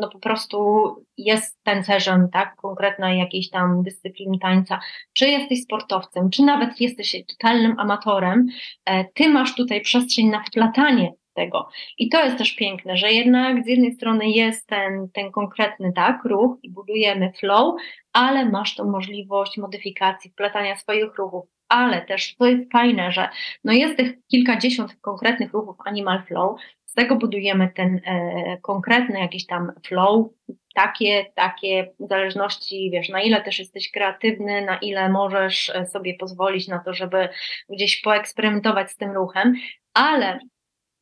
no 0.00 0.08
po 0.08 0.18
prostu 0.18 0.86
jest 1.16 1.62
tancerzem, 1.62 2.28
tak, 2.32 2.56
konkretnej 2.56 3.18
jakiejś 3.18 3.50
tam 3.50 3.82
dyscypliny 3.82 4.38
tańca, 4.38 4.80
czy 5.12 5.28
jesteś 5.28 5.62
sportowcem, 5.62 6.30
czy 6.30 6.42
nawet 6.42 6.80
jesteś 6.80 7.16
totalnym 7.28 7.78
amatorem, 7.78 8.46
e, 8.84 9.04
ty 9.04 9.28
masz 9.28 9.54
tutaj 9.54 9.80
przestrzeń 9.80 10.26
na 10.26 10.44
wplatanie 10.44 11.12
tego. 11.34 11.68
I 11.98 12.08
to 12.08 12.24
jest 12.24 12.38
też 12.38 12.56
piękne, 12.56 12.96
że 12.96 13.12
jednak 13.12 13.64
z 13.64 13.66
jednej 13.66 13.92
strony 13.92 14.30
jest 14.30 14.66
ten, 14.66 15.08
ten 15.12 15.32
konkretny 15.32 15.92
tak, 15.92 16.24
ruch 16.24 16.56
i 16.62 16.70
budujemy 16.70 17.32
flow, 17.40 17.74
ale 18.12 18.50
masz 18.50 18.74
tą 18.74 18.90
możliwość 18.90 19.58
modyfikacji, 19.58 20.30
wplatania 20.30 20.76
swoich 20.76 21.14
ruchów. 21.18 21.53
Ale 21.68 22.02
też 22.02 22.36
to 22.36 22.46
jest 22.46 22.72
fajne, 22.72 23.12
że 23.12 23.28
no 23.64 23.72
jest 23.72 23.96
tych 23.96 24.26
kilkadziesiąt 24.26 24.96
konkretnych 25.00 25.52
ruchów 25.52 25.76
Animal 25.84 26.22
Flow, 26.22 26.60
z 26.94 26.94
tego 26.94 27.16
budujemy 27.16 27.68
ten 27.76 28.00
e, 28.04 28.58
konkretny 28.62 29.20
jakiś 29.20 29.46
tam 29.46 29.72
flow, 29.86 30.28
takie, 30.74 31.26
takie 31.34 31.92
w 32.00 32.08
zależności, 32.08 32.90
wiesz, 32.92 33.08
na 33.08 33.22
ile 33.22 33.42
też 33.42 33.58
jesteś 33.58 33.90
kreatywny, 33.90 34.64
na 34.64 34.76
ile 34.78 35.08
możesz 35.08 35.70
e, 35.70 35.86
sobie 35.86 36.14
pozwolić 36.14 36.68
na 36.68 36.78
to, 36.78 36.94
żeby 36.94 37.28
gdzieś 37.68 38.00
poeksperymentować 38.00 38.90
z 38.90 38.96
tym 38.96 39.10
ruchem, 39.10 39.54
ale 39.94 40.38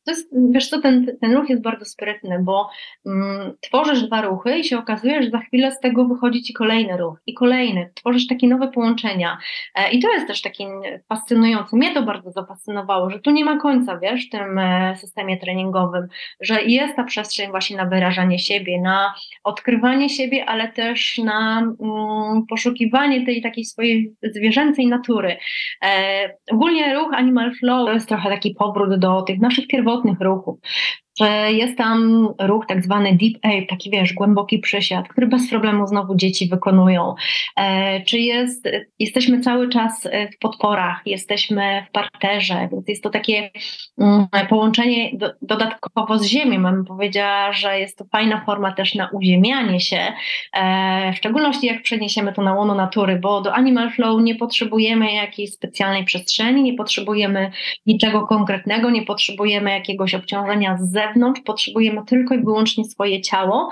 to 0.05 0.11
jest, 0.11 0.29
wiesz 0.51 0.69
co, 0.69 0.81
ten, 0.81 1.17
ten 1.21 1.33
ruch 1.33 1.49
jest 1.49 1.61
bardzo 1.61 1.85
sprytny, 1.85 2.39
bo 2.41 2.69
mm, 3.05 3.53
tworzysz 3.61 4.03
dwa 4.03 4.21
ruchy 4.21 4.57
i 4.57 4.63
się 4.63 4.77
okazuje, 4.77 5.23
że 5.23 5.29
za 5.29 5.39
chwilę 5.39 5.71
z 5.71 5.79
tego 5.79 6.05
wychodzi 6.05 6.41
ci 6.41 6.53
kolejny 6.53 6.97
ruch 6.97 7.19
i 7.27 7.33
kolejny. 7.33 7.91
Tworzysz 7.93 8.27
takie 8.27 8.47
nowe 8.47 8.67
połączenia. 8.67 9.37
E, 9.75 9.91
I 9.91 9.99
to 9.99 10.13
jest 10.13 10.27
też 10.27 10.41
taki 10.41 10.65
fascynujące. 11.09 11.77
Mnie 11.77 11.93
to 11.93 12.03
bardzo 12.03 12.31
zafascynowało, 12.31 13.09
że 13.09 13.19
tu 13.19 13.31
nie 13.31 13.45
ma 13.45 13.59
końca, 13.59 13.99
wiesz, 13.99 14.27
w 14.27 14.29
tym 14.29 14.59
e, 14.59 14.95
systemie 14.95 15.37
treningowym, 15.37 16.07
że 16.41 16.63
jest 16.63 16.95
ta 16.95 17.03
przestrzeń 17.03 17.49
właśnie 17.49 17.77
na 17.77 17.85
wyrażanie 17.85 18.39
siebie, 18.39 18.81
na 18.81 19.13
odkrywanie 19.43 20.09
siebie, 20.09 20.45
ale 20.45 20.71
też 20.71 21.17
na 21.17 21.59
mm, 21.59 22.45
poszukiwanie 22.49 23.25
tej 23.25 23.41
takiej 23.41 23.65
swojej 23.65 24.13
zwierzęcej 24.23 24.87
natury. 24.87 25.37
E, 25.85 26.29
ogólnie 26.51 26.93
ruch 26.93 27.13
Animal 27.13 27.51
Flow 27.55 27.87
to 27.87 27.93
jest 27.93 28.07
trochę 28.07 28.29
taki 28.29 28.55
powrót 28.55 28.99
do 28.99 29.21
tych 29.21 29.39
naszych 29.39 29.67
pierwotnych 29.67 29.92
pierwotnych 29.93 30.21
ruchów 30.21 30.59
że 30.63 31.02
jest 31.47 31.77
tam 31.77 32.27
ruch 32.39 32.65
tak 32.67 32.83
zwany 32.83 33.17
deep 33.17 33.37
ape, 33.41 33.65
taki 33.69 33.89
wiesz, 33.89 34.13
głęboki 34.13 34.59
przysiad, 34.59 35.07
który 35.07 35.27
bez 35.27 35.49
problemu 35.49 35.87
znowu 35.87 36.15
dzieci 36.15 36.47
wykonują. 36.47 37.15
E, 37.57 38.01
czy 38.01 38.19
jest, 38.19 38.69
jesteśmy 38.99 39.39
cały 39.39 39.69
czas 39.69 40.05
e, 40.05 40.27
w 40.27 40.37
podporach, 40.37 41.01
jesteśmy 41.05 41.85
w 41.89 41.91
parterze, 41.91 42.69
więc 42.71 42.87
jest 42.87 43.03
to 43.03 43.09
takie 43.09 43.51
mm, 43.97 44.27
połączenie 44.49 45.11
do, 45.13 45.31
dodatkowo 45.41 46.19
z 46.19 46.25
ziemią. 46.25 46.63
Bym 46.63 46.85
powiedziała, 46.85 47.53
że 47.53 47.79
jest 47.79 47.97
to 47.97 48.05
fajna 48.11 48.45
forma 48.45 48.71
też 48.71 48.95
na 48.95 49.09
uziemianie 49.13 49.79
się, 49.79 50.13
e, 50.53 51.13
w 51.13 51.17
szczególności 51.17 51.67
jak 51.67 51.81
przeniesiemy 51.83 52.33
to 52.33 52.41
na 52.41 52.53
łono 52.53 52.75
natury, 52.75 53.19
bo 53.19 53.41
do 53.41 53.53
Animal 53.53 53.91
Flow 53.91 54.21
nie 54.21 54.35
potrzebujemy 54.35 55.13
jakiejś 55.13 55.53
specjalnej 55.53 56.05
przestrzeni, 56.05 56.63
nie 56.63 56.73
potrzebujemy 56.73 57.51
niczego 57.85 58.27
konkretnego, 58.27 58.89
nie 58.89 59.01
potrzebujemy 59.01 59.71
jakiegoś 59.71 60.15
obciążenia 60.15 60.77
z 60.77 61.02
zewnątrz, 61.07 61.41
potrzebujemy 61.41 62.01
tylko 62.05 62.35
i 62.35 62.43
wyłącznie 62.43 62.85
swoje 62.85 63.21
ciało 63.21 63.69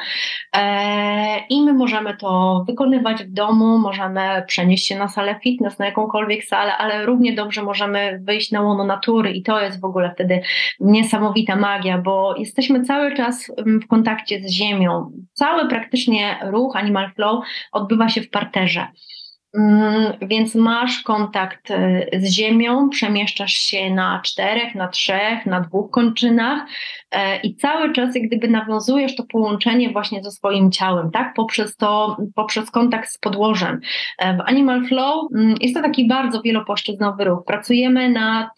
e, 0.56 1.40
i 1.50 1.62
my 1.62 1.74
możemy 1.74 2.18
to 2.18 2.64
wykonywać 2.68 3.24
w 3.24 3.32
domu, 3.32 3.78
możemy 3.78 4.44
przenieść 4.48 4.88
się 4.88 4.96
na 4.96 5.08
salę 5.08 5.40
fitness, 5.44 5.80
na 5.80 5.86
jakąkolwiek 5.86 6.44
salę, 6.44 6.78
ale 6.78 7.06
równie 7.06 7.34
dobrze 7.34 7.64
możemy 7.64 8.20
wyjść 8.24 8.52
na 8.52 8.62
łono 8.62 8.84
natury 8.84 9.32
i 9.32 9.44
to 9.44 9.62
jest 9.62 9.82
w 9.82 9.86
ogóle 9.86 10.12
wtedy 10.16 10.42
niesamowita 10.80 11.56
magia, 11.56 11.98
bo 11.98 12.36
jesteśmy 12.38 12.84
cały 12.84 13.16
czas 13.16 13.52
w 13.84 13.88
kontakcie 13.88 14.42
z 14.44 14.52
ziemią. 14.52 15.12
Cały 15.34 15.70
praktycznie 15.70 16.40
ruch 16.44 16.76
Animal 16.76 17.12
Flow 17.16 17.46
odbywa 17.72 18.10
się 18.10 18.22
w 18.22 18.30
parterze. 18.30 18.88
Mm, 19.58 20.14
więc 20.22 20.56
masz 20.56 21.04
kontakt 21.04 21.72
y, 21.72 22.10
z 22.20 22.34
ziemią, 22.34 22.90
przemieszczasz 22.90 23.54
się 23.54 23.94
na 23.94 24.22
czterech, 24.24 24.76
na 24.76 24.88
trzech, 24.88 25.46
na 25.46 25.62
dwóch 25.62 25.92
kończynach 25.92 26.62
e, 27.12 27.40
i 27.40 27.56
cały 27.56 27.94
czas 27.94 28.16
jak 28.16 28.28
gdyby 28.28 28.48
nawiązujesz 28.48 29.16
to 29.16 29.24
połączenie 29.24 29.90
właśnie 29.90 30.24
ze 30.24 30.32
swoim 30.32 30.72
ciałem, 30.72 31.12
tak? 31.12 31.34
Poprzez 31.34 31.78
to, 31.78 32.18
poprzez 32.36 32.72
kontakt 32.72 33.10
z 33.10 33.18
podłożem. 33.18 33.80
E, 34.18 34.38
w 34.38 34.42
Animal 34.42 34.86
Flow 34.86 35.32
mm, 35.36 35.56
jest 35.62 35.76
to 35.76 35.82
taki 35.82 36.08
bardzo 36.08 36.42
wielopłaszczyznowy 36.42 37.24
ruch. 37.24 37.46
Pracujemy 37.46 38.10
nad, 38.10 38.50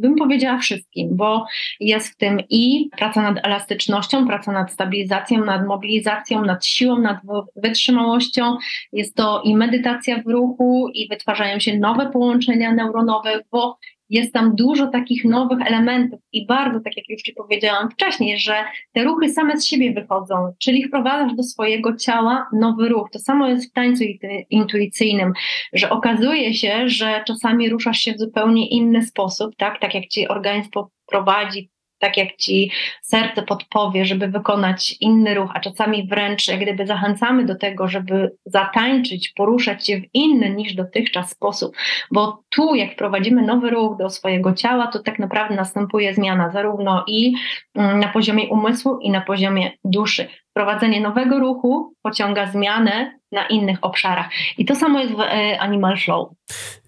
bym 0.00 0.16
powiedziała 0.16 0.58
wszystkim, 0.58 1.08
bo 1.16 1.46
jest 1.80 2.14
w 2.14 2.16
tym 2.16 2.40
i 2.50 2.90
praca 2.96 3.22
nad 3.22 3.46
elastycznością, 3.46 4.26
praca 4.26 4.52
nad 4.52 4.72
stabilizacją, 4.72 5.44
nad 5.44 5.66
mobilizacją, 5.66 6.44
nad 6.44 6.66
siłą, 6.66 6.98
nad 6.98 7.18
wytrzymałością. 7.56 8.56
Jest 8.92 9.16
to 9.16 9.42
i 9.44 9.56
medytacja, 9.56 9.99
w 10.26 10.30
ruchu 10.30 10.88
i 10.94 11.08
wytwarzają 11.08 11.58
się 11.58 11.78
nowe 11.78 12.10
połączenia 12.10 12.74
neuronowe, 12.74 13.40
bo 13.52 13.78
jest 14.10 14.32
tam 14.32 14.54
dużo 14.56 14.86
takich 14.86 15.24
nowych 15.24 15.66
elementów 15.66 16.20
i 16.32 16.46
bardzo, 16.46 16.80
tak 16.80 16.96
jak 16.96 17.08
już 17.08 17.22
Ci 17.22 17.32
powiedziałam 17.32 17.90
wcześniej, 17.90 18.38
że 18.38 18.64
te 18.92 19.04
ruchy 19.04 19.28
same 19.28 19.56
z 19.56 19.66
siebie 19.66 19.92
wychodzą, 19.92 20.34
czyli 20.58 20.84
wprowadzasz 20.84 21.34
do 21.34 21.42
swojego 21.42 21.96
ciała 21.96 22.46
nowy 22.52 22.88
ruch. 22.88 23.10
To 23.12 23.18
samo 23.18 23.48
jest 23.48 23.70
w 23.70 23.72
tańcu 23.72 24.04
intuicyjnym, 24.50 25.32
że 25.72 25.90
okazuje 25.90 26.54
się, 26.54 26.88
że 26.88 27.22
czasami 27.26 27.68
ruszasz 27.68 27.98
się 27.98 28.12
w 28.12 28.18
zupełnie 28.18 28.68
inny 28.68 29.02
sposób, 29.02 29.56
tak, 29.56 29.80
tak 29.80 29.94
jak 29.94 30.06
Ci 30.06 30.28
organizm 30.28 30.70
prowadzi 31.06 31.70
tak 32.00 32.16
jak 32.16 32.36
ci 32.36 32.70
serce 33.02 33.42
podpowie, 33.42 34.04
żeby 34.04 34.28
wykonać 34.28 34.96
inny 35.00 35.34
ruch, 35.34 35.50
a 35.54 35.60
czasami 35.60 36.08
wręcz 36.08 36.48
jak 36.48 36.60
gdyby 36.60 36.86
zachęcamy 36.86 37.44
do 37.44 37.54
tego, 37.54 37.88
żeby 37.88 38.36
zatańczyć, 38.44 39.32
poruszać 39.36 39.86
się 39.86 40.00
w 40.00 40.04
inny 40.14 40.50
niż 40.50 40.74
dotychczas 40.74 41.30
sposób, 41.30 41.76
bo 42.10 42.42
tu 42.50 42.74
jak 42.74 42.92
wprowadzimy 42.92 43.42
nowy 43.42 43.70
ruch 43.70 43.96
do 43.98 44.10
swojego 44.10 44.52
ciała, 44.52 44.86
to 44.86 44.98
tak 44.98 45.18
naprawdę 45.18 45.54
następuje 45.54 46.14
zmiana 46.14 46.50
zarówno 46.50 47.04
i 47.06 47.34
mm, 47.74 48.00
na 48.00 48.08
poziomie 48.08 48.48
umysłu 48.48 48.98
i 48.98 49.10
na 49.10 49.20
poziomie 49.20 49.72
duszy. 49.84 50.28
Wprowadzenie 50.50 51.00
nowego 51.00 51.38
ruchu 51.38 51.94
pociąga 52.02 52.46
zmianę 52.46 53.19
na 53.32 53.46
innych 53.46 53.78
obszarach. 53.82 54.30
I 54.58 54.64
to 54.64 54.76
samo 54.76 55.00
jest 55.00 55.12
w 55.14 55.20
e, 55.20 55.60
Animal 55.60 55.96
Flow. 55.96 56.28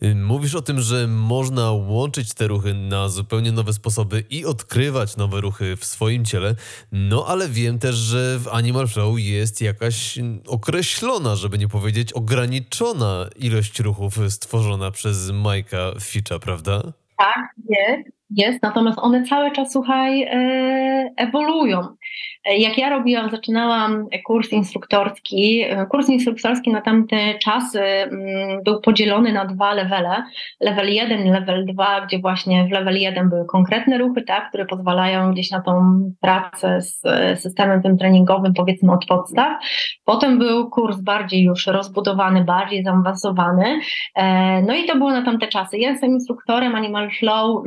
Y, 0.03 0.15
mówisz 0.15 0.55
o 0.55 0.63
tym, 0.63 0.81
że 0.81 1.07
można 1.07 1.71
łączyć 1.73 2.35
te 2.35 2.49
ruchy 2.49 2.75
na 2.75 3.09
zupełnie 3.09 3.53
nowe 3.53 3.73
sposoby 3.73 4.25
i 4.31 4.45
odkrywać 4.45 5.17
nowe 5.17 5.41
ruchy 5.41 5.77
w 5.77 5.85
swoim 5.85 6.25
ciele, 6.25 6.55
no 6.93 7.25
ale 7.29 7.49
wiem 7.49 7.79
też, 7.79 7.95
że 7.95 8.39
w 8.39 8.49
Animal 8.49 8.89
Flow 8.89 9.19
jest 9.19 9.61
jakaś 9.61 10.19
określona, 10.49 11.37
żeby 11.37 11.59
nie 11.59 11.69
powiedzieć 11.69 12.13
ograniczona 12.13 13.27
ilość 13.39 13.81
ruchów 13.81 14.15
stworzona 14.29 14.91
przez 14.91 15.31
Majka 15.31 15.93
Fitcha, 16.01 16.39
prawda? 16.39 16.83
Tak, 17.19 17.55
jest, 17.69 18.09
jest, 18.31 18.63
natomiast 18.63 18.99
one 18.99 19.25
cały 19.25 19.53
czas, 19.53 19.73
słuchaj, 19.73 20.23
e, 20.23 21.11
ewoluują. 21.17 21.97
Jak 22.45 22.79
ja 22.79 22.91
robiłam, 22.91 23.31
zaczynałam 23.31 24.07
kurs 24.25 24.53
instruktorski. 24.53 25.65
Kurs 25.91 26.09
instruktorski 26.09 26.73
na 26.73 26.81
tamte 26.81 27.17
czasy 27.39 27.81
mm, 27.81 28.63
był 28.65 28.81
podzielony 28.81 29.33
na 29.33 29.45
dwa 29.45 29.75
levele. 29.75 30.25
Level 30.61 30.91
1 30.91 31.27
i 31.27 31.31
level 31.31 31.67
2, 31.67 32.01
gdzie 32.07 32.19
właśnie 32.19 32.65
w 32.65 32.71
level 32.71 32.97
1 32.97 33.29
były 33.29 33.47
konkretne 33.47 33.99
ruchy, 33.99 34.23
tak, 34.23 34.49
które 34.49 34.67
pozwalają 34.67 35.33
gdzieś 35.33 35.51
na 35.51 35.61
tą 35.61 36.03
pracę 36.21 36.81
z 36.81 37.01
systemem 37.41 37.83
tym 37.83 37.99
treningowym, 37.99 38.55
powiedzmy 38.55 38.93
od 38.93 39.07
podstaw. 39.07 39.63
Potem 40.05 40.39
był 40.39 40.71
kurs 40.71 41.01
bardziej 41.01 41.43
już 41.43 41.67
rozbudowany, 41.67 42.45
bardziej 42.45 42.85
zaawansowany. 42.85 43.81
E, 44.15 44.63
no 44.63 44.75
i 44.75 44.85
to 44.85 44.97
było 44.97 45.11
na 45.11 45.25
tamte 45.25 45.49
czasy. 45.49 45.79
Ja 45.79 45.91
jestem 45.91 46.11
instruktorem 46.11 46.75
Animal 46.75 47.11
Flow 47.11 47.65
4-5 47.65 47.67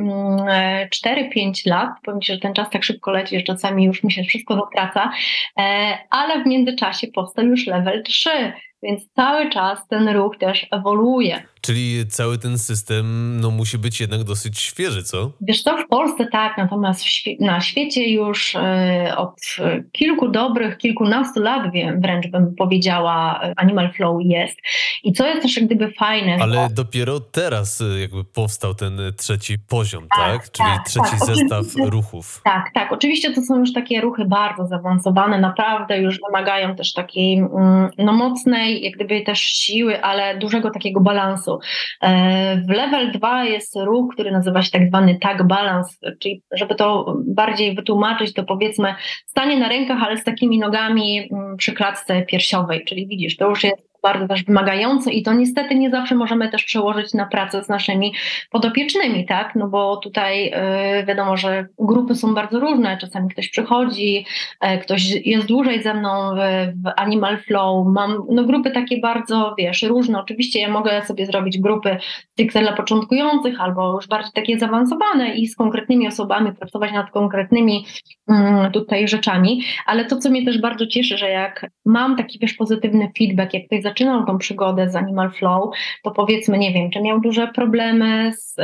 mm, 1.07 1.53
lat. 1.65 1.89
Powiem 2.03 2.21
Ci, 2.21 2.33
że 2.33 2.39
ten 2.39 2.53
czas 2.53 2.69
tak 2.69 2.83
szybko 2.83 3.11
leci, 3.11 3.37
że 3.37 3.43
czasami 3.43 3.85
już 3.85 4.03
mi 4.03 4.11
się 4.11 4.23
wszystko 4.23 4.64
praca, 4.73 5.11
e, 5.59 5.97
ale 6.09 6.43
w 6.43 6.47
międzyczasie 6.47 7.07
powstał 7.07 7.45
już 7.45 7.67
level 7.67 8.03
3, 8.03 8.53
więc 8.83 9.11
cały 9.15 9.49
czas 9.49 9.87
ten 9.87 10.09
ruch 10.09 10.37
też 10.37 10.67
ewoluuje. 10.71 11.43
Czyli 11.65 12.07
cały 12.07 12.37
ten 12.37 12.57
system 12.57 13.05
no, 13.41 13.51
musi 13.51 13.77
być 13.77 14.01
jednak 14.01 14.23
dosyć 14.23 14.59
świeży, 14.59 15.03
co? 15.03 15.31
Wiesz 15.41 15.63
co, 15.63 15.77
w 15.77 15.87
Polsce 15.87 16.27
tak, 16.31 16.57
natomiast 16.57 17.05
na 17.39 17.61
świecie 17.61 18.09
już 18.09 18.55
y, 18.55 18.59
od 19.17 19.35
kilku 19.91 20.27
dobrych, 20.27 20.77
kilkunastu 20.77 21.39
lat 21.41 21.71
wiem, 21.71 22.01
wręcz 22.01 22.27
bym 22.27 22.55
powiedziała, 22.55 23.41
Animal 23.55 23.93
Flow 23.93 24.17
jest. 24.21 24.57
I 25.03 25.13
co 25.13 25.27
jest 25.27 25.41
też 25.41 25.57
jak 25.57 25.65
gdyby 25.65 25.91
fajne. 25.91 26.37
Ale 26.41 26.55
bo... 26.55 26.73
dopiero 26.75 27.19
teraz 27.19 27.81
e, 27.81 27.99
jakby 27.99 28.23
powstał 28.23 28.75
ten 28.75 28.99
trzeci 29.17 29.59
poziom, 29.59 30.07
tak? 30.17 30.43
tak? 30.43 30.51
Czyli 30.51 30.69
tak, 30.69 30.85
trzeci 30.87 31.19
tak, 31.19 31.25
zestaw 31.25 31.65
ruchów. 31.85 32.41
Tak, 32.43 32.71
tak. 32.73 32.91
Oczywiście 32.91 33.33
to 33.33 33.41
są 33.41 33.59
już 33.59 33.73
takie 33.73 34.01
ruchy 34.01 34.25
bardzo 34.25 34.67
zaawansowane, 34.67 35.39
naprawdę 35.39 35.97
już 35.97 36.19
wymagają 36.27 36.75
też 36.75 36.93
takiej 36.93 37.37
mm, 37.37 37.89
no, 37.97 38.13
mocnej 38.13 38.83
jak 38.83 38.93
gdyby 38.93 39.21
też 39.21 39.39
siły, 39.39 40.01
ale 40.03 40.37
dużego 40.37 40.71
takiego 40.71 41.01
balansu. 41.01 41.54
E, 42.01 42.57
w 42.67 42.69
level 42.69 43.11
2 43.11 43.45
jest 43.45 43.75
ruch, 43.75 44.13
który 44.13 44.31
nazywa 44.31 44.61
się 44.61 44.71
tak 44.71 44.87
zwany 44.87 45.19
tag 45.19 45.47
balance, 45.47 45.95
czyli 46.19 46.43
żeby 46.51 46.75
to 46.75 47.15
bardziej 47.27 47.75
wytłumaczyć, 47.75 48.33
to 48.33 48.43
powiedzmy 48.43 48.95
stanie 49.25 49.59
na 49.59 49.69
rękach, 49.69 50.03
ale 50.03 50.17
z 50.17 50.23
takimi 50.23 50.59
nogami 50.59 51.29
mm, 51.31 51.57
przy 51.57 51.73
klatce 51.73 52.21
piersiowej, 52.21 52.85
czyli 52.85 53.07
widzisz, 53.07 53.37
to 53.37 53.49
już 53.49 53.63
jest 53.63 53.84
bardzo 54.05 54.27
też 54.27 54.43
wymagające 54.43 55.11
i 55.11 55.23
to 55.23 55.33
niestety 55.33 55.75
nie 55.75 55.89
zawsze 55.89 56.15
możemy 56.15 56.49
też 56.49 56.63
przełożyć 56.63 57.13
na 57.13 57.25
pracę 57.25 57.63
z 57.63 57.69
naszymi 57.69 58.13
podopiecznymi, 58.51 59.25
tak? 59.25 59.55
No 59.55 59.67
bo 59.67 59.97
tutaj 59.97 60.45
yy, 60.45 61.05
wiadomo, 61.05 61.37
że 61.37 61.65
grupy 61.79 62.15
są 62.15 62.33
bardzo 62.33 62.59
różne. 62.59 62.97
Czasami 62.97 63.29
ktoś 63.29 63.49
przychodzi, 63.49 64.25
yy, 64.63 64.77
ktoś 64.77 65.01
jest 65.25 65.47
dłużej 65.47 65.83
ze 65.83 65.93
mną 65.93 66.35
w, 66.35 66.37
w, 66.83 66.91
Animal 66.95 67.37
Flow. 67.37 67.87
Mam 67.87 68.23
no, 68.29 68.43
grupy 68.43 68.71
takie 68.71 68.99
bardzo, 68.99 69.55
wiesz, 69.57 69.83
różne. 69.83 70.19
Oczywiście 70.19 70.59
ja 70.59 70.69
mogę 70.69 71.01
sobie 71.05 71.25
zrobić 71.25 71.59
grupy 71.59 71.97
stricte 72.31 72.61
dla 72.61 72.73
początkujących 72.73 73.61
albo 73.61 73.95
już 73.95 74.07
bardziej 74.07 74.31
takie 74.33 74.59
zaawansowane 74.59 75.35
i 75.35 75.47
z 75.47 75.55
konkretnymi 75.55 76.07
osobami 76.07 76.53
pracować 76.53 76.91
nad 76.91 77.11
konkretnymi 77.11 77.85
yy, 78.27 78.35
tutaj 78.73 79.07
rzeczami, 79.07 79.63
ale 79.85 80.05
to, 80.05 80.17
co 80.17 80.29
mnie 80.29 80.45
też 80.45 80.61
bardzo 80.61 80.87
cieszy, 80.87 81.17
że 81.17 81.29
jak 81.29 81.65
mam 81.85 82.15
taki, 82.17 82.39
wiesz, 82.39 82.53
pozytywny 82.53 83.11
feedback, 83.17 83.53
jak 83.53 83.65
ktoś 83.65 83.81
zaczynał 83.95 84.25
tą 84.25 84.37
przygodę 84.37 84.89
z 84.89 84.95
Animal 84.95 85.31
Flow, 85.31 85.75
to 86.03 86.11
powiedzmy, 86.11 86.57
nie 86.57 86.73
wiem, 86.73 86.89
czy 86.89 87.01
miał 87.01 87.19
duże 87.19 87.47
problemy 87.47 88.31
z, 88.37 88.55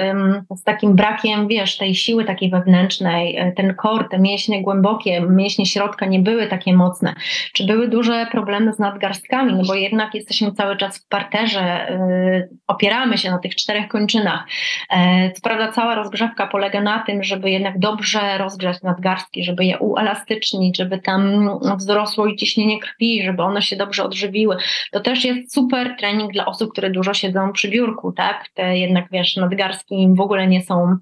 z 0.56 0.64
takim 0.64 0.96
brakiem, 0.96 1.48
wiesz, 1.48 1.78
tej 1.78 1.96
siły 1.96 2.26
takiej 2.26 2.50
wewnętrznej, 2.50 3.38
e, 3.38 3.52
ten 3.52 3.74
kor, 3.76 4.10
te 4.10 4.20
mięśnie 4.20 4.64
głębokie, 4.64 5.22
mięśnie 5.22 5.66
środka 5.66 6.06
nie 6.06 6.20
były 6.20 6.48
takie 6.48 6.74
mocne, 6.74 7.14
czy 7.54 7.66
były 7.66 7.88
duże 7.88 8.28
problemy 8.32 8.74
z 8.74 8.80
nadgarstkami, 8.80 9.54
no 9.54 9.64
bo 9.68 9.76
jednak 9.76 10.16
jesteśmy 10.16 10.52
cały 10.52 10.78
czas 10.78 10.98
w 10.98 11.08
parterze, 11.08 11.88
yy, 11.90 12.50
opieramy 12.68 13.18
się 13.18 13.32
na 13.32 13.40
tych 13.40 13.56
czterech 13.56 13.88
kończynach. 13.88 14.46
Yy, 14.92 15.32
co 15.32 15.42
prawda 15.42 15.72
cała 15.72 15.96
rozgrzewka 15.96 16.48
polega 16.48 16.82
na 16.82 17.00
tym, 17.00 17.24
żeby 17.24 17.52
jednak 17.52 17.80
dobrze 17.80 18.38
rozgrzać 18.38 18.82
nadgarstki, 18.84 19.43
żeby 19.43 19.66
je 19.66 19.78
uelastycznić, 19.78 20.78
żeby 20.78 21.00
tam 21.00 21.50
wzrosło 21.78 22.28
i 22.28 22.36
ciśnienie 22.36 22.80
krwi, 22.80 23.24
żeby 23.24 23.43
one 23.43 23.62
się 23.62 23.76
dobrze 23.76 24.04
odżywiły. 24.04 24.58
To 24.92 25.00
też 25.00 25.21
też 25.22 25.36
jest 25.36 25.54
super 25.54 25.96
trening 26.00 26.34
dla 26.34 26.46
osób, 26.46 26.72
które 26.72 26.89
dużo 26.89 27.14
siedzą 27.14 27.52
przy 27.52 27.70
biurku, 27.70 28.12
tak? 28.12 28.50
Te 28.54 28.78
jednak, 28.78 29.06
wiesz, 29.12 29.36
nadgarstki 29.36 30.08
w 30.18 30.22
ogóle 30.22 30.48
nie 30.48 30.62
są 30.62 30.98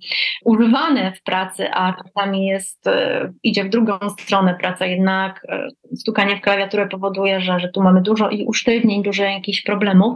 używane 0.46 1.14
w 1.14 1.24
pracy, 1.24 1.72
a 1.74 1.94
czasami 1.94 2.46
jest, 2.46 2.88
e, 2.88 3.32
idzie 3.44 3.64
w 3.64 3.70
drugą 3.70 4.00
stronę 4.20 4.56
praca, 4.60 4.86
jednak 4.86 5.46
e, 5.50 5.68
stukanie 5.96 6.38
w 6.38 6.42
klawiaturę 6.42 6.88
powoduje, 6.88 7.42
że, 7.42 7.60
że 7.60 7.70
tu 7.70 7.84
mamy 7.84 8.02
dużo 8.02 8.30
i 8.30 8.46
usztywnień, 8.46 9.04
dużo 9.04 9.24
jakichś 9.24 9.62
problemów, 9.62 10.16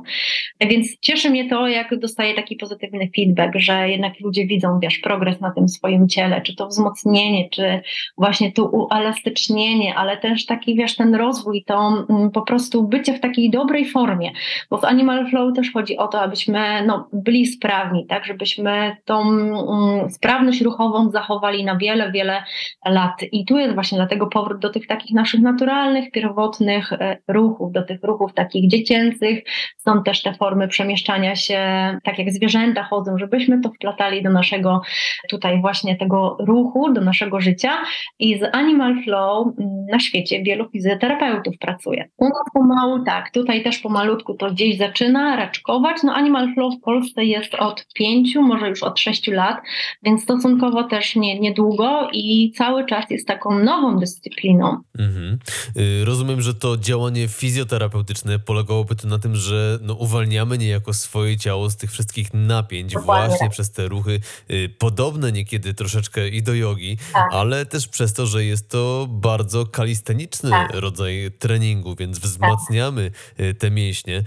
więc 0.62 1.00
cieszy 1.00 1.30
mnie 1.30 1.50
to, 1.50 1.68
jak 1.68 2.00
dostaję 2.00 2.34
taki 2.34 2.56
pozytywny 2.56 3.10
feedback, 3.16 3.54
że 3.56 3.90
jednak 3.90 4.20
ludzie 4.20 4.45
widzą, 4.45 4.80
wiesz, 4.80 4.98
progres 4.98 5.41
na 5.41 5.52
tym 5.52 5.70
swoim 5.70 6.10
ciele, 6.10 6.41
czy 6.41 6.56
to 6.56 6.68
wzmocnienie, 6.68 7.50
czy 7.50 7.82
właśnie 8.18 8.52
to 8.52 8.64
uelastycznienie, 8.66 9.95
ale 9.95 10.18
też 10.18 10.45
taki, 10.45 10.76
wiesz, 10.76 10.95
ten 10.95 11.16
rozwój, 11.16 11.64
to 11.68 12.06
mm, 12.10 12.32
po 12.32 12.41
prostu 12.41 12.88
bycie 12.88 13.14
w 13.14 13.20
takiej 13.20 13.50
dobrej 13.50 13.86
formie, 13.90 14.32
bo 14.70 14.78
w 14.78 14.86
Animal 14.86 15.30
Flow 15.30 15.56
też 15.56 15.72
chodzi 15.74 15.98
o 15.98 16.08
to, 16.08 16.22
abyśmy 16.22 16.86
no, 16.86 17.10
byli 17.14 17.45
sprawni, 17.45 18.06
tak, 18.06 18.26
żebyśmy 18.26 18.98
tą 19.06 19.28
um, 19.28 20.10
sprawność 20.12 20.62
ruchową 20.62 21.10
zachowali 21.10 21.66
na 21.66 21.78
wiele, 21.78 22.12
wiele 22.12 22.44
lat. 22.86 23.24
I 23.32 23.45
tu 23.45 23.58
jest 23.58 23.74
właśnie 23.74 23.98
dlatego 23.98 24.28
powrót 24.28 24.60
do 24.60 24.70
tych 24.70 24.88
takich 24.88 25.12
naszych 25.12 25.41
naturalnych, 25.41 25.62
pierwotnych 26.11 26.94
e, 26.94 27.18
ruchów, 27.27 27.72
do 27.72 27.84
tych 27.84 28.03
ruchów 28.03 28.34
takich 28.34 28.69
dziecięcych, 28.69 29.44
stąd 29.77 30.06
też 30.06 30.22
te 30.22 30.34
formy 30.34 30.68
przemieszczania 30.68 31.35
się, 31.35 31.60
tak 32.03 32.19
jak 32.19 32.31
zwierzęta 32.31 32.84
chodzą, 32.84 33.18
żebyśmy 33.18 33.61
to 33.61 33.69
wplatali 33.69 34.23
do 34.23 34.30
naszego 34.30 34.81
tutaj 35.30 35.61
właśnie 35.61 35.95
tego 35.95 36.38
ruchu, 36.40 36.94
do 36.94 37.02
naszego 37.02 37.41
życia. 37.41 37.72
I 38.19 38.40
z 38.40 38.56
Animal 38.56 39.03
Flow 39.03 39.48
mm, 39.48 39.85
na 39.91 39.99
świecie 39.99 40.44
wielu 40.44 40.69
fizjoterapeutów 40.69 41.57
pracuje. 41.60 42.10
U 42.18 42.26
nas 42.26 42.53
pomału 42.53 43.03
tak, 43.03 43.31
tutaj 43.31 43.64
też 43.64 43.80
pomalutku 43.80 44.34
to 44.34 44.52
gdzieś 44.52 44.77
zaczyna 44.77 45.35
raczkować. 45.35 45.98
No 46.03 46.14
Animal 46.14 46.53
Flow 46.53 46.73
w 46.76 46.81
Polsce 46.81 47.26
jest 47.26 47.56
od 47.56 47.88
pięciu, 47.94 48.41
może 48.41 48.69
już 48.69 48.84
od 48.84 48.99
sześciu 48.99 49.31
lat, 49.31 49.57
więc 50.03 50.23
stosunkowo 50.23 50.84
też 50.84 51.15
nie, 51.15 51.40
niedługo 51.40 52.10
i 52.14 52.52
cały 52.52 52.85
czas 52.85 53.10
jest 53.10 53.27
taką 53.27 53.60
nową 53.60 53.98
dyscypliną. 53.98 54.77
Mhm. 54.99 55.40
Y, 55.78 56.06
rozumiem, 56.06 56.42
że 56.42 56.54
to 56.54 56.78
działanie 56.78 57.28
fizjoterapeutyczne 57.28 58.40
polegałoby 58.40 58.96
to 58.96 59.08
na 59.08 59.20
tym, 59.20 59.36
że 59.36 59.80
no, 59.82 59.94
uwalniamy 59.94 60.58
niejako 60.58 60.94
swoje 60.94 61.38
ciało 61.38 61.70
z 61.70 61.76
tych 61.76 61.92
wszystkich 61.92 62.34
napięć 62.34 62.94
Dokładnie. 62.94 63.28
właśnie 63.28 63.50
przez 63.50 63.72
te 63.72 63.88
ruchy 63.88 64.20
y, 64.52 64.70
podobne 64.80 65.32
niekiedy 65.32 65.74
troszeczkę 65.74 66.28
i 66.28 66.44
do 66.44 66.54
jogi, 66.54 66.98
tak. 67.14 67.28
ale 67.32 67.66
też 67.66 67.88
przez 67.88 68.14
to, 68.14 68.26
że 68.26 68.46
jest 68.46 68.70
to 68.70 69.08
bardzo 69.10 69.66
kalisteniczny 69.66 70.50
tak. 70.50 70.72
rodzaj 70.74 71.32
treningu, 71.40 71.96
więc 71.96 72.20
wzmacniamy 72.20 73.12
tak. 73.12 73.58
te 73.60 73.72
mięśnie, 73.72 74.24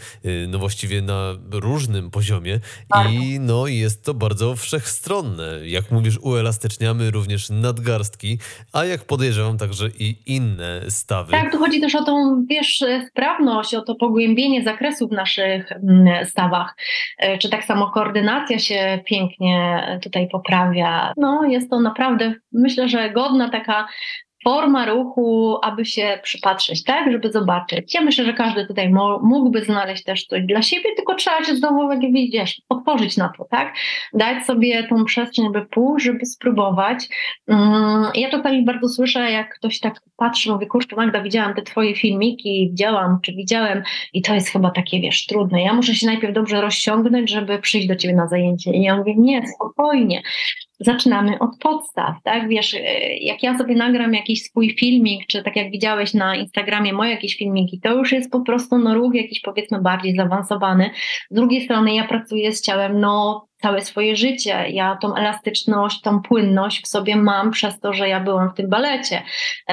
no 0.49 0.59
właściwie 0.59 1.03
na 1.03 1.35
różnym 1.51 2.11
poziomie 2.11 2.61
i 3.11 3.41
no 3.41 3.67
jest 3.67 4.05
to 4.05 4.15
bardzo 4.15 4.57
wszechstronne. 4.57 5.69
Jak 5.69 5.91
mówisz, 5.91 6.19
uelastyczniamy 6.19 7.11
również 7.11 7.51
nadgarstki, 7.51 8.39
a 8.73 8.85
jak 8.85 9.05
podejrzewam 9.05 9.59
także 9.59 9.89
i 9.99 10.17
inne 10.27 10.83
Tak, 11.31 11.53
tu 11.53 11.59
chodzi 11.59 11.81
też 11.81 11.95
o 11.95 12.05
tą, 12.05 12.45
wiesz, 12.49 12.85
sprawność, 13.09 13.75
o 13.75 13.83
to 13.83 13.95
pogłębienie 13.95 14.63
zakresu 14.63 15.09
w 15.09 15.13
naszych 15.13 15.73
mm, 15.73 16.25
stawach. 16.25 16.77
E, 17.19 17.39
czy 17.39 17.51
tak 17.51 17.65
samo 17.65 17.91
koordynacja 17.91 18.59
się 18.59 19.01
pięknie 19.05 19.83
tutaj 20.03 20.29
poprawia. 20.29 21.13
No, 21.17 21.45
jest 21.45 21.71
to 21.71 21.81
naprawdę, 21.81 22.35
myślę, 22.53 22.89
że 22.89 23.11
godna 23.11 23.51
taka 23.51 23.87
forma 24.49 24.87
ruchu, 24.87 25.59
aby 25.63 25.85
się 25.85 26.19
przypatrzeć, 26.23 26.85
tak, 26.85 27.13
żeby 27.13 27.33
zobaczyć. 27.33 27.95
Ja 27.95 28.01
myślę, 28.01 28.25
że 28.25 28.35
każdy 28.35 28.67
tutaj 28.67 28.91
mógłby 29.23 29.65
znaleźć 29.65 30.05
też 30.05 30.27
coś 30.27 30.43
dla 30.43 30.63
siebie, 30.63 30.95
tylko 30.97 31.15
trzeba 31.15 31.45
się 31.45 31.57
znowu, 31.57 31.91
jak 31.93 32.01
widzisz, 32.01 32.63
otworzyć 32.69 33.17
na 33.17 33.33
to, 33.39 33.45
tak, 33.51 33.75
dać 34.15 34.47
sobie 34.47 34.89
tą 34.89 35.05
przestrzeń, 35.05 35.53
by 35.53 35.67
pójść, 35.67 36.07
żeby 36.07 36.27
spróbować. 36.27 37.09
Mm, 37.49 38.05
ja 38.15 38.31
czasami 38.31 38.65
bardzo 38.65 38.89
słyszę, 38.89 39.31
jak 39.31 39.55
ktoś 39.55 39.81
tak 39.81 40.01
patrzy, 40.17 40.53
mówi, 40.53 40.67
kurczę 40.67 40.97
Magda, 40.97 41.23
widziałam 41.23 41.55
te 41.55 41.63
twoje 41.63 41.95
filmiki, 41.95 42.69
widziałam, 42.71 43.19
czy 43.23 43.33
widziałem 43.33 43.83
i 44.13 44.23
to 44.23 44.35
jest 44.35 44.49
chyba 44.49 44.71
takie, 44.71 45.01
wiesz, 45.01 45.27
trudne. 45.27 45.63
Ja 45.63 45.75
muszę 45.75 45.95
się 45.95 46.07
najpierw 46.07 46.35
dobrze 46.35 46.61
rozciągnąć, 46.61 47.31
żeby 47.31 47.59
przyjść 47.59 47.89
do 47.89 47.97
ciebie 47.97 48.15
na 48.15 48.29
zajęcie. 48.29 48.71
I 48.71 48.83
ja 48.83 48.97
mówię, 48.97 49.15
nie, 49.17 49.49
spokojnie 49.49 50.23
zaczynamy 50.81 51.39
od 51.39 51.59
podstaw, 51.61 52.17
tak? 52.23 52.49
Wiesz, 52.49 52.75
e, 52.75 52.81
jak 53.17 53.43
ja 53.43 53.59
sobie 53.59 53.75
nagram 53.75 54.15
jakiś 54.15 54.43
swój 54.43 54.77
filmik, 54.79 55.27
czy 55.27 55.43
tak 55.43 55.57
jak 55.57 55.71
widziałeś 55.71 56.15
na 56.15 56.37
Instagramie 56.37 56.93
moje 56.93 57.11
jakieś 57.11 57.37
filmiki, 57.37 57.81
to 57.81 57.95
już 57.95 58.13
jest 58.13 58.33
po 58.33 58.41
prostu 58.41 58.79
no, 58.79 58.95
ruch 58.95 59.15
jakiś 59.15 59.41
powiedzmy 59.41 59.81
bardziej 59.81 60.17
zaawansowany. 60.17 60.91
Z 61.31 61.35
drugiej 61.35 61.61
strony 61.61 61.95
ja 61.95 62.09
pracuję 62.09 62.53
z 62.53 62.63
ciałem, 62.63 63.01
no 63.01 63.47
całe 63.57 63.81
swoje 63.81 64.17
życie. 64.17 64.65
Ja 64.69 64.99
tą 65.03 65.15
elastyczność, 65.15 66.01
tą 66.01 66.23
płynność 66.23 66.83
w 66.83 66.89
sobie 66.89 67.17
mam 67.17 67.51
przez 67.51 67.81
to, 67.81 67.93
że 67.93 68.09
ja 68.09 68.21
byłam 68.21 68.51
w 68.51 68.55
tym 68.55 68.69
balecie. 68.69 69.23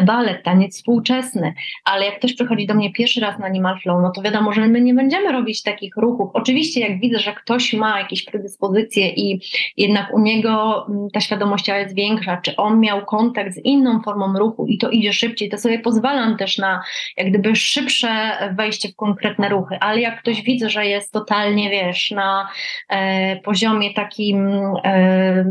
Balet, 0.06 0.44
taniec 0.44 0.76
współczesny. 0.76 1.54
Ale 1.86 2.06
jak 2.06 2.18
ktoś 2.18 2.34
przychodzi 2.34 2.68
do 2.68 2.74
mnie 2.74 2.94
pierwszy 2.94 3.20
raz 3.20 3.40
na 3.40 3.46
Animal 3.46 3.80
Flow, 3.80 4.02
no 4.02 4.12
to 4.12 4.22
wiadomo, 4.22 4.54
że 4.54 4.68
my 4.68 4.82
nie 4.82 4.94
będziemy 4.94 5.32
robić 5.32 5.64
takich 5.64 5.98
ruchów. 5.98 6.30
Oczywiście 6.34 6.80
jak 6.80 7.00
widzę, 7.00 7.20
że 7.20 7.34
ktoś 7.34 7.74
ma 7.74 8.00
jakieś 8.00 8.26
predyspozycje 8.26 9.10
i 9.10 9.42
jednak 9.78 10.14
u 10.14 10.20
niego 10.20 10.86
mm, 10.90 11.08
ta 11.14 11.20
świadomość 11.20 11.68
jest 11.68 11.96
większa, 11.96 12.38
czy 12.38 12.56
on 12.56 12.80
miał 12.80 13.06
kontakt 13.06 13.54
z 13.54 13.66
inną 13.66 14.02
formą 14.02 14.40
ruchu 14.40 14.66
i 14.68 14.78
to 14.78 14.90
idzie 14.90 15.14
szybciej, 15.14 15.50
to 15.50 15.58
sobie 15.58 15.80
pozwalam 15.80 16.38
też 16.38 16.58
na 16.58 16.84
jak 17.18 17.30
gdyby 17.30 17.56
szybsze 17.56 18.38
wejście 18.58 18.90
w 18.90 18.96
konkretne 18.96 19.50
ruchy. 19.50 19.78
Ale 19.80 20.02
jak 20.02 20.20
ktoś 20.20 20.42
widzę, 20.42 20.70
że 20.70 20.86
jest 20.86 21.12
totalnie, 21.12 21.70
wiesz, 21.70 22.12
na 22.12 22.50
e, 22.90 23.36
poziomie 23.36 23.73
poziomie 23.74 23.94
takim 23.94 24.48
e, 24.84 25.46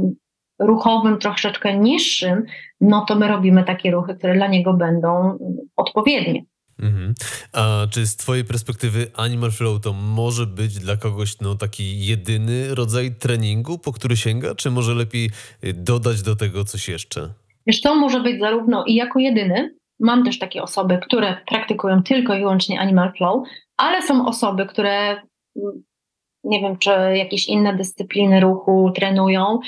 ruchowym, 0.59 1.19
troszeczkę 1.19 1.77
niższym, 1.77 2.45
no 2.81 3.05
to 3.09 3.15
my 3.15 3.29
robimy 3.29 3.65
takie 3.65 3.91
ruchy, 3.91 4.15
które 4.15 4.35
dla 4.35 4.47
niego 4.47 4.75
będą 4.75 5.39
odpowiednie. 5.77 6.45
Mhm. 6.79 7.15
A 7.53 7.87
czy 7.91 8.07
z 8.07 8.17
Twojej 8.17 8.45
perspektywy 8.45 9.07
Animal 9.17 9.51
Flow 9.51 9.81
to 9.81 9.93
może 9.93 10.47
być 10.47 10.79
dla 10.79 10.97
kogoś 10.97 11.41
no, 11.41 11.55
taki 11.55 12.07
jedyny 12.07 12.75
rodzaj 12.75 13.15
treningu, 13.15 13.79
po 13.79 13.93
który 13.93 14.17
sięga, 14.17 14.55
czy 14.55 14.71
może 14.71 14.95
lepiej 14.95 15.31
dodać 15.75 16.23
do 16.23 16.37
tego 16.37 16.65
coś 16.65 16.89
jeszcze? 16.89 17.29
Wiesz, 17.67 17.81
to 17.81 17.95
może 17.95 18.21
być 18.21 18.41
zarówno 18.41 18.85
i 18.85 18.95
jako 18.95 19.19
jedyny. 19.19 19.75
Mam 20.01 20.25
też 20.25 20.39
takie 20.39 20.63
osoby, 20.63 20.99
które 21.07 21.37
praktykują 21.47 22.03
tylko 22.03 22.35
i 22.35 22.39
wyłącznie 22.39 22.81
Animal 22.81 23.13
Flow, 23.17 23.49
ale 23.77 24.03
są 24.03 24.27
osoby, 24.27 24.67
które 24.67 25.23
nie 26.45 26.61
wiem, 26.61 26.79
czy 26.79 26.91
jakieś 27.15 27.49
inne 27.49 27.77
dyscypliny 27.77 28.41
ruchu 28.41 28.93
trenują, 28.95 29.59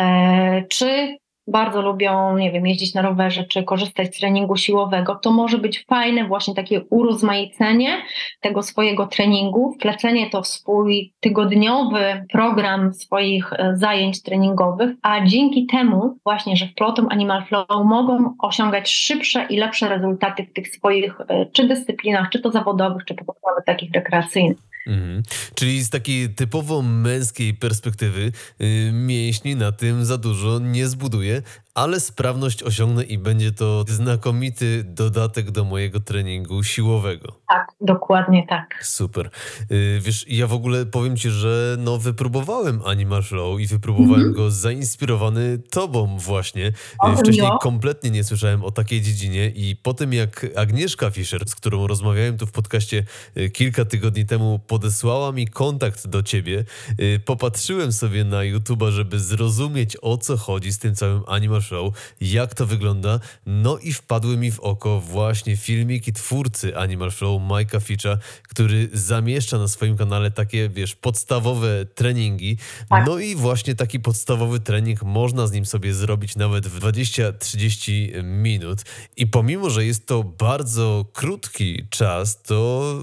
e, 0.00 0.64
czy 0.68 1.16
bardzo 1.46 1.82
lubią, 1.82 2.36
nie 2.36 2.52
wiem, 2.52 2.66
jeździć 2.66 2.94
na 2.94 3.02
rowerze 3.02 3.44
czy 3.44 3.62
korzystać 3.62 4.14
z 4.14 4.18
treningu 4.18 4.56
siłowego, 4.56 5.14
to 5.14 5.30
może 5.30 5.58
być 5.58 5.84
fajne 5.84 6.24
właśnie 6.24 6.54
takie 6.54 6.80
urozmaicenie 6.90 8.02
tego 8.40 8.62
swojego 8.62 9.06
treningu, 9.06 9.72
wplecenie 9.72 10.30
to 10.30 10.42
w 10.42 10.46
swój 10.46 11.12
tygodniowy 11.20 12.26
program 12.32 12.92
swoich 12.94 13.52
e, 13.52 13.76
zajęć 13.76 14.22
treningowych, 14.22 14.90
a 15.02 15.24
dzięki 15.24 15.66
temu 15.66 16.16
właśnie, 16.24 16.56
że 16.56 16.66
wplotą 16.66 17.08
Animal 17.08 17.44
Flow 17.44 17.66
mogą 17.84 18.34
osiągać 18.38 18.90
szybsze 18.90 19.46
i 19.50 19.56
lepsze 19.56 19.88
rezultaty 19.88 20.44
w 20.44 20.52
tych 20.52 20.68
swoich 20.68 21.20
e, 21.20 21.46
czy 21.46 21.68
dyscyplinach, 21.68 22.30
czy 22.30 22.40
to 22.40 22.50
zawodowych, 22.50 23.04
czy 23.04 23.14
po 23.14 23.24
prostu 23.24 23.62
takich 23.66 23.92
rekreacyjnych. 23.92 24.71
Mhm. 24.86 25.22
Czyli 25.54 25.84
z 25.84 25.90
takiej 25.90 26.34
typowo 26.34 26.82
męskiej 26.82 27.54
perspektywy 27.54 28.32
yy, 28.58 28.92
mięśni 28.92 29.56
na 29.56 29.72
tym 29.72 30.04
za 30.04 30.18
dużo 30.18 30.58
nie 30.58 30.88
zbuduje, 30.88 31.42
ale 31.74 32.00
sprawność 32.00 32.62
osiągnę 32.62 33.04
i 33.04 33.18
będzie 33.18 33.52
to 33.52 33.84
znakomity 33.88 34.84
dodatek 34.84 35.50
do 35.50 35.64
mojego 35.64 36.00
treningu 36.00 36.62
siłowego. 36.62 37.32
Tak, 37.48 37.66
dokładnie 37.80 38.46
tak. 38.48 38.84
Super. 38.84 39.30
Yy, 39.70 40.00
wiesz, 40.00 40.24
ja 40.28 40.46
w 40.46 40.52
ogóle 40.52 40.86
powiem 40.86 41.16
ci, 41.16 41.30
że 41.30 41.76
no 41.78 41.98
wypróbowałem 41.98 42.80
Animal 42.86 43.22
Flow 43.22 43.60
i 43.60 43.66
wypróbowałem 43.66 44.20
mm 44.20 44.32
-hmm. 44.32 44.36
go 44.36 44.50
zainspirowany 44.50 45.58
tobą 45.58 46.18
właśnie. 46.18 46.72
O, 46.98 47.16
Wcześniej 47.16 47.46
jo. 47.46 47.58
kompletnie 47.58 48.10
nie 48.10 48.24
słyszałem 48.24 48.64
o 48.64 48.70
takiej 48.70 49.00
dziedzinie 49.00 49.48
i 49.48 49.76
po 49.76 49.94
tym 49.94 50.12
jak 50.12 50.46
Agnieszka 50.56 51.10
Fischer, 51.10 51.48
z 51.48 51.54
którą 51.54 51.86
rozmawiałem 51.86 52.38
tu 52.38 52.46
w 52.46 52.52
podcaście 52.52 53.04
y, 53.36 53.50
kilka 53.50 53.84
tygodni 53.84 54.26
temu, 54.26 54.60
podesłała 54.66 55.32
mi 55.32 55.48
kontakt 55.48 56.06
do 56.06 56.22
ciebie, 56.22 56.64
y, 57.00 57.20
popatrzyłem 57.24 57.92
sobie 57.92 58.24
na 58.24 58.36
YouTube'a, 58.36 58.90
żeby 58.90 59.20
zrozumieć 59.20 59.96
o 60.02 60.16
co 60.16 60.36
chodzi 60.36 60.72
z 60.72 60.78
tym 60.78 60.94
całym 60.94 61.22
Animal 61.26 61.61
Show, 61.62 61.94
jak 62.20 62.54
to 62.54 62.66
wygląda. 62.66 63.20
No 63.46 63.78
i 63.78 63.92
wpadły 63.92 64.36
mi 64.36 64.52
w 64.52 64.60
oko 64.60 65.00
właśnie 65.00 65.56
filmiki 65.56 66.12
twórcy 66.12 66.76
Animal 66.76 67.10
Show, 67.10 67.42
Mike'a 67.42 67.80
Fitcha, 67.80 68.18
który 68.48 68.88
zamieszcza 68.92 69.58
na 69.58 69.68
swoim 69.68 69.96
kanale 69.96 70.30
takie, 70.30 70.68
wiesz, 70.68 70.94
podstawowe 70.94 71.86
treningi. 71.86 72.56
Tak. 72.88 73.06
No 73.06 73.18
i 73.18 73.34
właśnie 73.34 73.74
taki 73.74 74.00
podstawowy 74.00 74.60
trening 74.60 75.02
można 75.02 75.46
z 75.46 75.52
nim 75.52 75.66
sobie 75.66 75.94
zrobić 75.94 76.36
nawet 76.36 76.68
w 76.68 76.80
20-30 76.80 78.24
minut. 78.24 78.82
I 79.16 79.26
pomimo, 79.26 79.70
że 79.70 79.84
jest 79.84 80.06
to 80.06 80.24
bardzo 80.24 81.06
krótki 81.12 81.86
czas, 81.90 82.42
to 82.42 82.94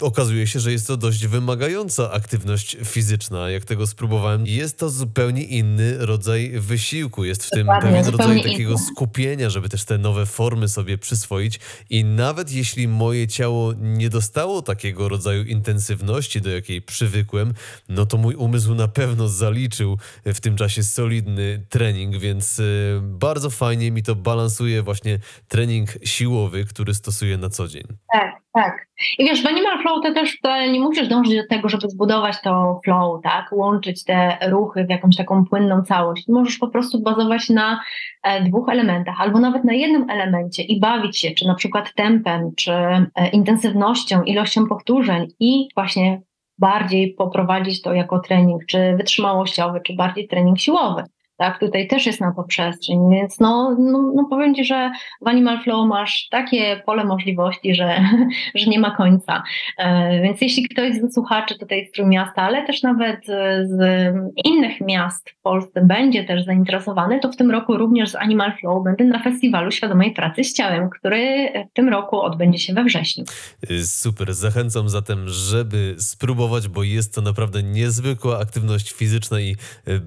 okazuje 0.00 0.46
się, 0.46 0.60
że 0.60 0.72
jest 0.72 0.86
to 0.86 0.96
dość 0.96 1.26
wymagająca 1.26 2.12
aktywność 2.12 2.76
fizyczna. 2.84 3.50
Jak 3.50 3.64
tego 3.64 3.86
spróbowałem, 3.86 4.46
jest 4.46 4.78
to 4.78 4.90
zupełnie 4.90 5.42
inny 5.42 6.06
rodzaj 6.06 6.52
wysiłku. 6.60 7.24
Jest 7.24 7.44
w 7.44 7.50
tym 7.50 7.66
pewien 7.96 8.12
rodzaj 8.18 8.42
takiego 8.42 8.78
skupienia, 8.78 9.50
żeby 9.50 9.68
też 9.68 9.84
te 9.84 9.98
nowe 9.98 10.26
formy 10.26 10.68
sobie 10.68 10.98
przyswoić. 10.98 11.60
I 11.90 12.04
nawet 12.04 12.52
jeśli 12.52 12.88
moje 12.88 13.28
ciało 13.28 13.72
nie 13.80 14.10
dostało 14.10 14.62
takiego 14.62 15.08
rodzaju 15.08 15.44
intensywności, 15.44 16.40
do 16.40 16.50
jakiej 16.50 16.82
przywykłem, 16.82 17.54
no 17.88 18.06
to 18.06 18.16
mój 18.16 18.34
umysł 18.34 18.74
na 18.74 18.88
pewno 18.88 19.28
zaliczył 19.28 19.98
w 20.24 20.40
tym 20.40 20.56
czasie 20.56 20.82
solidny 20.82 21.66
trening, 21.68 22.16
więc 22.16 22.60
e, 22.60 22.62
bardzo 23.02 23.50
fajnie 23.50 23.90
mi 23.90 24.02
to 24.02 24.14
balansuje 24.14 24.82
właśnie 24.82 25.18
trening 25.48 25.90
siłowy, 26.04 26.64
który 26.64 26.94
stosuję 26.94 27.38
na 27.38 27.50
co 27.50 27.68
dzień. 27.68 27.84
Tak, 28.12 28.43
tak. 28.54 28.86
I 29.18 29.24
wiesz, 29.24 29.42
w 29.42 29.46
Animal 29.46 29.82
Flow 29.82 30.02
to 30.02 30.14
też 30.14 30.38
nie 30.72 30.80
musisz 30.80 31.08
dążyć 31.08 31.36
do 31.36 31.48
tego, 31.48 31.68
żeby 31.68 31.88
zbudować 31.88 32.40
to 32.42 32.80
flow, 32.84 33.22
tak? 33.22 33.48
Łączyć 33.52 34.04
te 34.04 34.38
ruchy 34.48 34.84
w 34.84 34.90
jakąś 34.90 35.16
taką 35.16 35.44
płynną 35.44 35.82
całość. 35.82 36.28
Możesz 36.28 36.58
po 36.58 36.68
prostu 36.68 37.02
bazować 37.02 37.50
na 37.50 37.80
e, 38.22 38.42
dwóch 38.42 38.68
elementach, 38.68 39.20
albo 39.20 39.40
nawet 39.40 39.64
na 39.64 39.72
jednym 39.72 40.10
elemencie 40.10 40.62
i 40.62 40.80
bawić 40.80 41.18
się, 41.18 41.30
czy 41.30 41.46
na 41.46 41.54
przykład 41.54 41.94
tempem, 41.94 42.50
czy 42.56 42.72
e, 42.72 43.28
intensywnością, 43.32 44.22
ilością 44.22 44.66
powtórzeń 44.66 45.26
i 45.40 45.68
właśnie 45.74 46.20
bardziej 46.58 47.14
poprowadzić 47.14 47.82
to 47.82 47.92
jako 47.92 48.20
trening, 48.20 48.66
czy 48.66 48.96
wytrzymałościowy, 48.96 49.80
czy 49.80 49.94
bardziej 49.94 50.28
trening 50.28 50.58
siłowy. 50.58 51.04
Tak, 51.36 51.60
tutaj 51.60 51.88
też 51.88 52.06
jest 52.06 52.20
na 52.20 52.32
to 52.32 52.42
przestrzeń, 52.42 52.98
więc 53.10 53.40
no, 53.40 53.76
no, 53.78 54.12
no 54.14 54.26
powiem 54.30 54.54
Ci, 54.54 54.64
że 54.64 54.90
w 55.20 55.28
Animal 55.28 55.62
Flow 55.62 55.88
masz 55.88 56.28
takie 56.30 56.82
pole 56.86 57.04
możliwości, 57.04 57.74
że, 57.74 58.00
że 58.54 58.70
nie 58.70 58.78
ma 58.78 58.96
końca. 58.96 59.42
E, 59.78 60.22
więc 60.22 60.40
jeśli 60.40 60.68
ktoś 60.68 60.94
z 60.94 61.14
słuchaczy 61.14 61.58
tutaj 61.58 61.86
z 61.86 61.90
Trójmiasta, 61.90 62.42
ale 62.42 62.66
też 62.66 62.82
nawet 62.82 63.26
z 63.64 64.14
innych 64.44 64.80
miast 64.80 65.30
w 65.30 65.42
Polsce 65.42 65.80
będzie 65.84 66.24
też 66.24 66.44
zainteresowany, 66.44 67.20
to 67.20 67.32
w 67.32 67.36
tym 67.36 67.50
roku 67.50 67.76
również 67.76 68.10
z 68.10 68.14
Animal 68.14 68.52
Flow 68.60 68.84
będę 68.84 69.04
na 69.04 69.22
Festiwalu 69.22 69.70
Świadomej 69.70 70.12
Pracy 70.12 70.44
z 70.44 70.54
Ciałem, 70.54 70.90
który 70.90 71.48
w 71.70 71.72
tym 71.72 71.88
roku 71.88 72.20
odbędzie 72.20 72.58
się 72.58 72.74
we 72.74 72.84
wrześniu. 72.84 73.24
Super, 73.84 74.34
zachęcam 74.34 74.88
zatem, 74.88 75.28
żeby 75.28 75.94
spróbować, 75.98 76.68
bo 76.68 76.82
jest 76.82 77.14
to 77.14 77.20
naprawdę 77.20 77.62
niezwykła 77.62 78.38
aktywność 78.38 78.92
fizyczna 78.92 79.40
i 79.40 79.56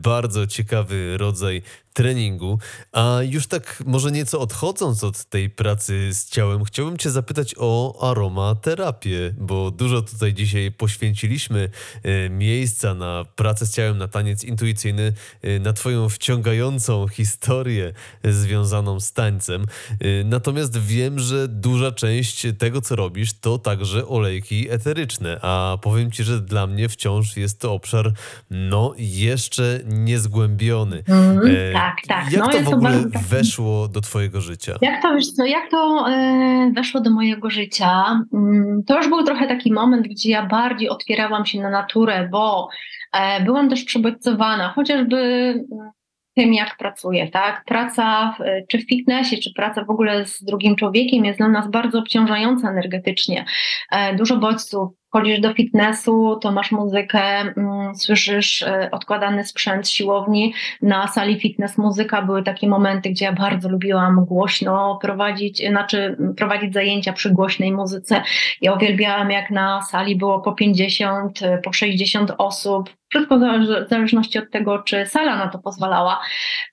bardzo 0.04 0.48
ciekawy 0.48 1.17
rodzaj 1.18 1.62
treningu. 1.98 2.60
A 2.92 3.20
już 3.24 3.48
tak 3.48 3.84
może 3.86 4.12
nieco 4.12 4.40
odchodząc 4.40 5.04
od 5.04 5.26
tej 5.26 5.50
pracy 5.50 6.14
z 6.14 6.30
ciałem, 6.30 6.64
chciałbym 6.64 6.98
Cię 6.98 7.12
zapytać 7.12 7.56
o 7.58 7.98
aromaterapię, 8.12 9.34
bo 9.38 9.72
dużo 9.72 10.02
tutaj 10.02 10.34
dzisiaj 10.34 10.72
poświęciliśmy 10.72 11.70
e, 12.04 12.30
miejsca 12.30 12.94
na 12.94 13.26
pracę 13.36 13.66
z 13.66 13.74
ciałem, 13.74 13.98
na 13.98 14.08
taniec 14.08 14.44
intuicyjny, 14.44 15.14
e, 15.42 15.60
na 15.60 15.74
Twoją 15.74 16.10
wciągającą 16.10 17.08
historię 17.08 17.94
związaną 18.24 19.00
z 19.00 19.14
tańcem. 19.14 19.66
E, 20.00 20.24
natomiast 20.24 20.78
wiem, 20.78 21.20
że 21.20 21.48
duża 21.48 21.92
część 21.92 22.48
tego, 22.58 22.82
co 22.82 22.96
robisz, 22.96 23.40
to 23.40 23.58
także 23.58 24.08
olejki 24.08 24.70
eteryczne, 24.70 25.40
a 25.42 25.78
powiem 25.82 26.12
Ci, 26.12 26.24
że 26.24 26.42
dla 26.42 26.68
mnie 26.68 26.90
wciąż 26.90 27.38
jest 27.38 27.60
to 27.60 27.74
obszar 27.74 28.14
no 28.50 28.94
jeszcze 28.98 29.80
niezgłębiony. 29.86 31.04
Mm, 31.08 31.74
tak. 31.74 31.87
Tak, 31.88 32.02
tak. 32.08 32.32
Jak 32.32 32.42
no, 32.42 32.48
to 32.48 32.62
w 32.62 32.74
ogóle 32.74 33.04
to 33.14 33.20
weszło 33.30 33.88
do 33.88 34.02
twojego 34.02 34.42
życia? 34.42 34.76
Jak 34.82 35.02
to, 35.02 35.16
wiesz 35.16 35.32
co, 35.32 35.46
jak 35.46 35.72
to 35.72 36.10
e, 36.10 36.72
weszło 36.76 37.02
do 37.02 37.10
mojego 37.10 37.50
życia? 37.50 38.22
Mm, 38.34 38.84
to 38.88 38.98
już 38.98 39.10
był 39.10 39.24
trochę 39.24 39.48
taki 39.48 39.74
moment, 39.74 40.08
gdzie 40.08 40.32
ja 40.32 40.46
bardziej 40.46 40.90
otwierałam 40.90 41.46
się 41.46 41.62
na 41.62 41.70
naturę, 41.70 42.30
bo 42.32 42.70
e, 43.14 43.44
byłam 43.44 43.70
też 43.70 43.84
przebodźcowana, 43.84 44.70
chociażby 44.70 45.18
mm, 45.18 45.92
tym, 46.36 46.54
jak 46.54 46.78
pracuję, 46.78 47.32
tak? 47.32 47.64
Praca 47.66 48.36
w, 48.40 48.68
czy 48.68 48.78
w 48.78 48.90
fitnessie, 48.90 49.40
czy 49.40 49.54
praca 49.56 49.84
w 49.84 49.90
ogóle 49.90 50.26
z 50.26 50.44
drugim 50.44 50.76
człowiekiem 50.76 51.26
jest 51.26 51.40
dla 51.40 51.48
nas 51.48 51.72
bardzo 51.72 52.00
obciążająca 52.00 52.70
energetycznie. 52.70 53.46
E, 53.92 54.16
dużo 54.16 54.38
bodźców, 54.38 54.90
Chodzisz 55.10 55.40
do 55.40 55.54
fitnessu, 55.54 56.40
to 56.42 56.52
masz 56.52 56.72
muzykę, 56.72 57.20
mm, 57.20 57.96
słyszysz 57.96 58.62
e, 58.62 58.90
odkładany 58.92 59.44
sprzęt 59.44 59.90
siłowni. 59.90 60.54
Na 60.82 61.08
sali 61.08 61.40
fitness 61.40 61.78
muzyka 61.78 62.22
były 62.22 62.44
takie 62.44 62.68
momenty, 62.68 63.10
gdzie 63.10 63.26
ja 63.26 63.34
bardzo 63.34 63.70
lubiłam 63.70 64.26
głośno 64.26 65.00
prowadzić, 65.02 65.68
znaczy 65.70 66.18
prowadzić 66.38 66.74
zajęcia 66.74 67.14
przy 67.14 67.30
głośnej 67.30 67.72
muzyce. 67.72 68.22
Ja 68.62 68.74
uwielbiałam, 68.74 69.32
jak 69.32 69.52
na 69.52 69.82
sali 69.82 70.16
było 70.16 70.42
po 70.42 70.52
50, 70.52 71.44
e, 71.44 71.58
po 71.58 71.74
60 71.74 72.32
osób. 72.38 72.90
Wszystko 73.10 73.40
w 73.40 73.90
zależności 73.90 74.40
od 74.40 74.52
tego, 74.52 74.80
czy 74.80 75.06
sala 75.06 75.36
na 75.36 75.48
to 75.48 75.60
pozwalała. 75.60 76.20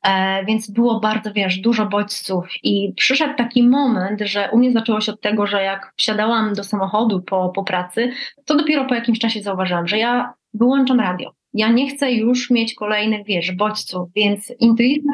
E, 0.02 0.44
więc 0.44 0.70
było 0.70 1.00
bardzo, 1.00 1.32
wiesz, 1.32 1.58
dużo 1.58 1.86
bodźców 1.86 2.46
i 2.62 2.92
przyszedł 2.96 3.34
taki 3.36 3.62
moment, 3.68 4.20
że 4.20 4.48
u 4.52 4.58
mnie 4.58 4.72
zaczęło 4.72 5.00
się 5.00 5.12
od 5.12 5.20
tego, 5.20 5.46
że 5.46 5.62
jak 5.62 5.92
wsiadałam 5.96 6.54
do 6.54 6.64
samochodu 6.64 7.22
po, 7.22 7.48
po 7.48 7.64
pracy, 7.64 8.12
to 8.44 8.56
dopiero 8.56 8.84
po 8.84 8.94
jakimś 8.94 9.18
czasie 9.18 9.42
zauważyłam, 9.42 9.88
że 9.88 9.98
ja 9.98 10.34
wyłączam 10.54 11.00
radio. 11.00 11.30
Ja 11.54 11.68
nie 11.68 11.90
chcę 11.90 12.12
już 12.12 12.50
mieć 12.50 12.74
kolejnych, 12.74 13.26
wiesz, 13.26 13.52
bodźców, 13.52 14.08
więc 14.16 14.52
intuicja 14.60 15.12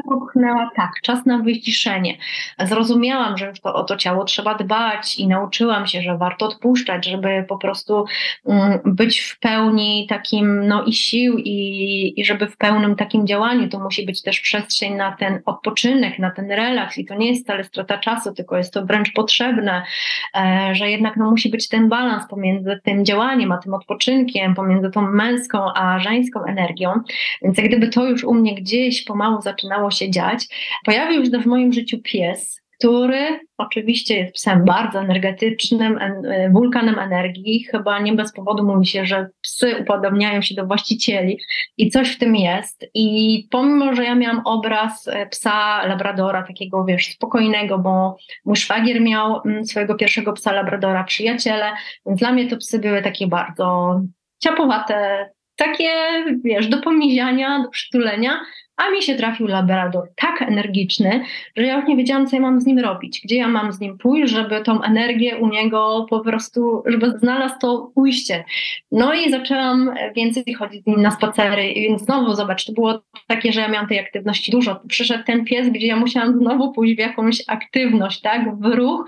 tak, 0.76 0.90
czas 1.02 1.26
na 1.26 1.38
wyciszenie. 1.38 2.16
Zrozumiałam, 2.58 3.38
że 3.38 3.46
już 3.46 3.60
to 3.60 3.74
o 3.74 3.84
to 3.84 3.96
ciało 3.96 4.24
trzeba 4.24 4.54
dbać 4.54 5.18
i 5.18 5.28
nauczyłam 5.28 5.86
się, 5.86 6.02
że 6.02 6.18
warto 6.18 6.46
odpuszczać, 6.46 7.06
żeby 7.06 7.44
po 7.48 7.58
prostu 7.58 8.04
um, 8.44 8.78
być 8.84 9.20
w 9.20 9.38
pełni 9.38 10.06
takim, 10.08 10.66
no 10.66 10.84
i 10.84 10.92
sił 10.92 11.38
i, 11.38 12.14
i 12.16 12.24
żeby 12.24 12.46
w 12.46 12.56
pełnym 12.56 12.96
takim 12.96 13.26
działaniu, 13.26 13.68
to 13.68 13.78
musi 13.78 14.06
być 14.06 14.22
też 14.22 14.40
przestrzeń 14.40 14.94
na 14.94 15.12
ten 15.12 15.40
odpoczynek, 15.46 16.18
na 16.18 16.30
ten 16.30 16.50
relaks 16.50 16.98
i 16.98 17.04
to 17.04 17.14
nie 17.14 17.28
jest 17.28 17.44
wcale 17.44 17.64
strata 17.64 17.98
czasu, 17.98 18.34
tylko 18.34 18.56
jest 18.56 18.72
to 18.72 18.86
wręcz 18.86 19.12
potrzebne, 19.12 19.82
e, 20.36 20.70
że 20.74 20.90
jednak 20.90 21.16
no, 21.16 21.30
musi 21.30 21.50
być 21.50 21.68
ten 21.68 21.88
balans 21.88 22.28
pomiędzy 22.28 22.80
tym 22.84 23.04
działaniem, 23.04 23.52
a 23.52 23.58
tym 23.58 23.74
odpoczynkiem, 23.74 24.54
pomiędzy 24.54 24.90
tą 24.90 25.02
męską 25.02 25.58
a 25.74 25.98
żeńską 25.98 26.44
energią. 26.44 26.92
Więc 27.42 27.58
jak 27.58 27.68
gdyby 27.68 27.88
to 27.88 28.04
już 28.04 28.24
u 28.24 28.34
mnie 28.34 28.54
gdzieś 28.54 29.04
pomału 29.04 29.42
zaczynało 29.42 29.90
się 29.90 30.10
dziać, 30.10 30.29
pojawił 30.84 31.24
się 31.24 31.40
w 31.40 31.46
moim 31.46 31.72
życiu 31.72 31.98
pies, 32.02 32.60
który 32.80 33.40
oczywiście 33.58 34.16
jest 34.16 34.34
psem 34.34 34.64
bardzo 34.64 35.00
energetycznym, 35.00 35.98
e, 35.98 36.50
wulkanem 36.50 36.98
energii. 36.98 37.64
Chyba 37.70 38.00
nie 38.00 38.12
bez 38.12 38.32
powodu 38.32 38.64
mówi 38.66 38.86
się, 38.86 39.06
że 39.06 39.28
psy 39.42 39.76
upodobniają 39.80 40.42
się 40.42 40.54
do 40.54 40.66
właścicieli 40.66 41.38
i 41.76 41.90
coś 41.90 42.12
w 42.12 42.18
tym 42.18 42.36
jest. 42.36 42.86
I 42.94 43.48
pomimo, 43.50 43.94
że 43.94 44.04
ja 44.04 44.14
miałam 44.14 44.42
obraz 44.44 45.08
e, 45.08 45.26
psa 45.26 45.86
labradora, 45.86 46.42
takiego 46.42 46.84
wiesz, 46.84 47.06
spokojnego, 47.06 47.78
bo 47.78 48.16
mój 48.44 48.56
szwagier 48.56 49.00
miał 49.00 49.40
mm, 49.46 49.64
swojego 49.64 49.94
pierwszego 49.94 50.32
psa 50.32 50.52
labradora, 50.52 51.04
przyjaciele, 51.04 51.72
więc 52.06 52.20
dla 52.20 52.32
mnie 52.32 52.46
to 52.46 52.56
psy 52.56 52.78
były 52.78 53.02
takie 53.02 53.26
bardzo 53.26 54.00
ciapowate, 54.42 55.30
takie, 55.56 55.90
wiesz, 56.44 56.68
do 56.68 56.78
pomiziania, 56.78 57.62
do 57.62 57.68
przytulenia, 57.68 58.40
a 58.80 58.90
mi 58.90 59.02
się 59.02 59.14
trafił 59.14 59.46
labrador 59.46 60.08
tak 60.16 60.42
energiczny, 60.42 61.24
że 61.56 61.62
ja 61.62 61.76
już 61.76 61.88
nie 61.88 61.96
wiedziałam, 61.96 62.26
co 62.26 62.36
ja 62.36 62.42
mam 62.42 62.60
z 62.60 62.66
nim 62.66 62.78
robić, 62.78 63.20
gdzie 63.24 63.36
ja 63.36 63.48
mam 63.48 63.72
z 63.72 63.80
nim 63.80 63.98
pójść, 63.98 64.32
żeby 64.32 64.60
tą 64.60 64.82
energię 64.82 65.36
u 65.36 65.48
niego 65.48 66.06
po 66.10 66.20
prostu, 66.20 66.82
żeby 66.86 67.10
znalazł 67.18 67.54
to 67.60 67.92
ujście. 67.94 68.44
No 68.92 69.14
i 69.14 69.30
zaczęłam 69.30 69.90
więcej 70.16 70.54
chodzić 70.54 70.82
z 70.82 70.86
nim 70.86 71.02
na 71.02 71.10
spacery, 71.10 71.74
więc 71.74 72.02
znowu 72.02 72.34
zobacz, 72.34 72.64
to 72.64 72.72
było 72.72 73.02
takie, 73.26 73.52
że 73.52 73.60
ja 73.60 73.68
miałam 73.68 73.88
tej 73.88 73.98
aktywności 73.98 74.52
dużo. 74.52 74.80
Przyszedł 74.88 75.24
ten 75.24 75.44
pies, 75.44 75.70
gdzie 75.70 75.86
ja 75.86 75.96
musiałam 75.96 76.38
znowu 76.38 76.72
pójść 76.72 76.94
w 76.94 76.98
jakąś 76.98 77.42
aktywność, 77.46 78.20
tak, 78.20 78.60
w 78.60 78.64
ruch, 78.64 79.04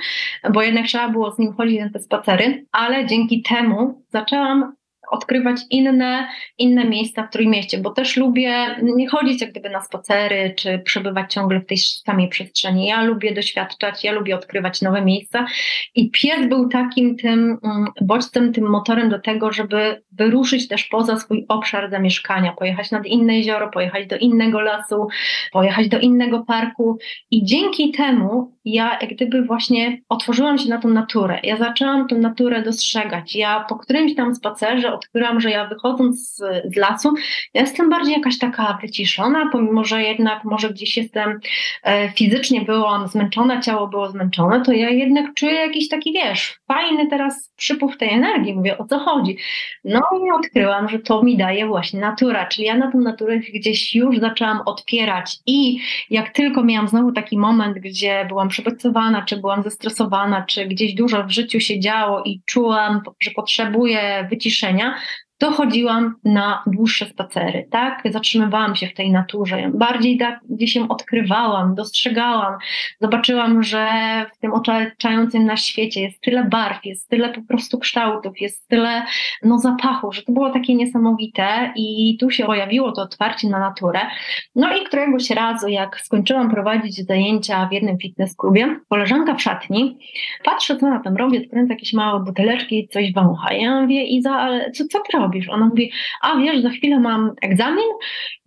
bo 0.52 0.62
jednak 0.62 0.86
trzeba 0.86 1.08
było 1.08 1.30
z 1.30 1.38
nim 1.38 1.52
chodzić 1.52 1.80
na 1.80 1.90
te 1.90 1.98
spacery, 1.98 2.66
ale 2.72 3.06
dzięki 3.06 3.42
temu 3.42 4.02
zaczęłam 4.08 4.72
odkrywać 5.12 5.60
inne, 5.70 6.28
inne 6.58 6.84
miejsca 6.84 7.26
w 7.26 7.30
Trójmieście, 7.30 7.78
bo 7.78 7.90
też 7.90 8.16
lubię 8.16 8.76
nie 8.82 9.08
chodzić 9.08 9.40
jak 9.40 9.50
gdyby 9.50 9.70
na 9.70 9.80
spacery, 9.80 10.54
czy 10.56 10.78
przebywać 10.78 11.32
ciągle 11.32 11.60
w 11.60 11.66
tej 11.66 11.78
samej 11.78 12.28
przestrzeni. 12.28 12.86
Ja 12.86 13.02
lubię 13.02 13.34
doświadczać, 13.34 14.04
ja 14.04 14.12
lubię 14.12 14.34
odkrywać 14.34 14.82
nowe 14.82 15.02
miejsca. 15.02 15.46
I 15.94 16.10
pies 16.10 16.48
był 16.48 16.68
takim 16.68 17.16
tym 17.16 17.58
mm, 17.64 17.86
bodźcem, 18.00 18.52
tym 18.52 18.70
motorem 18.70 19.10
do 19.10 19.18
tego, 19.20 19.52
żeby 19.52 20.02
wyruszyć 20.12 20.68
też 20.68 20.84
poza 20.84 21.16
swój 21.16 21.44
obszar 21.48 21.90
zamieszkania, 21.90 22.52
pojechać 22.52 22.90
nad 22.90 23.06
inne 23.06 23.38
jezioro, 23.38 23.70
pojechać 23.70 24.06
do 24.06 24.16
innego 24.16 24.60
lasu, 24.60 25.08
pojechać 25.52 25.88
do 25.88 25.98
innego 25.98 26.44
parku. 26.44 26.98
I 27.30 27.44
dzięki 27.44 27.92
temu 27.92 28.52
ja 28.64 28.98
jak 29.00 29.10
gdyby 29.10 29.42
właśnie 29.42 29.98
otworzyłam 30.08 30.58
się 30.58 30.68
na 30.68 30.78
tą 30.78 30.88
naturę. 30.88 31.40
Ja 31.42 31.56
zaczęłam 31.56 32.08
tą 32.08 32.18
naturę 32.18 32.62
dostrzegać. 32.62 33.34
Ja 33.36 33.64
po 33.68 33.76
którymś 33.76 34.14
tam 34.14 34.34
spacerze 34.34 34.94
odkryłam, 34.94 35.40
że 35.40 35.50
ja 35.50 35.66
wychodząc 35.66 36.34
z, 36.34 36.36
z 36.74 36.76
lasu, 36.76 37.14
ja 37.54 37.60
jestem 37.60 37.90
bardziej 37.90 38.14
jakaś 38.14 38.38
taka 38.38 38.78
wyciszona, 38.82 39.48
pomimo, 39.52 39.84
że 39.84 40.02
jednak 40.02 40.44
może 40.44 40.70
gdzieś 40.70 40.96
jestem 40.96 41.40
e, 41.82 42.08
fizycznie 42.08 42.60
byłam 42.60 43.08
zmęczona, 43.08 43.60
ciało 43.60 43.88
było 43.88 44.10
zmęczone, 44.10 44.60
to 44.60 44.72
ja 44.72 44.90
jednak 44.90 45.34
czuję 45.34 45.54
jakiś 45.54 45.88
taki, 45.88 46.12
wiesz, 46.12 46.60
fajny 46.68 47.06
teraz 47.06 47.52
przypływ 47.56 47.96
tej 47.98 48.10
energii. 48.10 48.54
Mówię, 48.54 48.78
o 48.78 48.84
co 48.84 48.98
chodzi? 48.98 49.36
No 49.84 50.00
i 50.26 50.30
odkryłam, 50.30 50.88
że 50.88 50.98
to 50.98 51.22
mi 51.22 51.36
daje 51.36 51.66
właśnie 51.66 52.00
natura, 52.00 52.46
czyli 52.46 52.66
ja 52.66 52.76
na 52.76 52.92
tą 52.92 53.00
naturę 53.00 53.38
gdzieś 53.38 53.94
już 53.94 54.18
zaczęłam 54.18 54.60
otwierać 54.66 55.36
i 55.46 55.78
jak 56.10 56.30
tylko 56.30 56.64
miałam 56.64 56.88
znowu 56.88 57.12
taki 57.12 57.38
moment, 57.38 57.78
gdzie 57.78 58.24
byłam 58.28 58.50
przebodźcowana, 58.52 59.22
czy 59.22 59.36
byłam 59.36 59.62
zestresowana, 59.62 60.44
czy 60.46 60.66
gdzieś 60.66 60.94
dużo 60.94 61.24
w 61.24 61.30
życiu 61.30 61.60
się 61.60 61.80
działo 61.80 62.22
i 62.24 62.42
czułam, 62.46 63.00
że 63.20 63.30
potrzebuję 63.30 64.26
wyciszenia, 64.30 64.94
to 65.42 65.52
chodziłam 65.52 66.14
na 66.24 66.62
dłuższe 66.66 67.06
spacery, 67.06 67.68
tak? 67.70 68.02
Zatrzymywałam 68.04 68.76
się 68.76 68.86
w 68.86 68.94
tej 68.94 69.10
naturze, 69.10 69.70
bardziej 69.74 70.18
tak 70.18 70.40
się 70.66 70.88
odkrywałam, 70.88 71.74
dostrzegałam, 71.74 72.54
zobaczyłam, 73.00 73.62
że 73.62 73.86
w 74.34 74.38
tym 74.38 74.52
otaczającym 74.52 75.46
na 75.46 75.56
świecie 75.56 76.02
jest 76.02 76.20
tyle 76.20 76.44
barw, 76.44 76.84
jest 76.84 77.08
tyle 77.08 77.28
po 77.28 77.42
prostu 77.42 77.78
kształtów, 77.78 78.40
jest 78.40 78.68
tyle 78.68 79.02
no, 79.42 79.58
zapachu, 79.58 80.12
że 80.12 80.22
to 80.22 80.32
było 80.32 80.50
takie 80.50 80.74
niesamowite 80.74 81.72
i 81.76 82.16
tu 82.20 82.30
się 82.30 82.44
pojawiło 82.44 82.92
to 82.92 83.02
otwarcie 83.02 83.48
na 83.48 83.58
naturę. 83.58 84.00
No 84.54 84.76
i 84.76 84.84
któregoś 84.84 85.30
razu, 85.30 85.68
jak 85.68 86.00
skończyłam 86.00 86.50
prowadzić 86.50 87.06
zajęcia 87.06 87.66
w 87.66 87.72
jednym 87.72 87.98
fitness 87.98 88.36
klubie, 88.36 88.76
koleżanka 88.88 89.34
w 89.34 89.42
szatni, 89.42 89.98
patrzę, 90.44 90.76
co 90.76 90.90
na 90.90 91.00
tym 91.00 91.16
robię, 91.16 91.40
odkręcę 91.40 91.74
jakieś 91.74 91.92
małe 91.92 92.20
buteleczki 92.24 92.88
coś 92.88 93.12
wącha. 93.12 93.52
Ja 93.52 93.80
mówię, 93.80 94.04
Iza, 94.04 94.30
ale 94.30 94.70
co, 94.70 94.84
co 94.84 94.98
ty 94.98 95.18
robisz? 95.18 95.31
Robisz? 95.32 95.48
Ona 95.48 95.66
mówi, 95.66 95.92
a 96.22 96.36
wiesz, 96.36 96.62
za 96.62 96.70
chwilę 96.70 97.00
mam 97.00 97.32
egzamin 97.42 97.88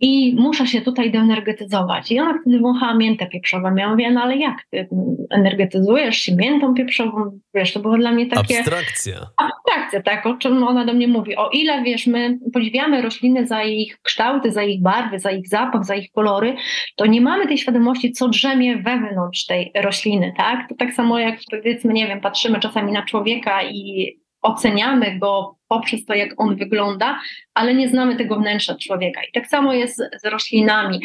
i 0.00 0.36
muszę 0.38 0.66
się 0.66 0.80
tutaj 0.80 1.12
doenergetyzować. 1.12 2.12
I 2.12 2.20
ona 2.20 2.38
wtedy 2.40 2.60
wąchała 2.60 2.94
miętę 2.94 3.26
pieprzową. 3.26 3.76
Ja 3.76 3.90
mówię, 3.90 4.10
no 4.10 4.22
ale 4.22 4.36
jak 4.36 4.54
ty 4.70 4.88
energetyzujesz 5.30 6.16
się 6.16 6.36
miętą 6.36 6.74
pieprzową? 6.74 7.40
Wiesz, 7.54 7.72
to 7.72 7.80
było 7.80 7.96
dla 7.96 8.12
mnie 8.12 8.26
takie... 8.26 8.58
Abstrakcja. 8.58 9.14
Abstrakcja, 9.36 10.02
tak, 10.02 10.26
o 10.26 10.34
czym 10.34 10.62
ona 10.62 10.84
do 10.84 10.92
mnie 10.92 11.08
mówi. 11.08 11.36
O 11.36 11.50
ile, 11.50 11.82
wiesz, 11.82 12.06
my 12.06 12.38
podziwiamy 12.52 13.02
rośliny 13.02 13.46
za 13.46 13.62
ich 13.62 13.98
kształty, 14.02 14.52
za 14.52 14.62
ich 14.62 14.82
barwy, 14.82 15.18
za 15.18 15.30
ich 15.30 15.48
zapach, 15.48 15.84
za 15.84 15.94
ich 15.94 16.10
kolory, 16.12 16.56
to 16.96 17.06
nie 17.06 17.20
mamy 17.20 17.46
tej 17.46 17.58
świadomości, 17.58 18.12
co 18.12 18.28
drzemie 18.28 18.76
wewnątrz 18.76 19.46
tej 19.46 19.72
rośliny, 19.74 20.32
tak? 20.36 20.68
To 20.68 20.74
tak 20.74 20.92
samo 20.92 21.18
jak, 21.18 21.38
powiedzmy, 21.50 21.92
nie 21.92 22.06
wiem, 22.06 22.20
patrzymy 22.20 22.60
czasami 22.60 22.92
na 22.92 23.02
człowieka 23.02 23.62
i 23.62 24.06
oceniamy 24.42 25.18
go 25.18 25.55
poprzez 25.68 26.04
to, 26.04 26.14
jak 26.14 26.40
on 26.40 26.56
wygląda, 26.56 27.20
ale 27.54 27.74
nie 27.74 27.88
znamy 27.88 28.16
tego 28.16 28.36
wnętrza 28.36 28.74
człowieka. 28.74 29.20
I 29.24 29.32
tak 29.32 29.46
samo 29.46 29.74
jest 29.74 29.96
z 29.96 30.26
roślinami. 30.26 31.00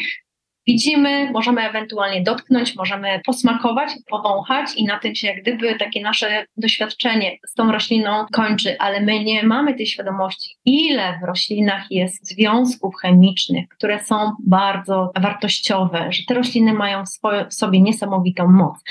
Widzimy, 0.68 1.32
możemy 1.32 1.62
ewentualnie 1.62 2.22
dotknąć, 2.24 2.76
możemy 2.76 3.22
posmakować, 3.26 3.90
powąchać 4.10 4.70
i 4.76 4.86
na 4.86 5.00
tym 5.00 5.16
się 5.16 5.28
jak 5.28 5.42
gdyby 5.42 5.76
takie 5.76 6.02
nasze 6.02 6.46
doświadczenie 6.58 7.38
z 7.48 7.54
tą 7.54 7.72
rośliną 7.72 8.26
kończy, 8.32 8.80
ale 8.80 9.02
my 9.02 9.24
nie 9.24 9.44
mamy 9.44 9.74
tej 9.74 9.86
świadomości, 9.86 10.56
ile 10.66 11.20
w 11.24 11.28
roślinach 11.28 11.86
jest 11.90 12.28
związków 12.28 12.96
chemicznych, 13.02 13.68
które 13.70 14.04
są 14.04 14.16
bardzo 14.48 15.12
wartościowe, 15.22 16.08
że 16.10 16.24
te 16.28 16.34
rośliny 16.34 16.74
mają 16.74 17.04
w 17.50 17.54
sobie 17.54 17.82
niesamowitą 17.82 18.48
moc. 18.48 18.84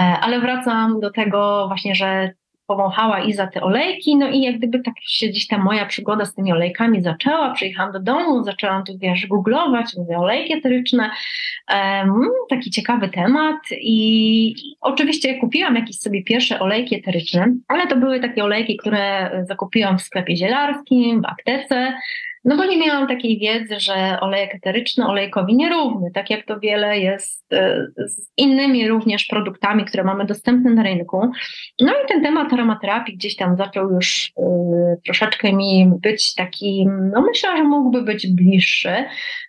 ale 0.00 0.40
wracam 0.40 1.00
do 1.00 1.10
tego 1.10 1.64
właśnie, 1.68 1.94
że 1.94 2.32
powąchała 2.68 3.20
i 3.20 3.32
za 3.32 3.46
te 3.46 3.60
olejki, 3.60 4.16
no 4.16 4.30
i 4.30 4.40
jak 4.40 4.58
gdyby 4.58 4.80
tak 4.80 4.94
się 5.00 5.26
gdzieś 5.26 5.46
ta 5.46 5.58
moja 5.58 5.86
przygoda 5.86 6.24
z 6.24 6.34
tymi 6.34 6.52
olejkami 6.52 7.02
zaczęła, 7.02 7.52
przyjechałam 7.52 7.92
do 7.92 8.00
domu, 8.00 8.44
zaczęłam 8.44 8.84
tu 8.84 8.98
wiesz, 8.98 9.26
googlować, 9.26 9.86
mówię 9.96 10.18
olejki 10.18 10.52
eteryczne, 10.54 11.10
um, 11.70 12.22
taki 12.50 12.70
ciekawy 12.70 13.08
temat 13.08 13.56
i 13.80 14.54
oczywiście 14.80 15.38
kupiłam 15.38 15.76
jakieś 15.76 15.98
sobie 15.98 16.24
pierwsze 16.24 16.60
olejki 16.60 16.96
eteryczne, 16.96 17.54
ale 17.68 17.86
to 17.86 17.96
były 17.96 18.20
takie 18.20 18.44
olejki, 18.44 18.76
które 18.76 19.30
zakupiłam 19.48 19.98
w 19.98 20.02
sklepie 20.02 20.36
zielarskim, 20.36 21.22
w 21.22 21.26
aptece, 21.26 21.92
no 22.44 22.56
bo 22.56 22.64
nie 22.64 22.78
miałam 22.78 23.08
takiej 23.08 23.38
wiedzy, 23.38 23.80
że 23.80 24.20
olejek 24.20 24.54
eteryczny 24.54 25.06
olejkowi 25.06 25.56
nierówny, 25.56 26.10
tak 26.14 26.30
jak 26.30 26.46
to 26.46 26.60
wiele 26.60 26.98
jest 26.98 27.52
e, 27.52 27.86
z 28.06 28.32
innymi 28.36 28.88
również 28.88 29.26
produktami, 29.26 29.84
które 29.84 30.04
mamy 30.04 30.24
dostępne 30.24 30.70
na 30.70 30.82
rynku. 30.82 31.30
No 31.80 31.92
i 31.92 32.08
ten 32.08 32.22
temat 32.22 32.52
aromaterapii 32.52 33.16
gdzieś 33.16 33.36
tam 33.36 33.56
zaczął 33.56 33.90
już 33.92 34.32
y, 34.38 35.02
troszeczkę 35.04 35.52
mi 35.52 35.90
być 36.02 36.34
taki, 36.34 36.86
no 37.12 37.22
myślę, 37.22 37.56
że 37.56 37.64
mógłby 37.64 38.02
być 38.02 38.26
bliższy, 38.34 38.90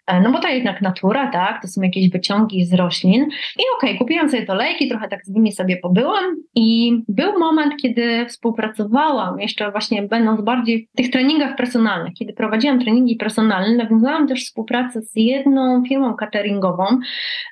e, 0.08 0.22
no 0.22 0.32
bo 0.32 0.40
to 0.40 0.48
jednak 0.48 0.82
natura, 0.82 1.32
tak, 1.32 1.62
to 1.62 1.68
są 1.68 1.82
jakieś 1.82 2.10
wyciągi 2.10 2.66
z 2.66 2.74
roślin. 2.74 3.22
I 3.60 3.64
okej, 3.78 3.90
okay, 3.90 3.98
kupiłam 3.98 4.30
sobie 4.30 4.46
te 4.46 4.54
olejki, 4.54 4.90
trochę 4.90 5.08
tak 5.08 5.26
z 5.26 5.30
nimi 5.30 5.52
sobie 5.52 5.78
pobyłam 5.78 6.36
i 6.56 6.92
był 7.08 7.40
moment, 7.40 7.74
kiedy 7.82 8.26
współpracowałam, 8.26 9.40
jeszcze 9.40 9.72
właśnie 9.72 10.04
będąc 10.04 10.42
bardziej 10.42 10.88
w 10.94 10.98
tych 10.98 11.10
treningach 11.12 11.56
personalnych, 11.56 12.14
kiedy 12.14 12.34
prowadziłam 12.34 12.79
treningi 12.80 13.16
personalne, 13.16 13.84
nawiązałam 13.84 14.28
też 14.28 14.46
współpracę 14.46 15.02
z 15.02 15.12
jedną 15.16 15.84
firmą 15.88 16.14
cateringową 16.14 16.86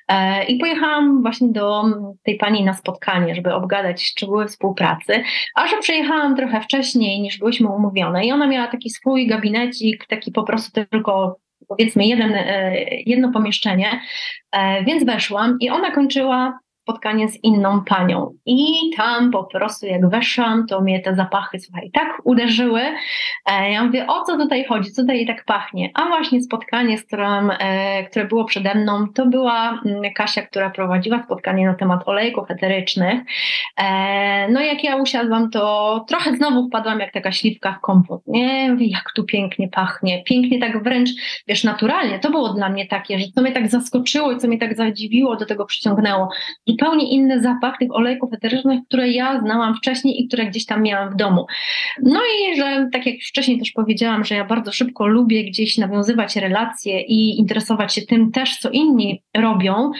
e, 0.08 0.44
i 0.44 0.58
pojechałam 0.58 1.22
właśnie 1.22 1.48
do 1.48 1.84
tej 2.22 2.36
pani 2.36 2.64
na 2.64 2.74
spotkanie, 2.74 3.34
żeby 3.34 3.54
obgadać 3.54 4.02
szczegóły 4.02 4.46
współpracy, 4.46 5.22
a 5.54 5.66
że 5.66 5.78
przyjechałam 5.78 6.36
trochę 6.36 6.60
wcześniej 6.60 7.20
niż 7.20 7.38
byłyśmy 7.38 7.68
umówione. 7.68 8.26
I 8.26 8.32
ona 8.32 8.46
miała 8.46 8.66
taki 8.66 8.90
swój 8.90 9.26
gabinecik, 9.26 10.06
taki 10.06 10.32
po 10.32 10.42
prostu 10.42 10.84
tylko 10.90 11.36
powiedzmy 11.68 12.06
jeden, 12.06 12.34
e, 12.34 12.74
jedno 13.06 13.32
pomieszczenie, 13.32 14.00
e, 14.52 14.84
więc 14.84 15.04
weszłam 15.04 15.56
i 15.60 15.70
ona 15.70 15.90
kończyła 15.90 16.58
spotkanie 16.88 17.28
z 17.28 17.44
inną 17.44 17.84
panią. 17.84 18.30
I 18.46 18.90
tam 18.96 19.30
po 19.30 19.44
prostu 19.44 19.86
jak 19.86 20.08
weszłam, 20.08 20.66
to 20.66 20.80
mnie 20.80 21.00
te 21.00 21.14
zapachy, 21.14 21.58
słuchaj, 21.60 21.90
tak 21.92 22.08
uderzyły. 22.24 22.80
E, 23.46 23.70
ja 23.72 23.84
mówię, 23.84 24.06
o 24.06 24.24
co 24.24 24.36
tutaj 24.36 24.64
chodzi, 24.64 24.90
co 24.90 25.02
tutaj 25.02 25.26
tak 25.26 25.44
pachnie? 25.44 25.90
A 25.94 26.08
właśnie 26.08 26.42
spotkanie, 26.42 26.98
z 26.98 27.04
którym, 27.04 27.50
e, 27.58 28.04
które 28.04 28.24
było 28.24 28.44
przede 28.44 28.74
mną, 28.74 29.06
to 29.14 29.26
była 29.26 29.80
mm, 29.86 30.12
Kasia, 30.14 30.42
która 30.42 30.70
prowadziła 30.70 31.22
spotkanie 31.22 31.66
na 31.66 31.74
temat 31.74 32.08
olejków 32.08 32.50
eterycznych. 32.50 33.20
E, 33.76 34.48
no 34.48 34.60
jak 34.60 34.84
ja 34.84 34.96
usiadłam, 34.96 35.50
to 35.50 36.04
trochę 36.08 36.36
znowu 36.36 36.68
wpadłam 36.68 37.00
jak 37.00 37.12
taka 37.12 37.32
śliwka 37.32 37.72
w 37.72 37.80
kompot. 37.80 38.20
Nie, 38.26 38.72
mówię, 38.72 38.86
jak 38.86 39.12
tu 39.14 39.24
pięknie 39.24 39.68
pachnie, 39.68 40.22
pięknie 40.24 40.60
tak 40.60 40.82
wręcz, 40.82 41.10
wiesz, 41.48 41.64
naturalnie. 41.64 42.18
To 42.18 42.30
było 42.30 42.48
dla 42.48 42.68
mnie 42.68 42.86
takie, 42.86 43.18
że 43.18 43.24
co 43.34 43.42
mnie 43.42 43.52
tak 43.52 43.68
zaskoczyło 43.68 44.32
i 44.32 44.38
co 44.38 44.48
mnie 44.48 44.58
tak 44.58 44.76
zadziwiło, 44.76 45.36
do 45.36 45.46
tego 45.46 45.64
przyciągnęło, 45.64 46.28
zupełnie 46.78 47.10
inny 47.10 47.42
zapach 47.42 47.78
tych 47.78 47.94
olejków 47.94 48.32
eterycznych, 48.32 48.80
które 48.88 49.08
ja 49.08 49.40
znałam 49.40 49.74
wcześniej 49.74 50.22
i 50.22 50.28
które 50.28 50.46
gdzieś 50.46 50.66
tam 50.66 50.82
miałam 50.82 51.12
w 51.12 51.16
domu. 51.16 51.46
No 52.02 52.20
i 52.20 52.56
że, 52.56 52.88
tak 52.92 53.06
jak 53.06 53.14
wcześniej 53.28 53.58
też 53.58 53.70
powiedziałam, 53.70 54.24
że 54.24 54.34
ja 54.34 54.44
bardzo 54.44 54.72
szybko 54.72 55.06
lubię 55.06 55.44
gdzieś 55.44 55.78
nawiązywać 55.78 56.36
relacje 56.36 57.00
i 57.00 57.38
interesować 57.38 57.94
się 57.94 58.02
tym 58.02 58.30
też, 58.30 58.58
co 58.58 58.70
inni 58.70 59.22
robią, 59.36 59.90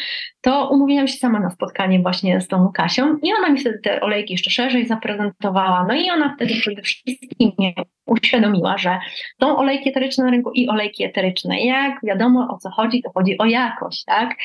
to 0.49 0.69
umówiłam 0.71 1.09
się 1.09 1.19
sama 1.19 1.41
na 1.41 1.51
spotkanie 1.51 2.01
właśnie 2.01 2.41
z 2.41 2.49
tą 2.49 2.73
Kasią 2.73 3.17
i 3.23 3.33
ona 3.35 3.51
mi 3.51 3.61
wtedy 3.61 3.79
te 3.79 4.01
olejki 4.01 4.35
jeszcze 4.35 4.51
szerzej 4.51 4.87
zaprezentowała. 4.87 5.87
No 5.89 5.95
i 5.95 6.11
ona 6.11 6.35
wtedy 6.35 6.55
przede 6.55 6.83
wszystkim 6.83 7.53
mnie 7.59 7.75
uświadomiła, 8.09 8.79
że 8.79 8.99
są 9.41 9.57
olejki 9.57 9.89
eteryczne 9.89 10.25
na 10.25 10.31
rynku 10.31 10.51
i 10.51 10.69
olejki 10.69 11.05
eteryczne. 11.05 11.61
Jak 11.61 12.01
wiadomo 12.05 12.49
o 12.51 12.59
co 12.59 12.71
chodzi, 12.71 13.03
to 13.03 13.11
chodzi 13.15 13.39
o 13.39 13.45
jakość, 13.45 14.05
tak? 14.05 14.37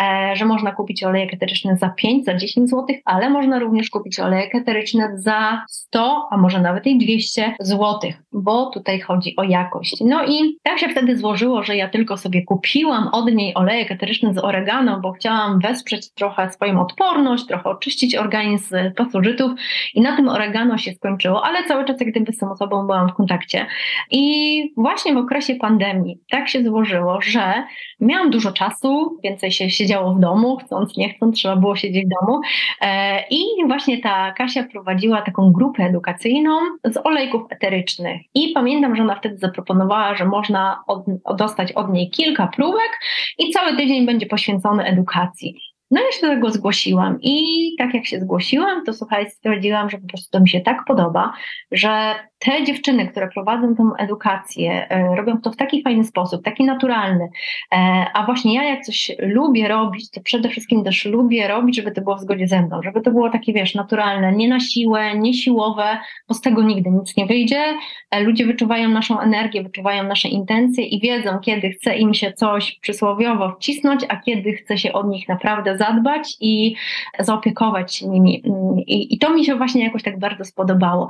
E, 0.00 0.36
że 0.36 0.44
można 0.44 0.72
kupić 0.72 1.04
olejek 1.04 1.34
eteryczny 1.34 1.76
za 1.76 1.88
5, 1.88 2.24
za 2.24 2.34
10 2.34 2.70
zł, 2.70 2.86
ale 3.04 3.30
można 3.30 3.58
również 3.58 3.90
kupić 3.90 4.20
olejek 4.20 4.54
eteryczny 4.54 5.08
za 5.14 5.64
100, 5.68 6.28
a 6.30 6.36
może 6.36 6.60
nawet 6.60 6.86
i 6.86 6.98
200 6.98 7.54
zł, 7.60 8.12
bo 8.32 8.66
tutaj 8.66 9.00
chodzi 9.00 9.36
o 9.36 9.42
jakość. 9.42 9.96
No 10.00 10.24
i 10.26 10.58
tak 10.62 10.78
się 10.78 10.88
wtedy 10.88 11.18
złożyło, 11.18 11.62
że 11.62 11.76
ja 11.76 11.88
tylko 11.88 12.16
sobie 12.16 12.44
kupiłam 12.44 13.08
od 13.12 13.32
niej 13.32 13.54
olejek 13.54 13.90
eteryczny 13.90 14.34
z 14.34 14.38
oregano, 14.38 15.00
bo 15.00 15.12
chciałam 15.12 15.51
wesprzeć 15.58 16.14
trochę 16.14 16.50
swoją 16.50 16.80
odporność, 16.80 17.46
trochę 17.46 17.70
oczyścić 17.70 18.16
organizm 18.16 18.68
z 18.68 18.96
pasożytów 18.96 19.52
i 19.94 20.00
na 20.00 20.16
tym 20.16 20.28
oregano 20.28 20.78
się 20.78 20.92
skończyło, 20.92 21.44
ale 21.44 21.64
cały 21.64 21.84
czas 21.84 22.00
jak 22.00 22.10
gdyby 22.10 22.32
z 22.32 22.38
tą 22.38 22.50
osobą 22.50 22.86
byłam 22.86 23.08
w 23.08 23.14
kontakcie. 23.14 23.66
I 24.10 24.74
właśnie 24.76 25.14
w 25.14 25.16
okresie 25.16 25.54
pandemii 25.54 26.18
tak 26.30 26.48
się 26.48 26.64
złożyło, 26.64 27.20
że 27.20 27.64
miałam 28.00 28.30
dużo 28.30 28.52
czasu, 28.52 29.18
więcej 29.24 29.50
się 29.50 29.70
siedziało 29.70 30.14
w 30.14 30.20
domu, 30.20 30.56
chcąc, 30.56 30.96
nie 30.96 31.14
chcąc, 31.14 31.36
trzeba 31.36 31.56
było 31.56 31.76
siedzieć 31.76 32.04
w 32.04 32.08
domu. 32.20 32.40
E, 32.80 33.24
I 33.30 33.44
właśnie 33.66 34.00
ta 34.00 34.32
Kasia 34.32 34.62
prowadziła 34.62 35.22
taką 35.22 35.52
grupę 35.52 35.84
edukacyjną 35.84 36.58
z 36.84 36.96
olejków 37.06 37.42
eterycznych. 37.50 38.22
I 38.34 38.52
pamiętam, 38.54 38.96
że 38.96 39.02
ona 39.02 39.14
wtedy 39.14 39.36
zaproponowała, 39.38 40.14
że 40.14 40.24
można 40.24 40.82
od, 40.86 41.04
dostać 41.36 41.72
od 41.72 41.92
niej 41.92 42.10
kilka 42.10 42.46
próbek 42.46 42.98
i 43.38 43.50
cały 43.50 43.76
tydzień 43.76 44.06
będzie 44.06 44.26
poświęcony 44.26 44.84
edukacji. 44.84 45.31
See. 45.36 45.71
No 45.92 46.00
ja 46.00 46.12
się 46.12 46.26
do 46.26 46.34
tego 46.34 46.50
zgłosiłam 46.50 47.18
i 47.22 47.74
tak 47.78 47.94
jak 47.94 48.06
się 48.06 48.20
zgłosiłam, 48.20 48.84
to 48.84 48.92
słuchaj, 48.92 49.30
stwierdziłam, 49.30 49.90
że 49.90 49.98
po 49.98 50.06
prostu 50.06 50.30
to 50.30 50.40
mi 50.40 50.48
się 50.48 50.60
tak 50.60 50.84
podoba, 50.86 51.32
że 51.72 52.14
te 52.38 52.64
dziewczyny, 52.64 53.08
które 53.08 53.28
prowadzą 53.28 53.74
tę 53.74 53.90
edukację, 53.98 54.88
e, 54.90 55.16
robią 55.16 55.40
to 55.40 55.50
w 55.50 55.56
taki 55.56 55.82
fajny 55.82 56.04
sposób, 56.04 56.44
taki 56.44 56.64
naturalny. 56.64 57.28
E, 57.72 57.76
a 58.14 58.26
właśnie 58.26 58.54
ja, 58.54 58.64
jak 58.64 58.84
coś 58.84 59.10
lubię 59.18 59.68
robić, 59.68 60.10
to 60.10 60.20
przede 60.20 60.48
wszystkim 60.48 60.84
też 60.84 61.04
lubię 61.04 61.48
robić, 61.48 61.76
żeby 61.76 61.92
to 61.92 62.00
było 62.00 62.16
w 62.16 62.20
zgodzie 62.20 62.46
ze 62.46 62.62
mną, 62.62 62.82
żeby 62.82 63.00
to 63.00 63.10
było 63.10 63.30
takie, 63.30 63.52
wiesz, 63.52 63.74
naturalne, 63.74 64.32
nie 64.32 64.48
na 64.48 64.60
siłę, 64.60 65.18
nie 65.18 65.34
siłowe, 65.34 65.98
bo 66.28 66.34
z 66.34 66.40
tego 66.40 66.62
nigdy 66.62 66.90
nic 66.90 67.16
nie 67.16 67.26
wyjdzie. 67.26 67.64
E, 68.10 68.20
ludzie 68.20 68.46
wyczuwają 68.46 68.88
naszą 68.88 69.20
energię, 69.20 69.62
wyczuwają 69.62 70.02
nasze 70.02 70.28
intencje 70.28 70.84
i 70.84 71.00
wiedzą, 71.00 71.38
kiedy 71.38 71.70
chce 71.70 71.96
im 71.96 72.14
się 72.14 72.32
coś 72.32 72.78
przysłowiowo 72.80 73.50
wcisnąć, 73.50 74.04
a 74.08 74.16
kiedy 74.16 74.52
chce 74.52 74.78
się 74.78 74.92
od 74.92 75.08
nich 75.08 75.28
naprawdę 75.28 75.76
zadbać 75.86 76.36
i 76.40 76.74
zaopiekować 77.18 77.94
się 77.94 78.08
nimi. 78.08 78.42
I, 78.86 79.14
i 79.14 79.18
to 79.18 79.30
mi 79.34 79.44
się 79.44 79.56
właśnie 79.56 79.84
jakoś 79.84 80.02
tak 80.02 80.18
bardzo 80.18 80.44
spodobało. 80.44 81.08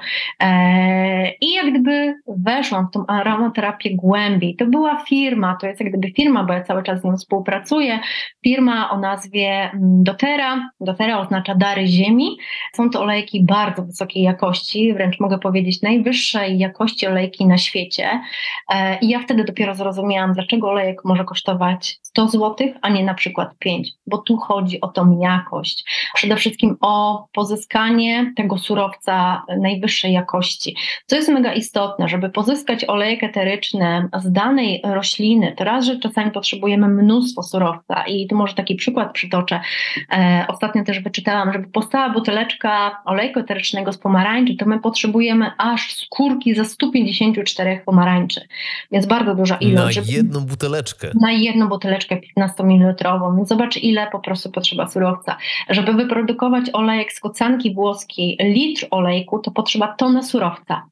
I 1.41 1.53
jak 1.53 1.71
gdyby 1.71 2.15
weszłam 2.27 2.87
w 2.89 2.91
tą 2.91 3.07
aromaterapię 3.07 3.97
głębiej. 3.97 4.57
To 4.57 4.67
była 4.67 5.05
firma, 5.09 5.57
to 5.61 5.67
jest 5.67 5.81
jak 5.81 5.89
gdyby 5.89 6.15
firma, 6.15 6.45
bo 6.45 6.53
ja 6.53 6.63
cały 6.63 6.83
czas 6.83 7.01
z 7.01 7.05
nią 7.05 7.17
współpracuję. 7.17 7.99
Firma 8.45 8.91
o 8.91 8.99
nazwie 8.99 9.71
mm, 9.75 10.05
Dotera. 10.05 10.71
Dotera 10.81 11.19
oznacza 11.19 11.55
dary 11.55 11.87
ziemi. 11.87 12.37
Są 12.73 12.91
to 12.91 13.01
olejki 13.01 13.45
bardzo 13.45 13.83
wysokiej 13.83 14.23
jakości, 14.23 14.95
wręcz 14.95 15.21
mogę 15.21 15.39
powiedzieć 15.39 15.83
najwyższej 15.83 16.59
jakości 16.59 17.07
olejki 17.07 17.47
na 17.47 17.59
świecie. 17.59 18.21
E, 18.75 18.99
I 18.99 19.09
ja 19.09 19.19
wtedy 19.19 19.45
dopiero 19.45 19.75
zrozumiałam, 19.75 20.33
dlaczego 20.33 20.69
olejek 20.69 21.05
może 21.05 21.25
kosztować 21.25 21.99
100 22.13 22.29
zł, 22.29 22.57
a 22.83 22.89
nie 22.89 23.05
na 23.05 23.15
przykład 23.15 23.59
5, 23.59 23.89
bo 24.07 24.19
tu 24.19 24.37
chodzi 24.37 24.81
o 24.81 24.89
tą 24.89 25.21
jakość. 25.21 25.85
Przede 26.15 26.37
wszystkim 26.37 26.77
o 26.81 27.27
pozyskanie 27.33 28.33
tego 28.37 28.59
surowca 28.59 29.43
najwyższej 29.61 30.13
jakości. 30.13 30.77
Co 31.07 31.17
jest 31.17 31.29
mega 31.29 31.53
istotne, 31.53 32.09
żeby 32.09 32.31
pozyskać 32.31 32.85
olejek 32.85 33.25
eteryczny 33.25 34.09
z 34.23 34.33
danej 34.33 34.81
rośliny, 34.85 35.55
to 35.57 35.65
raz, 35.65 35.85
że 35.85 35.99
czasami 35.99 36.31
potrzebujemy 36.31 36.89
mnóstwo 36.89 37.43
surowca 37.43 38.05
i 38.07 38.27
tu 38.27 38.37
może 38.37 38.55
taki 38.55 38.75
przykład 38.75 39.13
przytoczę. 39.13 39.61
E, 40.13 40.45
ostatnio 40.49 40.85
też 40.85 41.01
wyczytałam, 41.01 41.53
żeby 41.53 41.67
powstała 41.67 42.11
buteleczka 42.11 43.03
olejku 43.05 43.41
eterycznego 43.41 43.93
z 43.93 43.99
pomarańczy, 43.99 44.57
to 44.57 44.67
my 44.67 44.81
potrzebujemy 44.81 45.51
aż 45.59 45.95
skórki 45.95 46.55
ze 46.55 46.65
154 46.65 47.83
pomarańczy, 47.85 48.41
więc 48.91 49.07
bardzo 49.07 49.35
duża 49.35 49.57
ilość. 49.57 49.97
Na 49.97 50.13
jedną 50.13 50.41
buteleczkę. 50.41 51.11
Na 51.21 51.33
jedną 51.33 51.69
buteleczkę 51.69 52.02
15 52.09 52.65
ml, 52.65 53.21
więc 53.37 53.49
zobacz 53.49 53.77
ile 53.77 54.11
po 54.13 54.21
prostu 54.21 54.51
potrzeba 54.51 54.89
surowca. 54.89 55.37
Żeby 55.69 55.95
wyprodukować 55.95 56.65
olejek 56.73 57.13
z 57.13 57.21
kocanki 57.21 57.75
włoskiej, 57.75 58.37
litr 58.41 58.87
olejku, 58.91 59.39
to 59.39 59.51
potrzeba 59.51 59.95
tonę 59.99 60.23
surowca. 60.23 60.83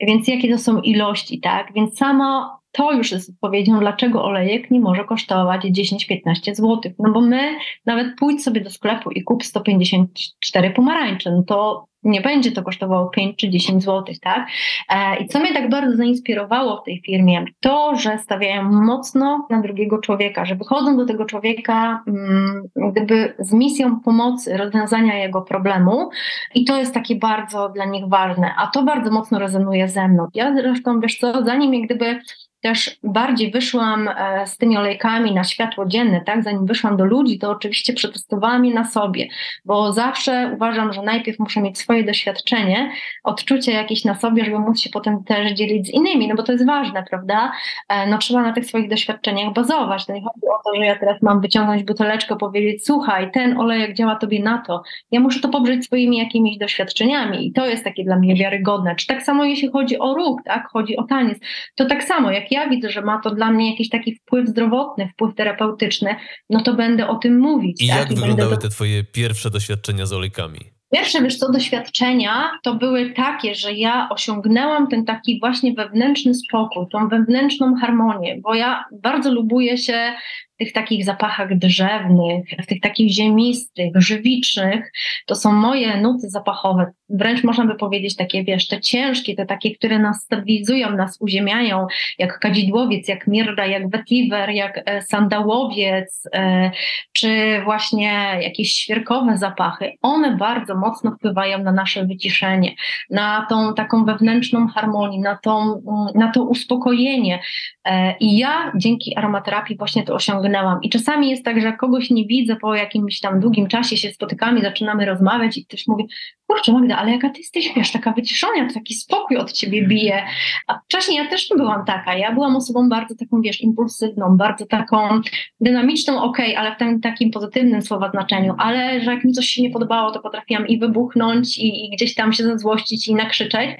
Więc 0.00 0.28
jakie 0.28 0.52
to 0.52 0.58
są 0.58 0.80
ilości, 0.80 1.40
tak? 1.40 1.72
Więc 1.72 1.98
samo 1.98 2.58
to 2.72 2.92
już 2.92 3.12
jest 3.12 3.30
odpowiedzią, 3.30 3.80
dlaczego 3.80 4.24
olejek 4.24 4.70
nie 4.70 4.80
może 4.80 5.04
kosztować 5.04 5.64
10-15 5.64 6.54
zł. 6.54 6.80
No 6.98 7.12
bo 7.12 7.20
my 7.20 7.58
nawet 7.86 8.18
pójdź 8.18 8.44
sobie 8.44 8.60
do 8.60 8.70
sklepu 8.70 9.10
i 9.10 9.22
kup 9.22 9.44
154 9.44 10.70
pomarańcze, 10.70 11.30
no 11.30 11.42
to 11.42 11.86
nie 12.04 12.20
będzie 12.20 12.52
to 12.52 12.62
kosztowało 12.62 13.08
5 13.08 13.36
czy 13.36 13.48
10 13.48 13.84
zł, 13.84 14.14
tak? 14.22 14.46
E, 14.88 15.16
I 15.16 15.28
co 15.28 15.40
mnie 15.40 15.54
tak 15.54 15.70
bardzo 15.70 15.96
zainspirowało 15.96 16.80
w 16.80 16.84
tej 16.84 17.02
firmie, 17.06 17.44
to, 17.60 17.96
że 17.96 18.18
stawiają 18.18 18.62
mocno 18.62 19.46
na 19.50 19.60
drugiego 19.60 19.98
człowieka, 19.98 20.44
że 20.44 20.54
wychodzą 20.54 20.96
do 20.96 21.06
tego 21.06 21.24
człowieka 21.24 22.02
mm, 22.06 22.62
gdyby 22.92 23.34
z 23.38 23.52
misją 23.52 24.00
pomocy, 24.00 24.56
rozwiązania 24.56 25.18
jego 25.18 25.42
problemu 25.42 26.10
i 26.54 26.64
to 26.64 26.78
jest 26.78 26.94
takie 26.94 27.16
bardzo 27.16 27.68
dla 27.68 27.84
nich 27.84 28.08
ważne, 28.08 28.54
a 28.56 28.66
to 28.66 28.82
bardzo 28.82 29.10
mocno 29.10 29.38
rezonuje 29.38 29.88
ze 29.88 30.08
mną. 30.08 30.26
Ja 30.34 30.54
zresztą, 30.54 31.00
wiesz 31.00 31.18
co, 31.18 31.44
zanim 31.44 31.74
jak 31.74 31.84
gdyby 31.84 32.20
też 32.62 32.98
bardziej 33.02 33.50
wyszłam 33.50 34.08
e, 34.08 34.46
z 34.46 34.56
tymi 34.56 34.76
olejkami 34.76 35.34
na 35.34 35.44
światło 35.44 35.86
dzienne, 35.86 36.20
tak? 36.20 36.42
Zanim 36.42 36.66
wyszłam 36.66 36.96
do 36.96 37.04
ludzi, 37.04 37.38
to 37.38 37.50
oczywiście 37.50 37.92
przetestowałam 37.92 38.64
je 38.64 38.74
na 38.74 38.84
sobie, 38.84 39.28
bo 39.64 39.92
zawsze 39.92 40.50
uważam, 40.54 40.92
że 40.92 41.02
najpierw 41.02 41.38
muszę 41.38 41.60
mieć 41.60 41.78
swoje 41.78 42.04
doświadczenie, 42.04 42.92
odczucie 43.24 43.72
jakieś 43.72 44.04
na 44.04 44.14
sobie, 44.14 44.44
żeby 44.44 44.58
móc 44.58 44.80
się 44.80 44.90
potem 44.90 45.24
też 45.24 45.52
dzielić 45.52 45.86
z 45.86 45.90
innymi, 45.90 46.28
no 46.28 46.34
bo 46.34 46.42
to 46.42 46.52
jest 46.52 46.66
ważne, 46.66 47.04
prawda? 47.10 47.52
E, 47.88 48.06
no 48.06 48.18
trzeba 48.18 48.42
na 48.42 48.52
tych 48.52 48.66
swoich 48.66 48.88
doświadczeniach 48.88 49.52
bazować. 49.52 50.06
To 50.06 50.12
nie 50.12 50.20
chodzi 50.20 50.46
o 50.46 50.62
to, 50.64 50.76
że 50.76 50.86
ja 50.86 50.98
teraz 50.98 51.22
mam 51.22 51.40
wyciągnąć 51.40 51.84
buteleczkę, 51.84 52.36
powiedzieć, 52.36 52.86
słuchaj, 52.86 53.30
ten 53.30 53.60
olejek 53.60 53.94
działa 53.94 54.16
tobie 54.16 54.42
na 54.42 54.58
to. 54.58 54.82
Ja 55.10 55.20
muszę 55.20 55.40
to 55.40 55.48
poprzeć 55.48 55.84
swoimi 55.84 56.18
jakimiś 56.18 56.58
doświadczeniami 56.58 57.46
i 57.46 57.52
to 57.52 57.66
jest 57.66 57.84
takie 57.84 58.04
dla 58.04 58.16
mnie 58.16 58.34
wiarygodne. 58.34 58.96
Czy 58.96 59.06
tak 59.06 59.22
samo 59.22 59.44
jeśli 59.44 59.70
chodzi 59.70 59.98
o 59.98 60.14
ruch, 60.14 60.40
tak? 60.44 60.68
Chodzi 60.68 60.96
o 60.96 61.02
taniec, 61.02 61.38
to 61.74 61.84
tak 61.84 62.04
samo, 62.04 62.30
jak 62.30 62.51
ja 62.52 62.68
widzę, 62.68 62.90
że 62.90 63.02
ma 63.02 63.20
to 63.20 63.30
dla 63.30 63.50
mnie 63.50 63.70
jakiś 63.70 63.88
taki 63.88 64.14
wpływ 64.14 64.48
zdrowotny, 64.48 65.08
wpływ 65.08 65.34
terapeutyczny, 65.34 66.16
no 66.50 66.62
to 66.62 66.74
będę 66.74 67.08
o 67.08 67.16
tym 67.16 67.38
mówić. 67.38 67.82
I 67.82 67.88
tak? 67.88 67.98
jak 67.98 68.10
I 68.10 68.14
wyglądały 68.14 68.58
te 68.58 68.68
twoje 68.68 69.04
pierwsze 69.04 69.50
doświadczenia 69.50 70.06
z 70.06 70.12
olejkami? 70.12 70.58
Pierwsze, 70.92 71.22
wiesz 71.22 71.36
co, 71.36 71.52
doświadczenia 71.52 72.50
to 72.62 72.74
były 72.74 73.10
takie, 73.10 73.54
że 73.54 73.72
ja 73.72 74.08
osiągnęłam 74.10 74.88
ten 74.88 75.04
taki 75.04 75.40
właśnie 75.40 75.74
wewnętrzny 75.74 76.34
spokój, 76.34 76.86
tą 76.92 77.08
wewnętrzną 77.08 77.74
harmonię, 77.76 78.40
bo 78.42 78.54
ja 78.54 78.84
bardzo 79.02 79.32
lubuję 79.32 79.78
się 79.78 80.12
tych 80.56 80.72
takich 80.72 81.04
zapachach 81.04 81.58
drzewnych, 81.58 82.44
w 82.62 82.66
tych 82.66 82.80
takich 82.80 83.12
ziemistych, 83.12 83.92
żywicznych, 83.94 84.92
to 85.26 85.34
są 85.34 85.52
moje 85.52 85.96
nuty 85.96 86.30
zapachowe. 86.30 86.92
Wręcz 87.08 87.44
można 87.44 87.66
by 87.66 87.74
powiedzieć 87.74 88.16
takie, 88.16 88.44
wiesz, 88.44 88.68
te 88.68 88.80
ciężkie, 88.80 89.34
te 89.34 89.46
takie, 89.46 89.74
które 89.74 89.98
nas 89.98 90.22
stabilizują, 90.22 90.96
nas 90.96 91.20
uziemiają, 91.20 91.86
jak 92.18 92.38
kadzidłowiec, 92.38 93.08
jak 93.08 93.26
mirda, 93.26 93.66
jak 93.66 93.90
vetiver, 93.90 94.50
jak 94.50 94.82
e, 94.84 95.02
sandałowiec, 95.02 96.28
e, 96.34 96.70
czy 97.12 97.60
właśnie 97.64 98.38
jakieś 98.40 98.72
świerkowe 98.72 99.38
zapachy. 99.38 99.92
One 100.02 100.36
bardzo 100.36 100.74
mocno 100.74 101.10
wpływają 101.10 101.62
na 101.62 101.72
nasze 101.72 102.06
wyciszenie, 102.06 102.74
na 103.10 103.46
tą 103.48 103.74
taką 103.74 104.04
wewnętrzną 104.04 104.68
harmonię, 104.68 105.20
na, 105.20 105.36
tą, 105.36 105.82
na 106.14 106.32
to 106.32 106.44
uspokojenie. 106.44 107.40
E, 107.84 108.16
I 108.20 108.38
ja 108.38 108.72
dzięki 108.76 109.16
aromaterapii 109.16 109.76
właśnie 109.76 110.02
to 110.02 110.14
osiągnęłam 110.14 110.51
I 110.82 110.90
czasami 110.90 111.30
jest 111.30 111.44
tak, 111.44 111.60
że 111.60 111.66
jak 111.66 111.76
kogoś 111.76 112.10
nie 112.10 112.26
widzę 112.26 112.56
po 112.56 112.74
jakimś 112.74 113.20
tam 113.20 113.40
długim 113.40 113.66
czasie, 113.68 113.96
się 113.96 114.10
spotykamy, 114.10 114.60
zaczynamy 114.60 115.06
rozmawiać 115.06 115.58
i 115.58 115.66
ktoś 115.66 115.86
mówi, 115.86 116.08
kurczę 116.52 116.72
Magda, 116.72 116.96
ale 116.96 117.12
jaka 117.12 117.30
ty 117.30 117.38
jesteś, 117.38 117.72
wiesz, 117.76 117.92
taka 117.92 118.12
wyciszona, 118.12 118.68
taki 118.74 118.94
spokój 118.94 119.36
od 119.36 119.52
ciebie 119.52 119.86
bije. 119.86 120.22
A 120.68 120.78
wcześniej 120.84 121.16
ja 121.18 121.30
też 121.30 121.50
nie 121.50 121.56
byłam 121.56 121.84
taka. 121.84 122.16
Ja 122.16 122.32
byłam 122.32 122.56
osobą 122.56 122.88
bardzo 122.88 123.14
taką, 123.14 123.40
wiesz, 123.40 123.60
impulsywną, 123.60 124.36
bardzo 124.36 124.66
taką 124.66 125.20
dynamiczną, 125.60 126.22
okej, 126.22 126.50
okay, 126.50 126.58
ale 126.58 126.74
w 126.74 126.78
tym 126.78 127.00
takim 127.00 127.30
pozytywnym 127.30 127.82
słowa 127.82 128.10
znaczeniu, 128.10 128.54
ale 128.58 129.00
że 129.00 129.10
jak 129.14 129.24
mi 129.24 129.32
coś 129.32 129.46
się 129.46 129.62
nie 129.62 129.70
podobało, 129.70 130.10
to 130.10 130.20
potrafiłam 130.20 130.66
i 130.66 130.78
wybuchnąć 130.78 131.58
i, 131.58 131.84
i 131.84 131.90
gdzieś 131.90 132.14
tam 132.14 132.32
się 132.32 132.44
zezłościć 132.44 133.08
i 133.08 133.14
nakrzyczeć. 133.14 133.70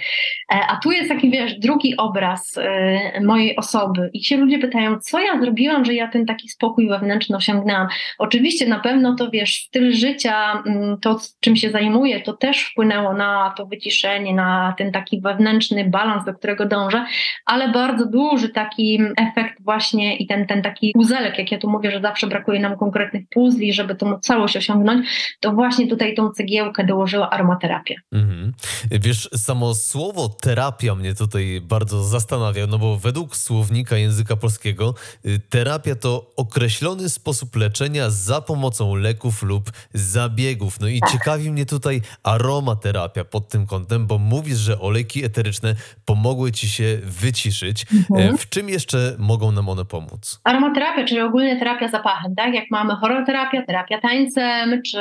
E, 0.52 0.66
a 0.68 0.80
tu 0.82 0.92
jest 0.92 1.08
taki, 1.08 1.30
wiesz, 1.30 1.58
drugi 1.58 1.96
obraz 1.96 2.58
e, 2.58 3.20
mojej 3.20 3.56
osoby 3.56 4.10
i 4.12 4.24
się 4.24 4.36
ludzie 4.36 4.58
pytają, 4.58 4.98
co 5.00 5.20
ja 5.20 5.40
zrobiłam, 5.40 5.84
że 5.84 5.94
ja 5.94 6.08
ten 6.08 6.26
taki 6.26 6.48
spokój 6.52 6.88
wewnętrzny 6.88 7.36
osiągnęłam. 7.36 7.88
Oczywiście 8.18 8.66
na 8.66 8.80
pewno 8.80 9.14
to, 9.14 9.30
wiesz, 9.30 9.56
styl 9.56 9.92
życia, 9.92 10.62
mm, 10.66 11.00
to 11.00 11.20
czym 11.40 11.56
się 11.56 11.70
zajmuję, 11.70 12.20
to 12.20 12.32
też 12.32 12.62
wpłynęło 12.64 13.14
na 13.14 13.54
to 13.56 13.66
wyciszenie, 13.66 14.34
na 14.34 14.74
ten 14.78 14.92
taki 14.92 15.20
wewnętrzny 15.20 15.84
balans, 15.84 16.24
do 16.24 16.34
którego 16.34 16.66
dążę, 16.66 17.06
ale 17.46 17.68
bardzo 17.68 18.06
duży 18.06 18.48
taki 18.48 19.00
efekt 19.16 19.62
właśnie 19.64 20.16
i 20.16 20.26
ten, 20.26 20.46
ten 20.46 20.62
taki 20.62 20.92
puzelek, 20.92 21.38
jak 21.38 21.52
ja 21.52 21.58
tu 21.58 21.70
mówię, 21.70 21.90
że 21.90 22.00
zawsze 22.00 22.26
brakuje 22.26 22.60
nam 22.60 22.76
konkretnych 22.76 23.24
puzli, 23.30 23.72
żeby 23.72 23.94
tą 23.94 24.18
całość 24.18 24.56
osiągnąć, 24.56 25.06
to 25.40 25.52
właśnie 25.52 25.86
tutaj 25.86 26.14
tą 26.14 26.30
cegiełkę 26.30 26.84
dołożyła 26.84 27.30
aromaterapia. 27.30 27.94
Mhm. 28.12 28.52
Wiesz, 28.90 29.28
samo 29.34 29.74
słowo 29.74 30.28
terapia 30.28 30.94
mnie 30.94 31.14
tutaj 31.14 31.60
bardzo 31.62 32.04
zastanawia, 32.04 32.66
no 32.66 32.78
bo 32.78 32.98
według 32.98 33.36
słownika 33.36 33.96
języka 33.96 34.36
polskiego 34.36 34.94
y, 35.26 35.40
terapia 35.50 35.94
to 35.94 36.30
określony 36.42 37.08
sposób 37.08 37.56
leczenia 37.56 38.10
za 38.10 38.40
pomocą 38.40 38.94
leków 38.94 39.42
lub 39.42 39.70
zabiegów. 39.94 40.80
No 40.80 40.88
i 40.88 41.00
tak. 41.00 41.10
ciekawi 41.10 41.50
mnie 41.50 41.66
tutaj 41.66 42.00
aromaterapia 42.22 43.24
pod 43.24 43.48
tym 43.48 43.66
kątem, 43.66 44.06
bo 44.06 44.18
mówisz, 44.18 44.58
że 44.58 44.80
olejki 44.80 45.24
eteryczne 45.24 45.74
pomogły 46.04 46.52
ci 46.52 46.68
się 46.68 46.98
wyciszyć. 47.02 47.86
Mhm. 47.92 48.34
E, 48.34 48.38
w 48.38 48.48
czym 48.48 48.68
jeszcze 48.68 49.16
mogą 49.18 49.52
nam 49.52 49.68
one 49.68 49.84
pomóc? 49.84 50.40
Aromaterapia, 50.44 51.04
czyli 51.04 51.20
ogólnie 51.20 51.58
terapia 51.58 51.88
zapachem, 51.88 52.34
tak? 52.34 52.54
Jak 52.54 52.64
mamy 52.70 52.94
choroterapia, 52.94 53.62
terapia 53.66 54.00
tańcem, 54.00 54.82
czy 54.82 54.98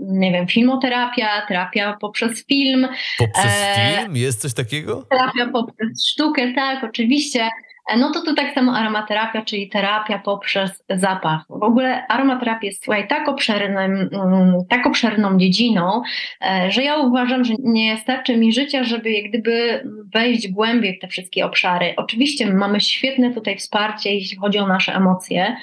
nie 0.00 0.32
wiem, 0.32 0.46
filmoterapia, 0.46 1.46
terapia 1.48 1.96
poprzez 2.00 2.46
film. 2.46 2.88
Poprzez 3.18 3.52
e... 3.54 3.98
film? 4.00 4.16
Jest 4.16 4.40
coś 4.40 4.54
takiego? 4.54 5.06
Terapia 5.10 5.52
poprzez 5.52 6.06
sztukę, 6.06 6.52
tak, 6.54 6.84
oczywiście. 6.84 7.50
E, 7.90 7.96
no 7.96 8.10
to 8.10 8.22
tu 8.22 8.34
tak 8.34 8.54
samo 8.54 8.72
aromaterapia, 8.72 9.42
czyli 9.42 9.68
terapia 9.68 10.18
poprzez 10.18 10.84
zapach. 10.88 11.42
W 11.48 11.62
ogóle 11.62 12.06
aromaterapia 12.06 12.66
jest 12.66 12.84
słuchaj, 12.84 13.08
tak, 13.08 13.28
obszernym, 13.28 14.08
mm, 14.12 14.54
tak 14.68 14.86
obszerną 14.86 15.38
dziedziną, 15.38 16.02
e, 16.40 16.70
że 16.70 16.82
ja 16.82 16.96
uważam, 16.96 17.44
że 17.44 17.54
nie 17.58 17.96
starczy 17.96 18.36
mi 18.36 18.52
życia, 18.52 18.84
żeby 18.84 19.10
jak 19.10 19.28
gdyby 19.28 19.84
wejść 20.14 20.48
głębiej 20.48 20.96
w 20.96 21.00
te 21.00 21.08
wszystkie 21.08 21.46
obszary. 21.46 21.94
Oczywiście 21.96 22.52
mamy 22.52 22.80
świetne 22.80 23.34
tutaj 23.34 23.56
wsparcie, 23.56 24.14
jeśli 24.14 24.36
chodzi 24.36 24.58
o 24.58 24.66
nasze 24.66 24.94
emocje, 24.94 25.56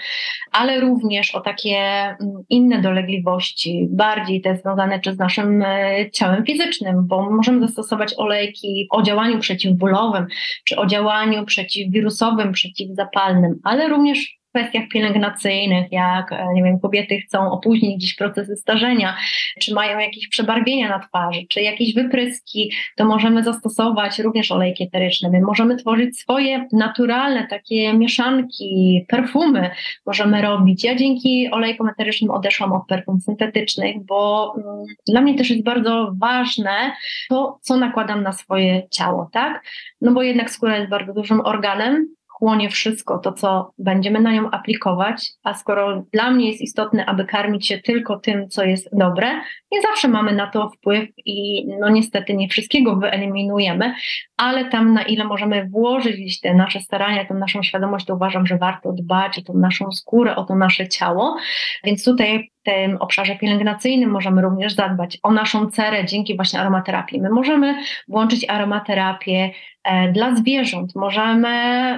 ale 0.51 0.79
również 0.79 1.35
o 1.35 1.41
takie 1.41 1.77
mm, 1.77 2.17
inne 2.49 2.81
dolegliwości, 2.81 3.87
bardziej 3.89 4.41
te 4.41 4.55
związane 4.55 4.99
czy 4.99 5.13
z 5.13 5.17
naszym 5.17 5.61
e, 5.61 6.11
ciałem 6.11 6.45
fizycznym, 6.45 7.07
bo 7.07 7.29
możemy 7.31 7.67
zastosować 7.67 8.13
olejki 8.17 8.87
o 8.91 9.01
działaniu 9.01 9.39
przeciwbólowym, 9.39 10.27
czy 10.65 10.77
o 10.77 10.85
działaniu 10.85 11.45
przeciwwirusowym, 11.45 12.08
przeciwzapalnym, 12.51 13.59
ale 13.63 13.89
również 13.89 14.38
kwestiach 14.49 14.87
pielęgnacyjnych, 14.87 15.91
jak 15.91 16.31
e, 16.31 16.45
nie 16.53 16.63
wiem, 16.63 16.79
kobiety 16.79 17.19
chcą 17.19 17.51
opóźnić 17.51 17.97
gdzieś 17.97 18.15
procesy 18.15 18.55
starzenia, 18.55 19.17
czy 19.59 19.73
mają 19.73 19.99
jakieś 19.99 20.27
przebarwienia 20.27 20.89
na 20.89 20.99
twarzy, 20.99 21.41
czy 21.49 21.61
jakieś 21.61 21.93
wypryski, 21.93 22.71
to 22.95 23.05
możemy 23.05 23.43
zastosować 23.43 24.19
również 24.19 24.51
olejki 24.51 24.83
eteryczne. 24.83 25.29
My 25.29 25.41
możemy 25.41 25.75
tworzyć 25.75 26.19
swoje 26.19 26.67
naturalne 26.71 27.47
takie 27.47 27.93
mieszanki, 27.93 29.05
perfumy 29.07 29.69
możemy 30.05 30.41
robić. 30.41 30.83
Ja 30.83 30.95
dzięki 30.95 31.51
olejkom 31.51 31.89
eterycznym 31.89 32.31
odeszłam 32.31 32.73
od 32.73 32.87
perfum 32.87 33.19
syntetycznych, 33.19 34.05
bo 34.05 34.53
mm, 34.57 34.85
dla 35.07 35.21
mnie 35.21 35.35
też 35.35 35.49
jest 35.49 35.63
bardzo 35.63 36.11
ważne 36.21 36.91
to, 37.29 37.59
co 37.61 37.77
nakładam 37.77 38.23
na 38.23 38.31
swoje 38.31 38.87
ciało, 38.91 39.29
tak? 39.33 39.63
No 40.01 40.11
bo 40.11 40.23
jednak 40.23 40.49
skóra 40.49 40.77
jest 40.77 40.89
bardzo 40.89 41.13
dużym 41.13 41.41
organem, 41.41 42.07
chłonie 42.39 42.69
wszystko 42.69 43.17
to, 43.17 43.31
co 43.31 43.71
będziemy 43.77 44.21
na 44.21 44.31
nią 44.31 44.51
aplikować, 44.51 45.31
a 45.43 45.53
skoro 45.53 46.03
dla 46.13 46.31
mnie 46.31 46.49
jest 46.49 46.61
istotne, 46.61 47.05
aby 47.05 47.25
karmić 47.25 47.67
się 47.67 47.77
tylko 47.77 48.19
tym, 48.19 48.49
co 48.49 48.63
jest 48.63 48.89
dobre, 48.93 49.27
nie 49.71 49.81
zawsze 49.81 50.07
mamy 50.07 50.33
na 50.33 50.47
to 50.47 50.69
wpływ 50.69 51.09
i 51.25 51.67
no 51.79 51.89
niestety 51.89 52.33
nie 52.33 52.47
wszystkiego 52.47 52.95
wyeliminujemy, 52.95 53.93
ale 54.37 54.65
tam 54.65 54.93
na 54.93 55.03
ile 55.03 55.23
możemy 55.23 55.69
włożyć 55.69 56.41
te 56.41 56.53
nasze 56.53 56.79
starania, 56.79 57.25
tę 57.25 57.33
naszą 57.33 57.63
świadomość, 57.63 58.05
to 58.05 58.15
uważam, 58.15 58.47
że 58.47 58.57
warto 58.57 58.91
dbać 58.91 59.39
o 59.39 59.41
tą 59.41 59.53
naszą 59.53 59.91
skórę, 59.91 60.35
o 60.35 60.43
to 60.43 60.55
nasze 60.55 60.87
ciało, 60.87 61.37
więc 61.83 62.05
tutaj 62.05 62.49
tym 62.69 62.97
obszarze 62.97 63.35
pielęgnacyjnym 63.35 64.09
możemy 64.09 64.41
również 64.41 64.73
zadbać 64.73 65.17
o 65.23 65.31
naszą 65.31 65.69
cerę 65.69 66.05
dzięki 66.05 66.35
właśnie 66.35 66.59
aromaterapii. 66.59 67.21
My 67.21 67.29
możemy 67.29 67.75
włączyć 68.07 68.49
aromaterapię 68.49 69.51
E, 69.83 70.11
dla 70.11 70.35
zwierząt. 70.35 70.95
Możemy 70.95 71.49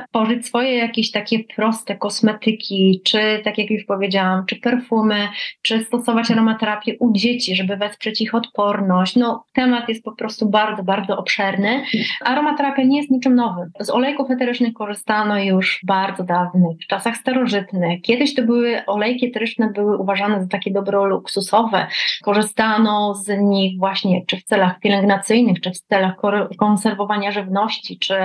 tworzyć 0.09 0.47
swoje 0.47 0.77
jakieś 0.77 1.11
takie 1.11 1.43
proste 1.55 1.95
kosmetyki, 1.95 3.01
czy 3.05 3.41
tak 3.43 3.57
jak 3.57 3.69
już 3.71 3.83
powiedziałam, 3.83 4.45
czy 4.45 4.55
perfumy, 4.55 5.27
czy 5.61 5.83
stosować 5.83 6.31
aromaterapię 6.31 6.95
u 6.99 7.13
dzieci, 7.13 7.55
żeby 7.55 7.77
wesprzeć 7.77 8.21
ich 8.21 8.35
odporność. 8.35 9.15
No, 9.15 9.43
temat 9.53 9.89
jest 9.89 10.03
po 10.03 10.11
prostu 10.11 10.49
bardzo, 10.49 10.83
bardzo 10.83 11.17
obszerny. 11.17 11.83
Aromaterapia 12.25 12.83
nie 12.83 12.97
jest 12.97 13.11
niczym 13.11 13.35
nowym. 13.35 13.71
Z 13.79 13.89
olejków 13.89 14.31
eterycznych 14.31 14.73
korzystano 14.73 15.43
już 15.43 15.81
bardzo 15.83 16.23
dawnych, 16.23 16.77
w 16.83 16.87
czasach 16.87 17.17
starożytnych. 17.17 18.01
Kiedyś 18.01 18.35
to 18.35 18.43
były 18.43 18.85
olejki 18.85 19.27
eteryczne, 19.27 19.71
były 19.75 19.97
uważane 19.97 20.41
za 20.41 20.47
takie 20.47 20.60
dobro 20.69 21.05
luksusowe. 21.05 21.87
Korzystano 22.23 23.15
z 23.15 23.27
nich 23.39 23.79
właśnie 23.79 24.25
czy 24.25 24.37
w 24.37 24.43
celach 24.43 24.79
pielęgnacyjnych, 24.79 25.61
czy 25.61 25.71
w 25.71 25.79
celach 25.79 26.15
konserwowania 26.57 27.31
żywności 27.31 27.99
czy 27.99 28.15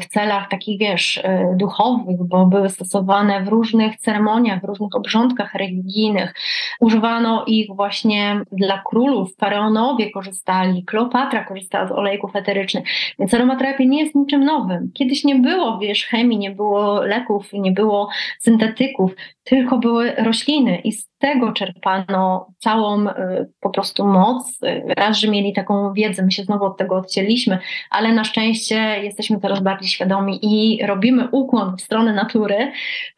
w 0.00 0.06
celach 0.06 0.48
takich, 0.48 0.78
wiesz, 0.78 1.18
e, 1.18 1.54
duchowych, 1.56 2.16
bo 2.24 2.46
były 2.46 2.68
stosowane 2.68 3.44
w 3.44 3.48
różnych 3.48 3.96
ceremoniach, 3.96 4.60
w 4.60 4.64
różnych 4.64 4.94
obrządkach 4.94 5.54
religijnych. 5.54 6.34
Używano 6.80 7.44
ich 7.46 7.66
właśnie 7.74 8.40
dla 8.52 8.82
królów, 8.86 9.36
faraonowie 9.40 10.10
korzystali, 10.10 10.84
Kleopatra 10.84 11.44
korzystała 11.44 11.88
z 11.88 11.92
olejków 11.92 12.36
eterycznych, 12.36 12.84
więc 13.18 13.34
aromaterapia 13.34 13.84
nie 13.84 14.02
jest 14.02 14.14
niczym 14.14 14.44
nowym. 14.44 14.90
Kiedyś 14.94 15.24
nie 15.24 15.34
było, 15.34 15.78
wiesz, 15.78 16.06
chemii, 16.06 16.38
nie 16.38 16.50
było 16.50 17.02
leków, 17.02 17.52
nie 17.52 17.72
było 17.72 18.08
syntetyków, 18.38 19.12
tylko 19.44 19.78
były 19.78 20.12
rośliny 20.12 20.80
i 20.84 20.92
tego 21.18 21.52
czerpano 21.52 22.46
całą 22.58 23.08
y, 23.08 23.12
po 23.60 23.70
prostu 23.70 24.06
moc. 24.06 24.58
Raz, 24.96 25.18
że 25.18 25.28
mieli 25.28 25.52
taką 25.52 25.92
wiedzę, 25.92 26.22
my 26.22 26.30
się 26.30 26.42
znowu 26.42 26.64
od 26.64 26.76
tego 26.76 26.96
odcięliśmy, 26.96 27.58
ale 27.90 28.12
na 28.12 28.24
szczęście 28.24 28.76
jesteśmy 29.02 29.40
coraz 29.40 29.60
bardziej 29.60 29.88
świadomi 29.88 30.38
i 30.42 30.86
robimy 30.86 31.28
ukłon 31.32 31.76
w 31.76 31.82
stronę 31.82 32.12
natury, 32.12 32.72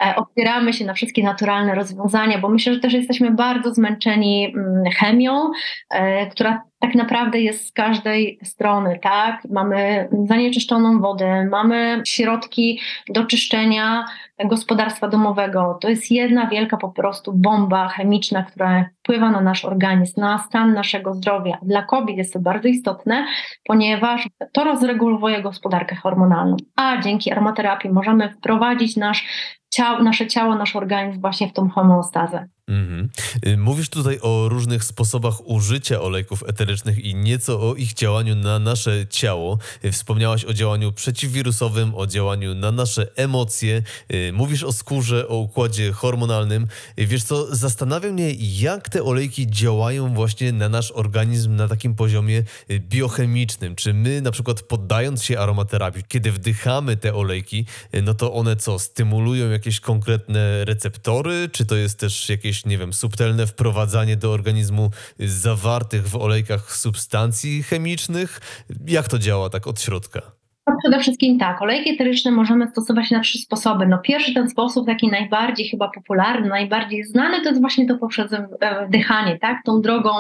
e, 0.07 0.17
otwieramy 0.17 0.73
się 0.73 0.85
na 0.85 0.95
wszystkie 0.95 1.23
naturalne 1.23 1.75
rozwiązania, 1.75 2.39
bo 2.39 2.49
myślę, 2.49 2.75
że 2.75 2.81
też 2.81 2.93
jesteśmy 2.93 3.31
bardzo 3.31 3.75
zmęczeni 3.75 4.53
mm, 4.55 4.85
chemią, 4.85 5.51
e, 5.91 6.27
która 6.27 6.63
tak 6.79 6.95
naprawdę 6.95 7.41
jest 7.41 7.69
z 7.69 7.73
każdej 7.73 8.39
strony, 8.43 8.99
tak? 9.03 9.43
Mamy 9.51 10.09
zanieczyszczoną 10.27 11.01
wodę, 11.01 11.45
mamy 11.51 12.03
środki 12.07 12.81
do 13.09 13.25
czyszczenia 13.25 14.05
gospodarstwa 14.45 15.09
domowego. 15.09 15.79
To 15.81 15.89
jest 15.89 16.11
jedna 16.11 16.47
wielka 16.47 16.77
po 16.77 16.89
prostu 16.89 17.33
bomba 17.33 17.89
chemiczna, 17.89 18.43
która 18.43 18.85
wpływa 18.99 19.31
na 19.31 19.41
nasz 19.41 19.65
organizm, 19.65 20.21
na 20.21 20.39
stan 20.39 20.75
naszego 20.75 21.15
zdrowia. 21.15 21.59
Dla 21.63 21.83
kobiet 21.83 22.17
jest 22.17 22.33
to 22.33 22.41
bardzo 22.41 22.69
istotne, 22.69 23.27
ponieważ 23.65 24.29
to 24.53 24.65
rozregulowuje 24.65 25.43
gospodarkę 25.43 25.97
hormonalną. 25.97 26.57
A 26.77 27.01
dzięki 27.01 27.33
aromaterapii 27.33 27.91
możemy 27.91 28.31
wprowadzić 28.31 28.97
nasz 28.97 29.27
ciało, 29.71 30.03
nasze 30.03 30.27
ciało, 30.27 30.55
nasz 30.55 30.77
organizm 30.77 31.21
właśnie 31.21 31.49
w 31.49 31.53
tą 31.53 31.69
homeostazę. 31.69 32.49
Mhm. 32.69 33.09
Y, 33.47 33.57
mówisz 33.57 33.89
tutaj 33.89 34.19
o 34.23 34.49
różnych 34.49 34.85
sposobach 34.85 35.49
użycia 35.49 36.01
olejków 36.01 36.45
eterycznych 36.47 36.99
i 36.99 37.15
nieco 37.15 37.71
o 37.71 37.75
ich 37.75 37.95
działaniu 37.95 38.37
na 38.37 38.59
nasze 38.59 39.07
ciało. 39.11 39.59
Y, 39.85 39.93
wspomniałaś 39.93 40.45
o 40.45 40.55
działaniu 40.55 40.93
przeciwwirusowym, 40.93 41.95
o 41.95 42.07
działaniu 42.07 42.55
na 42.55 42.73
nasze 42.73 43.17
emocje. 43.17 43.83
Y, 44.13 44.33
mówisz 44.33 44.65
o 44.65 44.73
skórze, 44.73 45.29
o 45.29 45.37
układzie 45.37 45.93
hormonalnym. 45.93 46.67
Wiesz 46.97 47.25
co, 47.25 47.57
zastanawia 47.57 48.13
mnie, 48.13 48.33
jak 48.39 48.89
te 48.89 49.05
olejki 49.05 49.47
działają 49.51 50.15
właśnie 50.15 50.53
na 50.53 50.69
nasz 50.69 50.91
organizm 50.91 51.57
na 51.57 51.69
takim 51.69 51.95
poziomie 51.95 52.43
biochemicznym. 52.81 53.77
Czy 53.77 53.95
my 53.95 54.21
na 54.21 54.31
przykład 54.31 54.63
poddając 54.63 55.25
się 55.25 55.39
aromaterapii, 55.39 56.05
kiedy 56.09 56.33
wdychamy 56.33 56.97
te 56.97 57.15
olejki, 57.15 57.67
no 58.03 58.15
to 58.15 58.33
one 58.33 58.57
co, 58.57 58.79
stymulują 58.79 59.51
jakieś 59.51 59.81
konkretne 59.81 60.65
receptory? 60.65 61.49
Czy 61.53 61.67
to 61.67 61.77
jest 61.77 61.99
też 61.99 62.29
jakieś 62.29 62.58
nie 62.65 62.79
wiem, 62.79 62.93
subtelne 62.93 63.47
wprowadzanie 63.47 64.17
do 64.17 64.33
organizmu 64.33 64.91
zawartych 65.19 66.09
w 66.09 66.17
olejkach 66.17 66.77
substancji 66.77 67.63
chemicznych? 67.63 68.41
Jak 68.87 69.09
to 69.09 69.19
działa 69.19 69.51
tak 69.51 69.67
od 69.67 69.81
środka? 69.81 70.38
No 70.69 70.77
przede 70.83 71.01
wszystkim 71.01 71.39
tak, 71.39 71.63
olejki 71.63 71.91
eteryczne 71.91 72.31
możemy 72.31 72.67
stosować 72.67 73.11
na 73.11 73.21
trzy 73.21 73.39
sposoby. 73.39 73.87
No 73.87 73.99
pierwszy 73.99 74.35
ten 74.35 74.49
sposób, 74.49 74.87
taki 74.87 75.09
najbardziej 75.09 75.69
chyba 75.69 75.91
popularny, 75.91 76.49
najbardziej 76.49 77.05
znany, 77.05 77.41
to 77.43 77.49
jest 77.49 77.61
właśnie 77.61 77.87
to 77.87 77.99
poprzez 77.99 78.33
e, 78.33 78.87
wdychanie, 78.87 79.39
tak, 79.39 79.59
tą 79.65 79.81
drogą 79.81 80.11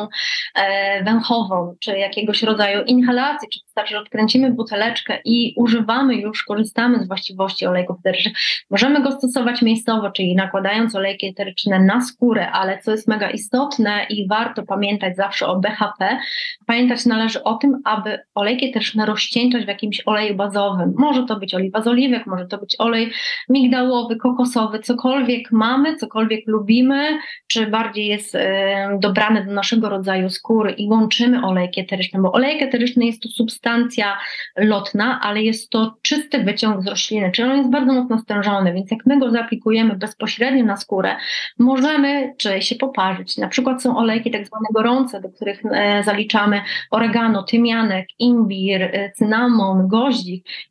e, 0.54 1.04
węchową, 1.04 1.74
czy 1.80 1.98
jakiegoś 1.98 2.42
rodzaju 2.42 2.84
inhalacji, 2.84 3.48
czy 3.52 3.60
wystarczy, 3.64 3.94
że 3.94 4.00
odkręcimy 4.00 4.52
buteleczkę 4.52 5.18
i 5.24 5.54
używamy 5.56 6.14
już, 6.14 6.44
korzystamy 6.44 7.00
z 7.04 7.08
właściwości 7.08 7.66
olejków 7.66 7.96
eterycznych. 7.98 8.34
Możemy 8.70 9.02
go 9.02 9.12
stosować 9.12 9.62
miejscowo, 9.62 10.10
czyli 10.10 10.34
nakładając 10.34 10.96
olejki 10.96 11.26
eteryczne 11.26 11.80
na 11.80 12.00
skórę, 12.00 12.50
ale 12.50 12.78
co 12.78 12.90
jest 12.90 13.08
mega 13.08 13.30
istotne 13.30 14.06
i 14.10 14.28
warto 14.28 14.62
pamiętać 14.62 15.16
zawsze 15.16 15.46
o 15.46 15.60
BHP, 15.60 16.18
pamiętać 16.66 17.06
należy 17.06 17.42
o 17.42 17.54
tym, 17.54 17.80
aby 17.84 18.18
olejki 18.34 18.68
eteryczne 18.70 19.06
rozcieńczać 19.06 19.64
w 19.64 19.68
jakimś 19.68 20.02
oleju 20.06 20.38
bazowym. 20.39 20.94
Może 20.98 21.24
to 21.24 21.36
być 21.36 21.55
oliwa 21.55 21.82
z 21.82 21.86
oliwek, 21.86 22.27
może 22.27 22.47
to 22.47 22.59
być 22.59 22.77
olej 22.78 23.10
migdałowy, 23.48 24.16
kokosowy, 24.16 24.78
cokolwiek 24.78 25.52
mamy, 25.52 25.97
cokolwiek 25.97 26.40
lubimy, 26.47 27.19
czy 27.47 27.66
bardziej 27.66 28.06
jest 28.06 28.35
e, 28.35 28.98
dobrany 29.01 29.44
do 29.47 29.52
naszego 29.52 29.89
rodzaju 29.89 30.31
skóry 30.31 30.73
i 30.73 30.89
łączymy 30.89 31.47
olejki 31.47 31.81
eteryczne, 31.81 32.20
bo 32.23 32.32
olejek 32.32 32.62
eteryczny 32.62 33.06
jest 33.06 33.23
to 33.23 33.28
substancja 33.28 34.19
lotna, 34.56 35.20
ale 35.23 35.43
jest 35.43 35.70
to 35.70 35.97
czysty 36.02 36.44
wyciąg 36.44 36.82
z 36.82 36.86
rośliny, 36.86 37.31
czyli 37.32 37.51
on 37.51 37.56
jest 37.56 37.70
bardzo 37.70 37.93
mocno 37.93 38.19
stężony, 38.19 38.73
więc 38.73 38.90
jak 38.90 39.06
my 39.06 39.19
go 39.19 39.31
zaaplikujemy 39.31 39.97
bezpośrednio 39.97 40.65
na 40.65 40.77
skórę, 40.77 41.16
możemy 41.59 42.35
czy 42.39 42.62
się 42.62 42.77
poparzyć. 42.77 43.36
Na 43.36 43.48
przykład 43.48 43.82
są 43.82 43.97
olejki 43.97 44.31
tak 44.31 44.47
zwane 44.47 44.66
gorące, 44.74 45.20
do 45.20 45.28
których 45.28 45.62
e, 45.73 46.02
zaliczamy 46.05 46.60
oregano, 46.90 47.43
tymianek, 47.43 48.06
imbir, 48.19 48.82
e, 48.82 49.12
cynamon, 49.12 49.89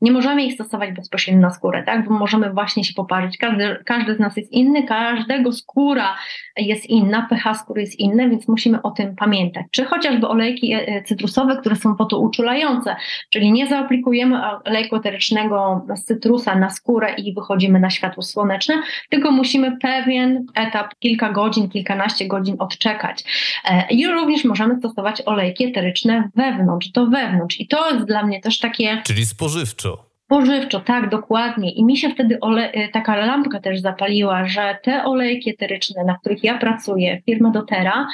nie 0.02 0.12
możemy 0.12 0.46
ich 0.46 0.54
stosować 0.54 0.92
bezpośrednio 0.92 1.42
na 1.42 1.50
skórę, 1.50 1.84
tak? 1.84 2.08
Bo 2.08 2.14
możemy 2.14 2.54
właśnie 2.54 2.84
się 2.84 2.94
poparzyć. 2.94 3.38
Każdy, 3.38 3.78
każdy 3.86 4.16
z 4.16 4.20
nas 4.20 4.38
jest 4.38 4.52
inny, 4.52 4.84
każdego 4.84 5.52
skóra 5.52 6.16
jest 6.58 6.86
inna, 6.86 7.28
pH 7.30 7.54
skóry 7.54 7.82
jest 7.82 8.00
inne, 8.00 8.30
więc 8.30 8.48
musimy 8.48 8.82
o 8.82 8.92
tym 8.92 9.16
pamiętać. 9.16 9.66
Czy 9.72 9.86
chociażby 9.86 10.28
olejki 10.28 10.74
e, 10.74 11.04
cytrusowe, 11.04 11.58
które 11.58 11.76
są 11.76 11.96
fotouczulające, 11.96 12.96
czyli 13.30 13.52
nie 13.52 13.68
zaaplikujemy 13.68 14.38
olejku 14.66 14.96
eterycznego 14.96 15.86
z 15.96 16.04
cytrusa 16.04 16.56
na 16.56 16.70
skórę 16.70 17.14
i 17.18 17.34
wychodzimy 17.34 17.80
na 17.80 17.90
światło 17.90 18.24
słoneczne, 18.24 18.76
tylko 19.10 19.32
musimy 19.32 19.78
pewien 19.78 20.46
etap, 20.56 20.96
kilka 21.00 21.32
godzin, 21.32 21.70
kilkanaście 21.70 22.28
godzin 22.28 22.56
odczekać. 22.60 23.24
E, 23.66 23.88
I 23.90 24.08
również 24.08 24.46
możemy 24.46 24.78
stosować 24.80 25.22
olejki 25.26 25.66
eteryczne 25.66 26.30
wewnątrz, 26.36 26.88
do 26.88 27.08
wewnątrz. 27.08 27.60
I 27.60 27.68
to 27.68 27.94
jest 27.94 28.06
dla 28.06 28.24
mnie 28.24 28.42
też 28.42 28.60
takie... 28.60 29.02
Czyli 29.06 29.26
spożywczo. 29.48 30.08
Spożywczo, 30.26 30.80
tak, 30.80 31.10
dokładnie. 31.10 31.72
I 31.72 31.86
mi 31.86 31.98
się 31.98 32.10
wtedy 32.10 32.40
ole, 32.40 32.72
y, 32.74 32.90
taka 32.94 33.16
lampka 33.16 33.60
też 33.60 33.80
zapaliła, 33.80 34.48
że 34.48 34.78
te 34.84 35.04
olejki 35.04 35.50
eteryczne, 35.50 36.04
na 36.04 36.18
których 36.18 36.44
ja 36.44 36.58
pracuję, 36.58 37.22
firma 37.26 37.50
Dotera, 37.52 38.08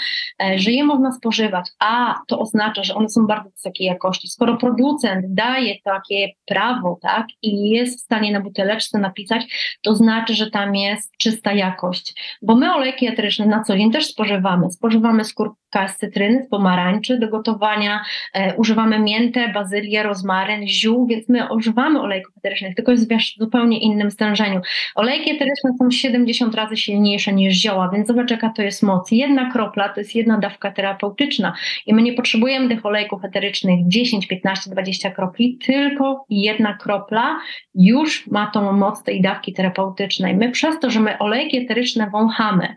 e, 0.43 0.59
że 0.59 0.71
je 0.71 0.83
można 0.83 1.11
spożywać, 1.11 1.69
a 1.79 2.15
to 2.27 2.39
oznacza, 2.39 2.83
że 2.83 2.95
one 2.95 3.09
są 3.09 3.27
bardzo 3.27 3.49
wysokiej 3.49 3.87
jakości. 3.87 4.27
Skoro 4.27 4.57
producent 4.57 5.25
daje 5.29 5.75
takie 5.83 6.27
prawo, 6.45 6.99
tak, 7.01 7.27
i 7.41 7.69
jest 7.69 7.99
w 7.99 8.03
stanie 8.03 8.31
na 8.31 8.41
buteleczce 8.41 8.99
napisać, 8.99 9.77
to 9.81 9.95
znaczy, 9.95 10.35
że 10.35 10.51
tam 10.51 10.75
jest 10.75 11.11
czysta 11.17 11.53
jakość. 11.53 12.37
Bo 12.41 12.55
my 12.55 12.73
olejki 12.73 13.07
eteryczne 13.07 13.45
na 13.45 13.63
co 13.63 13.77
dzień 13.77 13.91
też 13.91 14.05
spożywamy. 14.07 14.71
Spożywamy 14.71 15.23
skórka 15.23 15.62
z 15.87 15.97
cytryny, 15.97 16.43
z 16.43 16.49
pomarańczy 16.49 17.19
do 17.19 17.27
gotowania, 17.27 18.03
e, 18.33 18.55
używamy 18.55 18.99
miętę, 18.99 19.49
bazylię, 19.53 20.03
rozmaryn, 20.03 20.67
ziół, 20.67 21.07
więc 21.07 21.29
my 21.29 21.53
używamy 21.53 22.01
olejków 22.01 22.37
eterycznych, 22.37 22.75
tylko 22.75 22.91
jest 22.91 23.13
w 23.13 23.37
zupełnie 23.37 23.79
innym 23.79 24.11
stężeniu. 24.11 24.61
Olejki 24.95 25.31
eteryczne 25.31 25.71
są 25.79 25.91
70 25.91 26.55
razy 26.55 26.77
silniejsze 26.77 27.33
niż 27.33 27.53
zioła, 27.53 27.89
więc 27.93 28.07
zobacz 28.07 28.31
jaka 28.31 28.49
to 28.49 28.61
jest 28.61 28.83
moc. 28.83 29.11
Jedna 29.11 29.51
kropla 29.51 29.89
to 29.89 29.99
jest 29.99 30.15
jedna 30.15 30.37
dawka 30.37 30.71
terapeutyczna 30.71 31.53
i 31.85 31.93
my 31.93 32.01
nie 32.01 32.13
potrzebujemy 32.13 32.69
tych 32.69 32.85
olejków 32.85 33.25
eterycznych 33.25 33.87
10, 33.87 34.27
15, 34.27 34.71
20 34.71 35.11
kropli, 35.11 35.57
tylko 35.65 36.25
jedna 36.29 36.73
kropla 36.73 37.39
już 37.75 38.27
ma 38.27 38.47
tą 38.47 38.71
moc 38.71 39.03
tej 39.03 39.21
dawki 39.21 39.53
terapeutycznej. 39.53 40.35
My 40.35 40.51
przez 40.51 40.79
to, 40.79 40.89
że 40.89 40.99
my 40.99 41.17
olejki 41.17 41.57
eteryczne 41.57 42.09
wąchamy, 42.09 42.75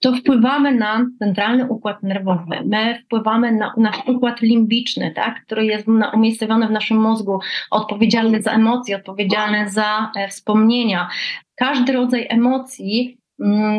to 0.00 0.12
wpływamy 0.12 0.74
na 0.74 1.06
centralny 1.18 1.66
układ 1.68 2.02
nerwowy, 2.02 2.33
my 2.64 3.02
wpływamy 3.04 3.52
na 3.52 3.74
nasz 3.76 3.96
układ 4.06 4.40
limbiczny, 4.40 5.10
tak, 5.10 5.44
który 5.44 5.66
jest 5.66 5.86
umiejscowiony 6.14 6.68
w 6.68 6.70
naszym 6.70 7.00
mózgu, 7.00 7.40
odpowiedzialny 7.70 8.42
za 8.42 8.52
emocje, 8.52 8.96
odpowiedzialne 8.96 9.70
za 9.70 10.10
e, 10.16 10.28
wspomnienia. 10.28 11.08
Każdy 11.54 11.92
rodzaj 11.92 12.26
emocji 12.30 13.18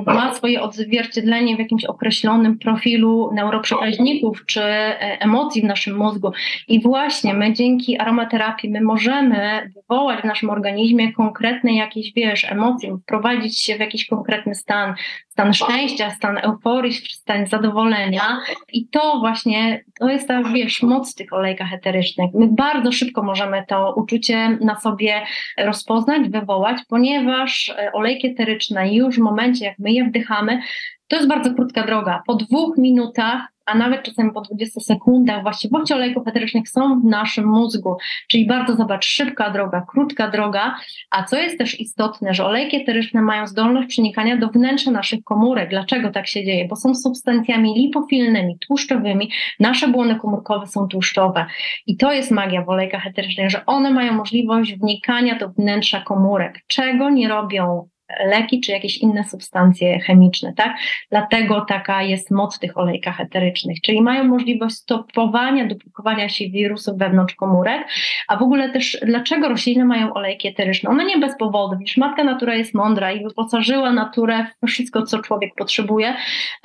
ma 0.05 0.33
swoje 0.33 0.61
odzwierciedlenie 0.61 1.55
w 1.55 1.59
jakimś 1.59 1.85
określonym 1.85 2.57
profilu 2.57 3.29
neuroprzekaźników 3.33 4.45
czy 4.45 4.61
e, 4.63 5.17
emocji 5.19 5.61
w 5.61 5.65
naszym 5.65 5.97
mózgu. 5.97 6.31
I 6.67 6.81
właśnie 6.81 7.33
my 7.33 7.53
dzięki 7.53 7.99
aromaterapii 7.99 8.69
my 8.69 8.81
możemy 8.81 9.71
wywołać 9.75 10.21
w 10.21 10.25
naszym 10.25 10.49
organizmie 10.49 11.13
konkretne 11.13 11.75
jakieś, 11.75 12.13
wiesz, 12.13 12.51
emocje, 12.51 12.97
wprowadzić 12.97 13.61
się 13.61 13.75
w 13.75 13.79
jakiś 13.79 14.07
konkretny 14.07 14.55
stan, 14.55 14.95
stan 15.27 15.53
szczęścia, 15.53 16.09
stan 16.11 16.37
euforii, 16.37 16.93
stan 16.93 17.47
zadowolenia. 17.47 18.39
I 18.73 18.87
to 18.87 19.19
właśnie, 19.19 19.83
to 19.99 20.09
jest 20.09 20.27
ta, 20.27 20.43
wiesz, 20.43 20.81
moc 20.81 21.15
tych 21.15 21.33
olejkach 21.33 21.73
eterycznych. 21.73 22.33
My 22.33 22.47
bardzo 22.47 22.91
szybko 22.91 23.23
możemy 23.23 23.63
to 23.67 23.93
uczucie 23.95 24.49
na 24.61 24.79
sobie 24.79 25.21
rozpoznać, 25.57 26.29
wywołać, 26.29 26.77
ponieważ 26.87 27.73
e, 27.77 27.91
olejki 27.91 28.27
eteryczne 28.27 28.93
już 28.93 29.15
w 29.15 29.21
momencie, 29.21 29.65
jak 29.65 29.79
my 29.79 29.91
je 29.91 30.03
wdychamy, 30.03 30.61
to 31.07 31.15
jest 31.15 31.27
bardzo 31.27 31.53
krótka 31.53 31.85
droga. 31.85 32.21
Po 32.27 32.35
dwóch 32.35 32.77
minutach 32.77 33.55
a 33.65 33.75
nawet 33.75 34.03
czasem 34.03 34.31
po 34.33 34.41
20 34.41 34.81
sekundach 34.81 35.43
właściwości 35.43 35.93
olejków 35.93 36.27
eterycznych 36.27 36.69
są 36.69 37.01
w 37.01 37.03
naszym 37.03 37.45
mózgu. 37.45 37.97
Czyli 38.27 38.47
bardzo 38.47 38.75
zobacz, 38.75 39.05
szybka 39.05 39.49
droga, 39.49 39.85
krótka 39.89 40.29
droga, 40.29 40.75
a 41.11 41.23
co 41.23 41.37
jest 41.37 41.57
też 41.57 41.79
istotne, 41.79 42.33
że 42.33 42.45
olejki 42.45 42.77
eteryczne 42.77 43.21
mają 43.21 43.47
zdolność 43.47 43.87
przenikania 43.87 44.37
do 44.37 44.47
wnętrza 44.47 44.91
naszych 44.91 45.23
komórek. 45.23 45.69
Dlaczego 45.69 46.11
tak 46.11 46.27
się 46.27 46.45
dzieje? 46.45 46.67
Bo 46.67 46.75
są 46.75 46.95
substancjami 46.95 47.73
lipofilnymi, 47.75 48.57
tłuszczowymi. 48.67 49.31
Nasze 49.59 49.87
błony 49.87 50.15
komórkowe 50.15 50.67
są 50.67 50.87
tłuszczowe. 50.87 51.45
I 51.87 51.97
to 51.97 52.13
jest 52.13 52.31
magia 52.31 52.61
w 52.61 52.69
olejkach 52.69 53.07
eterycznych, 53.07 53.49
że 53.49 53.65
one 53.65 53.91
mają 53.91 54.13
możliwość 54.13 54.75
wnikania 54.75 55.39
do 55.39 55.49
wnętrza 55.49 56.01
komórek, 56.01 56.59
czego 56.67 57.09
nie 57.09 57.27
robią 57.27 57.89
leki 58.25 58.61
czy 58.61 58.71
jakieś 58.71 58.97
inne 58.97 59.23
substancje 59.23 59.99
chemiczne, 59.99 60.53
tak? 60.53 60.77
Dlatego 61.09 61.61
taka 61.61 62.03
jest 62.03 62.31
moc 62.31 62.59
tych 62.59 62.77
olejkach 62.77 63.21
eterycznych, 63.21 63.81
czyli 63.81 64.01
mają 64.01 64.23
możliwość 64.23 64.75
stopowania, 64.75 65.67
duplikowania 65.67 66.29
się 66.29 66.49
wirusów 66.49 66.97
wewnątrz 66.97 67.35
komórek, 67.35 67.87
a 68.27 68.37
w 68.37 68.41
ogóle 68.41 68.69
też 68.69 68.97
dlaczego 69.05 69.49
rośliny 69.49 69.85
mają 69.85 70.13
olejki 70.13 70.47
eteryczne? 70.47 70.89
One 70.89 71.05
nie 71.05 71.17
bez 71.17 71.37
powodu, 71.37 71.77
wiesz, 71.79 71.97
matka 71.97 72.23
natura 72.23 72.55
jest 72.55 72.73
mądra 72.73 73.11
i 73.11 73.23
wyposażyła 73.23 73.91
naturę 73.91 74.45
w 74.63 74.67
wszystko, 74.67 75.03
co 75.03 75.19
człowiek 75.19 75.55
potrzebuje. 75.57 76.15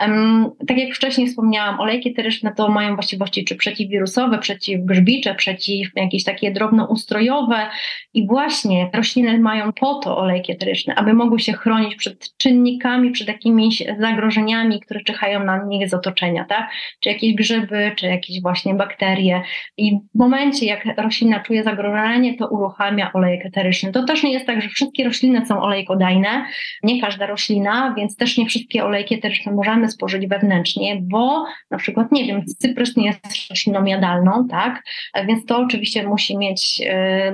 Um, 0.01 0.51
tak 0.69 0.79
jak 0.79 0.95
wcześniej 0.95 1.27
wspomniałam, 1.27 1.81
olejki 1.81 2.11
eteryczne 2.11 2.53
to 2.57 2.69
mają 2.69 2.95
właściwości 2.95 3.45
czy 3.45 3.57
przeciwwirusowe, 3.57 4.39
przeciwgrzbicze, 4.39 5.35
przeciw 5.35 5.89
jakieś 5.97 6.25
takie 6.25 6.51
drobnoustrojowe 6.51 7.67
i 8.15 8.27
właśnie 8.27 8.91
rośliny 8.95 9.39
mają 9.39 9.73
po 9.73 9.95
to 9.95 10.19
olejki 10.19 10.53
eteryczne, 10.53 10.95
aby 10.95 11.15
mogły 11.15 11.30
mogły 11.31 11.41
się 11.41 11.53
chronić 11.53 11.97
przed 11.97 12.37
czynnikami, 12.37 13.11
przed 13.11 13.29
jakimiś 13.29 13.83
zagrożeniami, 13.99 14.81
które 14.81 15.01
czyhają 15.01 15.45
na 15.45 15.65
nich 15.65 15.89
z 15.89 15.95
otoczenia, 15.95 16.45
tak? 16.45 16.71
Czy 17.01 17.09
jakieś 17.09 17.35
grzyby, 17.35 17.93
czy 17.97 18.07
jakieś 18.07 18.43
właśnie 18.43 18.75
bakterie. 18.75 19.43
I 19.77 19.99
w 20.15 20.19
momencie, 20.19 20.67
jak 20.67 20.85
roślina 20.97 21.41
czuje 21.41 21.63
zagrożenie, 21.63 22.37
to 22.37 22.49
uruchamia 22.49 23.13
olejek 23.13 23.47
eteryczny. 23.47 23.93
To 23.93 24.05
też 24.05 24.23
nie 24.23 24.33
jest 24.33 24.47
tak, 24.47 24.63
że 24.63 24.69
wszystkie 24.69 25.05
rośliny 25.05 25.47
są 25.47 25.63
olejkodajne, 25.63 26.45
nie 26.83 27.01
każda 27.01 27.27
roślina, 27.27 27.95
więc 27.97 28.17
też 28.17 28.39
nie 28.39 28.47
wszystkie 28.47 28.85
olejki 28.85 29.15
eteryczne 29.15 29.53
możemy 29.53 29.89
spożyć 29.89 30.27
wewnętrznie, 30.27 30.99
bo 31.03 31.45
na 31.71 31.79
przykład, 31.79 32.13
nie 32.13 32.25
wiem, 32.25 32.45
cyprys 32.59 32.97
nie 32.97 33.07
jest 33.07 33.51
rośliną 33.51 33.85
jadalną, 33.85 34.49
tak? 34.49 34.83
Więc 35.27 35.47
to 35.47 35.59
oczywiście 35.59 36.07
musi 36.07 36.39
mieć, 36.39 36.81
yy, 36.81 36.91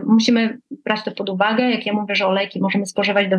musimy 0.07 0.59
brać 0.85 1.03
to 1.05 1.11
pod 1.11 1.31
uwagę. 1.31 1.71
Jak 1.71 1.87
ja 1.87 1.93
mówię, 1.93 2.15
że 2.15 2.27
olejki 2.27 2.61
możemy 2.61 2.87
spożywać 2.87 3.29
do 3.29 3.37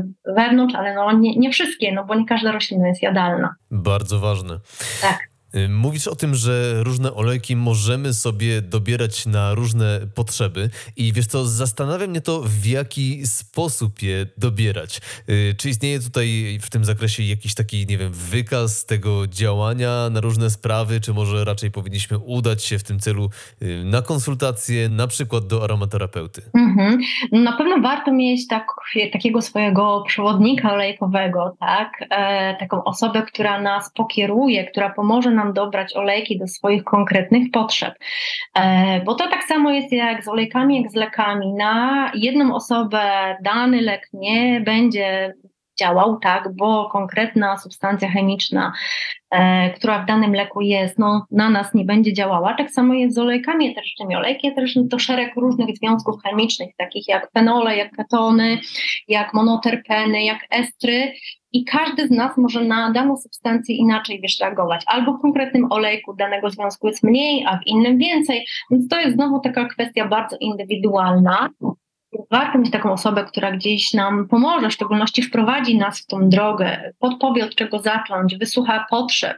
wewnątrz, 0.48 0.76
ale 0.76 0.94
no 0.94 1.12
nie, 1.12 1.36
nie 1.36 1.52
wszystkie, 1.52 1.92
no 1.92 2.06
bo 2.06 2.16
nie 2.16 2.26
każda 2.26 2.52
roślina 2.52 2.88
jest 2.88 3.02
jadalna. 3.02 3.56
Bardzo 3.72 4.20
ważne. 4.20 4.60
Tak. 5.02 5.20
Y, 5.56 5.70
mówisz 5.70 6.08
o 6.08 6.16
tym, 6.16 6.36
że 6.36 6.84
różne 6.84 7.14
olejki 7.14 7.56
możemy 7.56 8.14
sobie 8.14 8.62
dobierać 8.62 9.26
na 9.26 9.54
różne 9.54 10.00
potrzeby 10.16 10.70
i 10.96 11.14
wiesz 11.14 11.28
co, 11.28 11.46
zastanawia 11.46 12.08
mnie 12.08 12.22
to, 12.22 12.42
w 12.46 12.66
jaki 12.66 13.28
sposób 13.28 14.02
je 14.02 14.26
dobierać. 14.38 15.02
Y, 15.30 15.56
czy 15.58 15.70
istnieje 15.70 16.00
tutaj 16.00 16.60
w 16.62 16.70
tym 16.70 16.86
zakresie 16.86 17.24
jakiś 17.24 17.56
taki, 17.56 17.86
nie 17.88 17.98
wiem, 17.98 18.12
wykaz 18.14 18.86
tego 18.86 19.28
działania 19.28 20.10
na 20.12 20.22
różne 20.22 20.50
sprawy, 20.50 21.02
czy 21.02 21.14
może 21.14 21.46
raczej 21.46 21.72
powinniśmy 21.72 22.18
udać 22.18 22.64
się 22.64 22.80
w 22.80 22.84
tym 22.84 23.00
celu 23.00 23.30
y, 23.62 23.84
na 23.86 24.02
konsultację, 24.02 24.90
na 24.90 25.08
przykład 25.08 25.48
do 25.48 25.64
aromaterapeuty? 25.64 26.42
Mhm. 26.54 27.00
No 27.32 27.40
na 27.40 27.58
pewno 27.58 27.82
warto 27.82 28.12
mieć 28.12 28.48
tak, 28.48 28.68
takiego 29.14 29.42
swojego 29.42 30.04
przewodnika 30.08 30.74
olejkowego, 30.74 31.56
tak? 31.60 31.92
E, 32.10 32.56
taką 32.60 32.84
osobę, 32.84 33.22
która 33.22 33.62
nas 33.62 33.92
pokieruje, 33.96 34.66
która 34.66 34.90
pomoże 34.90 35.37
nam 35.38 35.54
dobrać 35.54 35.96
olejki 35.96 36.40
do 36.40 36.48
swoich 36.48 36.84
konkretnych 36.84 37.52
potrzeb. 37.52 37.94
E, 38.56 39.02
bo 39.02 39.16
to 39.16 39.28
tak 39.28 39.44
samo 39.44 39.72
jest 39.72 39.92
jak 39.92 40.24
z 40.24 40.28
olejkami, 40.28 40.82
jak 40.82 40.92
z 40.92 40.96
lekami. 40.96 41.54
Na 41.54 42.12
jedną 42.16 42.56
osobę 42.56 43.38
dany 43.44 43.82
lek 43.82 44.10
nie 44.14 44.62
będzie 44.62 45.34
działał, 45.80 46.20
tak, 46.20 46.56
bo 46.56 46.90
konkretna 46.90 47.58
substancja 47.58 48.10
chemiczna, 48.10 48.74
e, 49.32 49.70
która 49.70 50.04
w 50.04 50.06
danym 50.06 50.34
leku 50.34 50.62
jest, 50.62 51.00
no, 51.00 51.26
na 51.32 51.50
nas 51.50 51.74
nie 51.74 51.86
będzie 51.86 52.14
działała. 52.14 52.54
Tak 52.54 52.72
samo 52.72 52.94
jest 52.94 53.16
z 53.16 53.18
olejkami 53.18 53.72
eterycznymi. 53.72 54.16
Olejki 54.16 54.48
eteryczne 54.48 54.88
to 54.92 55.00
szereg 55.00 55.36
różnych 55.36 55.78
związków 55.78 56.16
chemicznych, 56.24 56.70
takich 56.78 57.08
jak 57.08 57.32
fenole, 57.32 57.78
jak 57.78 57.92
ketony, 57.92 58.58
jak 59.08 59.34
monoterpeny, 59.34 60.24
jak 60.24 60.40
estry 60.50 61.14
i 61.54 61.66
każdy 61.66 62.08
z 62.08 62.12
nas 62.12 62.38
może 62.38 62.64
na 62.64 62.92
daną 62.92 63.18
substancję 63.18 63.76
inaczej 63.76 64.20
wiesz, 64.22 64.40
reagować. 64.40 64.84
Albo 64.88 65.14
w 65.14 65.22
konkretnym 65.22 65.72
olejku 65.72 66.14
danego 66.14 66.50
związku 66.50 66.88
jest 66.88 67.04
mniej, 67.04 67.46
a 67.48 67.58
w 67.58 67.68
innym 67.68 67.98
więcej. 67.98 68.46
Więc 68.72 68.88
to 68.88 69.00
jest 69.00 69.16
znowu 69.16 69.40
taka 69.40 69.66
kwestia 69.66 70.08
bardzo 70.08 70.38
indywidualna 70.40 71.50
warto 72.32 72.58
mieć 72.58 72.72
taką 72.72 72.92
osobę, 72.92 73.26
która 73.26 73.52
gdzieś 73.52 73.94
nam 73.94 74.28
pomoże, 74.28 74.70
w 74.70 74.74
szczególności 74.74 75.22
wprowadzi 75.22 75.78
nas 75.78 76.00
w 76.00 76.06
tą 76.06 76.30
drogę, 76.30 76.94
podpowie 77.00 77.46
od 77.46 77.56
czego 77.56 77.80
zacząć, 77.80 78.38
wysłucha 78.38 78.86
potrzeb. 78.90 79.38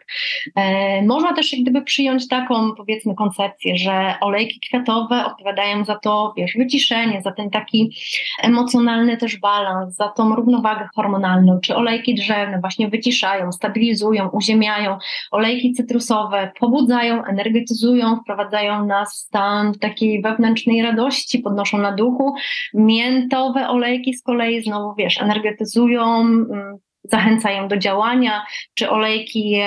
E, 0.55 1.01
można 1.05 1.33
też 1.33 1.53
jak 1.53 1.61
gdyby 1.61 1.81
przyjąć 1.81 2.27
taką 2.27 2.75
powiedzmy 2.75 3.15
koncepcję, 3.15 3.77
że 3.77 4.15
olejki 4.21 4.59
kwiatowe 4.59 5.25
odpowiadają 5.25 5.85
za 5.85 5.95
to, 5.95 6.33
wiesz, 6.37 6.53
wyciszenie, 6.57 7.21
za 7.21 7.31
ten 7.31 7.49
taki 7.49 7.95
emocjonalny 8.41 9.17
też 9.17 9.37
balans, 9.37 9.95
za 9.95 10.07
tą 10.07 10.35
równowagę 10.35 10.87
hormonalną, 10.95 11.59
czy 11.59 11.75
olejki 11.75 12.15
drzewne 12.15 12.59
właśnie 12.59 12.89
wyciszają, 12.89 13.51
stabilizują, 13.51 14.29
uziemiają, 14.29 14.97
olejki 15.31 15.73
cytrusowe 15.73 16.51
pobudzają, 16.59 17.25
energetyzują, 17.25 18.15
wprowadzają 18.15 18.85
nas 18.85 19.13
w 19.13 19.17
stan 19.17 19.73
takiej 19.73 20.21
wewnętrznej 20.21 20.81
radości, 20.81 21.39
podnoszą 21.39 21.77
na 21.77 21.91
duchu, 21.91 22.35
Miętowe 22.73 23.67
olejki 23.67 24.13
z 24.13 24.23
kolei 24.23 24.63
znowu, 24.63 24.95
wiesz, 24.95 25.21
energetyzują, 25.21 26.21
mm, 26.21 26.77
zachęcają 27.03 27.67
do 27.67 27.77
działania, 27.77 28.45
czy 28.73 28.89
olejki 28.89 29.59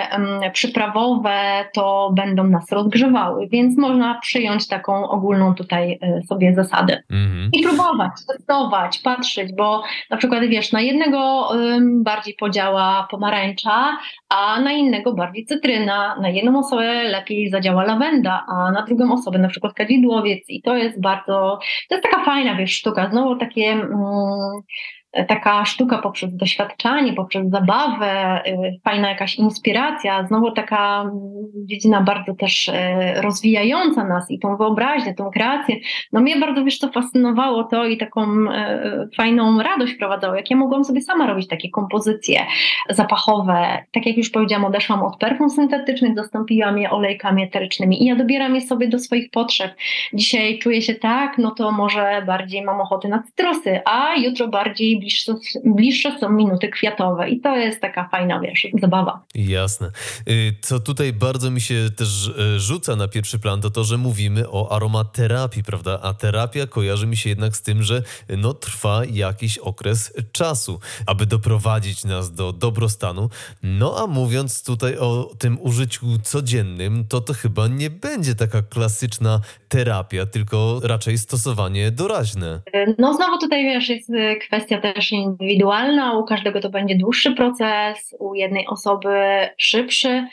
przyprawowe 0.52 1.64
to 1.74 2.12
będą 2.16 2.44
nas 2.44 2.72
rozgrzewały, 2.72 3.48
więc 3.48 3.78
można 3.78 4.18
przyjąć 4.20 4.68
taką 4.68 5.08
ogólną 5.08 5.54
tutaj 5.54 5.98
e, 6.02 6.22
sobie 6.22 6.54
zasadę. 6.54 7.02
Mhm. 7.10 7.50
I 7.52 7.62
próbować, 7.62 8.10
testować, 8.28 8.98
patrzeć, 8.98 9.52
bo 9.56 9.82
na 10.10 10.16
przykład 10.16 10.44
wiesz, 10.44 10.72
na 10.72 10.80
jednego 10.80 11.48
bardziej 12.02 12.34
podziała 12.34 13.08
pomarańcza, 13.10 13.98
a 14.28 14.60
na 14.60 14.72
innego 14.72 15.12
bardziej 15.12 15.44
cytryna, 15.44 16.16
na 16.20 16.28
jedną 16.28 16.58
osobę 16.58 17.02
lepiej 17.02 17.50
zadziała 17.50 17.84
lawenda, 17.84 18.44
a 18.48 18.72
na 18.72 18.82
drugą 18.82 19.12
osobę 19.12 19.38
na 19.38 19.48
przykład 19.48 19.74
kadzidłowiec 19.74 20.44
i 20.48 20.62
to 20.62 20.76
jest 20.76 21.00
bardzo, 21.00 21.58
to 21.88 21.94
jest 21.94 22.10
taka 22.10 22.24
fajna 22.24 22.54
wiesz 22.54 22.72
sztuka, 22.72 23.10
znowu 23.10 23.36
takie 23.36 23.66
mm, 23.66 23.90
taka 25.28 25.64
sztuka 25.64 25.98
poprzez 25.98 26.36
doświadczanie, 26.36 27.12
poprzez 27.12 27.50
zabawę, 27.50 28.42
y, 28.46 28.80
fajna 28.84 29.08
jakaś 29.08 29.34
inspiracja, 29.34 30.26
znowu 30.26 30.50
taka 30.50 31.10
dziedzina 31.54 32.00
bardzo 32.00 32.34
też 32.34 32.68
y, 32.68 32.72
rozwijająca 33.16 34.04
nas 34.04 34.30
i 34.30 34.38
tą 34.38 34.56
wyobraźnię, 34.56 35.14
tą 35.14 35.30
kreację. 35.30 35.76
No 36.12 36.20
mnie 36.20 36.36
bardzo, 36.36 36.64
wiesz, 36.64 36.78
to 36.78 36.88
fascynowało 36.88 37.64
to 37.64 37.84
i 37.86 37.98
taką 37.98 38.22
y, 38.22 39.08
fajną 39.16 39.62
radość 39.62 39.94
wprowadzało, 39.94 40.34
jak 40.34 40.50
ja 40.50 40.56
mogłam 40.56 40.84
sobie 40.84 41.00
sama 41.00 41.26
robić 41.26 41.48
takie 41.48 41.70
kompozycje 41.70 42.40
zapachowe. 42.90 43.84
Tak 43.92 44.06
jak 44.06 44.16
już 44.16 44.30
powiedziałam, 44.30 44.64
odeszłam 44.64 45.02
od 45.02 45.16
perfum 45.16 45.50
syntetycznych, 45.50 46.14
zastąpiłam 46.16 46.78
je 46.78 46.90
olejkami 46.90 47.42
eterycznymi 47.42 48.02
i 48.02 48.06
ja 48.06 48.16
dobieram 48.16 48.54
je 48.54 48.60
sobie 48.60 48.88
do 48.88 48.98
swoich 48.98 49.30
potrzeb. 49.30 49.74
Dzisiaj 50.14 50.58
czuję 50.58 50.82
się 50.82 50.94
tak, 50.94 51.38
no 51.38 51.50
to 51.50 51.72
może 51.72 52.22
bardziej 52.26 52.62
mam 52.62 52.80
ochotę 52.80 53.08
na 53.08 53.22
cytrusy, 53.22 53.80
a 53.84 54.14
jutro 54.14 54.48
bardziej 54.48 55.01
bliższe, 55.02 55.34
bliższe 55.64 56.18
są 56.20 56.30
minuty 56.30 56.68
kwiatowe 56.68 57.28
i 57.28 57.40
to 57.40 57.56
jest 57.56 57.80
taka 57.80 58.08
fajna, 58.08 58.40
wiesz, 58.40 58.66
zabawa. 58.80 59.24
Jasne. 59.34 59.90
Y, 60.28 60.56
co 60.60 60.80
tutaj 60.80 61.12
bardzo 61.12 61.50
mi 61.50 61.60
się 61.60 61.74
też 61.96 62.26
y, 62.26 62.60
rzuca 62.60 62.96
na 62.96 63.08
pierwszy 63.08 63.38
plan, 63.38 63.60
to 63.60 63.70
to, 63.70 63.84
że 63.84 63.98
mówimy 63.98 64.50
o 64.50 64.76
aromaterapii, 64.76 65.62
prawda? 65.62 66.00
A 66.02 66.14
terapia 66.14 66.66
kojarzy 66.66 67.06
mi 67.06 67.16
się 67.16 67.30
jednak 67.30 67.56
z 67.56 67.62
tym, 67.62 67.82
że 67.82 68.02
no, 68.38 68.54
trwa 68.54 69.02
jakiś 69.04 69.58
okres 69.58 70.12
czasu, 70.32 70.80
aby 71.06 71.26
doprowadzić 71.26 72.04
nas 72.04 72.32
do 72.32 72.52
dobrostanu. 72.52 73.30
No 73.62 73.96
a 73.98 74.06
mówiąc 74.06 74.64
tutaj 74.64 74.98
o 74.98 75.30
tym 75.38 75.58
użyciu 75.60 76.06
codziennym, 76.22 77.04
to 77.08 77.20
to 77.20 77.34
chyba 77.34 77.68
nie 77.68 77.90
będzie 77.90 78.34
taka 78.34 78.62
klasyczna 78.62 79.40
terapia, 79.68 80.26
tylko 80.26 80.80
raczej 80.84 81.18
stosowanie 81.18 81.90
doraźne. 81.90 82.60
No 82.98 83.14
znowu 83.14 83.38
tutaj 83.38 83.62
wiesz, 83.64 83.88
jest 83.88 84.10
kwestia 84.46 84.80
też 84.94 85.12
indywidualna, 85.12 86.18
u 86.18 86.24
każdego 86.24 86.60
to 86.60 86.70
będzie 86.70 86.96
dłuższy 86.96 87.34
proces, 87.34 88.16
u 88.18 88.34
jednej 88.34 88.66
osoby 88.66 89.08
szybszy. 89.56 90.26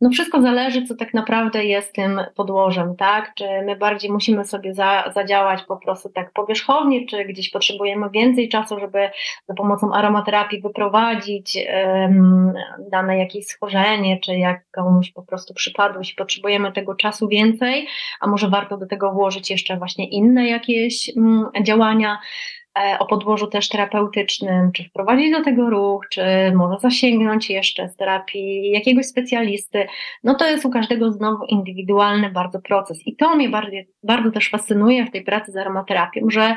No 0.00 0.10
wszystko 0.10 0.42
zależy, 0.42 0.86
co 0.86 0.94
tak 0.94 1.14
naprawdę 1.14 1.64
jest 1.64 1.94
tym 1.94 2.20
podłożem, 2.34 2.96
tak? 2.96 3.32
Czy 3.34 3.44
my 3.64 3.76
bardziej 3.76 4.12
musimy 4.12 4.44
sobie 4.44 4.74
za, 4.74 5.10
zadziałać 5.14 5.62
po 5.62 5.76
prostu 5.76 6.08
tak 6.08 6.32
powierzchownie, 6.32 7.06
czy 7.06 7.24
gdzieś 7.24 7.50
potrzebujemy 7.50 8.10
więcej 8.10 8.48
czasu, 8.48 8.78
żeby 8.78 9.10
za 9.48 9.54
pomocą 9.54 9.92
aromaterapii 9.92 10.60
wyprowadzić 10.60 11.58
um, 11.68 12.52
dane 12.90 13.18
jakieś 13.18 13.46
schorzenie, 13.46 14.20
czy 14.20 14.36
jakąś 14.36 15.12
po 15.12 15.22
prostu 15.22 15.54
przypadłość. 15.54 16.14
Potrzebujemy 16.14 16.72
tego 16.72 16.94
czasu 16.94 17.28
więcej, 17.28 17.86
a 18.20 18.26
może 18.26 18.48
warto 18.48 18.76
do 18.76 18.86
tego 18.86 19.12
włożyć 19.12 19.50
jeszcze 19.50 19.76
właśnie 19.76 20.08
inne 20.08 20.48
jakieś 20.48 21.12
um, 21.16 21.50
działania. 21.62 22.18
E, 22.76 22.98
o 22.98 23.06
podłożu 23.06 23.46
też 23.46 23.68
terapeutycznym, 23.68 24.72
czy 24.72 24.84
wprowadzić 24.84 25.32
do 25.32 25.44
tego 25.44 25.70
ruch, 25.70 26.08
czy 26.10 26.22
może 26.54 26.78
zasięgnąć 26.80 27.50
jeszcze 27.50 27.88
z 27.88 27.96
terapii 27.96 28.70
jakiegoś 28.70 29.06
specjalisty, 29.06 29.86
no 30.24 30.34
to 30.34 30.50
jest 30.50 30.64
u 30.64 30.70
każdego 30.70 31.12
znowu 31.12 31.44
indywidualny 31.44 32.30
bardzo 32.30 32.60
proces. 32.60 33.06
I 33.06 33.16
to 33.16 33.36
mnie 33.36 33.48
bardzo, 33.48 33.76
bardzo 34.02 34.30
też 34.30 34.50
fascynuje 34.50 35.06
w 35.06 35.10
tej 35.10 35.24
pracy 35.24 35.52
z 35.52 35.56
aromaterapią, 35.56 36.30
że 36.30 36.56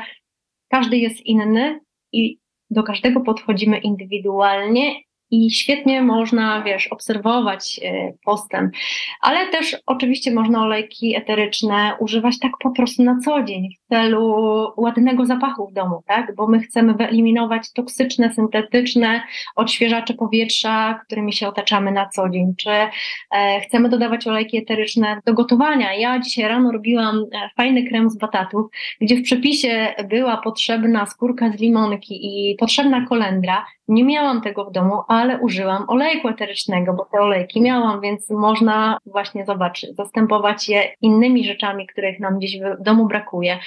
każdy 0.68 0.96
jest 0.96 1.26
inny 1.26 1.80
i 2.12 2.38
do 2.70 2.82
każdego 2.82 3.20
podchodzimy 3.20 3.78
indywidualnie 3.78 4.94
i 5.30 5.50
świetnie 5.50 6.02
można, 6.02 6.62
wiesz, 6.62 6.86
obserwować 6.86 7.80
e, 7.84 8.12
postęp, 8.24 8.74
ale 9.20 9.50
też 9.50 9.76
oczywiście 9.86 10.30
można 10.30 10.62
olejki 10.62 11.16
eteryczne 11.16 11.96
używać 12.00 12.38
tak 12.38 12.52
po 12.62 12.70
prostu 12.70 13.02
na 13.02 13.18
co 13.24 13.42
dzień, 13.42 13.68
celu 13.90 14.36
ładnego 14.76 15.26
zapachu 15.26 15.68
w 15.68 15.72
domu, 15.72 16.02
tak? 16.06 16.34
Bo 16.34 16.46
my 16.46 16.60
chcemy 16.60 16.94
wyeliminować 16.94 17.72
toksyczne, 17.72 18.32
syntetyczne 18.34 19.22
odświeżacze 19.56 20.14
powietrza, 20.14 21.00
którymi 21.06 21.32
się 21.32 21.48
otaczamy 21.48 21.92
na 21.92 22.08
co 22.08 22.28
dzień, 22.28 22.54
czy 22.58 22.70
e, 22.70 23.60
chcemy 23.60 23.88
dodawać 23.88 24.26
olejki 24.26 24.58
eteryczne 24.58 25.20
do 25.26 25.34
gotowania. 25.34 25.94
Ja 25.94 26.18
dzisiaj 26.18 26.48
rano 26.48 26.72
robiłam 26.72 27.16
e, 27.16 27.50
fajny 27.56 27.88
krem 27.88 28.10
z 28.10 28.18
batatów, 28.18 28.66
gdzie 29.00 29.16
w 29.16 29.22
przepisie 29.22 29.94
była 30.08 30.36
potrzebna 30.36 31.06
skórka 31.06 31.50
z 31.50 31.60
limonki 31.60 32.20
i 32.22 32.56
potrzebna 32.56 33.06
kolendra. 33.06 33.66
Nie 33.88 34.04
miałam 34.04 34.40
tego 34.40 34.64
w 34.64 34.72
domu, 34.72 35.02
ale 35.08 35.38
użyłam 35.38 35.84
olejku 35.88 36.28
eterycznego, 36.28 36.92
bo 36.92 37.04
te 37.04 37.18
olejki 37.18 37.60
miałam, 37.60 38.00
więc 38.00 38.30
można 38.30 38.98
właśnie 39.06 39.44
zobaczyć, 39.44 39.96
zastępować 39.96 40.68
je 40.68 40.82
innymi 41.00 41.44
rzeczami, 41.44 41.86
których 41.86 42.20
nam 42.20 42.38
gdzieś 42.38 42.58
w 42.60 42.82
domu 42.82 43.06
brakuje. 43.06 43.58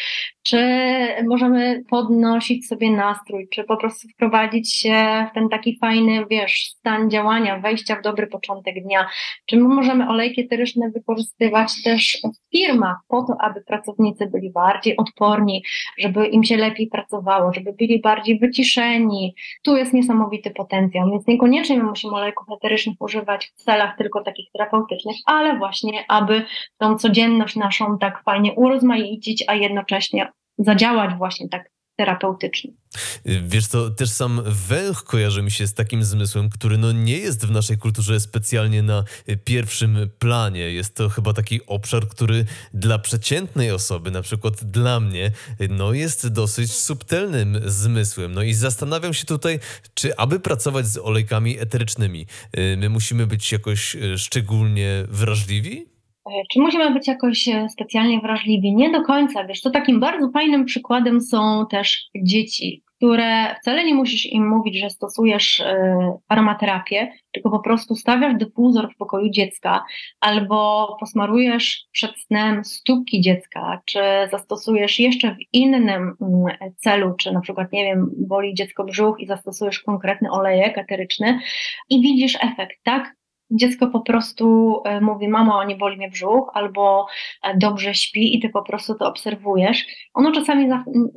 Czy 0.44 0.60
możemy 1.28 1.84
podnosić 1.90 2.68
sobie 2.68 2.92
nastrój, 2.92 3.48
czy 3.50 3.64
po 3.64 3.78
prostu 3.78 4.08
wprowadzić 4.08 4.76
się 4.76 5.28
w 5.32 5.34
ten 5.34 5.50
taki 5.50 5.78
fajny, 5.78 6.26
wiesz, 6.30 6.66
stan 6.78 7.10
działania, 7.10 7.60
wejścia 7.60 7.96
w 7.96 8.02
dobry 8.02 8.28
początek 8.28 8.84
dnia. 8.84 9.08
Czy 9.46 9.58
my 9.58 9.76
możemy 9.76 10.10
olejki 10.10 10.42
eteryczne 10.42 10.90
wykorzystywać 10.90 11.84
też 11.84 12.18
w 12.24 12.58
firmach 12.58 12.98
po 13.08 13.24
to, 13.24 13.36
aby 13.42 13.62
pracownicy 13.62 14.28
byli 14.28 14.52
bardziej 14.52 14.98
odporni, 14.98 15.64
żeby 16.00 16.28
im 16.28 16.44
się 16.44 16.58
lepiej 16.58 16.88
pracowało, 16.88 17.54
żeby 17.54 17.74
byli 17.74 18.02
bardziej 18.02 18.40
wyciszeni. 18.40 19.36
Tu 19.64 19.78
jest 19.78 19.94
niesamowity 19.94 20.52
potencjał, 20.52 21.12
więc 21.12 21.28
niekoniecznie 21.28 21.78
my 21.78 21.84
musimy 21.84 22.14
olejków 22.14 22.48
eterycznych 22.58 22.96
używać 23.00 23.52
w 23.56 23.64
celach 23.64 23.98
tylko 23.98 24.24
takich 24.24 24.52
terapeutycznych, 24.52 25.16
ale 25.26 25.58
właśnie, 25.58 26.06
aby 26.08 26.44
tą 26.78 26.98
codzienność 26.98 27.56
naszą 27.56 27.98
tak 27.98 28.24
fajnie 28.24 28.54
urozmaicić, 28.54 29.44
a 29.48 29.56
jednocześnie 29.56 30.03
zadziałać 30.58 31.18
właśnie 31.18 31.50
tak 31.50 31.74
terapeutycznie. 31.98 32.72
Wiesz 33.26 33.68
to 33.68 33.90
też 33.90 34.10
sam 34.10 34.42
węch 34.46 35.04
kojarzy 35.04 35.42
mi 35.42 35.52
się 35.52 35.68
z 35.68 35.74
takim 35.74 36.04
zmysłem, 36.04 36.50
który 36.50 36.78
no 36.78 36.92
nie 36.92 37.18
jest 37.18 37.46
w 37.46 37.52
naszej 37.52 37.78
kulturze 37.78 38.20
specjalnie 38.20 38.84
na 38.84 39.04
pierwszym 39.44 40.10
planie. 40.20 40.72
Jest 40.72 40.96
to 40.96 41.10
chyba 41.10 41.34
taki 41.34 41.66
obszar, 41.66 42.08
który 42.08 42.46
dla 42.74 43.00
przeciętnej 43.00 43.72
osoby, 43.72 44.12
na 44.12 44.22
przykład 44.22 44.64
dla 44.64 45.00
mnie, 45.00 45.32
no 45.70 45.94
jest 45.94 46.28
dosyć 46.28 46.74
subtelnym 46.74 47.62
zmysłem. 47.66 48.32
No 48.32 48.44
i 48.44 48.54
zastanawiam 48.54 49.14
się 49.14 49.26
tutaj, 49.26 49.60
czy 49.94 50.18
aby 50.18 50.40
pracować 50.40 50.88
z 50.88 50.98
olejkami 50.98 51.60
eterycznymi, 51.60 52.26
my 52.78 52.90
musimy 52.90 53.28
być 53.28 53.52
jakoś 53.52 53.98
szczególnie 54.18 55.06
wrażliwi? 55.08 55.93
E, 56.26 56.32
czy 56.52 56.60
musimy 56.60 56.92
być 56.92 57.08
jakoś 57.08 57.48
e, 57.48 57.70
specjalnie 57.70 58.20
wrażliwi? 58.20 58.76
Nie 58.76 58.92
do 58.92 59.02
końca, 59.02 59.44
wiesz, 59.46 59.62
to 59.62 59.72
takim 59.72 60.00
bardzo 60.00 60.32
fajnym 60.32 60.66
przykładem 60.66 61.22
są 61.22 61.66
też 61.70 62.10
dzieci, 62.16 62.84
które 62.98 63.56
wcale 63.56 63.86
nie 63.86 63.94
musisz 63.94 64.26
im 64.26 64.50
mówić, 64.50 64.80
że 64.80 64.90
stosujesz 64.90 65.60
e, 65.60 66.18
aromaterapię, 66.28 67.12
tylko 67.32 67.50
po 67.50 67.60
prostu 67.60 67.96
stawiasz 67.96 68.34
dyfuzor 68.36 68.94
w 68.94 68.98
pokoju 68.98 69.30
dziecka 69.30 69.84
albo 70.20 70.88
posmarujesz 71.00 71.86
przed 71.92 72.20
snem 72.20 72.66
stópki 72.66 73.22
dziecka, 73.22 73.82
czy 73.86 74.00
zastosujesz 74.32 75.00
jeszcze 75.00 75.36
w 75.36 75.54
innym 75.54 75.90
mm, 75.90 76.14
celu, 76.76 77.14
czy 77.14 77.32
na 77.32 77.42
przykład, 77.42 77.72
nie 77.72 77.84
wiem, 77.84 78.10
boli 78.18 78.54
dziecko 78.54 78.84
brzuch 78.84 79.20
i 79.20 79.28
zastosujesz 79.28 79.80
konkretny 79.80 80.32
olejek 80.32 80.78
eteryczny 80.78 81.40
i 81.90 82.02
widzisz 82.02 82.38
efekt, 82.42 82.78
tak? 82.84 83.16
Dziecko 83.52 83.88
po 83.88 84.02
prostu 84.02 84.78
e, 84.86 85.02
mówi, 85.02 85.28
mamo, 85.28 85.64
nie 85.64 85.76
boli 85.76 85.98
mnie 85.98 86.10
brzuch, 86.10 86.52
albo 86.54 87.08
e, 87.44 87.58
dobrze 87.58 87.94
śpi 87.94 88.38
i 88.38 88.40
ty 88.40 88.50
po 88.50 88.64
prostu 88.64 88.96
to 88.96 89.08
obserwujesz. 89.08 89.86
Ono 90.14 90.32
czasami 90.32 90.70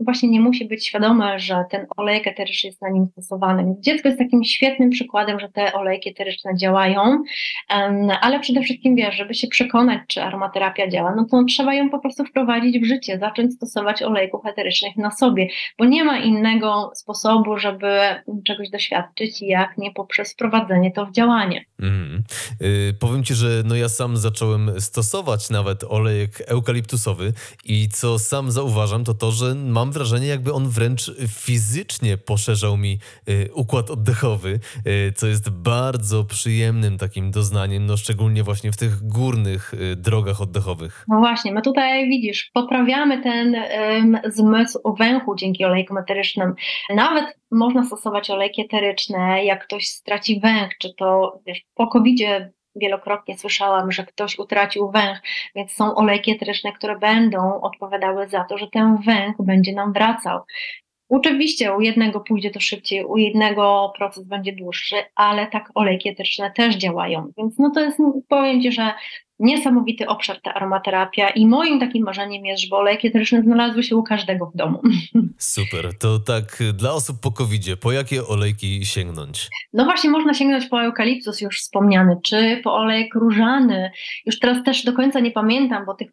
właśnie 0.05 0.29
nie 0.29 0.41
musi 0.41 0.65
być 0.65 0.87
świadome, 0.87 1.39
że 1.39 1.65
ten 1.71 1.87
olejek 1.97 2.27
eteryczny 2.27 2.69
jest 2.69 2.83
na 2.83 2.91
nim 2.91 3.07
stosowany. 3.07 3.75
Dziecko 3.81 4.09
jest 4.09 4.21
takim 4.21 4.45
świetnym 4.45 4.91
przykładem, 4.91 5.41
że 5.41 5.49
te 5.49 5.73
olejki 5.73 6.11
eteryczne 6.11 6.57
działają, 6.57 7.23
ale 8.21 8.41
przede 8.41 8.61
wszystkim 8.61 8.97
wiesz, 8.97 9.15
żeby 9.15 9.35
się 9.35 9.49
przekonać, 9.49 10.01
czy 10.09 10.23
aromaterapia 10.23 10.89
działa, 10.89 11.15
no 11.17 11.27
to 11.31 11.45
trzeba 11.45 11.75
ją 11.75 11.91
po 11.91 11.99
prostu 11.99 12.25
wprowadzić 12.25 12.79
w 12.79 12.85
życie, 12.85 13.19
zacząć 13.19 13.55
stosować 13.55 14.03
olejków 14.03 14.47
eterycznych 14.47 14.97
na 14.97 15.11
sobie, 15.11 15.49
bo 15.79 15.85
nie 15.85 16.05
ma 16.05 16.19
innego 16.19 16.91
sposobu, 16.95 17.59
żeby 17.59 17.99
czegoś 18.47 18.71
doświadczyć, 18.71 19.43
jak 19.43 19.79
nie 19.79 19.91
poprzez 19.93 20.33
wprowadzenie 20.33 20.93
to 20.93 21.07
w 21.07 21.13
działanie. 21.13 21.65
Mm. 21.83 22.23
Yy, 22.61 22.95
powiem 23.01 23.25
ci, 23.25 23.35
że 23.35 23.63
no 23.65 23.75
ja 23.75 23.89
sam 23.89 24.17
zacząłem 24.17 24.81
stosować 24.81 25.51
nawet 25.51 25.85
olejek 25.85 26.43
eukaliptusowy 26.47 27.33
i 27.65 27.89
co 27.89 28.19
sam 28.19 28.51
zauważam, 28.51 29.05
to 29.05 29.15
to, 29.15 29.33
że 29.33 29.55
mam 29.55 29.93
wrażenie, 29.93 30.27
jakby 30.27 30.53
on 30.53 30.69
wręcz 30.69 31.13
fizycznie 31.29 32.19
poszerzał 32.19 32.77
mi 32.77 32.99
yy, 33.27 33.51
układ 33.55 33.91
oddechowy, 33.91 34.61
yy, 34.85 35.13
co 35.17 35.27
jest 35.27 35.51
bardzo 35.51 36.25
przyjemnym 36.25 36.99
takim 36.99 37.31
doznaniem, 37.31 37.87
no 37.87 37.97
szczególnie 37.97 38.43
właśnie 38.43 38.73
w 38.73 38.77
tych 38.77 39.09
górnych 39.09 39.75
y, 39.75 39.97
drogach 39.97 40.41
oddechowych. 40.41 41.05
No 41.09 41.19
właśnie, 41.19 41.53
my 41.53 41.63
tutaj 41.63 42.09
widzisz, 42.09 42.51
poprawiamy 42.55 43.23
ten 43.23 43.57
zmysł 44.25 44.95
węchu 44.99 45.37
dzięki 45.37 45.65
olejkom 45.65 45.99
eterycznym. 45.99 46.55
Nawet 46.95 47.37
można 47.51 47.85
stosować 47.85 48.31
olejki 48.31 48.63
eteryczne, 48.63 49.45
jak 49.45 49.65
ktoś 49.65 49.87
straci 49.87 50.41
węch, 50.41 50.79
czy 50.79 50.95
to 50.95 51.41
wiesz, 51.47 51.63
po 51.75 51.87
covid 51.87 52.21
wielokrotnie 52.77 53.39
słyszałam, 53.39 53.93
że 53.93 54.05
ktoś 54.05 54.39
utracił 54.39 54.91
węch, 54.91 55.23
więc 55.55 55.73
są 55.73 55.95
olejki 55.95 56.31
eteryczne, 56.31 56.73
które 56.73 56.99
będą 56.99 57.61
odpowiadały 57.61 58.29
za 58.29 58.45
to, 58.45 58.59
że 58.59 58.67
ten 58.67 58.97
węch 58.97 59.37
będzie 59.39 59.73
nam 59.73 59.93
wracał. 59.93 60.41
Oczywiście 61.09 61.75
u 61.75 61.81
jednego 61.81 62.21
pójdzie 62.21 62.51
to 62.51 62.61
szybciej, 62.61 63.05
u 63.05 63.17
jednego 63.17 63.93
proces 63.99 64.25
będzie 64.25 64.53
dłuższy, 64.53 64.97
ale 65.15 65.47
tak 65.47 65.71
olejki 65.75 66.09
eteryczne 66.09 66.51
też 66.51 66.77
działają. 66.77 67.33
Więc 67.39 67.59
no 67.59 67.71
to 67.75 67.81
jest, 67.81 67.99
powiem 68.29 68.63
Ci, 68.63 68.73
że 68.73 68.93
niesamowity 69.39 70.07
obszar 70.07 70.41
ta 70.41 70.55
aromaterapia 70.55 71.29
i 71.29 71.47
moim 71.47 71.81
takim 71.81 72.05
marzeniem 72.05 72.47
jest, 72.47 72.63
żeby 72.63 72.77
olejki 72.77 73.09
eteryczne 73.09 73.43
znalazły 73.43 73.83
się 73.83 73.97
u 73.97 74.03
każdego 74.03 74.47
w 74.47 74.57
domu. 74.57 74.83
Super, 75.39 75.99
to 75.99 76.19
tak 76.19 76.59
dla 76.75 76.93
osób 76.93 77.17
po 77.23 77.33
covid 77.33 77.57
po 77.81 77.93
jakie 77.93 78.27
olejki 78.27 78.87
sięgnąć? 78.87 79.49
No 79.73 79.85
właśnie 79.85 80.11
można 80.11 80.35
sięgnąć 80.35 80.67
po 80.67 80.83
eukaliptus 80.83 81.41
już 81.41 81.59
wspomniany, 81.59 82.17
czy 82.25 82.61
po 82.65 82.75
olejek 82.75 83.15
różany. 83.15 83.91
Już 84.27 84.39
teraz 84.39 84.65
też 84.65 84.85
do 84.85 84.93
końca 84.93 85.21
nie 85.21 85.31
pamiętam, 85.31 85.87
bo 85.87 85.95
tych 85.95 86.09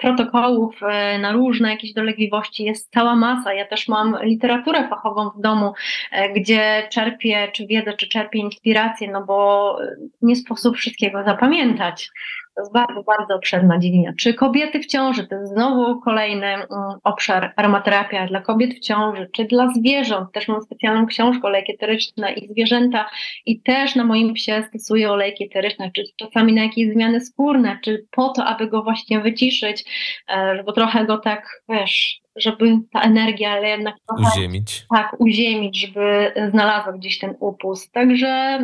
protokołów 0.00 0.74
e, 0.82 1.18
na 1.18 1.32
różne 1.32 1.70
jakieś 1.70 1.92
dolegliwości 1.92 2.64
jest 2.64 2.90
cała 2.92 3.16
masa. 3.16 3.54
Ja 3.54 3.66
też 3.66 3.88
mam 3.88 4.16
literaturę 4.22 4.88
fachową 4.88 5.30
w 5.30 5.40
domu, 5.40 5.72
e, 6.12 6.32
gdzie 6.32 6.88
czerpię 6.92 7.48
czy 7.52 7.66
wiedzę, 7.66 7.92
czy 7.92 8.08
czerpię 8.08 8.38
inspirację, 8.38 9.10
no 9.12 9.24
bo 9.24 9.78
nie 10.22 10.36
sposób 10.36 10.76
wszystkiego 10.76 11.24
zapamiętać. 11.24 12.10
To 12.54 12.62
jest 12.62 12.72
bardzo, 12.72 13.02
bardzo 13.02 13.34
obszerna 13.34 13.78
dziedzina. 13.78 14.12
Czy 14.18 14.34
kobiety 14.34 14.80
w 14.80 14.86
ciąży, 14.86 15.26
to 15.26 15.34
jest 15.34 15.52
znowu 15.52 16.00
kolejny 16.00 16.46
mm, 16.46 16.66
obszar 17.04 17.52
aromaterapia 17.56 18.26
dla 18.26 18.40
kobiet 18.40 18.74
w 18.74 18.80
ciąży, 18.80 19.30
czy 19.32 19.44
dla 19.44 19.68
zwierząt. 19.68 20.32
Też 20.32 20.48
mam 20.48 20.62
specjalną 20.62 21.06
książkę 21.06 21.46
olejki 21.46 21.72
eteryczne 21.72 22.32
i 22.32 22.48
zwierzęta 22.48 23.10
i 23.46 23.60
też 23.60 23.94
na 23.94 24.04
moim 24.04 24.34
psie 24.34 24.62
stosuję 24.68 25.10
olejki 25.10 25.44
eteryczne, 25.44 25.90
czy 25.92 26.02
czasami 26.16 26.52
na 26.52 26.62
jakieś 26.62 26.92
zmiany 26.92 27.20
skórne, 27.20 27.78
czy 27.82 28.06
po 28.10 28.28
to, 28.28 28.44
aby 28.44 28.66
go 28.66 28.82
właśnie 28.82 29.20
wyciszyć, 29.20 29.84
e, 30.28 30.56
żeby 30.56 30.72
trochę 30.72 31.06
go 31.06 31.18
tak, 31.18 31.62
wiesz, 31.68 32.23
żeby 32.36 32.78
ta 32.92 33.00
energia, 33.00 33.50
ale 33.50 33.68
jednak 33.68 33.94
uziemić. 34.18 34.86
Tak, 34.90 35.16
uziemić, 35.18 35.80
żeby 35.80 36.32
znalazła 36.50 36.92
gdzieś 36.92 37.18
ten 37.18 37.34
upust. 37.40 37.92
Także 37.92 38.60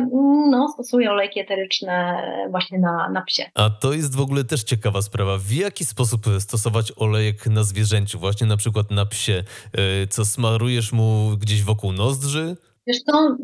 no, 0.51 0.69
stosuję 0.73 1.11
olejki 1.11 1.39
eteryczne 1.39 2.23
właśnie 2.49 2.79
na, 2.79 3.09
na 3.09 3.21
psie. 3.21 3.43
A 3.55 3.69
to 3.69 3.93
jest 3.93 4.15
w 4.15 4.21
ogóle 4.21 4.43
też 4.43 4.63
ciekawa 4.63 5.01
sprawa. 5.01 5.37
W 5.37 5.51
jaki 5.51 5.85
sposób 5.85 6.25
stosować 6.39 6.91
olejek 6.95 7.47
na 7.47 7.63
zwierzęciu, 7.63 8.19
właśnie 8.19 8.47
na 8.47 8.57
przykład 8.57 8.91
na 8.91 9.05
psie? 9.05 9.43
E, 9.73 10.07
co 10.07 10.25
smarujesz 10.25 10.91
mu 10.91 11.37
gdzieś 11.37 11.63
wokół 11.63 11.91
nozdrzy? 11.91 12.55
Wiesz 12.87 13.03
to 13.03 13.37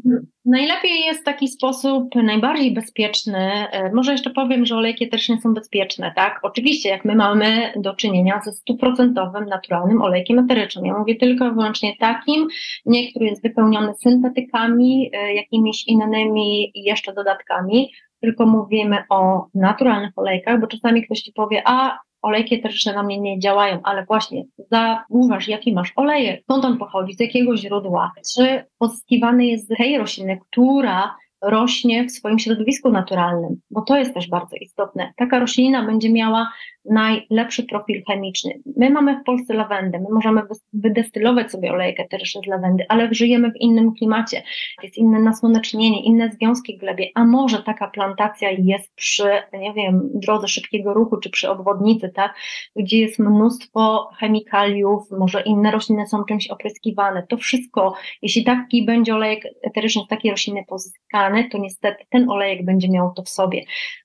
najlepiej 0.45 0.99
jest 0.99 1.25
taki 1.25 1.47
sposób 1.47 2.15
najbardziej 2.15 2.73
bezpieczny. 2.73 3.37
E, 3.37 3.91
może 3.93 4.11
jeszcze 4.11 4.29
powiem, 4.29 4.65
że 4.65 4.75
olejki 4.75 5.05
etyczne 5.05 5.41
są 5.41 5.53
bezpieczne, 5.53 6.13
tak? 6.15 6.39
Oczywiście, 6.43 6.89
jak 6.89 7.05
my 7.05 7.15
mamy 7.15 7.73
do 7.75 7.95
czynienia 7.95 8.41
ze 8.45 8.51
stuprocentowym 8.51 9.45
naturalnym 9.45 10.01
olejkiem 10.01 10.39
eterycznym. 10.39 10.85
Ja 10.85 10.97
mówię 10.97 11.15
tylko 11.15 11.47
i 11.47 11.51
wyłącznie 11.51 11.97
takim, 11.99 12.47
nie 12.85 13.09
który 13.09 13.25
jest 13.25 13.43
wypełniony 13.43 13.93
syntetykami, 13.93 15.11
e, 15.13 15.33
jakimiś 15.33 15.87
innymi 15.87 16.71
jeszcze 16.75 17.13
dodatkami, 17.13 17.91
tylko 18.21 18.45
mówimy 18.45 18.97
o 19.09 19.47
naturalnych 19.53 20.11
olejkach, 20.15 20.59
bo 20.59 20.67
czasami 20.67 21.05
ktoś 21.05 21.19
ci 21.19 21.33
powie, 21.33 21.61
a 21.65 21.99
olejki 22.27 22.55
eteryczne 22.55 22.93
na 22.93 23.03
mnie 23.03 23.19
nie 23.19 23.39
działają, 23.39 23.79
ale 23.83 24.05
właśnie 24.05 24.43
zauważ, 24.71 25.47
jaki 25.47 25.73
masz 25.73 25.93
olejek, 25.95 26.43
skąd 26.43 26.65
on 26.65 26.77
pochodzi, 26.77 27.13
z 27.13 27.19
jakiego 27.19 27.57
źródła, 27.57 28.11
czy 28.33 28.63
pozyskiwany 28.77 29.45
jest 29.45 29.65
z 29.65 29.77
tej 29.77 29.97
rośliny, 29.97 30.39
która 30.49 31.15
rośnie 31.41 32.05
w 32.05 32.11
swoim 32.11 32.39
środowisku 32.39 32.89
naturalnym, 32.89 33.61
bo 33.71 33.81
to 33.81 33.97
jest 33.97 34.13
też 34.13 34.29
bardzo 34.29 34.55
istotne. 34.55 35.13
Taka 35.17 35.39
roślina 35.39 35.85
będzie 35.85 36.11
miała 36.11 36.49
najlepszy 36.89 37.63
profil 37.63 38.03
chemiczny. 38.07 38.59
My 38.77 38.89
mamy 38.89 39.19
w 39.19 39.23
Polsce 39.23 39.53
lawendę, 39.53 39.99
my 39.99 40.05
możemy 40.13 40.41
wydestylować 40.73 41.51
sobie 41.51 41.71
olejek 41.71 41.99
eteryczny 41.99 42.41
z 42.43 42.47
lawendy, 42.47 42.85
ale 42.89 43.13
żyjemy 43.13 43.51
w 43.51 43.61
innym 43.61 43.93
klimacie, 43.93 44.43
jest 44.83 44.97
inne 44.97 45.19
nasłonecznienie, 45.19 46.03
inne 46.03 46.29
związki 46.31 46.77
w 46.77 46.79
glebie, 46.79 47.09
a 47.15 47.25
może 47.25 47.63
taka 47.63 47.87
plantacja 47.87 48.51
jest 48.51 48.95
przy, 48.95 49.29
nie 49.53 49.73
wiem, 49.73 50.09
drodze 50.13 50.47
szybkiego 50.47 50.93
ruchu, 50.93 51.17
czy 51.17 51.29
przy 51.29 51.49
obwodnicy, 51.49 52.11
tak, 52.15 52.35
gdzie 52.75 52.99
jest 52.99 53.19
mnóstwo 53.19 54.09
chemikaliów, 54.19 55.11
może 55.11 55.41
inne 55.41 55.71
rośliny 55.71 56.07
są 56.07 56.23
czymś 56.23 56.47
opryskiwane. 56.47 57.27
To 57.29 57.37
wszystko, 57.37 57.93
jeśli 58.21 58.43
taki 58.43 58.85
będzie 58.85 59.15
olejek 59.15 59.43
eteryczny 59.63 60.01
z 60.01 60.07
takiej 60.07 60.31
rośliny 60.31 60.63
pozyskany, 60.67 61.26
to 61.51 61.57
niestety 61.57 62.05
ten 62.09 62.29
olejek 62.29 62.65
będzie 62.65 62.89
miał 62.89 63.13
to 63.13 63.23
w 63.23 63.29
sobie. 63.29 63.63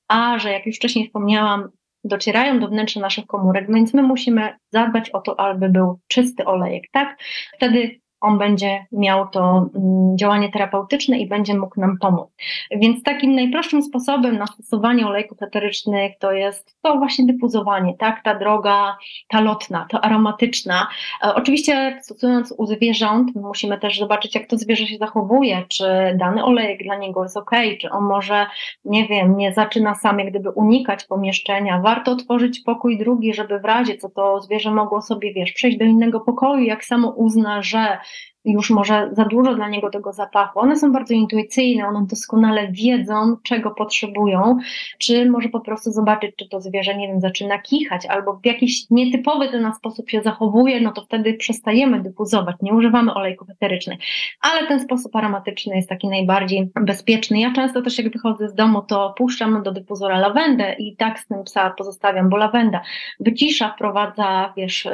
A 0.09 0.39
że 0.39 0.53
jak 0.53 0.67
już 0.67 0.77
wcześniej 0.77 1.07
wspomniałam, 1.07 1.69
docierają 2.05 2.61
do 2.61 2.69
wnętrza 2.69 3.01
naszych 3.01 3.27
komórek, 3.27 3.67
więc 3.73 3.95
my 3.95 4.03
musimy 4.03 4.57
zadbać 4.73 5.11
o 5.11 5.21
to, 5.21 5.41
aby 5.41 5.69
był 5.69 6.01
czysty 6.09 6.45
olejek, 6.45 6.85
tak? 6.93 7.19
Wtedy 7.57 8.01
on 8.23 8.39
będzie 8.39 8.87
miał 8.93 9.29
to 9.29 9.71
mm, 9.75 10.19
działanie 10.19 10.51
terapeutyczne 10.53 11.19
i 11.19 11.29
będzie 11.29 11.59
mógł 11.59 11.81
nam 11.81 11.99
pomóc. 11.99 12.29
Więc 12.71 13.03
takim 13.03 13.35
najprostszym 13.35 13.83
sposobem 13.83 14.39
na 14.39 14.47
stosowanie 14.47 15.07
olejków 15.07 15.43
eterycznych 15.43 16.13
to 16.19 16.33
jest 16.33 16.77
to 16.83 16.97
właśnie 16.97 17.27
dyfuzowanie, 17.27 17.95
tak? 17.99 18.23
Ta 18.25 18.39
droga, 18.39 18.97
ta 19.29 19.41
lotna, 19.41 19.87
aromatyczna. 20.03 20.89
E, 21.25 21.35
oczywiście 21.35 21.99
stosując 22.03 22.55
u 22.59 22.67
zwierząt, 22.67 23.35
musimy 23.35 23.79
też 23.79 23.99
zobaczyć, 23.99 24.35
jak 24.35 24.47
to 24.47 24.57
zwierzę 24.57 24.87
się 24.87 24.97
zachowuje, 24.97 25.65
czy 25.69 25.85
dany 26.15 26.45
olejek 26.45 26.83
dla 26.83 26.97
niego 26.97 27.23
jest 27.23 27.37
ok, 27.37 27.51
czy 27.81 27.91
on 27.91 28.05
może, 28.05 28.47
nie 28.85 29.09
wiem, 29.09 29.37
nie 29.37 29.53
zaczyna 29.53 29.95
sam 29.95 30.19
jak 30.19 30.31
gdyby 30.31 30.51
unikać 30.51 31.05
pomieszczenia. 31.05 31.81
Warto 31.81 32.13
otworzyć 32.13 32.61
pokój 32.61 32.99
drugi, 32.99 33.35
żeby 33.35 33.61
w 33.61 33.65
razie 33.65 33.97
co 33.97 34.09
to 34.09 34.41
zwierzę 34.41 34.71
mogło 34.71 35.03
sobie, 35.03 35.33
wiesz, 35.35 35.53
przejść 35.53 35.79
do 35.79 35.85
innego 35.85 36.21
pokoju, 36.21 36.65
jak 36.65 36.85
samo 36.85 37.09
uzna, 37.09 37.63
że 37.63 37.99
już 38.45 38.71
może 38.71 39.11
za 39.13 39.25
dużo 39.25 39.55
dla 39.55 39.69
niego 39.69 39.91
tego 39.91 40.13
zapachu. 40.13 40.61
One 40.61 40.77
są 40.77 40.93
bardzo 40.93 41.15
intuicyjne, 41.15 41.87
one 41.87 42.07
doskonale 42.07 42.73
wiedzą, 42.73 43.37
czego 43.43 43.71
potrzebują, 43.71 44.59
czy 44.99 45.31
może 45.31 45.49
po 45.49 45.61
prostu 45.61 45.91
zobaczyć, 45.91 46.37
czy 46.37 46.49
to 46.49 46.61
zwierzę, 46.61 46.97
nie 46.97 47.09
wiem, 47.09 47.21
zaczyna 47.21 47.59
kichać, 47.59 48.07
albo 48.07 48.33
w 48.33 48.47
jakiś 48.47 48.91
nietypowy 48.91 49.61
nas 49.61 49.77
sposób 49.77 50.11
się 50.11 50.23
zachowuje, 50.23 50.81
no 50.81 50.93
to 50.93 51.03
wtedy 51.03 51.35
przestajemy 51.35 52.03
dyfuzować, 52.03 52.57
nie 52.63 52.73
używamy 52.73 53.15
olejków 53.15 53.51
eterycznych. 53.51 53.99
Ale 54.41 54.67
ten 54.69 54.81
sposób 54.81 55.17
aromatyczny 55.17 55.77
jest 55.77 55.89
taki 55.89 56.09
najbardziej 56.09 56.71
bezpieczny. 56.81 57.41
Ja 57.41 57.53
często 57.53 57.83
też 57.83 57.99
jak 57.99 58.13
wychodzę 58.13 58.49
z 58.49 58.55
domu, 58.55 58.83
to 58.83 59.15
puszczam 59.17 59.63
do 59.63 59.73
dyfuzora 59.73 60.19
lawendę 60.19 60.75
i 60.79 60.97
tak 60.97 61.19
z 61.19 61.27
tym 61.27 61.45
psa 61.45 61.71
pozostawiam, 61.71 62.29
bo 62.29 62.37
lawenda 62.37 62.83
wycisza, 63.21 63.73
wprowadza, 63.75 64.53
wiesz, 64.57 64.89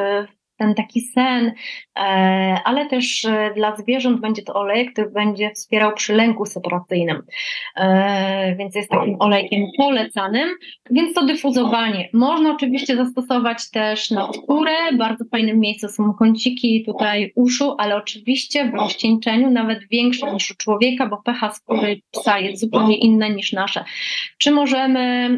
ten 0.58 0.74
taki 0.74 1.00
sen, 1.00 1.52
e, 1.98 2.02
ale 2.64 2.86
też 2.86 3.24
e, 3.24 3.52
dla 3.54 3.76
zwierząt 3.76 4.20
będzie 4.20 4.42
to 4.42 4.54
olej, 4.54 4.92
który 4.92 5.10
będzie 5.10 5.50
wspierał 5.50 5.94
przy 5.94 6.14
lęku 6.14 6.46
separacyjnym, 6.46 7.22
e, 7.76 8.56
więc 8.56 8.74
jest 8.74 8.90
takim 8.90 9.16
olejkiem 9.18 9.66
polecanym, 9.76 10.48
więc 10.90 11.14
to 11.14 11.26
dyfuzowanie. 11.26 12.08
Można 12.12 12.50
oczywiście 12.50 12.96
zastosować 12.96 13.70
też 13.70 14.10
na 14.10 14.32
skórę, 14.32 14.76
bardzo 14.98 15.24
fajnym 15.24 15.60
miejscu 15.60 15.88
są 15.88 16.14
kąciki 16.14 16.84
tutaj 16.84 17.32
uszu, 17.34 17.74
ale 17.78 17.96
oczywiście 17.96 18.70
w 18.70 18.74
rozcieńczeniu 18.74 19.50
nawet 19.50 19.88
większe 19.90 20.32
niż 20.32 20.50
u 20.50 20.54
człowieka, 20.54 21.06
bo 21.06 21.16
pH 21.16 21.52
skóry 21.54 22.00
psa 22.10 22.38
jest 22.38 22.60
zupełnie 22.60 22.96
inne 22.96 23.30
niż 23.30 23.52
nasze. 23.52 23.84
Czy 24.38 24.50
możemy 24.50 25.28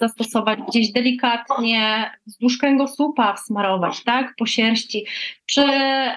zastosować 0.00 0.58
gdzieś 0.68 0.92
delikatnie 0.92 2.10
wzdłuż 2.26 2.58
kręgosłupa 2.58 3.34
wsmarować, 3.34 4.04
tak? 4.04 4.33
Po 4.36 4.46
sierści, 4.46 5.04
czy 5.46 5.62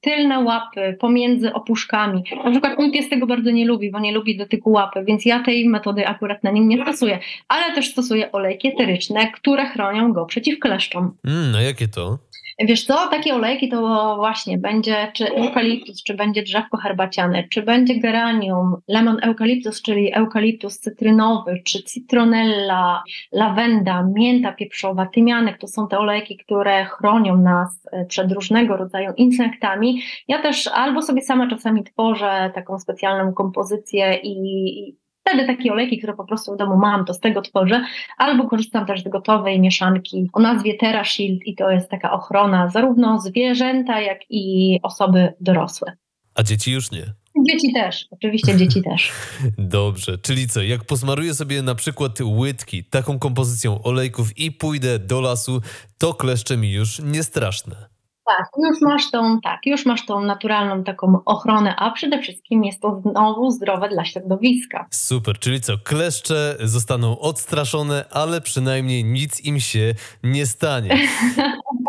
tylne 0.02 0.39
łapy 0.39 0.98
pomiędzy 0.99 1.53
opuszkami. 1.53 2.23
Na 2.45 2.52
przykład 2.52 2.77
mój 2.77 2.91
pies 2.91 3.10
tego 3.10 3.27
bardzo 3.27 3.52
nie 3.52 3.65
lubi, 3.65 3.91
bo 3.91 3.99
nie 3.99 4.11
lubi 4.11 4.38
dotyku 4.38 4.72
łapy, 4.72 5.03
więc 5.07 5.26
ja 5.26 5.44
tej 5.44 5.69
metody 5.69 6.07
akurat 6.07 6.44
na 6.44 6.52
nim 6.52 6.69
nie 6.69 6.81
stosuję, 6.84 7.19
ale 7.48 7.76
też 7.76 7.91
stosuję 7.91 8.31
olejki 8.31 8.68
eteryczne, 8.68 9.31
które 9.31 9.65
chronią 9.65 10.14
go 10.14 10.26
przeciw 10.26 10.60
kleszczom. 10.60 11.11
Mm, 11.26 11.56
a 11.56 11.61
jakie 11.61 11.88
to? 11.88 12.18
Wiesz 12.59 12.85
co, 12.85 13.07
takie 13.07 13.35
olejki 13.35 13.69
to 13.69 14.15
właśnie 14.15 14.57
będzie 14.57 15.11
czy 15.13 15.35
eukaliptus, 15.35 16.03
czy 16.03 16.13
będzie 16.13 16.43
drzewko 16.43 16.77
herbaciane, 16.77 17.43
czy 17.49 17.61
będzie 17.61 17.95
geranium, 17.95 18.75
lemon 18.88 19.17
eukaliptus, 19.23 19.81
czyli 19.81 20.13
eukaliptus 20.13 20.79
cytrynowy, 20.79 21.61
czy 21.65 21.84
citronella, 21.84 23.03
lawenda, 23.31 24.07
mięta 24.15 24.51
pieprzowa, 24.51 25.05
tymianek, 25.05 25.57
to 25.57 25.67
są 25.67 25.88
te 25.88 25.99
olejki, 25.99 26.38
które 26.38 26.85
chronią 26.85 27.38
nas 27.38 27.88
e, 27.91 28.05
przed 28.05 28.31
różnego 28.31 28.77
rodzaju 28.77 29.13
insektami. 29.17 30.01
Ja 30.27 30.41
też 30.41 30.67
albo 30.67 31.01
sobie 31.01 31.21
sama 31.21 31.49
czasami 31.49 31.84
tworzę 31.84 32.51
taką 32.55 32.79
specjalną 32.79 33.34
kompozycję 33.34 34.19
i 34.23 35.06
Wtedy 35.27 35.47
takie 35.47 35.71
olejki, 35.71 35.97
które 35.97 36.13
po 36.13 36.25
prostu 36.25 36.53
w 36.53 36.57
domu 36.57 36.77
mam, 36.77 37.05
to 37.05 37.13
z 37.13 37.19
tego 37.19 37.41
tworzę, 37.41 37.85
albo 38.17 38.49
korzystam 38.49 38.85
też 38.85 39.03
z 39.03 39.07
gotowej 39.07 39.59
mieszanki 39.59 40.29
o 40.33 40.39
nazwie 40.39 40.77
TerraShield 40.77 41.47
i 41.47 41.55
to 41.55 41.71
jest 41.71 41.89
taka 41.89 42.11
ochrona 42.11 42.69
zarówno 42.69 43.19
zwierzęta, 43.19 44.01
jak 44.01 44.19
i 44.29 44.79
osoby 44.83 45.33
dorosłe. 45.41 45.91
A 46.35 46.43
dzieci 46.43 46.71
już 46.71 46.91
nie? 46.91 47.13
Dzieci 47.49 47.73
też, 47.73 48.07
oczywiście 48.11 48.57
dzieci 48.57 48.81
też. 48.83 49.11
Dobrze, 49.57 50.17
czyli 50.17 50.47
co, 50.47 50.61
jak 50.61 50.83
posmaruję 50.83 51.33
sobie 51.33 51.61
na 51.61 51.75
przykład 51.75 52.21
łydki 52.21 52.83
taką 52.83 53.19
kompozycją 53.19 53.83
olejków 53.83 54.37
i 54.37 54.51
pójdę 54.51 54.99
do 54.99 55.21
lasu, 55.21 55.61
to 55.97 56.13
kleszcze 56.13 56.57
mi 56.57 56.71
już 56.71 56.99
nie 56.99 57.23
straszne. 57.23 57.97
Tak, 58.27 58.47
już 58.57 58.81
masz 58.81 59.11
tą, 59.11 59.41
tak, 59.41 59.59
już 59.65 59.85
masz 59.85 60.05
tą 60.05 60.21
naturalną 60.21 60.83
taką 60.83 61.19
ochronę, 61.25 61.75
a 61.75 61.91
przede 61.91 62.21
wszystkim 62.21 62.63
jest 62.63 62.81
to 62.81 63.01
znowu 63.01 63.51
zdrowe 63.51 63.89
dla 63.89 64.05
środowiska. 64.05 64.85
Super, 64.91 65.39
czyli 65.39 65.61
co, 65.61 65.77
kleszcze 65.77 66.57
zostaną 66.59 67.19
odstraszone, 67.19 68.05
ale 68.11 68.41
przynajmniej 68.41 69.03
nic 69.03 69.45
im 69.45 69.59
się 69.59 69.93
nie 70.23 70.45
stanie. 70.45 70.97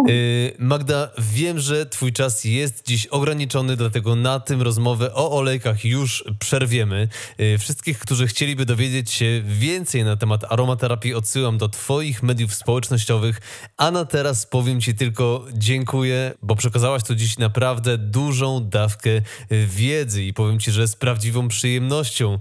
Y, 0.09 0.57
Magda, 0.59 1.11
wiem, 1.19 1.59
że 1.59 1.87
Twój 1.87 2.13
czas 2.13 2.45
jest 2.45 2.87
dziś 2.87 3.07
ograniczony, 3.07 3.77
dlatego 3.77 4.17
na 4.17 4.41
tym 4.41 4.63
rozmowę 4.63 5.15
o 5.15 5.31
olejkach 5.31 5.85
już 5.85 6.25
przerwiemy. 6.39 7.09
Y, 7.41 7.59
wszystkich, 7.59 7.99
którzy 7.99 8.27
chcieliby 8.27 8.65
dowiedzieć 8.65 9.11
się 9.11 9.43
więcej 9.45 10.05
na 10.05 10.17
temat 10.17 10.53
aromaterapii, 10.53 11.15
odsyłam 11.15 11.59
do 11.59 11.69
Twoich 11.69 12.23
mediów 12.23 12.55
społecznościowych. 12.55 13.41
A 13.77 13.91
na 13.91 14.05
teraz 14.05 14.47
powiem 14.47 14.81
Ci 14.81 14.95
tylko 14.95 15.45
dziękuję, 15.53 16.28
bo 16.43 16.57
przekazałaś 16.57 17.03
tu 17.03 17.15
dziś 17.15 17.39
naprawdę 17.39 17.99
dużą 17.99 18.69
dawkę 18.69 19.11
wiedzy 19.67 20.25
i 20.25 20.33
powiem 20.33 20.61
Ci, 20.61 20.71
że 20.71 20.89
z 20.89 20.97
prawdziwą 20.97 21.49
przyjemnością 21.49 22.39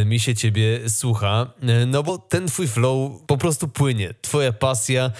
y, 0.00 0.04
mi 0.04 0.20
się 0.20 0.34
Ciebie 0.34 0.90
słucha, 0.90 1.52
no 1.86 2.02
bo 2.02 2.18
ten 2.18 2.46
Twój 2.46 2.68
flow 2.68 3.22
po 3.26 3.38
prostu 3.38 3.68
płynie. 3.68 4.14
Twoja 4.22 4.52
pasja 4.52 5.10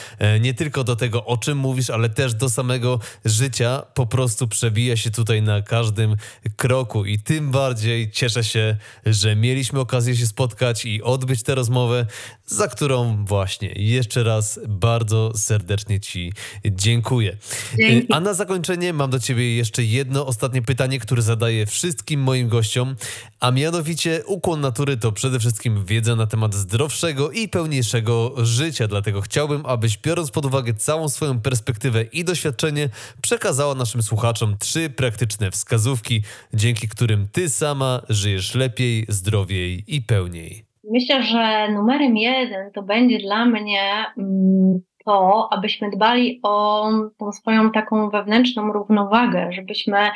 nie 0.40 0.54
tylko 0.54 0.84
do 0.84 0.96
tego, 0.96 1.24
o 1.24 1.36
czym 1.36 1.58
mówisz, 1.58 1.90
ale 1.90 2.08
też 2.08 2.34
do 2.34 2.50
samego 2.50 3.00
życia 3.24 3.82
po 3.94 4.06
prostu 4.06 4.48
przebija 4.48 4.96
się 4.96 5.10
tutaj 5.10 5.42
na 5.42 5.62
każdym 5.62 6.16
kroku. 6.56 7.04
I 7.04 7.18
tym 7.18 7.50
bardziej 7.50 8.10
cieszę 8.10 8.44
się, 8.44 8.76
że 9.06 9.36
mieliśmy 9.36 9.80
okazję 9.80 10.16
się 10.16 10.26
spotkać 10.26 10.84
i 10.84 11.02
odbyć 11.02 11.42
tę 11.42 11.54
rozmowę, 11.54 12.06
za 12.50 12.68
którą 12.68 13.24
właśnie 13.24 13.72
jeszcze 13.76 14.22
raz 14.22 14.60
bardzo 14.68 15.32
serdecznie 15.36 16.00
Ci 16.00 16.32
dziękuję. 16.64 17.36
Dzięki. 17.78 18.12
A 18.12 18.20
na 18.20 18.34
zakończenie 18.34 18.92
mam 18.92 19.10
do 19.10 19.20
Ciebie 19.20 19.56
jeszcze 19.56 19.84
jedno 19.84 20.26
ostatnie 20.26 20.62
pytanie, 20.62 21.00
które 21.00 21.22
zadaję 21.22 21.66
wszystkim 21.66 22.20
moim 22.20 22.48
gościom, 22.48 22.96
a 23.40 23.50
mianowicie 23.50 24.22
ukłon 24.26 24.60
natury 24.60 24.96
to 24.96 25.12
przede 25.12 25.38
wszystkim 25.38 25.84
wiedza 25.84 26.16
na 26.16 26.26
temat 26.26 26.54
zdrowszego 26.54 27.30
i 27.30 27.48
pełniejszego 27.48 28.34
życia, 28.36 28.88
dlatego 28.88 29.20
chciałbym, 29.20 29.66
abyś 29.66 29.98
biorąc 29.98 30.30
pod 30.30 30.44
uwagę 30.44 30.74
całą 30.74 31.08
swoją 31.08 31.40
perspektywę, 31.40 31.70
perspektywę 31.70 32.04
i 32.04 32.24
doświadczenie 32.24 32.88
przekazała 33.22 33.74
naszym 33.74 34.02
słuchaczom 34.02 34.58
trzy 34.58 34.90
praktyczne 34.90 35.50
wskazówki, 35.50 36.22
dzięki 36.54 36.88
którym 36.88 37.28
ty 37.28 37.50
sama 37.50 38.02
żyjesz 38.08 38.54
lepiej, 38.54 39.06
zdrowiej 39.08 39.84
i 39.86 40.02
pełniej. 40.02 40.69
Myślę, 40.90 41.22
że 41.22 41.68
numerem 41.68 42.16
jeden 42.16 42.70
to 42.72 42.82
będzie 42.82 43.18
dla 43.18 43.44
mnie 43.44 44.04
mm, 44.18 44.80
to, 45.04 45.48
abyśmy 45.52 45.90
dbali 45.90 46.40
o 46.42 46.88
tą 47.18 47.32
swoją 47.32 47.70
taką 47.72 48.10
wewnętrzną 48.10 48.72
równowagę, 48.72 49.52
żebyśmy 49.52 50.10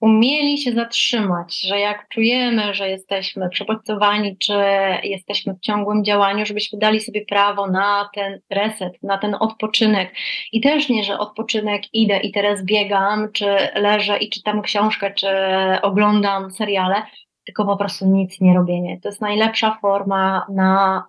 umieli 0.00 0.58
się 0.58 0.72
zatrzymać, 0.72 1.62
że 1.62 1.78
jak 1.78 2.08
czujemy, 2.08 2.74
że 2.74 2.88
jesteśmy 2.88 3.48
przebodźcowani, 3.48 4.38
czy 4.38 4.52
jesteśmy 5.02 5.54
w 5.54 5.60
ciągłym 5.60 6.04
działaniu, 6.04 6.46
żebyśmy 6.46 6.78
dali 6.78 7.00
sobie 7.00 7.24
prawo 7.24 7.66
na 7.66 8.08
ten 8.14 8.40
reset, 8.50 8.92
na 9.02 9.18
ten 9.18 9.36
odpoczynek. 9.40 10.14
I 10.52 10.60
też 10.60 10.88
nie, 10.88 11.04
że 11.04 11.18
odpoczynek 11.18 11.82
idę 11.92 12.18
i 12.20 12.32
teraz 12.32 12.64
biegam, 12.64 13.32
czy 13.32 13.46
leżę 13.74 14.18
i 14.18 14.30
czytam 14.30 14.62
książkę, 14.62 15.14
czy 15.14 15.28
oglądam 15.82 16.50
seriale, 16.50 17.02
tylko 17.46 17.64
po 17.64 17.76
prostu 17.76 18.06
nic 18.06 18.40
nie 18.40 18.54
robienie. 18.54 19.00
To 19.00 19.08
jest 19.08 19.20
najlepsza 19.20 19.78
forma 19.80 20.46
na 20.50 21.04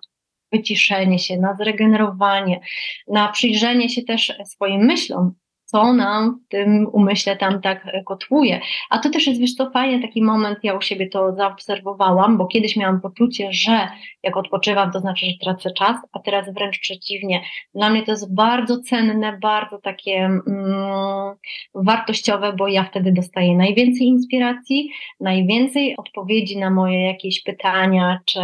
wyciszenie 0.52 1.18
się, 1.18 1.36
na 1.36 1.56
zregenerowanie, 1.56 2.60
na 3.08 3.28
przyjrzenie 3.28 3.88
się 3.88 4.02
też 4.02 4.32
swoim 4.44 4.80
myślom, 4.80 5.34
co 5.70 5.92
nam 5.92 6.40
w 6.46 6.48
tym 6.48 6.86
umyśle 6.92 7.36
tam 7.36 7.60
tak 7.60 7.86
kotłuje. 8.04 8.60
A 8.90 8.98
to 8.98 9.10
też 9.10 9.26
jest, 9.26 9.40
wiesz 9.40 9.54
co, 9.54 9.70
fajny 9.70 10.02
taki 10.02 10.22
moment, 10.22 10.58
ja 10.62 10.74
u 10.74 10.82
siebie 10.82 11.08
to 11.08 11.34
zaobserwowałam, 11.34 12.38
bo 12.38 12.46
kiedyś 12.46 12.76
miałam 12.76 13.00
poczucie, 13.00 13.52
że 13.52 13.88
jak 14.22 14.36
odpoczywam, 14.36 14.92
to 14.92 15.00
znaczy, 15.00 15.26
że 15.26 15.32
tracę 15.40 15.70
czas, 15.70 15.96
a 16.12 16.18
teraz 16.18 16.54
wręcz 16.54 16.78
przeciwnie. 16.78 17.42
Dla 17.74 17.90
mnie 17.90 18.02
to 18.02 18.10
jest 18.10 18.34
bardzo 18.34 18.80
cenne, 18.80 19.38
bardzo 19.42 19.78
takie 19.78 20.16
mm, 20.16 20.44
wartościowe, 21.74 22.52
bo 22.52 22.68
ja 22.68 22.84
wtedy 22.84 23.12
dostaję 23.12 23.56
najwięcej 23.56 24.06
inspiracji, 24.06 24.90
najwięcej 25.20 25.96
odpowiedzi 25.96 26.58
na 26.58 26.70
moje 26.70 27.06
jakieś 27.06 27.42
pytania, 27.42 28.20
czy 28.24 28.40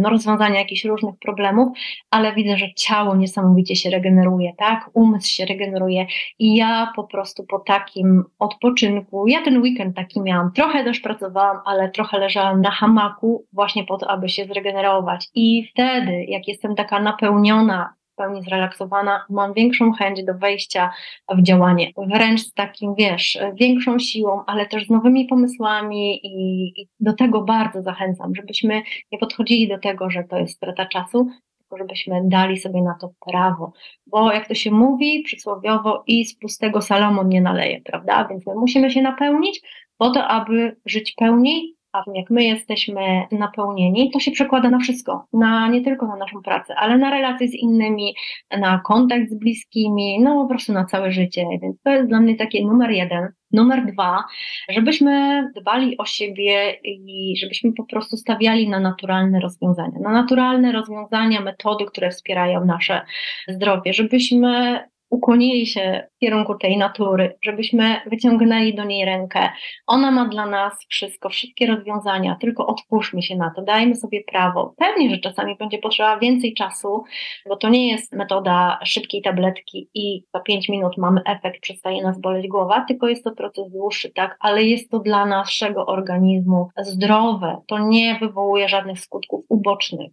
no, 0.00 0.10
rozwiązania 0.10 0.58
jakichś 0.58 0.84
różnych 0.84 1.14
problemów, 1.18 1.68
ale 2.10 2.34
widzę, 2.34 2.56
że 2.56 2.74
ciało 2.74 3.16
niesamowicie 3.16 3.76
się 3.76 3.90
regeneruje, 3.90 4.52
tak? 4.58 4.90
Umysł 4.94 5.34
się 5.34 5.44
regeneruje 5.44 6.06
i 6.38 6.61
po 6.96 7.04
prostu 7.04 7.44
po 7.46 7.58
takim 7.58 8.24
odpoczynku, 8.38 9.26
ja 9.26 9.42
ten 9.42 9.62
weekend 9.62 9.96
taki 9.96 10.20
miałam, 10.20 10.52
trochę 10.52 10.84
też 10.84 11.00
pracowałam, 11.00 11.56
ale 11.64 11.90
trochę 11.90 12.18
leżałam 12.18 12.60
na 12.60 12.70
hamaku 12.70 13.46
właśnie 13.52 13.84
po 13.84 13.98
to, 13.98 14.10
aby 14.10 14.28
się 14.28 14.44
zregenerować. 14.44 15.28
I 15.34 15.68
wtedy, 15.72 16.24
jak 16.24 16.48
jestem 16.48 16.74
taka 16.74 17.00
napełniona, 17.00 17.94
w 18.12 18.14
pełni 18.14 18.42
zrelaksowana, 18.42 19.24
mam 19.30 19.54
większą 19.54 19.92
chęć 19.92 20.24
do 20.24 20.34
wejścia 20.34 20.90
w 21.34 21.42
działanie, 21.42 21.90
wręcz 21.96 22.40
z 22.40 22.52
takim, 22.52 22.94
wiesz, 22.94 23.38
większą 23.54 23.98
siłą, 23.98 24.42
ale 24.46 24.66
też 24.66 24.86
z 24.86 24.90
nowymi 24.90 25.26
pomysłami 25.26 26.26
i, 26.26 26.66
i 26.82 26.88
do 27.00 27.12
tego 27.12 27.42
bardzo 27.42 27.82
zachęcam, 27.82 28.34
żebyśmy 28.34 28.82
nie 29.12 29.18
podchodzili 29.18 29.68
do 29.68 29.78
tego, 29.78 30.10
że 30.10 30.24
to 30.24 30.36
jest 30.36 30.56
strata 30.56 30.86
czasu, 30.86 31.28
żebyśmy 31.76 32.20
dali 32.24 32.58
sobie 32.58 32.82
na 32.82 32.94
to 33.00 33.12
prawo. 33.26 33.72
Bo 34.06 34.32
jak 34.32 34.48
to 34.48 34.54
się 34.54 34.70
mówi 34.70 35.22
przysłowiowo, 35.22 36.02
i 36.06 36.24
z 36.24 36.38
pustego 36.38 36.82
Salomon 36.82 37.28
nie 37.28 37.40
naleje, 37.40 37.80
prawda? 37.80 38.28
Więc 38.30 38.46
my 38.46 38.54
musimy 38.54 38.90
się 38.90 39.02
napełnić 39.02 39.62
po 39.98 40.10
to, 40.10 40.26
aby 40.26 40.76
żyć 40.86 41.14
pełniej, 41.16 41.76
a 41.92 42.02
jak 42.14 42.30
my 42.30 42.44
jesteśmy 42.44 43.26
napełnieni, 43.32 44.10
to 44.10 44.20
się 44.20 44.30
przekłada 44.30 44.70
na 44.70 44.78
wszystko, 44.78 45.26
na 45.32 45.68
nie 45.68 45.84
tylko 45.84 46.06
na 46.06 46.16
naszą 46.16 46.42
pracę, 46.42 46.74
ale 46.76 46.98
na 46.98 47.10
relacje 47.10 47.48
z 47.48 47.54
innymi, 47.54 48.14
na 48.60 48.78
kontakt 48.78 49.30
z 49.30 49.38
bliskimi, 49.38 50.20
no 50.20 50.42
po 50.42 50.48
prostu 50.48 50.72
na 50.72 50.84
całe 50.84 51.12
życie. 51.12 51.46
Więc 51.62 51.82
to 51.82 51.90
jest 51.90 52.08
dla 52.08 52.20
mnie 52.20 52.36
takie 52.36 52.64
numer 52.64 52.90
jeden. 52.90 53.28
Numer 53.52 53.86
dwa, 53.92 54.24
żebyśmy 54.68 55.42
dbali 55.56 55.98
o 55.98 56.04
siebie 56.04 56.80
i 56.84 57.36
żebyśmy 57.36 57.72
po 57.72 57.84
prostu 57.84 58.16
stawiali 58.16 58.68
na 58.68 58.80
naturalne 58.80 59.40
rozwiązania, 59.40 59.98
na 60.00 60.12
naturalne 60.12 60.72
rozwiązania, 60.72 61.40
metody, 61.40 61.84
które 61.84 62.10
wspierają 62.10 62.64
nasze 62.64 63.00
zdrowie, 63.48 63.92
żebyśmy 63.92 64.80
ukłonili 65.12 65.66
się 65.66 66.06
w 66.16 66.18
kierunku 66.18 66.54
tej 66.54 66.76
natury, 66.76 67.38
żebyśmy 67.44 67.96
wyciągnęli 68.06 68.74
do 68.74 68.84
niej 68.84 69.04
rękę. 69.04 69.48
Ona 69.86 70.10
ma 70.10 70.28
dla 70.28 70.46
nas 70.46 70.86
wszystko, 70.88 71.28
wszystkie 71.28 71.66
rozwiązania, 71.66 72.36
tylko 72.40 72.66
otwórzmy 72.66 73.22
się 73.22 73.36
na 73.36 73.52
to, 73.56 73.62
dajmy 73.62 73.94
sobie 73.94 74.24
prawo. 74.24 74.74
Pewnie, 74.76 75.10
że 75.10 75.18
czasami 75.18 75.56
będzie 75.56 75.78
potrzeba 75.78 76.18
więcej 76.18 76.54
czasu, 76.54 77.04
bo 77.48 77.56
to 77.56 77.68
nie 77.68 77.88
jest 77.88 78.12
metoda 78.12 78.78
szybkiej 78.84 79.22
tabletki 79.22 79.88
i 79.94 80.24
za 80.34 80.40
pięć 80.40 80.68
minut 80.68 80.96
mamy 80.98 81.20
efekt, 81.26 81.60
przestaje 81.60 82.02
nas 82.02 82.20
boleć 82.20 82.48
głowa, 82.48 82.84
tylko 82.88 83.08
jest 83.08 83.24
to 83.24 83.30
proces 83.30 83.72
dłuższy, 83.72 84.10
tak, 84.10 84.36
ale 84.40 84.64
jest 84.64 84.90
to 84.90 84.98
dla 84.98 85.26
naszego 85.26 85.86
organizmu 85.86 86.68
zdrowe, 86.76 87.56
to 87.66 87.78
nie 87.78 88.18
wywołuje 88.20 88.68
żadnych 88.68 89.00
skutków 89.00 89.44
ubocznych. 89.48 90.12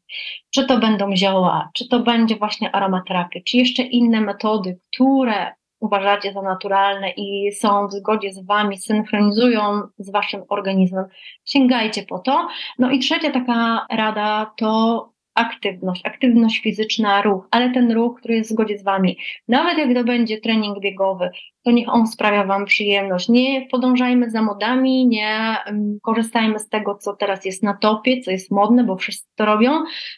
Czy 0.53 0.65
to 0.65 0.77
będą 0.77 1.15
zioła, 1.15 1.69
czy 1.73 1.87
to 1.87 1.99
będzie 1.99 2.35
właśnie 2.35 2.75
aromaterapia, 2.75 3.39
czy 3.47 3.57
jeszcze 3.57 3.83
inne 3.83 4.21
metody, 4.21 4.79
które 4.93 5.53
uważacie 5.79 6.33
za 6.33 6.41
naturalne 6.41 7.09
i 7.09 7.51
są 7.51 7.87
w 7.87 7.91
zgodzie 7.91 8.33
z 8.33 8.45
Wami, 8.45 8.77
synchronizują 8.77 9.81
z 9.97 10.11
Waszym 10.11 10.43
organizmem, 10.49 11.05
sięgajcie 11.45 12.03
po 12.03 12.19
to. 12.19 12.47
No 12.79 12.91
i 12.91 12.99
trzecia 12.99 13.31
taka 13.31 13.85
rada 13.89 14.53
to 14.57 15.09
aktywność, 15.35 16.05
aktywność 16.05 16.59
fizyczna, 16.59 17.21
ruch, 17.21 17.47
ale 17.51 17.71
ten 17.71 17.91
ruch, 17.91 18.19
który 18.19 18.35
jest 18.35 18.49
w 18.49 18.53
zgodzie 18.53 18.77
z 18.77 18.83
Wami. 18.83 19.17
Nawet 19.47 19.77
jak 19.77 19.93
to 19.93 20.03
będzie 20.03 20.41
trening 20.41 20.79
biegowy, 20.79 21.29
to 21.63 21.71
niech 21.71 21.89
on 21.89 22.07
sprawia 22.07 22.43
Wam 22.43 22.65
przyjemność. 22.65 23.29
Nie 23.29 23.67
podążajmy 23.71 24.29
za 24.29 24.41
modami, 24.41 25.07
nie 25.07 25.55
korzystajmy 26.01 26.59
z 26.59 26.69
tego, 26.69 26.95
co 26.95 27.15
teraz 27.15 27.45
jest 27.45 27.63
na 27.63 27.73
topie, 27.73 28.21
co 28.21 28.31
jest 28.31 28.51
modne, 28.51 28.83
bo 28.83 28.95
wszyscy 28.95 29.27
to 29.35 29.45
robią, 29.45 29.71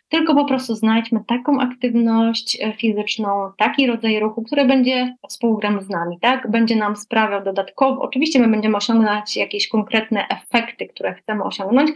tylko 0.10 0.36
po 0.36 0.46
prostu 0.46 0.76
znajdźmy 0.76 1.20
taką 1.28 1.62
aktywność 1.62 2.58
e, 2.62 2.74
fizyczną, 2.74 3.52
taki 3.58 3.88
rodzaj 3.88 4.20
ruchu, 4.20 4.44
który 4.44 4.66
będzie 4.66 5.16
współgram 5.30 5.82
z 5.82 5.90
nami, 5.90 6.18
tak? 6.22 6.52
Będzie 6.52 6.76
nam 6.76 6.96
sprawiał 6.96 7.44
dodatkowo, 7.44 8.02
oczywiście 8.02 8.40
my 8.40 8.48
będziemy 8.48 8.78
osiągać 8.78 9.38
jakieś 9.38 9.68
konkretne 9.68 10.28
efekty, 10.28 10.88
które 10.88 11.14
chcemy 11.14 11.44
osiągnąć, 11.44 11.92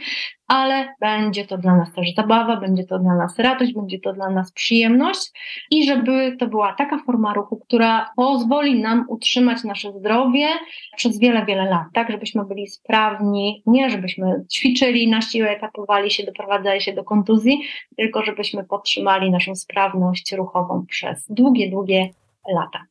ale 0.48 0.88
będzie 1.02 1.46
to 1.46 1.58
dla 1.58 1.76
nas 1.76 1.94
też 1.94 2.14
zabawa, 2.16 2.58
będzie 2.58 2.84
to 2.84 3.00
dla 3.00 3.16
nas 3.16 3.40
radość, 3.40 3.74
będzie 3.74 4.00
to 4.00 4.14
dla 4.14 4.30
nas 4.30 4.52
przyjemność 4.52 5.32
i 5.72 5.86
żeby 5.86 6.36
to 6.40 6.48
była 6.48 6.74
taka 6.74 6.98
forma 7.06 7.34
ruchu, 7.34 7.58
która 7.58 8.10
pozwoli 8.16 8.82
nam 8.82 9.06
utrzymać 9.10 9.35
nasze 9.42 9.92
zdrowie 9.92 10.48
przez 10.96 11.20
wiele, 11.20 11.46
wiele 11.46 11.66
lat, 11.66 11.88
tak, 11.94 12.12
żebyśmy 12.12 12.46
byli 12.46 12.68
sprawni, 12.68 13.64
nie 13.66 13.90
żebyśmy 13.90 14.46
ćwiczyli 14.54 15.10
na 15.10 15.22
siłę, 15.22 15.50
etapowali 15.50 16.12
się, 16.12 16.24
doprowadzali 16.24 16.82
się 16.82 16.94
do 16.94 17.04
kontuzji, 17.04 17.62
tylko 17.98 18.24
żebyśmy 18.24 18.64
podtrzymali 18.64 19.32
naszą 19.32 19.56
sprawność 19.56 20.32
ruchową 20.34 20.86
przez 20.90 21.26
długie, 21.30 21.72
długie 21.72 22.10
lata. 22.54 22.86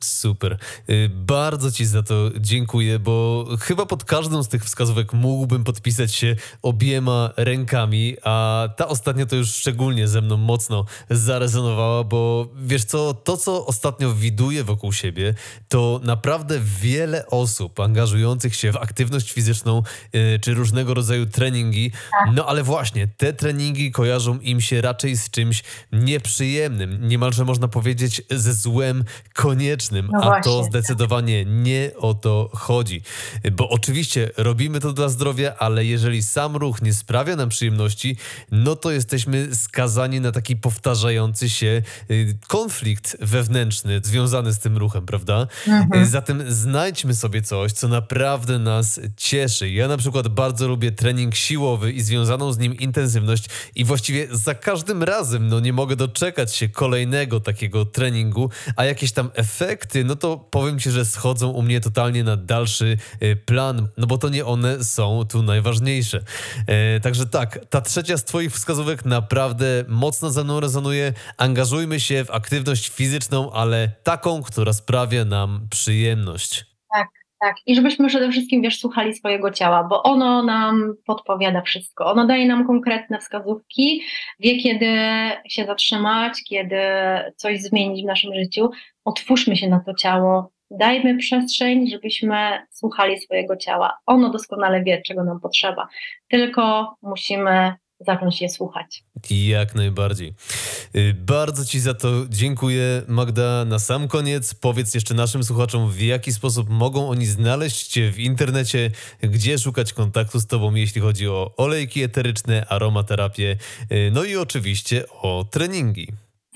Super. 0.00 0.58
Y, 0.90 1.10
bardzo 1.14 1.72
Ci 1.72 1.86
za 1.86 2.02
to 2.02 2.30
dziękuję, 2.40 2.98
bo 2.98 3.46
chyba 3.60 3.86
pod 3.86 4.04
każdą 4.04 4.42
z 4.42 4.48
tych 4.48 4.64
wskazówek 4.64 5.12
mógłbym 5.12 5.64
podpisać 5.64 6.14
się 6.14 6.36
obiema 6.62 7.30
rękami, 7.36 8.16
a 8.24 8.68
ta 8.76 8.88
ostatnia 8.88 9.26
to 9.26 9.36
już 9.36 9.54
szczególnie 9.54 10.08
ze 10.08 10.22
mną 10.22 10.36
mocno 10.36 10.84
zarezonowała, 11.10 12.04
bo 12.04 12.48
wiesz 12.56 12.84
co, 12.84 13.14
to 13.14 13.36
co 13.36 13.66
ostatnio 13.66 14.14
widuję 14.14 14.64
wokół 14.64 14.92
siebie, 14.92 15.34
to 15.68 16.00
naprawdę 16.02 16.60
wiele 16.80 17.26
osób 17.26 17.80
angażujących 17.80 18.54
się 18.54 18.72
w 18.72 18.76
aktywność 18.76 19.32
fizyczną 19.32 19.82
y, 20.14 20.38
czy 20.42 20.54
różnego 20.54 20.94
rodzaju 20.94 21.26
treningi, 21.26 21.90
tak. 21.90 22.34
no 22.34 22.46
ale 22.46 22.62
właśnie 22.62 23.08
te 23.08 23.32
treningi 23.32 23.92
kojarzą 23.92 24.38
im 24.38 24.60
się 24.60 24.80
raczej 24.80 25.16
z 25.16 25.30
czymś 25.30 25.62
nieprzyjemnym, 25.92 27.08
niemalże 27.08 27.44
można 27.44 27.68
powiedzieć 27.68 28.22
ze 28.30 28.54
złem 28.54 29.04
koniecznym 29.34 29.87
no 29.92 30.34
a 30.34 30.40
to 30.40 30.64
zdecydowanie 30.64 31.44
nie 31.44 31.90
o 31.96 32.14
to 32.14 32.50
chodzi. 32.52 33.02
Bo 33.52 33.68
oczywiście 33.68 34.30
robimy 34.36 34.80
to 34.80 34.92
dla 34.92 35.08
zdrowia, 35.08 35.54
ale 35.58 35.84
jeżeli 35.84 36.22
sam 36.22 36.56
ruch 36.56 36.82
nie 36.82 36.94
sprawia 36.94 37.36
nam 37.36 37.48
przyjemności, 37.48 38.16
no 38.50 38.76
to 38.76 38.90
jesteśmy 38.90 39.54
skazani 39.56 40.20
na 40.20 40.32
taki 40.32 40.56
powtarzający 40.56 41.50
się 41.50 41.82
y, 42.10 42.38
konflikt 42.48 43.16
wewnętrzny 43.20 44.00
związany 44.04 44.52
z 44.52 44.58
tym 44.58 44.76
ruchem, 44.76 45.06
prawda? 45.06 45.46
Mhm. 45.68 46.06
Zatem 46.06 46.52
znajdźmy 46.52 47.14
sobie 47.14 47.42
coś, 47.42 47.72
co 47.72 47.88
naprawdę 47.88 48.58
nas 48.58 49.00
cieszy. 49.16 49.70
Ja 49.70 49.88
na 49.88 49.96
przykład 49.96 50.28
bardzo 50.28 50.68
lubię 50.68 50.92
trening 50.92 51.34
siłowy 51.34 51.92
i 51.92 52.00
związaną 52.00 52.52
z 52.52 52.58
nim 52.58 52.74
intensywność 52.74 53.48
i 53.74 53.84
właściwie 53.84 54.28
za 54.30 54.54
każdym 54.54 55.02
razem 55.02 55.48
no 55.48 55.60
nie 55.60 55.72
mogę 55.72 55.96
doczekać 55.96 56.54
się 56.54 56.68
kolejnego 56.68 57.40
takiego 57.40 57.84
treningu, 57.84 58.50
a 58.76 58.84
jakieś 58.84 59.12
tam 59.12 59.30
efekty 59.34 59.77
efekty, 59.78 60.04
no 60.04 60.16
to 60.16 60.36
powiem 60.50 60.78
Ci, 60.78 60.90
że 60.90 61.04
schodzą 61.04 61.50
u 61.50 61.62
mnie 61.62 61.80
totalnie 61.80 62.24
na 62.24 62.36
dalszy 62.36 62.96
y, 63.22 63.36
plan, 63.36 63.88
no 63.96 64.06
bo 64.06 64.18
to 64.18 64.28
nie 64.28 64.46
one 64.46 64.84
są 64.84 65.24
tu 65.32 65.42
najważniejsze. 65.42 66.20
E, 66.66 67.00
także 67.00 67.26
tak, 67.26 67.58
ta 67.70 67.80
trzecia 67.80 68.16
z 68.16 68.24
Twoich 68.24 68.52
wskazówek 68.52 69.04
naprawdę 69.04 69.66
mocno 69.88 70.30
ze 70.30 70.44
mną 70.44 70.60
rezonuje. 70.60 71.12
Angażujmy 71.38 72.00
się 72.00 72.24
w 72.24 72.30
aktywność 72.30 72.88
fizyczną, 72.88 73.52
ale 73.52 73.90
taką, 74.02 74.42
która 74.42 74.72
sprawia 74.72 75.24
nam 75.24 75.66
przyjemność. 75.70 76.64
Tak. 76.94 77.08
Tak, 77.40 77.56
i 77.66 77.74
żebyśmy 77.74 78.08
przede 78.08 78.30
wszystkim, 78.30 78.62
wiesz, 78.62 78.80
słuchali 78.80 79.14
swojego 79.14 79.50
ciała, 79.50 79.84
bo 79.84 80.02
ono 80.02 80.42
nam 80.42 80.94
podpowiada 81.06 81.62
wszystko. 81.62 82.06
Ono 82.06 82.26
daje 82.26 82.46
nam 82.46 82.66
konkretne 82.66 83.18
wskazówki, 83.18 84.02
wie 84.40 84.56
kiedy 84.56 84.86
się 85.48 85.64
zatrzymać, 85.64 86.42
kiedy 86.48 86.76
coś 87.36 87.60
zmienić 87.60 88.02
w 88.04 88.06
naszym 88.06 88.34
życiu. 88.34 88.70
Otwórzmy 89.08 89.56
się 89.56 89.68
na 89.68 89.80
to 89.80 89.94
ciało, 89.94 90.50
dajmy 90.70 91.16
przestrzeń, 91.16 91.90
żebyśmy 91.90 92.36
słuchali 92.70 93.20
swojego 93.20 93.56
ciała. 93.56 93.98
Ono 94.06 94.30
doskonale 94.30 94.82
wie, 94.82 95.02
czego 95.06 95.24
nam 95.24 95.40
potrzeba. 95.40 95.88
Tylko 96.28 96.94
musimy 97.02 97.74
zacząć 98.00 98.42
je 98.42 98.48
słuchać. 98.48 99.04
Jak 99.30 99.74
najbardziej. 99.74 100.34
Y, 100.96 101.14
bardzo 101.14 101.64
Ci 101.64 101.80
za 101.80 101.94
to 101.94 102.08
dziękuję, 102.28 103.02
Magda. 103.08 103.64
Na 103.64 103.78
sam 103.78 104.08
koniec 104.08 104.54
powiedz 104.54 104.94
jeszcze 104.94 105.14
naszym 105.14 105.44
słuchaczom, 105.44 105.90
w 105.90 106.00
jaki 106.00 106.32
sposób 106.32 106.68
mogą 106.68 107.08
oni 107.08 107.26
znaleźć 107.26 107.86
Cię 107.86 108.10
w 108.10 108.18
internecie, 108.18 108.90
gdzie 109.20 109.58
szukać 109.58 109.92
kontaktu 109.92 110.40
z 110.40 110.46
Tobą, 110.46 110.74
jeśli 110.74 111.00
chodzi 111.00 111.28
o 111.28 111.52
olejki 111.56 112.02
eteryczne, 112.02 112.66
aromaterapię, 112.68 113.56
y, 113.92 114.10
no 114.12 114.24
i 114.24 114.36
oczywiście 114.36 115.04
o 115.08 115.44
treningi. 115.50 116.08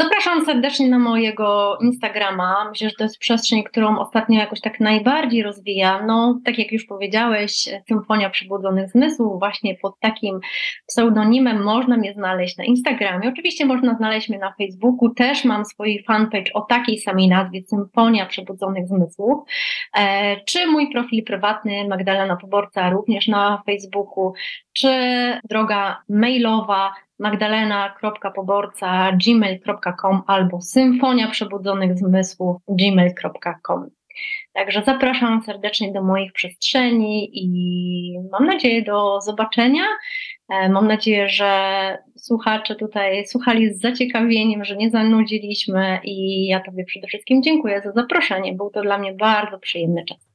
Zapraszam 0.02 0.44
serdecznie 0.44 0.88
na 0.88 0.98
mojego 0.98 1.78
Instagrama. 1.80 2.68
Myślę, 2.70 2.88
że 2.88 2.94
to 2.94 3.04
jest 3.04 3.18
przestrzeń, 3.18 3.62
którą 3.62 3.98
ostatnio 3.98 4.40
jakoś 4.40 4.60
tak 4.60 4.80
najbardziej 4.80 5.42
rozwijam. 5.42 6.06
No, 6.06 6.40
tak 6.44 6.58
jak 6.58 6.72
już 6.72 6.84
powiedziałeś, 6.84 7.68
Symfonia 7.88 8.30
Przebudzonych 8.30 8.90
Zmysłów, 8.90 9.38
właśnie 9.38 9.74
pod 9.82 10.00
takim 10.00 10.40
pseudonimem 10.86 11.62
można 11.62 11.96
mnie 11.96 12.12
znaleźć 12.12 12.56
na 12.56 12.64
Instagramie. 12.64 13.28
Oczywiście 13.28 13.66
można 13.66 13.94
znaleźć 13.94 14.28
mnie 14.28 14.38
na 14.38 14.52
Facebooku. 14.58 15.14
Też 15.14 15.44
mam 15.44 15.64
swój 15.64 16.04
fanpage 16.06 16.52
o 16.54 16.60
takiej 16.60 16.98
samej 16.98 17.28
nazwie, 17.28 17.62
Symfonia 17.62 18.26
Przebudzonych 18.26 18.88
Zmysłów. 18.88 19.44
E, 19.96 20.36
czy 20.44 20.66
mój 20.66 20.92
profil 20.92 21.24
prywatny 21.24 21.88
Magdalena 21.88 22.36
Poborca 22.36 22.90
również 22.90 23.28
na 23.28 23.62
Facebooku, 23.66 24.32
czy 24.72 24.90
droga 25.44 26.02
mailowa 26.08 26.92
magdalena.poborca 27.22 29.12
gmail.com 29.26 30.22
albo 30.26 30.60
symfonia 30.60 31.28
przebudzonych 31.28 31.98
zmysłów 31.98 32.56
gmail.com. 32.68 33.90
Także 34.52 34.82
zapraszam 34.86 35.42
serdecznie 35.42 35.92
do 35.92 36.02
moich 36.02 36.32
przestrzeni 36.32 37.30
i 37.32 38.18
mam 38.32 38.46
nadzieję 38.46 38.82
do 38.82 39.20
zobaczenia. 39.20 39.84
E, 40.48 40.68
mam 40.68 40.88
nadzieję, 40.88 41.28
że 41.28 41.52
słuchacze 42.16 42.74
tutaj 42.74 43.26
słuchali 43.26 43.74
z 43.74 43.80
zaciekawieniem, 43.80 44.64
że 44.64 44.76
nie 44.76 44.90
zanudziliśmy 44.90 46.00
i 46.04 46.46
ja 46.46 46.60
Tobie 46.60 46.84
przede 46.84 47.06
wszystkim 47.06 47.42
dziękuję 47.42 47.82
za 47.84 47.92
zaproszenie. 47.92 48.52
Był 48.52 48.70
to 48.70 48.82
dla 48.82 48.98
mnie 48.98 49.12
bardzo 49.12 49.58
przyjemny 49.58 50.04
czas. 50.04 50.31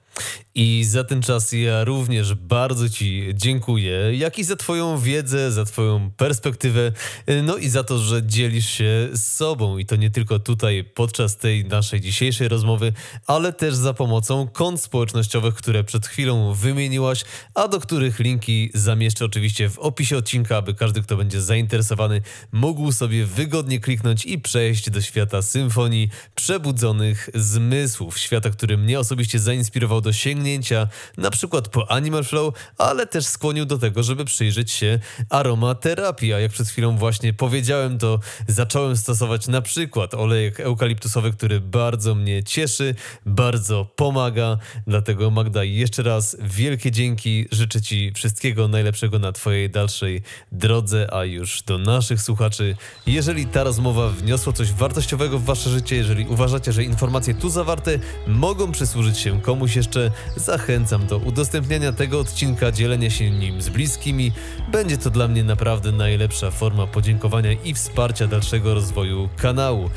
I 0.55 0.83
za 0.83 1.03
ten 1.03 1.21
czas 1.21 1.51
ja 1.51 1.83
również 1.83 2.33
bardzo 2.33 2.89
Ci 2.89 3.27
dziękuję, 3.33 4.17
jak 4.17 4.39
i 4.39 4.43
za 4.43 4.55
Twoją 4.55 4.99
wiedzę, 4.99 5.51
za 5.51 5.65
Twoją 5.65 6.11
perspektywę, 6.17 6.91
no 7.43 7.57
i 7.57 7.69
za 7.69 7.83
to, 7.83 7.97
że 7.97 8.23
dzielisz 8.25 8.69
się 8.69 9.09
z 9.13 9.23
sobą. 9.23 9.77
I 9.77 9.85
to 9.85 9.95
nie 9.95 10.09
tylko 10.09 10.39
tutaj 10.39 10.83
podczas 10.83 11.37
tej 11.37 11.65
naszej 11.65 12.01
dzisiejszej 12.01 12.47
rozmowy, 12.47 12.93
ale 13.27 13.53
też 13.53 13.75
za 13.75 13.93
pomocą 13.93 14.47
kont 14.47 14.81
społecznościowych, 14.81 15.55
które 15.55 15.83
przed 15.83 16.07
chwilą 16.07 16.53
wymieniłaś, 16.53 17.23
a 17.53 17.67
do 17.67 17.79
których 17.79 18.19
linki 18.19 18.71
zamieszczę 18.73 19.25
oczywiście 19.25 19.69
w 19.69 19.79
opisie 19.79 20.17
odcinka, 20.17 20.57
aby 20.57 20.73
każdy, 20.73 21.01
kto 21.01 21.17
będzie 21.17 21.41
zainteresowany, 21.41 22.21
mógł 22.51 22.91
sobie 22.91 23.25
wygodnie 23.25 23.79
kliknąć 23.79 24.25
i 24.25 24.39
przejść 24.39 24.89
do 24.89 25.01
świata 25.01 25.41
symfonii 25.41 26.09
przebudzonych 26.35 27.29
zmysłów. 27.35 28.19
Świata, 28.19 28.49
który 28.49 28.77
mnie 28.77 28.99
osobiście 28.99 29.39
zainspirował 29.39 30.01
do 30.01 30.06
sięgnięcia 30.13 30.87
na 31.17 31.29
przykład 31.29 31.69
po 31.69 31.91
Animal 31.91 32.23
Flow, 32.23 32.53
ale 32.77 33.07
też 33.07 33.25
skłonił 33.25 33.65
do 33.65 33.77
tego, 33.77 34.03
żeby 34.03 34.25
przyjrzeć 34.25 34.71
się 34.71 34.99
aromaterapii. 35.29 36.33
A 36.33 36.39
jak 36.39 36.51
przed 36.51 36.67
chwilą 36.67 36.97
właśnie 36.97 37.33
powiedziałem, 37.33 37.97
to 37.97 38.19
zacząłem 38.47 38.97
stosować 38.97 39.47
na 39.47 39.61
przykład 39.61 40.13
olejek 40.13 40.59
eukaliptusowy, 40.59 41.31
który 41.31 41.61
bardzo 41.61 42.15
mnie 42.15 42.43
cieszy, 42.43 42.95
bardzo 43.25 43.85
pomaga. 43.85 44.57
Dlatego 44.87 45.31
Magda, 45.31 45.63
jeszcze 45.63 46.03
raz 46.03 46.37
wielkie 46.41 46.91
dzięki. 46.91 47.47
Życzę 47.51 47.81
Ci 47.81 48.11
wszystkiego 48.15 48.67
najlepszego 48.67 49.19
na 49.19 49.31
Twojej 49.31 49.69
dalszej 49.69 50.21
drodze, 50.51 51.13
a 51.13 51.25
już 51.25 51.61
do 51.61 51.77
naszych 51.77 52.21
słuchaczy. 52.21 52.75
Jeżeli 53.07 53.45
ta 53.45 53.63
rozmowa 53.63 54.09
wniosła 54.09 54.53
coś 54.53 54.71
wartościowego 54.73 55.39
w 55.39 55.45
Wasze 55.45 55.69
życie, 55.69 55.95
jeżeli 55.95 56.25
uważacie, 56.25 56.71
że 56.71 56.83
informacje 56.83 57.33
tu 57.33 57.49
zawarte 57.49 57.99
mogą 58.27 58.71
przysłużyć 58.71 59.17
się 59.17 59.41
komuś 59.41 59.75
jeszcze, 59.75 59.96
zachęcam 60.35 61.07
do 61.07 61.17
udostępniania 61.17 61.91
tego 61.91 62.19
odcinka, 62.19 62.71
dzielenia 62.71 63.09
się 63.09 63.31
nim 63.31 63.61
z 63.61 63.69
bliskimi. 63.69 64.31
Będzie 64.71 64.97
to 64.97 65.09
dla 65.09 65.27
mnie 65.27 65.43
naprawdę 65.43 65.91
najlepsza 65.91 66.51
forma 66.51 66.87
podziękowania 66.87 67.51
i 67.51 67.73
wsparcia 67.73 68.27
dalszego 68.27 68.73
rozwoju 68.73 69.29
kanału. 69.37 69.89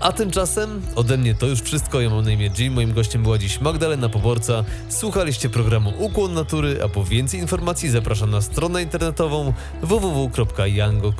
A 0.00 0.12
tymczasem 0.12 0.82
ode 0.94 1.16
mnie 1.18 1.34
to 1.34 1.46
już 1.46 1.60
wszystko. 1.60 2.00
Ja 2.00 2.10
mam 2.10 2.24
na 2.24 2.30
imię 2.30 2.50
Jim. 2.58 2.72
Moim 2.72 2.92
gościem 2.92 3.22
była 3.22 3.38
dziś 3.38 3.60
Magdalena 3.60 4.08
Poborca. 4.08 4.64
Słuchaliście 4.88 5.48
programu 5.48 5.92
Ukłon 5.98 6.34
Natury, 6.34 6.80
a 6.84 6.88
po 6.88 7.04
więcej 7.04 7.40
informacji 7.40 7.90
zapraszam 7.90 8.30
na 8.30 8.40
stronę 8.40 8.82
internetową 8.82 9.52
www.yango.pl. 9.82 11.10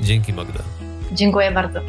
Dzięki 0.00 0.32
Magda. 0.32 0.60
Dziękuję 1.12 1.52
bardzo. 1.52 1.80